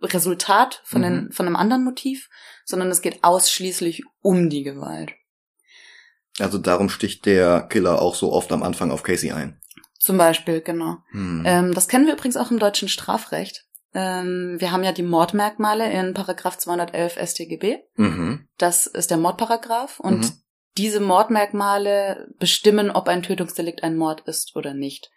Resultat 0.03 0.81
von, 0.83 1.01
den, 1.03 1.25
Mhm. 1.25 1.31
von 1.31 1.45
einem 1.45 1.55
anderen 1.55 1.83
Motiv, 1.83 2.29
sondern 2.65 2.89
es 2.89 3.01
geht 3.03 3.23
ausschließlich 3.23 4.03
um 4.21 4.49
die 4.49 4.63
Gewalt. 4.63 5.11
Also 6.39 6.57
darum 6.57 6.89
sticht 6.89 7.25
der 7.27 7.61
Killer 7.69 8.01
auch 8.01 8.15
so 8.15 8.31
oft 8.33 8.51
am 8.51 8.63
Anfang 8.63 8.89
auf 8.89 9.03
Casey 9.03 9.31
ein. 9.31 9.59
Zum 9.99 10.17
Beispiel, 10.17 10.61
genau. 10.61 10.97
Hm. 11.11 11.43
Ähm, 11.45 11.73
das 11.75 11.87
kennen 11.87 12.07
wir 12.07 12.13
übrigens 12.13 12.37
auch 12.37 12.49
im 12.49 12.57
deutschen 12.57 12.89
Strafrecht. 12.89 13.65
Ähm, 13.93 14.55
wir 14.59 14.71
haben 14.71 14.83
ja 14.83 14.93
die 14.93 15.03
Mordmerkmale 15.03 15.91
in 15.91 16.13
Paragraph 16.15 16.57
211 16.57 17.17
StGB. 17.17 17.79
mhm. 17.95 18.47
Das 18.57 18.87
ist 18.87 19.11
der 19.11 19.17
Mordparagraph 19.17 19.99
und 19.99 20.19
Mhm. 20.21 20.40
Diese 20.77 20.99
Mordmerkmale 20.99 22.29
bestimmen, 22.39 22.91
ob 22.91 23.07
ein 23.07 23.23
Tötungsdelikt 23.23 23.83
ein 23.83 23.97
Mord 23.97 24.21
ist 24.21 24.55
oder 24.55 24.73
nicht. 24.73 25.11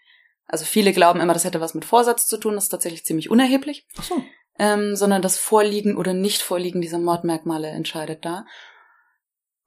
Also 0.47 0.65
viele 0.65 0.93
glauben 0.93 1.21
immer, 1.21 1.33
das 1.33 1.45
hätte 1.45 1.61
was 1.61 1.75
mit 1.75 1.85
Vorsatz 1.85 2.27
zu 2.27 2.37
tun, 2.39 2.55
das 2.55 2.65
ist 2.65 2.71
tatsächlich 2.71 3.05
ziemlich 3.05 3.31
unerheblich, 3.31 3.87
Ach 3.99 4.03
so. 4.05 4.23
ähm, 4.59 4.95
sondern 4.97 5.23
das 5.23 5.39
Vorliegen 5.39 5.97
oder 5.97 6.13
Nicht-Vorliegen 6.13 6.81
dieser 6.81 6.99
Mordmerkmale 6.99 7.69
entscheidet 7.69 8.25
da. 8.25 8.45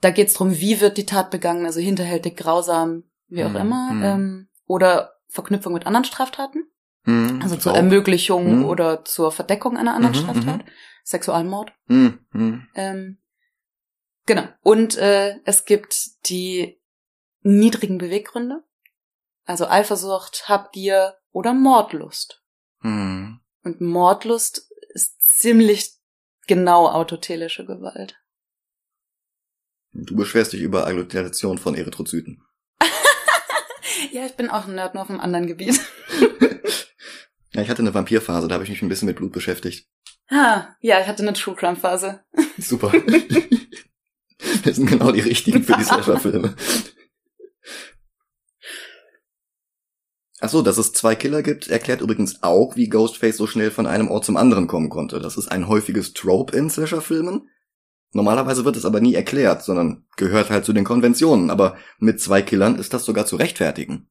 Da 0.01 0.11
geht 0.11 0.27
es 0.27 0.33
darum, 0.33 0.59
wie 0.59 0.79
wird 0.79 0.97
die 0.97 1.05
Tat 1.07 1.31
begangen, 1.31 1.65
also 1.65 1.79
hinterhältig, 1.79 2.38
grausam, 2.38 3.03
wie 3.27 3.43
auch 3.43 3.49
Mhm. 3.49 3.55
immer, 3.55 3.93
Mhm. 3.93 4.03
ähm, 4.03 4.47
oder 4.67 5.13
Verknüpfung 5.29 5.73
mit 5.73 5.88
anderen 5.88 6.05
Straftaten, 6.05 6.65
Hm. 7.05 7.39
also 7.41 7.55
zur 7.55 7.71
Auch. 7.71 7.77
Ermöglichung 7.77 8.59
Mhm. 8.59 8.65
oder 8.65 9.03
zur 9.03 9.31
Verdeckung 9.31 9.77
einer 9.77 9.95
anderen 9.95 10.15
Mhm, 10.15 10.19
Straftat, 10.19 10.65
Sexualmord. 11.03 11.71
Hm. 11.88 12.19
Hm. 12.33 12.67
Ähm, 12.75 13.17
genau. 14.28 14.47
Und 14.61 14.95
äh, 14.97 15.39
es 15.45 15.65
gibt 15.65 16.28
die 16.30 16.80
niedrigen 17.41 17.97
Beweggründe. 17.97 18.63
Also 19.45 19.67
Eifersucht, 19.67 20.47
Habgier 20.47 21.15
oder 21.32 21.53
Mordlust. 21.53 22.43
Hm. 22.82 23.39
Und 23.63 23.82
Mordlust 23.82 24.69
ist 24.89 25.19
ziemlich 25.21 25.93
genau 26.45 26.88
autotelische 26.88 27.65
Gewalt. 27.65 28.19
Du 29.93 30.15
beschwerst 30.15 30.53
dich 30.53 30.61
über 30.61 30.86
Agglutination 30.86 31.57
von 31.57 31.75
Erythrozyten. 31.75 32.43
Ja, 34.11 34.28
ich 34.28 34.36
bin 34.36 34.51
auch 34.51 34.67
ein 34.67 34.75
Nerd 34.75 34.93
nur 34.93 35.01
auf 35.01 35.09
einem 35.09 35.19
anderen 35.19 35.47
Gebiet. 35.47 35.82
Ja, 37.53 37.63
ich 37.63 37.69
hatte 37.69 37.82
eine 37.82 37.95
Vampirphase, 37.95 38.47
da 38.47 38.53
habe 38.53 38.65
ich 38.65 38.69
mich 38.69 38.84
ein 38.84 38.89
bisschen 38.89 39.07
mit 39.07 39.15
Blut 39.17 39.32
beschäftigt. 39.32 39.89
Ah, 40.30 40.75
ja, 40.80 41.01
ich 41.01 41.07
hatte 41.07 41.23
eine 41.23 41.34
True 41.34 41.55
Crime 41.55 41.75
Phase. 41.75 42.23
Super. 42.59 42.91
Wir 44.63 44.73
sind 44.73 44.88
genau 44.88 45.11
die 45.11 45.21
richtigen 45.21 45.63
für 45.63 45.73
die 45.77 45.83
Slasher-Filme. 45.85 46.55
Ach 50.39 50.49
so, 50.49 50.61
dass 50.61 50.77
es 50.77 50.93
zwei 50.93 51.15
Killer 51.15 51.41
gibt, 51.41 51.67
erklärt 51.67 52.01
übrigens 52.01 52.43
auch, 52.43 52.75
wie 52.75 52.89
Ghostface 52.89 53.38
so 53.38 53.47
schnell 53.47 53.71
von 53.71 53.88
einem 53.88 54.07
Ort 54.09 54.23
zum 54.23 54.38
anderen 54.38 54.67
kommen 54.67 54.89
konnte. 54.89 55.19
Das 55.19 55.35
ist 55.35 55.47
ein 55.47 55.67
häufiges 55.67 56.13
Trope 56.13 56.55
in 56.55 56.69
Slasher-Filmen. 56.69 57.49
Normalerweise 58.13 58.63
wird 58.63 58.77
es 58.77 58.85
aber 58.85 59.01
nie 59.01 59.15
erklärt, 59.15 59.63
sondern 59.63 60.05
gehört 60.15 60.49
halt 60.49 60.63
zu 60.63 60.73
den 60.73 60.83
Konventionen, 60.83 61.49
aber 61.49 61.75
mit 61.99 62.21
zwei 62.21 62.41
Killern 62.41 62.75
ist 62.77 62.93
das 62.93 63.03
sogar 63.03 63.25
zu 63.25 63.35
rechtfertigen. 63.35 64.09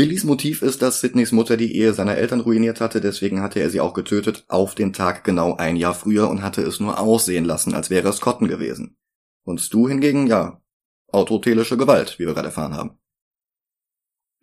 Billys 0.00 0.24
Motiv 0.24 0.62
ist, 0.62 0.80
dass 0.80 1.02
Sidneys 1.02 1.30
Mutter 1.30 1.58
die 1.58 1.76
Ehe 1.76 1.92
seiner 1.92 2.16
Eltern 2.16 2.40
ruiniert 2.40 2.80
hatte, 2.80 3.02
deswegen 3.02 3.42
hatte 3.42 3.60
er 3.60 3.68
sie 3.68 3.82
auch 3.82 3.92
getötet, 3.92 4.46
auf 4.48 4.74
den 4.74 4.94
Tag 4.94 5.24
genau 5.24 5.56
ein 5.56 5.76
Jahr 5.76 5.92
früher 5.92 6.30
und 6.30 6.40
hatte 6.40 6.62
es 6.62 6.80
nur 6.80 6.98
aussehen 6.98 7.44
lassen, 7.44 7.74
als 7.74 7.90
wäre 7.90 8.08
es 8.08 8.22
Cotton 8.22 8.48
gewesen. 8.48 8.96
Und 9.42 9.60
Stu 9.60 9.90
hingegen, 9.90 10.26
ja, 10.26 10.62
autotelische 11.08 11.76
Gewalt, 11.76 12.18
wie 12.18 12.24
wir 12.24 12.32
gerade 12.32 12.48
erfahren 12.48 12.74
haben. 12.74 12.98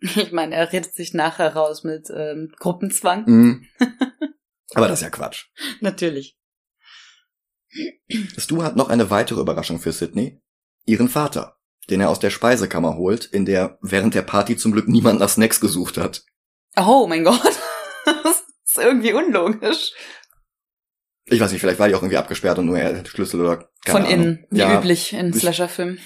Ich 0.00 0.30
meine, 0.30 0.54
er 0.54 0.72
redet 0.72 0.94
sich 0.94 1.12
nachher 1.12 1.56
raus 1.56 1.82
mit 1.82 2.08
ähm, 2.14 2.52
Gruppenzwang. 2.60 3.24
Mhm. 3.26 3.66
Aber 4.74 4.86
das 4.86 5.00
ist 5.00 5.02
ja 5.02 5.10
Quatsch. 5.10 5.46
Natürlich. 5.80 6.38
Stu 8.36 8.62
hat 8.62 8.76
noch 8.76 8.90
eine 8.90 9.10
weitere 9.10 9.40
Überraschung 9.40 9.80
für 9.80 9.90
Sidney. 9.90 10.40
Ihren 10.86 11.08
Vater 11.08 11.57
den 11.90 12.00
er 12.00 12.10
aus 12.10 12.18
der 12.20 12.30
Speisekammer 12.30 12.96
holt, 12.96 13.24
in 13.24 13.44
der 13.44 13.78
während 13.82 14.14
der 14.14 14.22
Party 14.22 14.56
zum 14.56 14.72
Glück 14.72 14.88
niemand 14.88 15.20
nach 15.20 15.28
Snacks 15.28 15.60
gesucht 15.60 15.96
hat. 15.96 16.24
Oh 16.76 17.06
mein 17.08 17.24
Gott. 17.24 17.40
das 18.04 18.44
ist 18.64 18.78
irgendwie 18.78 19.12
unlogisch. 19.12 19.92
Ich 21.26 21.40
weiß 21.40 21.52
nicht, 21.52 21.60
vielleicht 21.60 21.78
war 21.78 21.88
die 21.88 21.94
auch 21.94 22.02
irgendwie 22.02 22.16
abgesperrt 22.16 22.58
und 22.58 22.66
nur 22.66 22.78
er 22.78 22.96
hätte 22.96 23.10
Schlüssel 23.10 23.40
oder 23.40 23.68
keine 23.84 23.98
Von 23.98 24.06
Ahnung. 24.06 24.12
innen, 24.12 24.46
wie 24.50 24.58
ja, 24.58 24.78
üblich 24.78 25.12
in 25.12 25.32
Slasher-Filmen. 25.32 25.98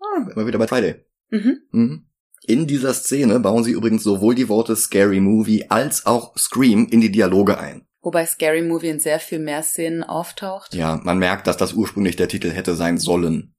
Ah, 0.00 0.28
immer 0.34 0.46
wieder 0.46 0.58
bei 0.58 0.66
Friday. 0.66 1.04
Mhm. 1.28 1.58
Mhm. 1.70 2.06
In 2.46 2.66
dieser 2.66 2.94
Szene 2.94 3.38
bauen 3.38 3.64
sie 3.64 3.72
übrigens 3.72 4.02
sowohl 4.02 4.34
die 4.34 4.48
Worte 4.48 4.74
Scary 4.74 5.20
Movie 5.20 5.66
als 5.68 6.06
auch 6.06 6.36
Scream 6.36 6.88
in 6.90 7.00
die 7.00 7.12
Dialoge 7.12 7.58
ein. 7.58 7.86
Wobei 8.00 8.24
Scary 8.24 8.62
Movie 8.62 8.88
in 8.88 8.98
sehr 8.98 9.20
viel 9.20 9.38
mehr 9.38 9.62
Szenen 9.62 10.02
auftaucht. 10.02 10.74
Ja, 10.74 11.00
man 11.04 11.18
merkt, 11.18 11.46
dass 11.46 11.58
das 11.58 11.74
ursprünglich 11.74 12.16
der 12.16 12.28
Titel 12.28 12.50
hätte 12.50 12.74
sein 12.74 12.98
sollen. 12.98 13.54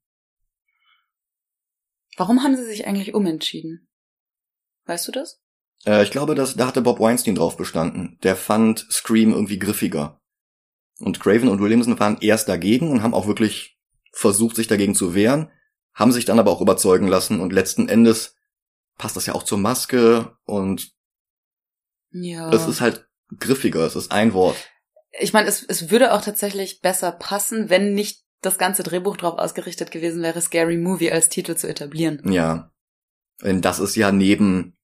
Warum 2.16 2.42
haben 2.42 2.56
sie 2.56 2.64
sich 2.64 2.86
eigentlich 2.86 3.14
umentschieden? 3.14 3.88
Weißt 4.86 5.08
du 5.08 5.12
das? 5.12 5.40
Äh, 5.84 6.02
ich 6.02 6.10
glaube, 6.10 6.34
dass, 6.34 6.54
da 6.54 6.66
hatte 6.66 6.82
Bob 6.82 7.00
Weinstein 7.00 7.34
drauf 7.34 7.56
bestanden. 7.56 8.18
Der 8.22 8.36
fand 8.36 8.86
Scream 8.90 9.32
irgendwie 9.32 9.58
griffiger. 9.58 10.20
Und 11.00 11.20
Craven 11.20 11.48
und 11.48 11.60
Williamson 11.60 11.98
waren 11.98 12.18
erst 12.20 12.48
dagegen 12.48 12.90
und 12.90 13.02
haben 13.02 13.14
auch 13.14 13.26
wirklich 13.26 13.78
versucht, 14.12 14.56
sich 14.56 14.66
dagegen 14.66 14.94
zu 14.94 15.14
wehren, 15.14 15.50
haben 15.94 16.12
sich 16.12 16.24
dann 16.24 16.38
aber 16.38 16.50
auch 16.50 16.60
überzeugen 16.60 17.08
lassen 17.08 17.40
und 17.40 17.52
letzten 17.52 17.88
Endes 17.88 18.36
passt 18.98 19.16
das 19.16 19.26
ja 19.26 19.34
auch 19.34 19.42
zur 19.42 19.58
Maske 19.58 20.36
und 20.44 20.92
ja. 22.10 22.50
es 22.52 22.68
ist 22.68 22.80
halt 22.80 23.08
griffiger, 23.38 23.80
es 23.86 23.96
ist 23.96 24.12
ein 24.12 24.34
Wort. 24.34 24.56
Ich 25.18 25.32
meine, 25.32 25.48
es, 25.48 25.62
es 25.62 25.90
würde 25.90 26.12
auch 26.12 26.22
tatsächlich 26.22 26.80
besser 26.80 27.10
passen, 27.12 27.68
wenn 27.68 27.94
nicht 27.94 28.22
das 28.42 28.58
ganze 28.58 28.82
Drehbuch 28.82 29.16
darauf 29.16 29.38
ausgerichtet 29.38 29.90
gewesen 29.90 30.22
wäre, 30.22 30.40
Scary 30.40 30.76
Movie 30.76 31.12
als 31.12 31.28
Titel 31.28 31.56
zu 31.56 31.68
etablieren. 31.68 32.20
Ja. 32.30 32.72
Denn 33.40 33.62
das 33.62 33.78
ist 33.78 33.96
ja 33.96 34.12
neben 34.12 34.76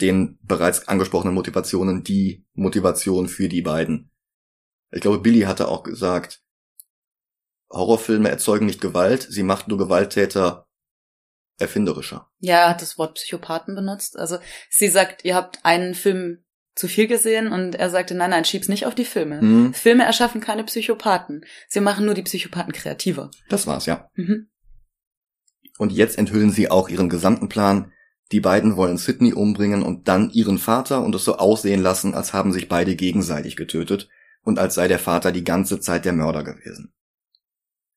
den 0.00 0.38
bereits 0.42 0.88
angesprochenen 0.88 1.34
Motivationen 1.34 2.02
die 2.02 2.44
Motivation 2.52 3.28
für 3.28 3.48
die 3.48 3.62
beiden. 3.62 4.10
Ich 4.92 5.00
glaube, 5.00 5.20
Billy 5.20 5.42
hatte 5.42 5.68
auch 5.68 5.82
gesagt, 5.82 6.42
Horrorfilme 7.70 8.28
erzeugen 8.28 8.66
nicht 8.66 8.80
Gewalt, 8.80 9.22
sie 9.22 9.44
macht 9.44 9.68
nur 9.68 9.78
Gewalttäter 9.78 10.66
erfinderischer. 11.58 12.28
Ja, 12.38 12.56
er 12.56 12.70
hat 12.70 12.82
das 12.82 12.98
Wort 12.98 13.14
Psychopathen 13.14 13.74
benutzt. 13.74 14.18
Also 14.18 14.38
sie 14.68 14.88
sagt, 14.88 15.24
ihr 15.24 15.36
habt 15.36 15.64
einen 15.64 15.94
Film 15.94 16.42
zu 16.74 16.88
viel 16.88 17.06
gesehen 17.06 17.48
und 17.48 17.74
er 17.74 17.90
sagte, 17.90 18.14
nein, 18.14 18.30
nein, 18.30 18.44
schieb's 18.44 18.68
nicht 18.68 18.86
auf 18.86 18.94
die 18.94 19.04
Filme. 19.04 19.42
Mhm. 19.42 19.74
Filme 19.74 20.04
erschaffen 20.04 20.40
keine 20.40 20.64
Psychopathen. 20.64 21.44
Sie 21.68 21.80
machen 21.80 22.04
nur 22.04 22.14
die 22.14 22.22
Psychopathen 22.22 22.72
kreativer. 22.72 23.30
Das 23.48 23.66
war's, 23.66 23.86
ja. 23.86 24.08
Mhm. 24.14 24.48
Und 25.78 25.92
jetzt 25.92 26.18
enthüllen 26.18 26.50
sie 26.50 26.70
auch 26.70 26.88
ihren 26.88 27.08
gesamten 27.08 27.48
Plan. 27.48 27.92
Die 28.32 28.40
beiden 28.40 28.76
wollen 28.76 28.96
Sidney 28.96 29.32
umbringen 29.32 29.82
und 29.82 30.06
dann 30.06 30.30
ihren 30.30 30.58
Vater 30.58 31.02
und 31.02 31.14
es 31.14 31.24
so 31.24 31.36
aussehen 31.36 31.82
lassen, 31.82 32.14
als 32.14 32.32
haben 32.32 32.52
sich 32.52 32.68
beide 32.68 32.94
gegenseitig 32.94 33.56
getötet 33.56 34.08
und 34.42 34.58
als 34.58 34.74
sei 34.74 34.88
der 34.88 34.98
Vater 34.98 35.32
die 35.32 35.44
ganze 35.44 35.80
Zeit 35.80 36.04
der 36.04 36.12
Mörder 36.12 36.44
gewesen. 36.44 36.92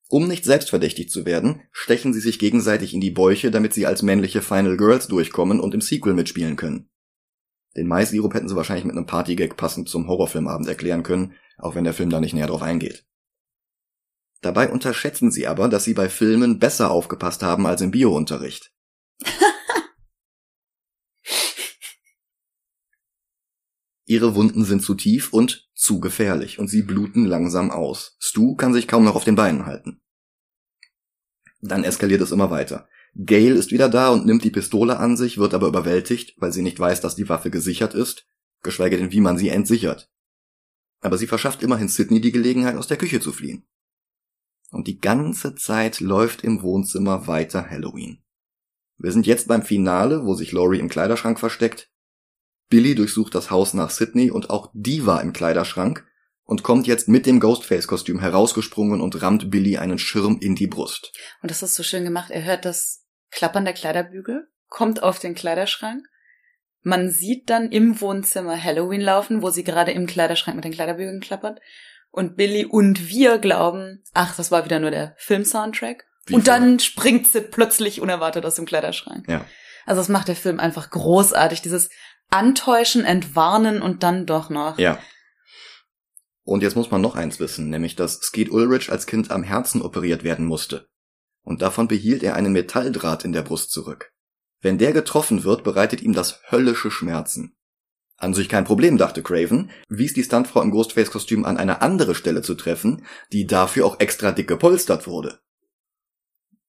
Um 0.09 0.27
nicht 0.27 0.45
selbstverdächtig 0.45 1.09
zu 1.09 1.25
werden, 1.25 1.61
stechen 1.71 2.13
sie 2.13 2.19
sich 2.19 2.39
gegenseitig 2.39 2.93
in 2.93 3.01
die 3.01 3.11
Bäuche, 3.11 3.51
damit 3.51 3.73
sie 3.73 3.85
als 3.85 4.01
männliche 4.01 4.41
Final 4.41 4.77
Girls 4.77 5.07
durchkommen 5.07 5.59
und 5.59 5.73
im 5.73 5.81
Sequel 5.81 6.13
mitspielen 6.13 6.55
können. 6.55 6.89
Den 7.75 7.87
Maissirup 7.87 8.33
hätten 8.33 8.49
sie 8.49 8.55
wahrscheinlich 8.55 8.85
mit 8.85 8.95
einem 8.95 9.05
Partygag 9.07 9.57
passend 9.57 9.89
zum 9.89 10.07
Horrorfilmabend 10.07 10.67
erklären 10.67 11.03
können, 11.03 11.33
auch 11.57 11.75
wenn 11.75 11.83
der 11.83 11.93
Film 11.93 12.09
da 12.09 12.19
nicht 12.19 12.33
näher 12.33 12.47
drauf 12.47 12.61
eingeht. 12.61 13.05
Dabei 14.41 14.69
unterschätzen 14.69 15.31
sie 15.31 15.47
aber, 15.47 15.69
dass 15.69 15.85
sie 15.85 15.93
bei 15.93 16.09
Filmen 16.09 16.59
besser 16.59 16.91
aufgepasst 16.91 17.41
haben 17.43 17.65
als 17.65 17.79
im 17.81 17.91
Biounterricht. 17.91 18.73
Ihre 24.05 24.35
Wunden 24.35 24.65
sind 24.65 24.81
zu 24.83 24.95
tief 24.95 25.31
und 25.31 25.69
zu 25.73 26.01
gefährlich 26.01 26.59
und 26.59 26.67
sie 26.67 26.81
bluten 26.81 27.25
langsam 27.25 27.71
aus. 27.71 28.17
Stu 28.19 28.55
kann 28.55 28.73
sich 28.73 28.87
kaum 28.87 29.05
noch 29.05 29.15
auf 29.15 29.23
den 29.23 29.35
Beinen 29.35 29.65
halten. 29.65 30.01
Dann 31.61 31.85
eskaliert 31.85 32.21
es 32.21 32.31
immer 32.31 32.51
weiter. 32.51 32.89
Gail 33.15 33.55
ist 33.55 33.71
wieder 33.71 33.89
da 33.89 34.09
und 34.09 34.25
nimmt 34.25 34.43
die 34.43 34.49
Pistole 34.49 34.97
an 34.97 35.17
sich, 35.17 35.37
wird 35.37 35.53
aber 35.53 35.67
überwältigt, 35.67 36.33
weil 36.37 36.51
sie 36.51 36.63
nicht 36.63 36.79
weiß, 36.79 36.99
dass 37.01 37.15
die 37.15 37.29
Waffe 37.29 37.51
gesichert 37.51 37.93
ist, 37.93 38.25
geschweige 38.63 38.97
denn 38.97 39.11
wie 39.11 39.21
man 39.21 39.37
sie 39.37 39.49
entsichert. 39.49 40.09
Aber 41.01 41.17
sie 41.17 41.27
verschafft 41.27 41.61
immerhin 41.61 41.89
Sidney 41.89 42.21
die 42.21 42.31
Gelegenheit, 42.31 42.75
aus 42.75 42.87
der 42.87 42.97
Küche 42.97 43.19
zu 43.19 43.31
fliehen. 43.31 43.67
Und 44.71 44.87
die 44.87 44.99
ganze 44.99 45.53
Zeit 45.53 45.99
läuft 45.99 46.43
im 46.43 46.63
Wohnzimmer 46.63 47.27
weiter 47.27 47.69
Halloween. 47.69 48.23
Wir 48.97 49.11
sind 49.11 49.27
jetzt 49.27 49.47
beim 49.47 49.61
Finale, 49.61 50.25
wo 50.25 50.33
sich 50.33 50.51
Laurie 50.51 50.79
im 50.79 50.89
Kleiderschrank 50.89 51.39
versteckt. 51.39 51.91
Billy 52.69 52.95
durchsucht 52.95 53.35
das 53.35 53.51
Haus 53.51 53.75
nach 53.75 53.91
Sidney 53.91 54.31
und 54.31 54.49
auch 54.49 54.71
die 54.73 55.05
war 55.05 55.21
im 55.21 55.33
Kleiderschrank 55.33 56.07
und 56.45 56.63
kommt 56.63 56.87
jetzt 56.87 57.07
mit 57.07 57.25
dem 57.27 57.39
Ghostface-Kostüm 57.39 58.19
herausgesprungen 58.19 59.01
und 59.01 59.21
rammt 59.21 59.51
Billy 59.51 59.77
einen 59.77 59.99
Schirm 59.99 60.39
in 60.39 60.55
die 60.55 60.67
Brust. 60.67 61.11
Und 61.41 61.51
das 61.51 61.61
ist 61.61 61.75
so 61.75 61.83
schön 61.83 62.03
gemacht. 62.03 62.31
Er 62.31 62.43
hört 62.43 62.65
das 62.65 63.02
Klappern 63.33 63.65
der 63.65 63.73
Kleiderbügel, 63.73 64.47
kommt 64.69 65.01
auf 65.03 65.19
den 65.19 65.35
Kleiderschrank. 65.35 66.05
Man 66.81 67.09
sieht 67.09 67.49
dann 67.49 67.71
im 67.71 67.99
Wohnzimmer 67.99 68.61
Halloween 68.61 69.01
laufen, 69.01 69.41
wo 69.41 69.49
sie 69.49 69.63
gerade 69.63 69.91
im 69.91 70.05
Kleiderschrank 70.05 70.55
mit 70.55 70.65
den 70.65 70.73
Kleiderbügeln 70.73 71.19
klappert. 71.19 71.59
Und 72.11 72.35
Billy 72.35 72.65
und 72.65 73.07
wir 73.07 73.39
glauben, 73.39 74.03
ach, 74.13 74.35
das 74.35 74.51
war 74.51 74.65
wieder 74.65 74.79
nur 74.79 74.91
der 74.91 75.15
Film-Soundtrack. 75.17 76.05
und 76.31 76.47
dann 76.47 76.79
springt 76.79 77.27
sie 77.27 77.41
plötzlich 77.41 78.01
unerwartet 78.01 78.45
aus 78.45 78.55
dem 78.55 78.65
Kleiderschrank. 78.65 79.27
Ja. 79.27 79.45
Also 79.85 80.01
das 80.01 80.09
macht 80.09 80.27
der 80.27 80.35
Film 80.35 80.59
einfach 80.59 80.89
großartig. 80.89 81.61
Dieses 81.61 81.89
Antäuschen, 82.29 83.03
Entwarnen 83.03 83.81
und 83.81 84.03
dann 84.03 84.25
doch 84.25 84.49
noch. 84.49 84.77
Ja. 84.77 84.99
Und 86.43 86.61
jetzt 86.61 86.75
muss 86.75 86.91
man 86.91 87.01
noch 87.01 87.15
eins 87.15 87.39
wissen, 87.39 87.69
nämlich 87.69 87.95
dass 87.95 88.19
Skeet 88.19 88.51
Ulrich 88.51 88.91
als 88.91 89.07
Kind 89.07 89.31
am 89.31 89.43
Herzen 89.43 89.81
operiert 89.81 90.23
werden 90.23 90.45
musste 90.45 90.87
und 91.43 91.61
davon 91.61 91.87
behielt 91.87 92.23
er 92.23 92.35
einen 92.35 92.53
Metalldraht 92.53 93.25
in 93.25 93.33
der 93.33 93.43
Brust 93.43 93.71
zurück. 93.71 94.11
Wenn 94.61 94.77
der 94.77 94.93
getroffen 94.93 95.43
wird, 95.43 95.63
bereitet 95.63 96.01
ihm 96.01 96.13
das 96.13 96.39
höllische 96.49 96.89
Schmerzen. 96.89 97.55
An 98.17 98.33
sich 98.33 98.47
kein 98.47 98.63
Problem, 98.63 98.97
dachte 98.97 99.21
Craven, 99.21 99.69
wies 99.89 100.13
die 100.13 100.23
Stuntfrau 100.23 100.61
im 100.61 100.71
Ghostface-Kostüm 100.71 101.43
an, 101.43 101.57
eine 101.57 101.81
andere 101.81 102.15
Stelle 102.15 102.41
zu 102.41 102.55
treffen, 102.55 103.05
die 103.33 103.45
dafür 103.45 103.85
auch 103.85 103.99
extra 103.99 104.31
dick 104.31 104.47
gepolstert 104.47 105.07
wurde. 105.07 105.39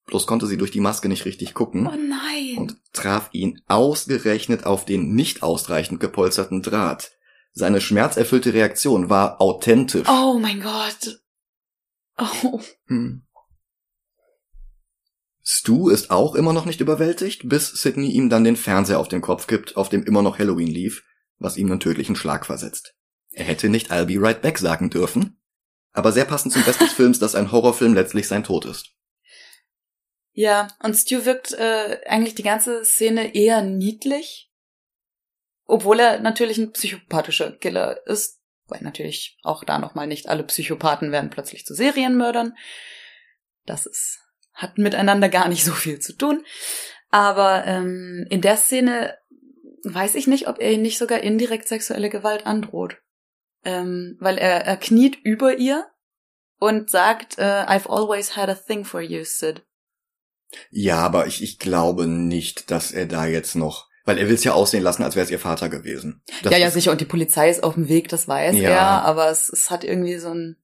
Bloß 0.07 0.27
konnte 0.27 0.47
sie 0.47 0.57
durch 0.57 0.71
die 0.71 0.81
Maske 0.81 1.09
nicht 1.09 1.25
richtig 1.25 1.55
gucken. 1.55 1.87
Oh 1.87 1.97
nein. 1.97 2.59
Und 2.59 2.77
traf 2.93 3.31
ihn 3.33 3.63
ausgerechnet 3.69 4.67
auf 4.67 4.85
den 4.85 5.15
nicht 5.15 5.43
ausreichend 5.43 6.01
gepolsterten 6.01 6.63
Draht. 6.63 7.13
Seine 7.53 7.81
schmerzerfüllte 7.81 8.53
Reaktion 8.53 9.09
war 9.09 9.41
authentisch. 9.41 10.09
Oh 10.09 10.39
mein 10.41 10.61
Gott. 10.61 11.21
Oh. 12.19 12.61
Hm. 12.87 13.23
Stu 15.47 15.91
ist 15.91 16.11
auch 16.11 16.35
immer 16.35 16.55
noch 16.55 16.65
nicht 16.65 16.81
überwältigt, 16.81 17.43
bis 17.49 17.69
Sidney 17.69 18.11
ihm 18.11 18.31
dann 18.31 18.45
den 18.45 18.57
Fernseher 18.57 18.99
auf 18.99 19.09
den 19.09 19.21
Kopf 19.21 19.47
kippt, 19.47 19.77
auf 19.77 19.91
dem 19.91 20.03
immer 20.05 20.23
noch 20.23 20.39
Halloween 20.39 20.69
lief, 20.69 21.05
was 21.39 21.59
ihm 21.59 21.71
einen 21.71 21.81
tödlichen 21.81 22.17
Schlag 22.17 22.47
versetzt. 22.47 22.95
Er 23.31 23.45
hätte 23.45 23.69
nicht 23.69 23.93
I'll 23.93 24.07
be 24.07 24.21
right 24.21 24.41
back 24.41 24.59
sagen 24.59 24.89
dürfen, 24.89 25.39
aber 25.93 26.13
sehr 26.13 26.25
passend 26.25 26.55
zum 26.55 26.63
Rest 26.63 26.81
des 26.81 26.93
Films, 26.95 27.19
dass 27.19 27.35
ein 27.35 27.53
Horrorfilm 27.53 27.93
letztlich 27.93 28.27
sein 28.27 28.43
Tod 28.43 28.65
ist. 28.65 28.93
Ja, 30.33 30.69
und 30.83 30.95
Stu 30.95 31.27
wirkt 31.27 31.53
äh, 31.53 32.01
eigentlich 32.07 32.35
die 32.35 32.43
ganze 32.43 32.83
Szene 32.85 33.35
eher 33.35 33.61
niedlich, 33.63 34.51
obwohl 35.67 36.01
er 36.01 36.21
natürlich 36.21 36.57
ein 36.57 36.73
psychopathischer 36.73 37.53
Killer 37.53 38.05
ist, 38.07 38.41
weil 38.67 38.81
natürlich 38.81 39.39
auch 39.43 39.63
da 39.63 39.79
nochmal 39.79 40.07
nicht 40.07 40.27
alle 40.29 40.43
Psychopathen 40.45 41.13
werden 41.13 41.29
plötzlich 41.29 41.67
zu 41.67 41.75
Serienmördern. 41.75 42.57
Das 43.67 43.85
ist 43.85 44.24
hat 44.55 44.79
miteinander 44.79 45.29
gar 45.29 45.49
nicht 45.49 45.65
so 45.65 45.73
viel 45.73 45.99
zu 45.99 46.17
tun. 46.17 46.45
Aber 47.11 47.65
ähm, 47.67 48.27
in 48.31 48.41
der 48.41 48.57
Szene 48.57 49.17
weiß 49.85 50.15
ich 50.15 50.27
nicht, 50.27 50.49
ob 50.49 50.59
er 50.61 50.73
ihn 50.73 50.83
nicht 50.83 50.99
sogar 50.99 51.21
indirekt 51.21 51.69
sexuelle 51.69 52.09
Gewalt 52.11 52.47
androht. 52.47 52.97
ähm, 53.67 54.17
weil 54.21 54.37
er, 54.39 54.65
er 54.67 54.77
kniet 54.77 55.17
über 55.23 55.57
ihr 55.57 55.87
und 56.59 56.91
sagt, 56.91 57.39
äh, 57.39 57.43
I've 57.67 57.89
always 57.89 58.37
had 58.37 58.49
a 58.51 58.55
thing 58.55 58.85
for 58.85 59.01
you, 59.01 59.23
Sid. 59.25 59.63
Ja, 60.71 60.99
aber 60.99 61.27
ich, 61.27 61.43
ich 61.43 61.59
glaube 61.59 62.07
nicht, 62.07 62.71
dass 62.71 62.93
er 62.93 63.07
da 63.07 63.25
jetzt 63.27 63.55
noch, 63.57 63.89
weil 64.05 64.19
er 64.19 64.29
will 64.29 64.35
es 64.35 64.45
ja 64.45 64.53
aussehen 64.53 64.83
lassen, 64.83 65.03
als 65.03 65.17
wäre 65.17 65.25
es 65.25 65.31
ihr 65.31 65.39
Vater 65.39 65.69
gewesen. 65.71 66.23
Das 66.43 66.53
ja, 66.53 66.59
ja, 66.59 66.71
sicher. 66.71 66.91
Und 66.93 67.01
die 67.01 67.07
Polizei 67.07 67.49
ist 67.49 67.65
auf 67.65 67.73
dem 67.75 67.89
Weg, 67.89 68.09
das 68.09 68.29
weiß 68.29 68.55
Ja. 68.57 68.69
er, 68.71 69.03
aber 69.05 69.31
es, 69.31 69.49
es 69.49 69.71
hat 69.71 69.83
irgendwie 69.83 70.19
so 70.19 70.29
einen 70.31 70.57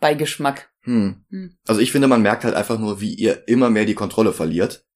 Beigeschmack. 0.00 0.70
Hm. 0.82 1.24
Hm. 1.30 1.56
Also 1.66 1.80
ich 1.80 1.92
finde, 1.92 2.08
man 2.08 2.22
merkt 2.22 2.44
halt 2.44 2.54
einfach 2.54 2.78
nur, 2.78 3.00
wie 3.00 3.14
ihr 3.14 3.46
immer 3.48 3.70
mehr 3.70 3.84
die 3.84 3.94
Kontrolle 3.94 4.32
verliert 4.32 4.86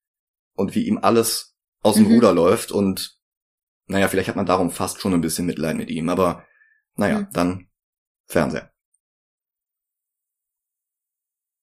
und 0.54 0.74
wie 0.74 0.86
ihm 0.86 0.98
alles 0.98 1.56
aus 1.82 1.96
dem 1.96 2.04
Mhm. 2.06 2.12
Ruder 2.14 2.32
läuft 2.32 2.72
und 2.72 3.18
naja, 3.86 4.08
vielleicht 4.08 4.28
hat 4.28 4.36
man 4.36 4.46
darum 4.46 4.70
fast 4.70 5.00
schon 5.00 5.12
ein 5.12 5.20
bisschen 5.20 5.44
Mitleid 5.46 5.76
mit 5.76 5.90
ihm, 5.90 6.08
aber 6.08 6.44
naja, 6.94 7.20
Mhm. 7.20 7.28
dann 7.32 7.68
Fernseher. 8.26 8.70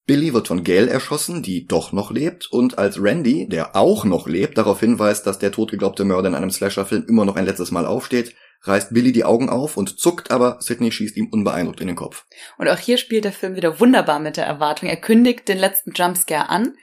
Billy 0.05 0.33
wird 0.33 0.47
von 0.47 0.63
Gail 0.63 0.87
erschossen, 0.87 1.43
die 1.43 1.65
doch 1.67 1.91
noch 1.91 2.09
lebt, 2.09 2.51
und 2.51 2.79
als 2.79 3.01
Randy, 3.01 3.47
der 3.47 3.75
auch 3.75 4.05
noch 4.05 4.27
lebt, 4.27 4.57
darauf 4.57 4.79
hinweist, 4.79 5.27
dass 5.27 5.37
der 5.37 5.51
totgeglaubte 5.51 6.03
Mörder 6.03 6.29
in 6.29 6.35
einem 6.35 6.49
Slasher-Film 6.49 7.05
immer 7.07 7.25
noch 7.25 7.35
ein 7.35 7.45
letztes 7.45 7.69
Mal 7.69 7.85
aufsteht, 7.85 8.35
reißt 8.61 8.93
Billy 8.93 9.11
die 9.11 9.23
Augen 9.23 9.49
auf 9.49 9.77
und 9.77 9.99
zuckt, 9.99 10.31
aber 10.31 10.57
Sidney 10.59 10.91
schießt 10.91 11.17
ihm 11.17 11.29
unbeeindruckt 11.31 11.81
in 11.81 11.87
den 11.87 11.95
Kopf. 11.95 12.25
Und 12.57 12.67
auch 12.67 12.77
hier 12.77 12.97
spielt 12.97 13.25
der 13.25 13.31
Film 13.31 13.55
wieder 13.55 13.79
wunderbar 13.79 14.19
mit 14.19 14.37
der 14.37 14.45
Erwartung. 14.45 14.89
Er 14.89 14.97
kündigt 14.97 15.47
den 15.47 15.57
letzten 15.57 15.91
Jumpscare 15.91 16.49
an. 16.49 16.75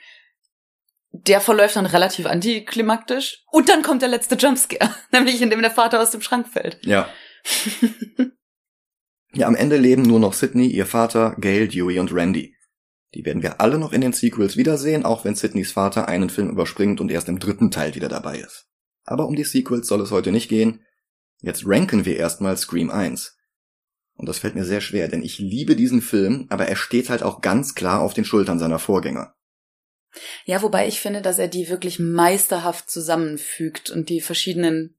Der 1.12 1.40
verläuft 1.40 1.76
dann 1.76 1.86
relativ 1.86 2.26
antiklimaktisch. 2.26 3.44
Und 3.50 3.68
dann 3.68 3.82
kommt 3.82 4.02
der 4.02 4.08
letzte 4.08 4.36
Jumpscare. 4.36 4.94
Nämlich 5.12 5.40
indem 5.40 5.62
der 5.62 5.70
Vater 5.70 6.00
aus 6.00 6.10
dem 6.10 6.22
Schrank 6.22 6.48
fällt. 6.48 6.84
Ja. 6.84 7.08
Ja, 9.36 9.46
am 9.46 9.54
Ende 9.54 9.76
leben 9.76 10.00
nur 10.00 10.18
noch 10.18 10.32
Sidney, 10.32 10.66
ihr 10.68 10.86
Vater, 10.86 11.36
Gail, 11.38 11.68
Dewey 11.68 11.98
und 11.98 12.10
Randy. 12.10 12.56
Die 13.14 13.22
werden 13.26 13.42
wir 13.42 13.60
alle 13.60 13.78
noch 13.78 13.92
in 13.92 14.00
den 14.00 14.14
Sequels 14.14 14.56
wiedersehen, 14.56 15.04
auch 15.04 15.26
wenn 15.26 15.34
Sidneys 15.34 15.72
Vater 15.72 16.08
einen 16.08 16.30
Film 16.30 16.48
überspringt 16.48 17.02
und 17.02 17.10
erst 17.10 17.28
im 17.28 17.38
dritten 17.38 17.70
Teil 17.70 17.94
wieder 17.94 18.08
dabei 18.08 18.38
ist. 18.38 18.66
Aber 19.04 19.26
um 19.26 19.36
die 19.36 19.44
Sequels 19.44 19.88
soll 19.88 20.00
es 20.00 20.10
heute 20.10 20.32
nicht 20.32 20.48
gehen. 20.48 20.85
Jetzt 21.42 21.64
ranken 21.66 22.04
wir 22.04 22.16
erstmal 22.16 22.56
Scream 22.56 22.90
1. 22.90 23.36
Und 24.14 24.28
das 24.28 24.38
fällt 24.38 24.54
mir 24.54 24.64
sehr 24.64 24.80
schwer, 24.80 25.08
denn 25.08 25.22
ich 25.22 25.38
liebe 25.38 25.76
diesen 25.76 26.00
Film, 26.00 26.46
aber 26.48 26.66
er 26.66 26.76
steht 26.76 27.10
halt 27.10 27.22
auch 27.22 27.42
ganz 27.42 27.74
klar 27.74 28.00
auf 28.00 28.14
den 28.14 28.24
Schultern 28.24 28.58
seiner 28.58 28.78
Vorgänger. 28.78 29.34
Ja, 30.46 30.62
wobei 30.62 30.88
ich 30.88 31.00
finde, 31.00 31.20
dass 31.20 31.38
er 31.38 31.48
die 31.48 31.68
wirklich 31.68 31.98
meisterhaft 31.98 32.90
zusammenfügt 32.90 33.90
und 33.90 34.08
die 34.08 34.22
verschiedenen 34.22 34.96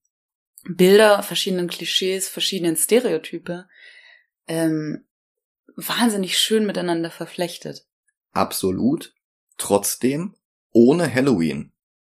Bilder, 0.63 1.23
verschiedenen 1.23 1.67
Klischees, 1.67 2.27
verschiedenen 2.27 2.75
Stereotype 2.75 3.67
ähm, 4.47 5.05
wahnsinnig 5.75 6.37
schön 6.37 6.65
miteinander 6.65 7.09
verflechtet. 7.09 7.85
Absolut. 8.31 9.13
Trotzdem, 9.57 10.35
ohne 10.71 11.11
Halloween, 11.11 11.71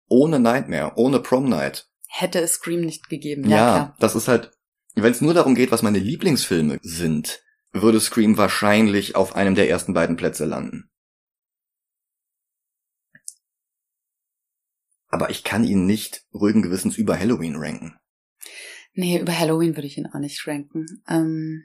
ohne 0.08 0.40
Nightmare, 0.40 0.94
ohne 0.96 1.20
Prom 1.20 1.48
Night, 1.48 1.89
Hätte 2.12 2.40
es 2.40 2.54
Scream 2.54 2.82
nicht 2.82 3.08
gegeben. 3.08 3.48
Ja, 3.48 3.56
Ja, 3.58 3.74
klar. 3.74 3.96
das 4.00 4.16
ist 4.16 4.28
halt, 4.28 4.52
wenn 4.96 5.12
es 5.12 5.22
nur 5.22 5.34
darum 5.36 5.54
geht, 5.56 5.72
was 5.72 5.84
meine 5.84 6.00
Lieblingsfilme 6.00 6.80
sind, 6.82 7.44
würde 7.72 8.00
Scream 8.00 8.36
wahrscheinlich 8.38 9.16
auf 9.16 9.36
einem 9.36 9.54
der 9.54 9.70
ersten 9.70 9.94
beiden 9.94 10.16
Plätze 10.18 10.46
landen. 10.46 10.90
Aber 15.08 15.30
ich 15.30 15.44
kann 15.44 15.64
ihn 15.64 15.86
nicht 15.86 16.24
ruhigen 16.34 16.62
Gewissens 16.62 16.98
über 16.98 17.18
Halloween 17.18 17.56
ranken. 17.56 17.98
Nee, 18.94 19.20
über 19.20 19.38
Halloween 19.38 19.76
würde 19.76 19.88
ich 19.88 19.98
ihn 19.98 20.08
auch 20.08 20.20
nicht 20.20 20.46
ranken. 20.48 20.86
Ähm, 21.08 21.64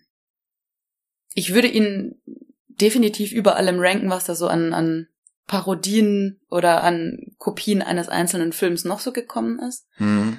ich 1.33 1.53
würde 1.55 1.69
ihn 1.69 2.21
definitiv 2.69 3.33
über 3.33 3.57
allem 3.57 3.79
ranken, 3.81 4.11
was 4.11 4.25
da 4.25 4.35
so 4.35 4.47
an, 4.47 4.73
an 4.73 5.09
Parodien 5.47 6.41
oder 6.51 6.83
an 6.83 7.19
Kopien 7.39 7.83
eines 7.83 8.09
einzelnen 8.09 8.53
Films 8.53 8.85
noch 8.85 9.01
so 9.01 9.13
gekommen 9.13 9.59
ist. 9.59 9.87
Hm. 9.97 10.39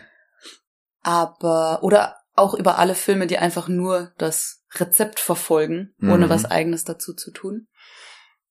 Aber, 1.02 1.84
oder 1.84 2.16
auch 2.34 2.54
über 2.54 2.80
alle 2.80 2.96
Filme, 2.96 3.28
die 3.28 3.38
einfach 3.38 3.68
nur 3.68 4.12
das 4.18 4.64
Rezept 4.74 5.20
verfolgen, 5.20 5.94
ohne 6.02 6.26
Mhm. 6.26 6.30
was 6.30 6.46
eigenes 6.46 6.84
dazu 6.84 7.14
zu 7.14 7.32
tun. 7.32 7.68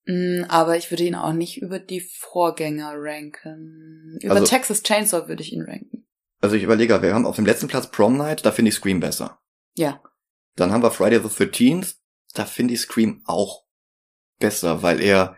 Mm, 0.06 0.44
Aber 0.48 0.76
ich 0.76 0.90
würde 0.90 1.02
ihn 1.04 1.14
auch 1.14 1.32
nicht 1.32 1.60
über 1.60 1.78
die 1.78 2.00
Vorgänger 2.00 2.92
ranken. 2.96 4.18
Über 4.22 4.34
Also- 4.36 4.46
Texas 4.46 4.82
Chainsaw 4.82 5.28
würde 5.28 5.42
ich 5.42 5.52
ihn 5.52 5.62
ranken. 5.62 6.06
Also 6.40 6.56
ich 6.56 6.62
überlege, 6.62 7.00
wir 7.02 7.14
haben 7.14 7.26
auf 7.26 7.36
dem 7.36 7.46
letzten 7.46 7.68
Platz 7.68 7.90
Prom 7.90 8.16
Night, 8.18 8.44
da 8.44 8.52
finde 8.52 8.68
ich 8.68 8.74
Scream 8.74 9.00
besser. 9.00 9.40
Ja. 9.74 10.02
Dann 10.56 10.72
haben 10.72 10.82
wir 10.82 10.90
Friday 10.90 11.20
the 11.20 11.28
13th, 11.28 11.96
da 12.34 12.44
finde 12.44 12.74
ich 12.74 12.80
Scream 12.80 13.22
auch 13.26 13.64
besser, 14.38 14.82
weil 14.82 15.00
er 15.00 15.36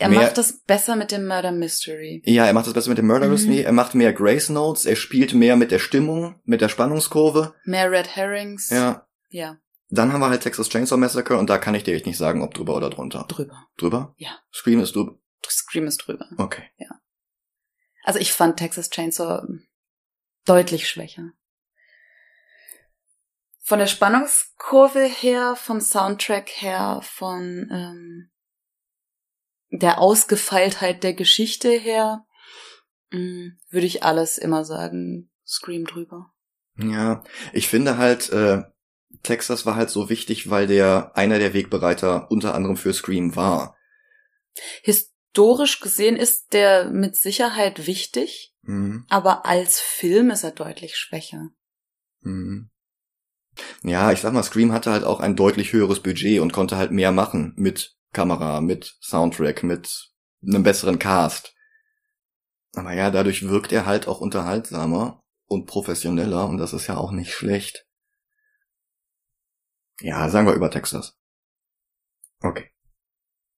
Er 0.00 0.08
Mehr- 0.08 0.20
macht 0.22 0.38
das 0.38 0.60
besser 0.60 0.94
mit 0.96 1.10
dem 1.10 1.26
Murder 1.26 1.50
Mystery. 1.50 2.22
Ja, 2.24 2.46
er 2.46 2.52
macht 2.52 2.66
das 2.66 2.74
besser 2.74 2.88
mit 2.90 2.98
dem 2.98 3.06
Murder 3.08 3.26
Mhm. 3.26 3.32
Mystery, 3.32 3.60
er 3.62 3.72
macht 3.72 3.94
mehr 3.96 4.12
Grace 4.12 4.48
Notes, 4.48 4.86
er 4.86 4.94
spielt 4.96 5.34
mehr 5.34 5.56
mit 5.56 5.70
der 5.72 5.80
Stimmung, 5.80 6.40
mit 6.44 6.60
der 6.60 6.68
Spannungskurve. 6.68 7.54
Mehr 7.64 7.90
Red 7.90 8.14
Herrings. 8.16 8.70
Ja. 8.70 9.06
Ja, 9.30 9.58
Dann 9.90 10.12
haben 10.12 10.20
wir 10.20 10.28
halt 10.30 10.42
Texas 10.42 10.68
Chainsaw 10.68 10.96
Massacre 10.98 11.36
und 11.36 11.50
da 11.50 11.58
kann 11.58 11.74
ich 11.74 11.82
dir 11.84 11.94
echt 11.94 12.06
nicht 12.06 12.16
sagen, 12.18 12.42
ob 12.42 12.54
drüber 12.54 12.76
oder 12.76 12.90
drunter. 12.90 13.24
drüber. 13.28 13.66
Drüber? 13.76 14.14
Ja. 14.18 14.38
Scream 14.54 14.80
ist 14.80 14.94
drüber. 14.94 15.18
Scream 15.48 15.86
ist 15.86 15.98
drüber. 15.98 16.26
Okay. 16.38 16.62
Also 18.04 18.18
ich 18.20 18.32
fand 18.32 18.56
Texas 18.58 18.88
Chainsaw 18.90 19.42
deutlich 20.46 20.88
schwächer. 20.88 21.32
Von 23.62 23.78
der 23.80 23.86
Spannungskurve 23.86 25.04
her, 25.04 25.56
vom 25.56 25.80
Soundtrack 25.80 26.48
her, 26.48 27.00
von 27.02 27.68
ähm, 27.70 28.30
der 29.70 29.98
Ausgefeiltheit 29.98 31.02
der 31.02 31.14
Geschichte 31.14 31.70
her, 31.70 32.24
mh, 33.10 33.52
würde 33.70 33.86
ich 33.86 34.02
alles 34.02 34.38
immer 34.38 34.64
sagen, 34.64 35.30
Scream 35.46 35.84
drüber. 35.84 36.32
Ja, 36.76 37.24
ich 37.52 37.68
finde 37.68 37.98
halt, 37.98 38.30
äh, 38.30 38.62
Texas 39.22 39.66
war 39.66 39.74
halt 39.74 39.90
so 39.90 40.08
wichtig, 40.10 40.50
weil 40.50 40.66
der 40.66 41.16
einer 41.16 41.38
der 41.38 41.54
Wegbereiter 41.54 42.30
unter 42.30 42.54
anderem 42.54 42.76
für 42.76 42.92
Scream 42.92 43.34
war. 43.36 43.76
Historisch 44.82 45.80
gesehen 45.80 46.16
ist 46.16 46.52
der 46.52 46.90
mit 46.90 47.16
Sicherheit 47.16 47.86
wichtig, 47.86 48.54
Mhm. 48.62 49.06
aber 49.08 49.46
als 49.46 49.80
Film 49.80 50.30
ist 50.30 50.44
er 50.44 50.50
deutlich 50.50 50.96
schwächer. 50.96 51.48
Mhm. 52.20 52.70
Ja, 53.82 54.12
ich 54.12 54.20
sag 54.20 54.32
mal, 54.32 54.42
Scream 54.42 54.72
hatte 54.72 54.90
halt 54.92 55.04
auch 55.04 55.20
ein 55.20 55.34
deutlich 55.34 55.72
höheres 55.72 56.00
Budget 56.00 56.40
und 56.40 56.52
konnte 56.52 56.76
halt 56.76 56.92
mehr 56.92 57.12
machen 57.12 57.54
mit 57.56 57.97
Kamera, 58.12 58.60
mit 58.60 58.96
Soundtrack, 59.00 59.62
mit 59.62 60.12
einem 60.42 60.62
besseren 60.62 60.98
Cast. 60.98 61.54
Aber 62.74 62.92
ja, 62.92 63.10
dadurch 63.10 63.48
wirkt 63.48 63.72
er 63.72 63.86
halt 63.86 64.08
auch 64.08 64.20
unterhaltsamer 64.20 65.22
und 65.46 65.66
professioneller 65.66 66.46
und 66.48 66.58
das 66.58 66.72
ist 66.72 66.86
ja 66.86 66.96
auch 66.96 67.12
nicht 67.12 67.32
schlecht. 67.32 67.86
Ja, 70.00 70.28
sagen 70.28 70.46
wir 70.46 70.54
über 70.54 70.70
Texas. 70.70 71.18
Okay. 72.40 72.70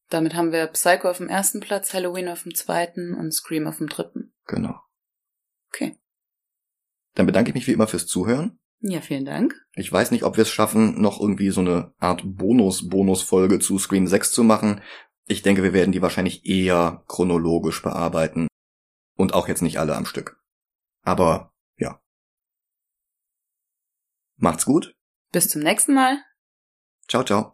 Damit 0.08 0.34
haben 0.34 0.52
wir 0.52 0.66
Psycho 0.68 1.10
auf 1.10 1.18
dem 1.18 1.28
ersten 1.28 1.60
Platz, 1.60 1.92
Halloween 1.92 2.28
auf 2.28 2.44
dem 2.44 2.54
zweiten 2.54 3.14
und 3.14 3.32
Scream 3.32 3.66
auf 3.66 3.78
dem 3.78 3.88
dritten. 3.88 4.34
Genau. 4.46 4.80
Okay. 5.68 5.98
Dann 7.14 7.26
bedanke 7.26 7.50
ich 7.50 7.54
mich 7.54 7.66
wie 7.66 7.72
immer 7.72 7.86
fürs 7.86 8.06
Zuhören. 8.06 8.59
Ja, 8.80 9.00
vielen 9.00 9.26
Dank. 9.26 9.54
Ich 9.74 9.92
weiß 9.92 10.10
nicht, 10.10 10.24
ob 10.24 10.36
wir 10.36 10.42
es 10.42 10.50
schaffen, 10.50 11.00
noch 11.00 11.20
irgendwie 11.20 11.50
so 11.50 11.60
eine 11.60 11.92
Art 11.98 12.22
Bonus-Bonus-Folge 12.24 13.58
zu 13.58 13.78
Scream 13.78 14.06
6 14.06 14.32
zu 14.32 14.42
machen. 14.42 14.80
Ich 15.26 15.42
denke, 15.42 15.62
wir 15.62 15.72
werden 15.72 15.92
die 15.92 16.02
wahrscheinlich 16.02 16.46
eher 16.46 17.04
chronologisch 17.06 17.82
bearbeiten. 17.82 18.48
Und 19.16 19.34
auch 19.34 19.48
jetzt 19.48 19.62
nicht 19.62 19.78
alle 19.78 19.96
am 19.96 20.06
Stück. 20.06 20.42
Aber, 21.02 21.52
ja. 21.76 22.00
Macht's 24.36 24.64
gut. 24.64 24.94
Bis 25.30 25.48
zum 25.48 25.62
nächsten 25.62 25.94
Mal. 25.94 26.18
Ciao, 27.06 27.22
ciao. 27.22 27.52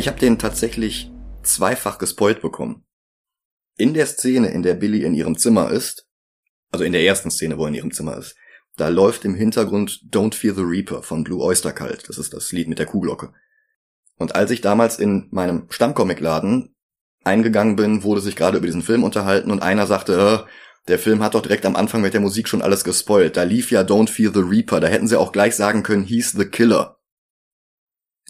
Ich 0.00 0.08
habe 0.08 0.18
den 0.18 0.38
tatsächlich 0.38 1.10
zweifach 1.42 1.98
gespoilt 1.98 2.40
bekommen. 2.40 2.84
In 3.76 3.92
der 3.92 4.06
Szene, 4.06 4.48
in 4.48 4.62
der 4.62 4.72
Billy 4.72 5.04
in 5.04 5.12
ihrem 5.12 5.36
Zimmer 5.36 5.70
ist, 5.70 6.06
also 6.72 6.86
in 6.86 6.92
der 6.92 7.02
ersten 7.02 7.30
Szene, 7.30 7.58
wo 7.58 7.64
er 7.64 7.68
in 7.68 7.74
ihrem 7.74 7.92
Zimmer 7.92 8.16
ist, 8.16 8.34
da 8.78 8.88
läuft 8.88 9.26
im 9.26 9.34
Hintergrund 9.34 10.00
Don't 10.10 10.34
Fear 10.34 10.54
the 10.54 10.62
Reaper 10.62 11.02
von 11.02 11.22
Blue 11.22 11.42
Oyster 11.42 11.72
Cult. 11.72 12.08
Das 12.08 12.16
ist 12.16 12.32
das 12.32 12.50
Lied 12.50 12.66
mit 12.66 12.78
der 12.78 12.86
Kuhglocke. 12.86 13.34
Und 14.16 14.34
als 14.34 14.50
ich 14.50 14.62
damals 14.62 14.98
in 14.98 15.28
meinem 15.32 15.66
Stammcomicladen 15.68 16.74
eingegangen 17.22 17.76
bin, 17.76 18.02
wurde 18.02 18.22
sich 18.22 18.36
gerade 18.36 18.56
über 18.56 18.66
diesen 18.66 18.82
Film 18.82 19.04
unterhalten 19.04 19.50
und 19.50 19.62
einer 19.62 19.86
sagte, 19.86 20.46
der 20.88 20.98
Film 20.98 21.22
hat 21.22 21.34
doch 21.34 21.42
direkt 21.42 21.66
am 21.66 21.76
Anfang 21.76 22.00
mit 22.00 22.14
der 22.14 22.22
Musik 22.22 22.48
schon 22.48 22.62
alles 22.62 22.84
gespoilt. 22.84 23.36
Da 23.36 23.42
lief 23.42 23.70
ja 23.70 23.82
Don't 23.82 24.08
Fear 24.08 24.32
the 24.32 24.40
Reaper. 24.40 24.80
Da 24.80 24.88
hätten 24.88 25.08
sie 25.08 25.18
auch 25.18 25.32
gleich 25.32 25.56
sagen 25.56 25.82
können, 25.82 26.04
he's 26.04 26.32
the 26.32 26.46
killer. 26.46 26.99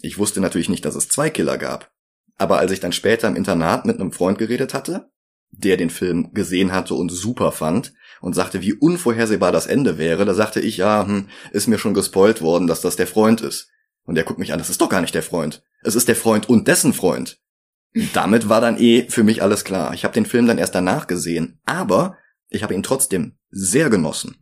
Ich 0.01 0.17
wusste 0.17 0.41
natürlich 0.41 0.69
nicht, 0.69 0.85
dass 0.85 0.95
es 0.95 1.07
zwei 1.07 1.29
Killer 1.29 1.57
gab. 1.57 1.91
Aber 2.37 2.57
als 2.57 2.71
ich 2.71 2.79
dann 2.79 2.91
später 2.91 3.27
im 3.27 3.35
Internat 3.35 3.85
mit 3.85 3.99
einem 3.99 4.11
Freund 4.11 4.37
geredet 4.37 4.73
hatte, 4.73 5.11
der 5.51 5.77
den 5.77 5.89
Film 5.89 6.33
gesehen 6.33 6.71
hatte 6.71 6.95
und 6.95 7.11
super 7.11 7.51
fand 7.51 7.93
und 8.21 8.33
sagte, 8.33 8.61
wie 8.61 8.73
unvorhersehbar 8.73 9.51
das 9.51 9.67
Ende 9.67 9.97
wäre, 9.97 10.25
da 10.25 10.33
sagte 10.33 10.59
ich, 10.59 10.77
ja, 10.77 11.05
hm, 11.05 11.27
ist 11.51 11.67
mir 11.67 11.77
schon 11.77 11.93
gespoilt 11.93 12.41
worden, 12.41 12.67
dass 12.67 12.81
das 12.81 12.95
der 12.95 13.07
Freund 13.07 13.41
ist. 13.41 13.69
Und 14.03 14.17
er 14.17 14.23
guckt 14.23 14.39
mich 14.39 14.53
an, 14.53 14.59
das 14.59 14.69
ist 14.69 14.81
doch 14.81 14.89
gar 14.89 15.01
nicht 15.01 15.13
der 15.13 15.23
Freund. 15.23 15.63
Es 15.83 15.95
ist 15.95 16.07
der 16.07 16.15
Freund 16.15 16.49
und 16.49 16.67
dessen 16.67 16.93
Freund. 16.93 17.39
Damit 18.13 18.47
war 18.47 18.61
dann 18.61 18.79
eh 18.79 19.09
für 19.09 19.23
mich 19.23 19.43
alles 19.43 19.63
klar. 19.63 19.93
Ich 19.93 20.03
habe 20.03 20.13
den 20.13 20.25
Film 20.25 20.47
dann 20.47 20.57
erst 20.57 20.75
danach 20.75 21.07
gesehen, 21.07 21.59
aber 21.65 22.17
ich 22.49 22.63
habe 22.63 22.73
ihn 22.73 22.83
trotzdem 22.83 23.37
sehr 23.49 23.89
genossen. 23.89 24.37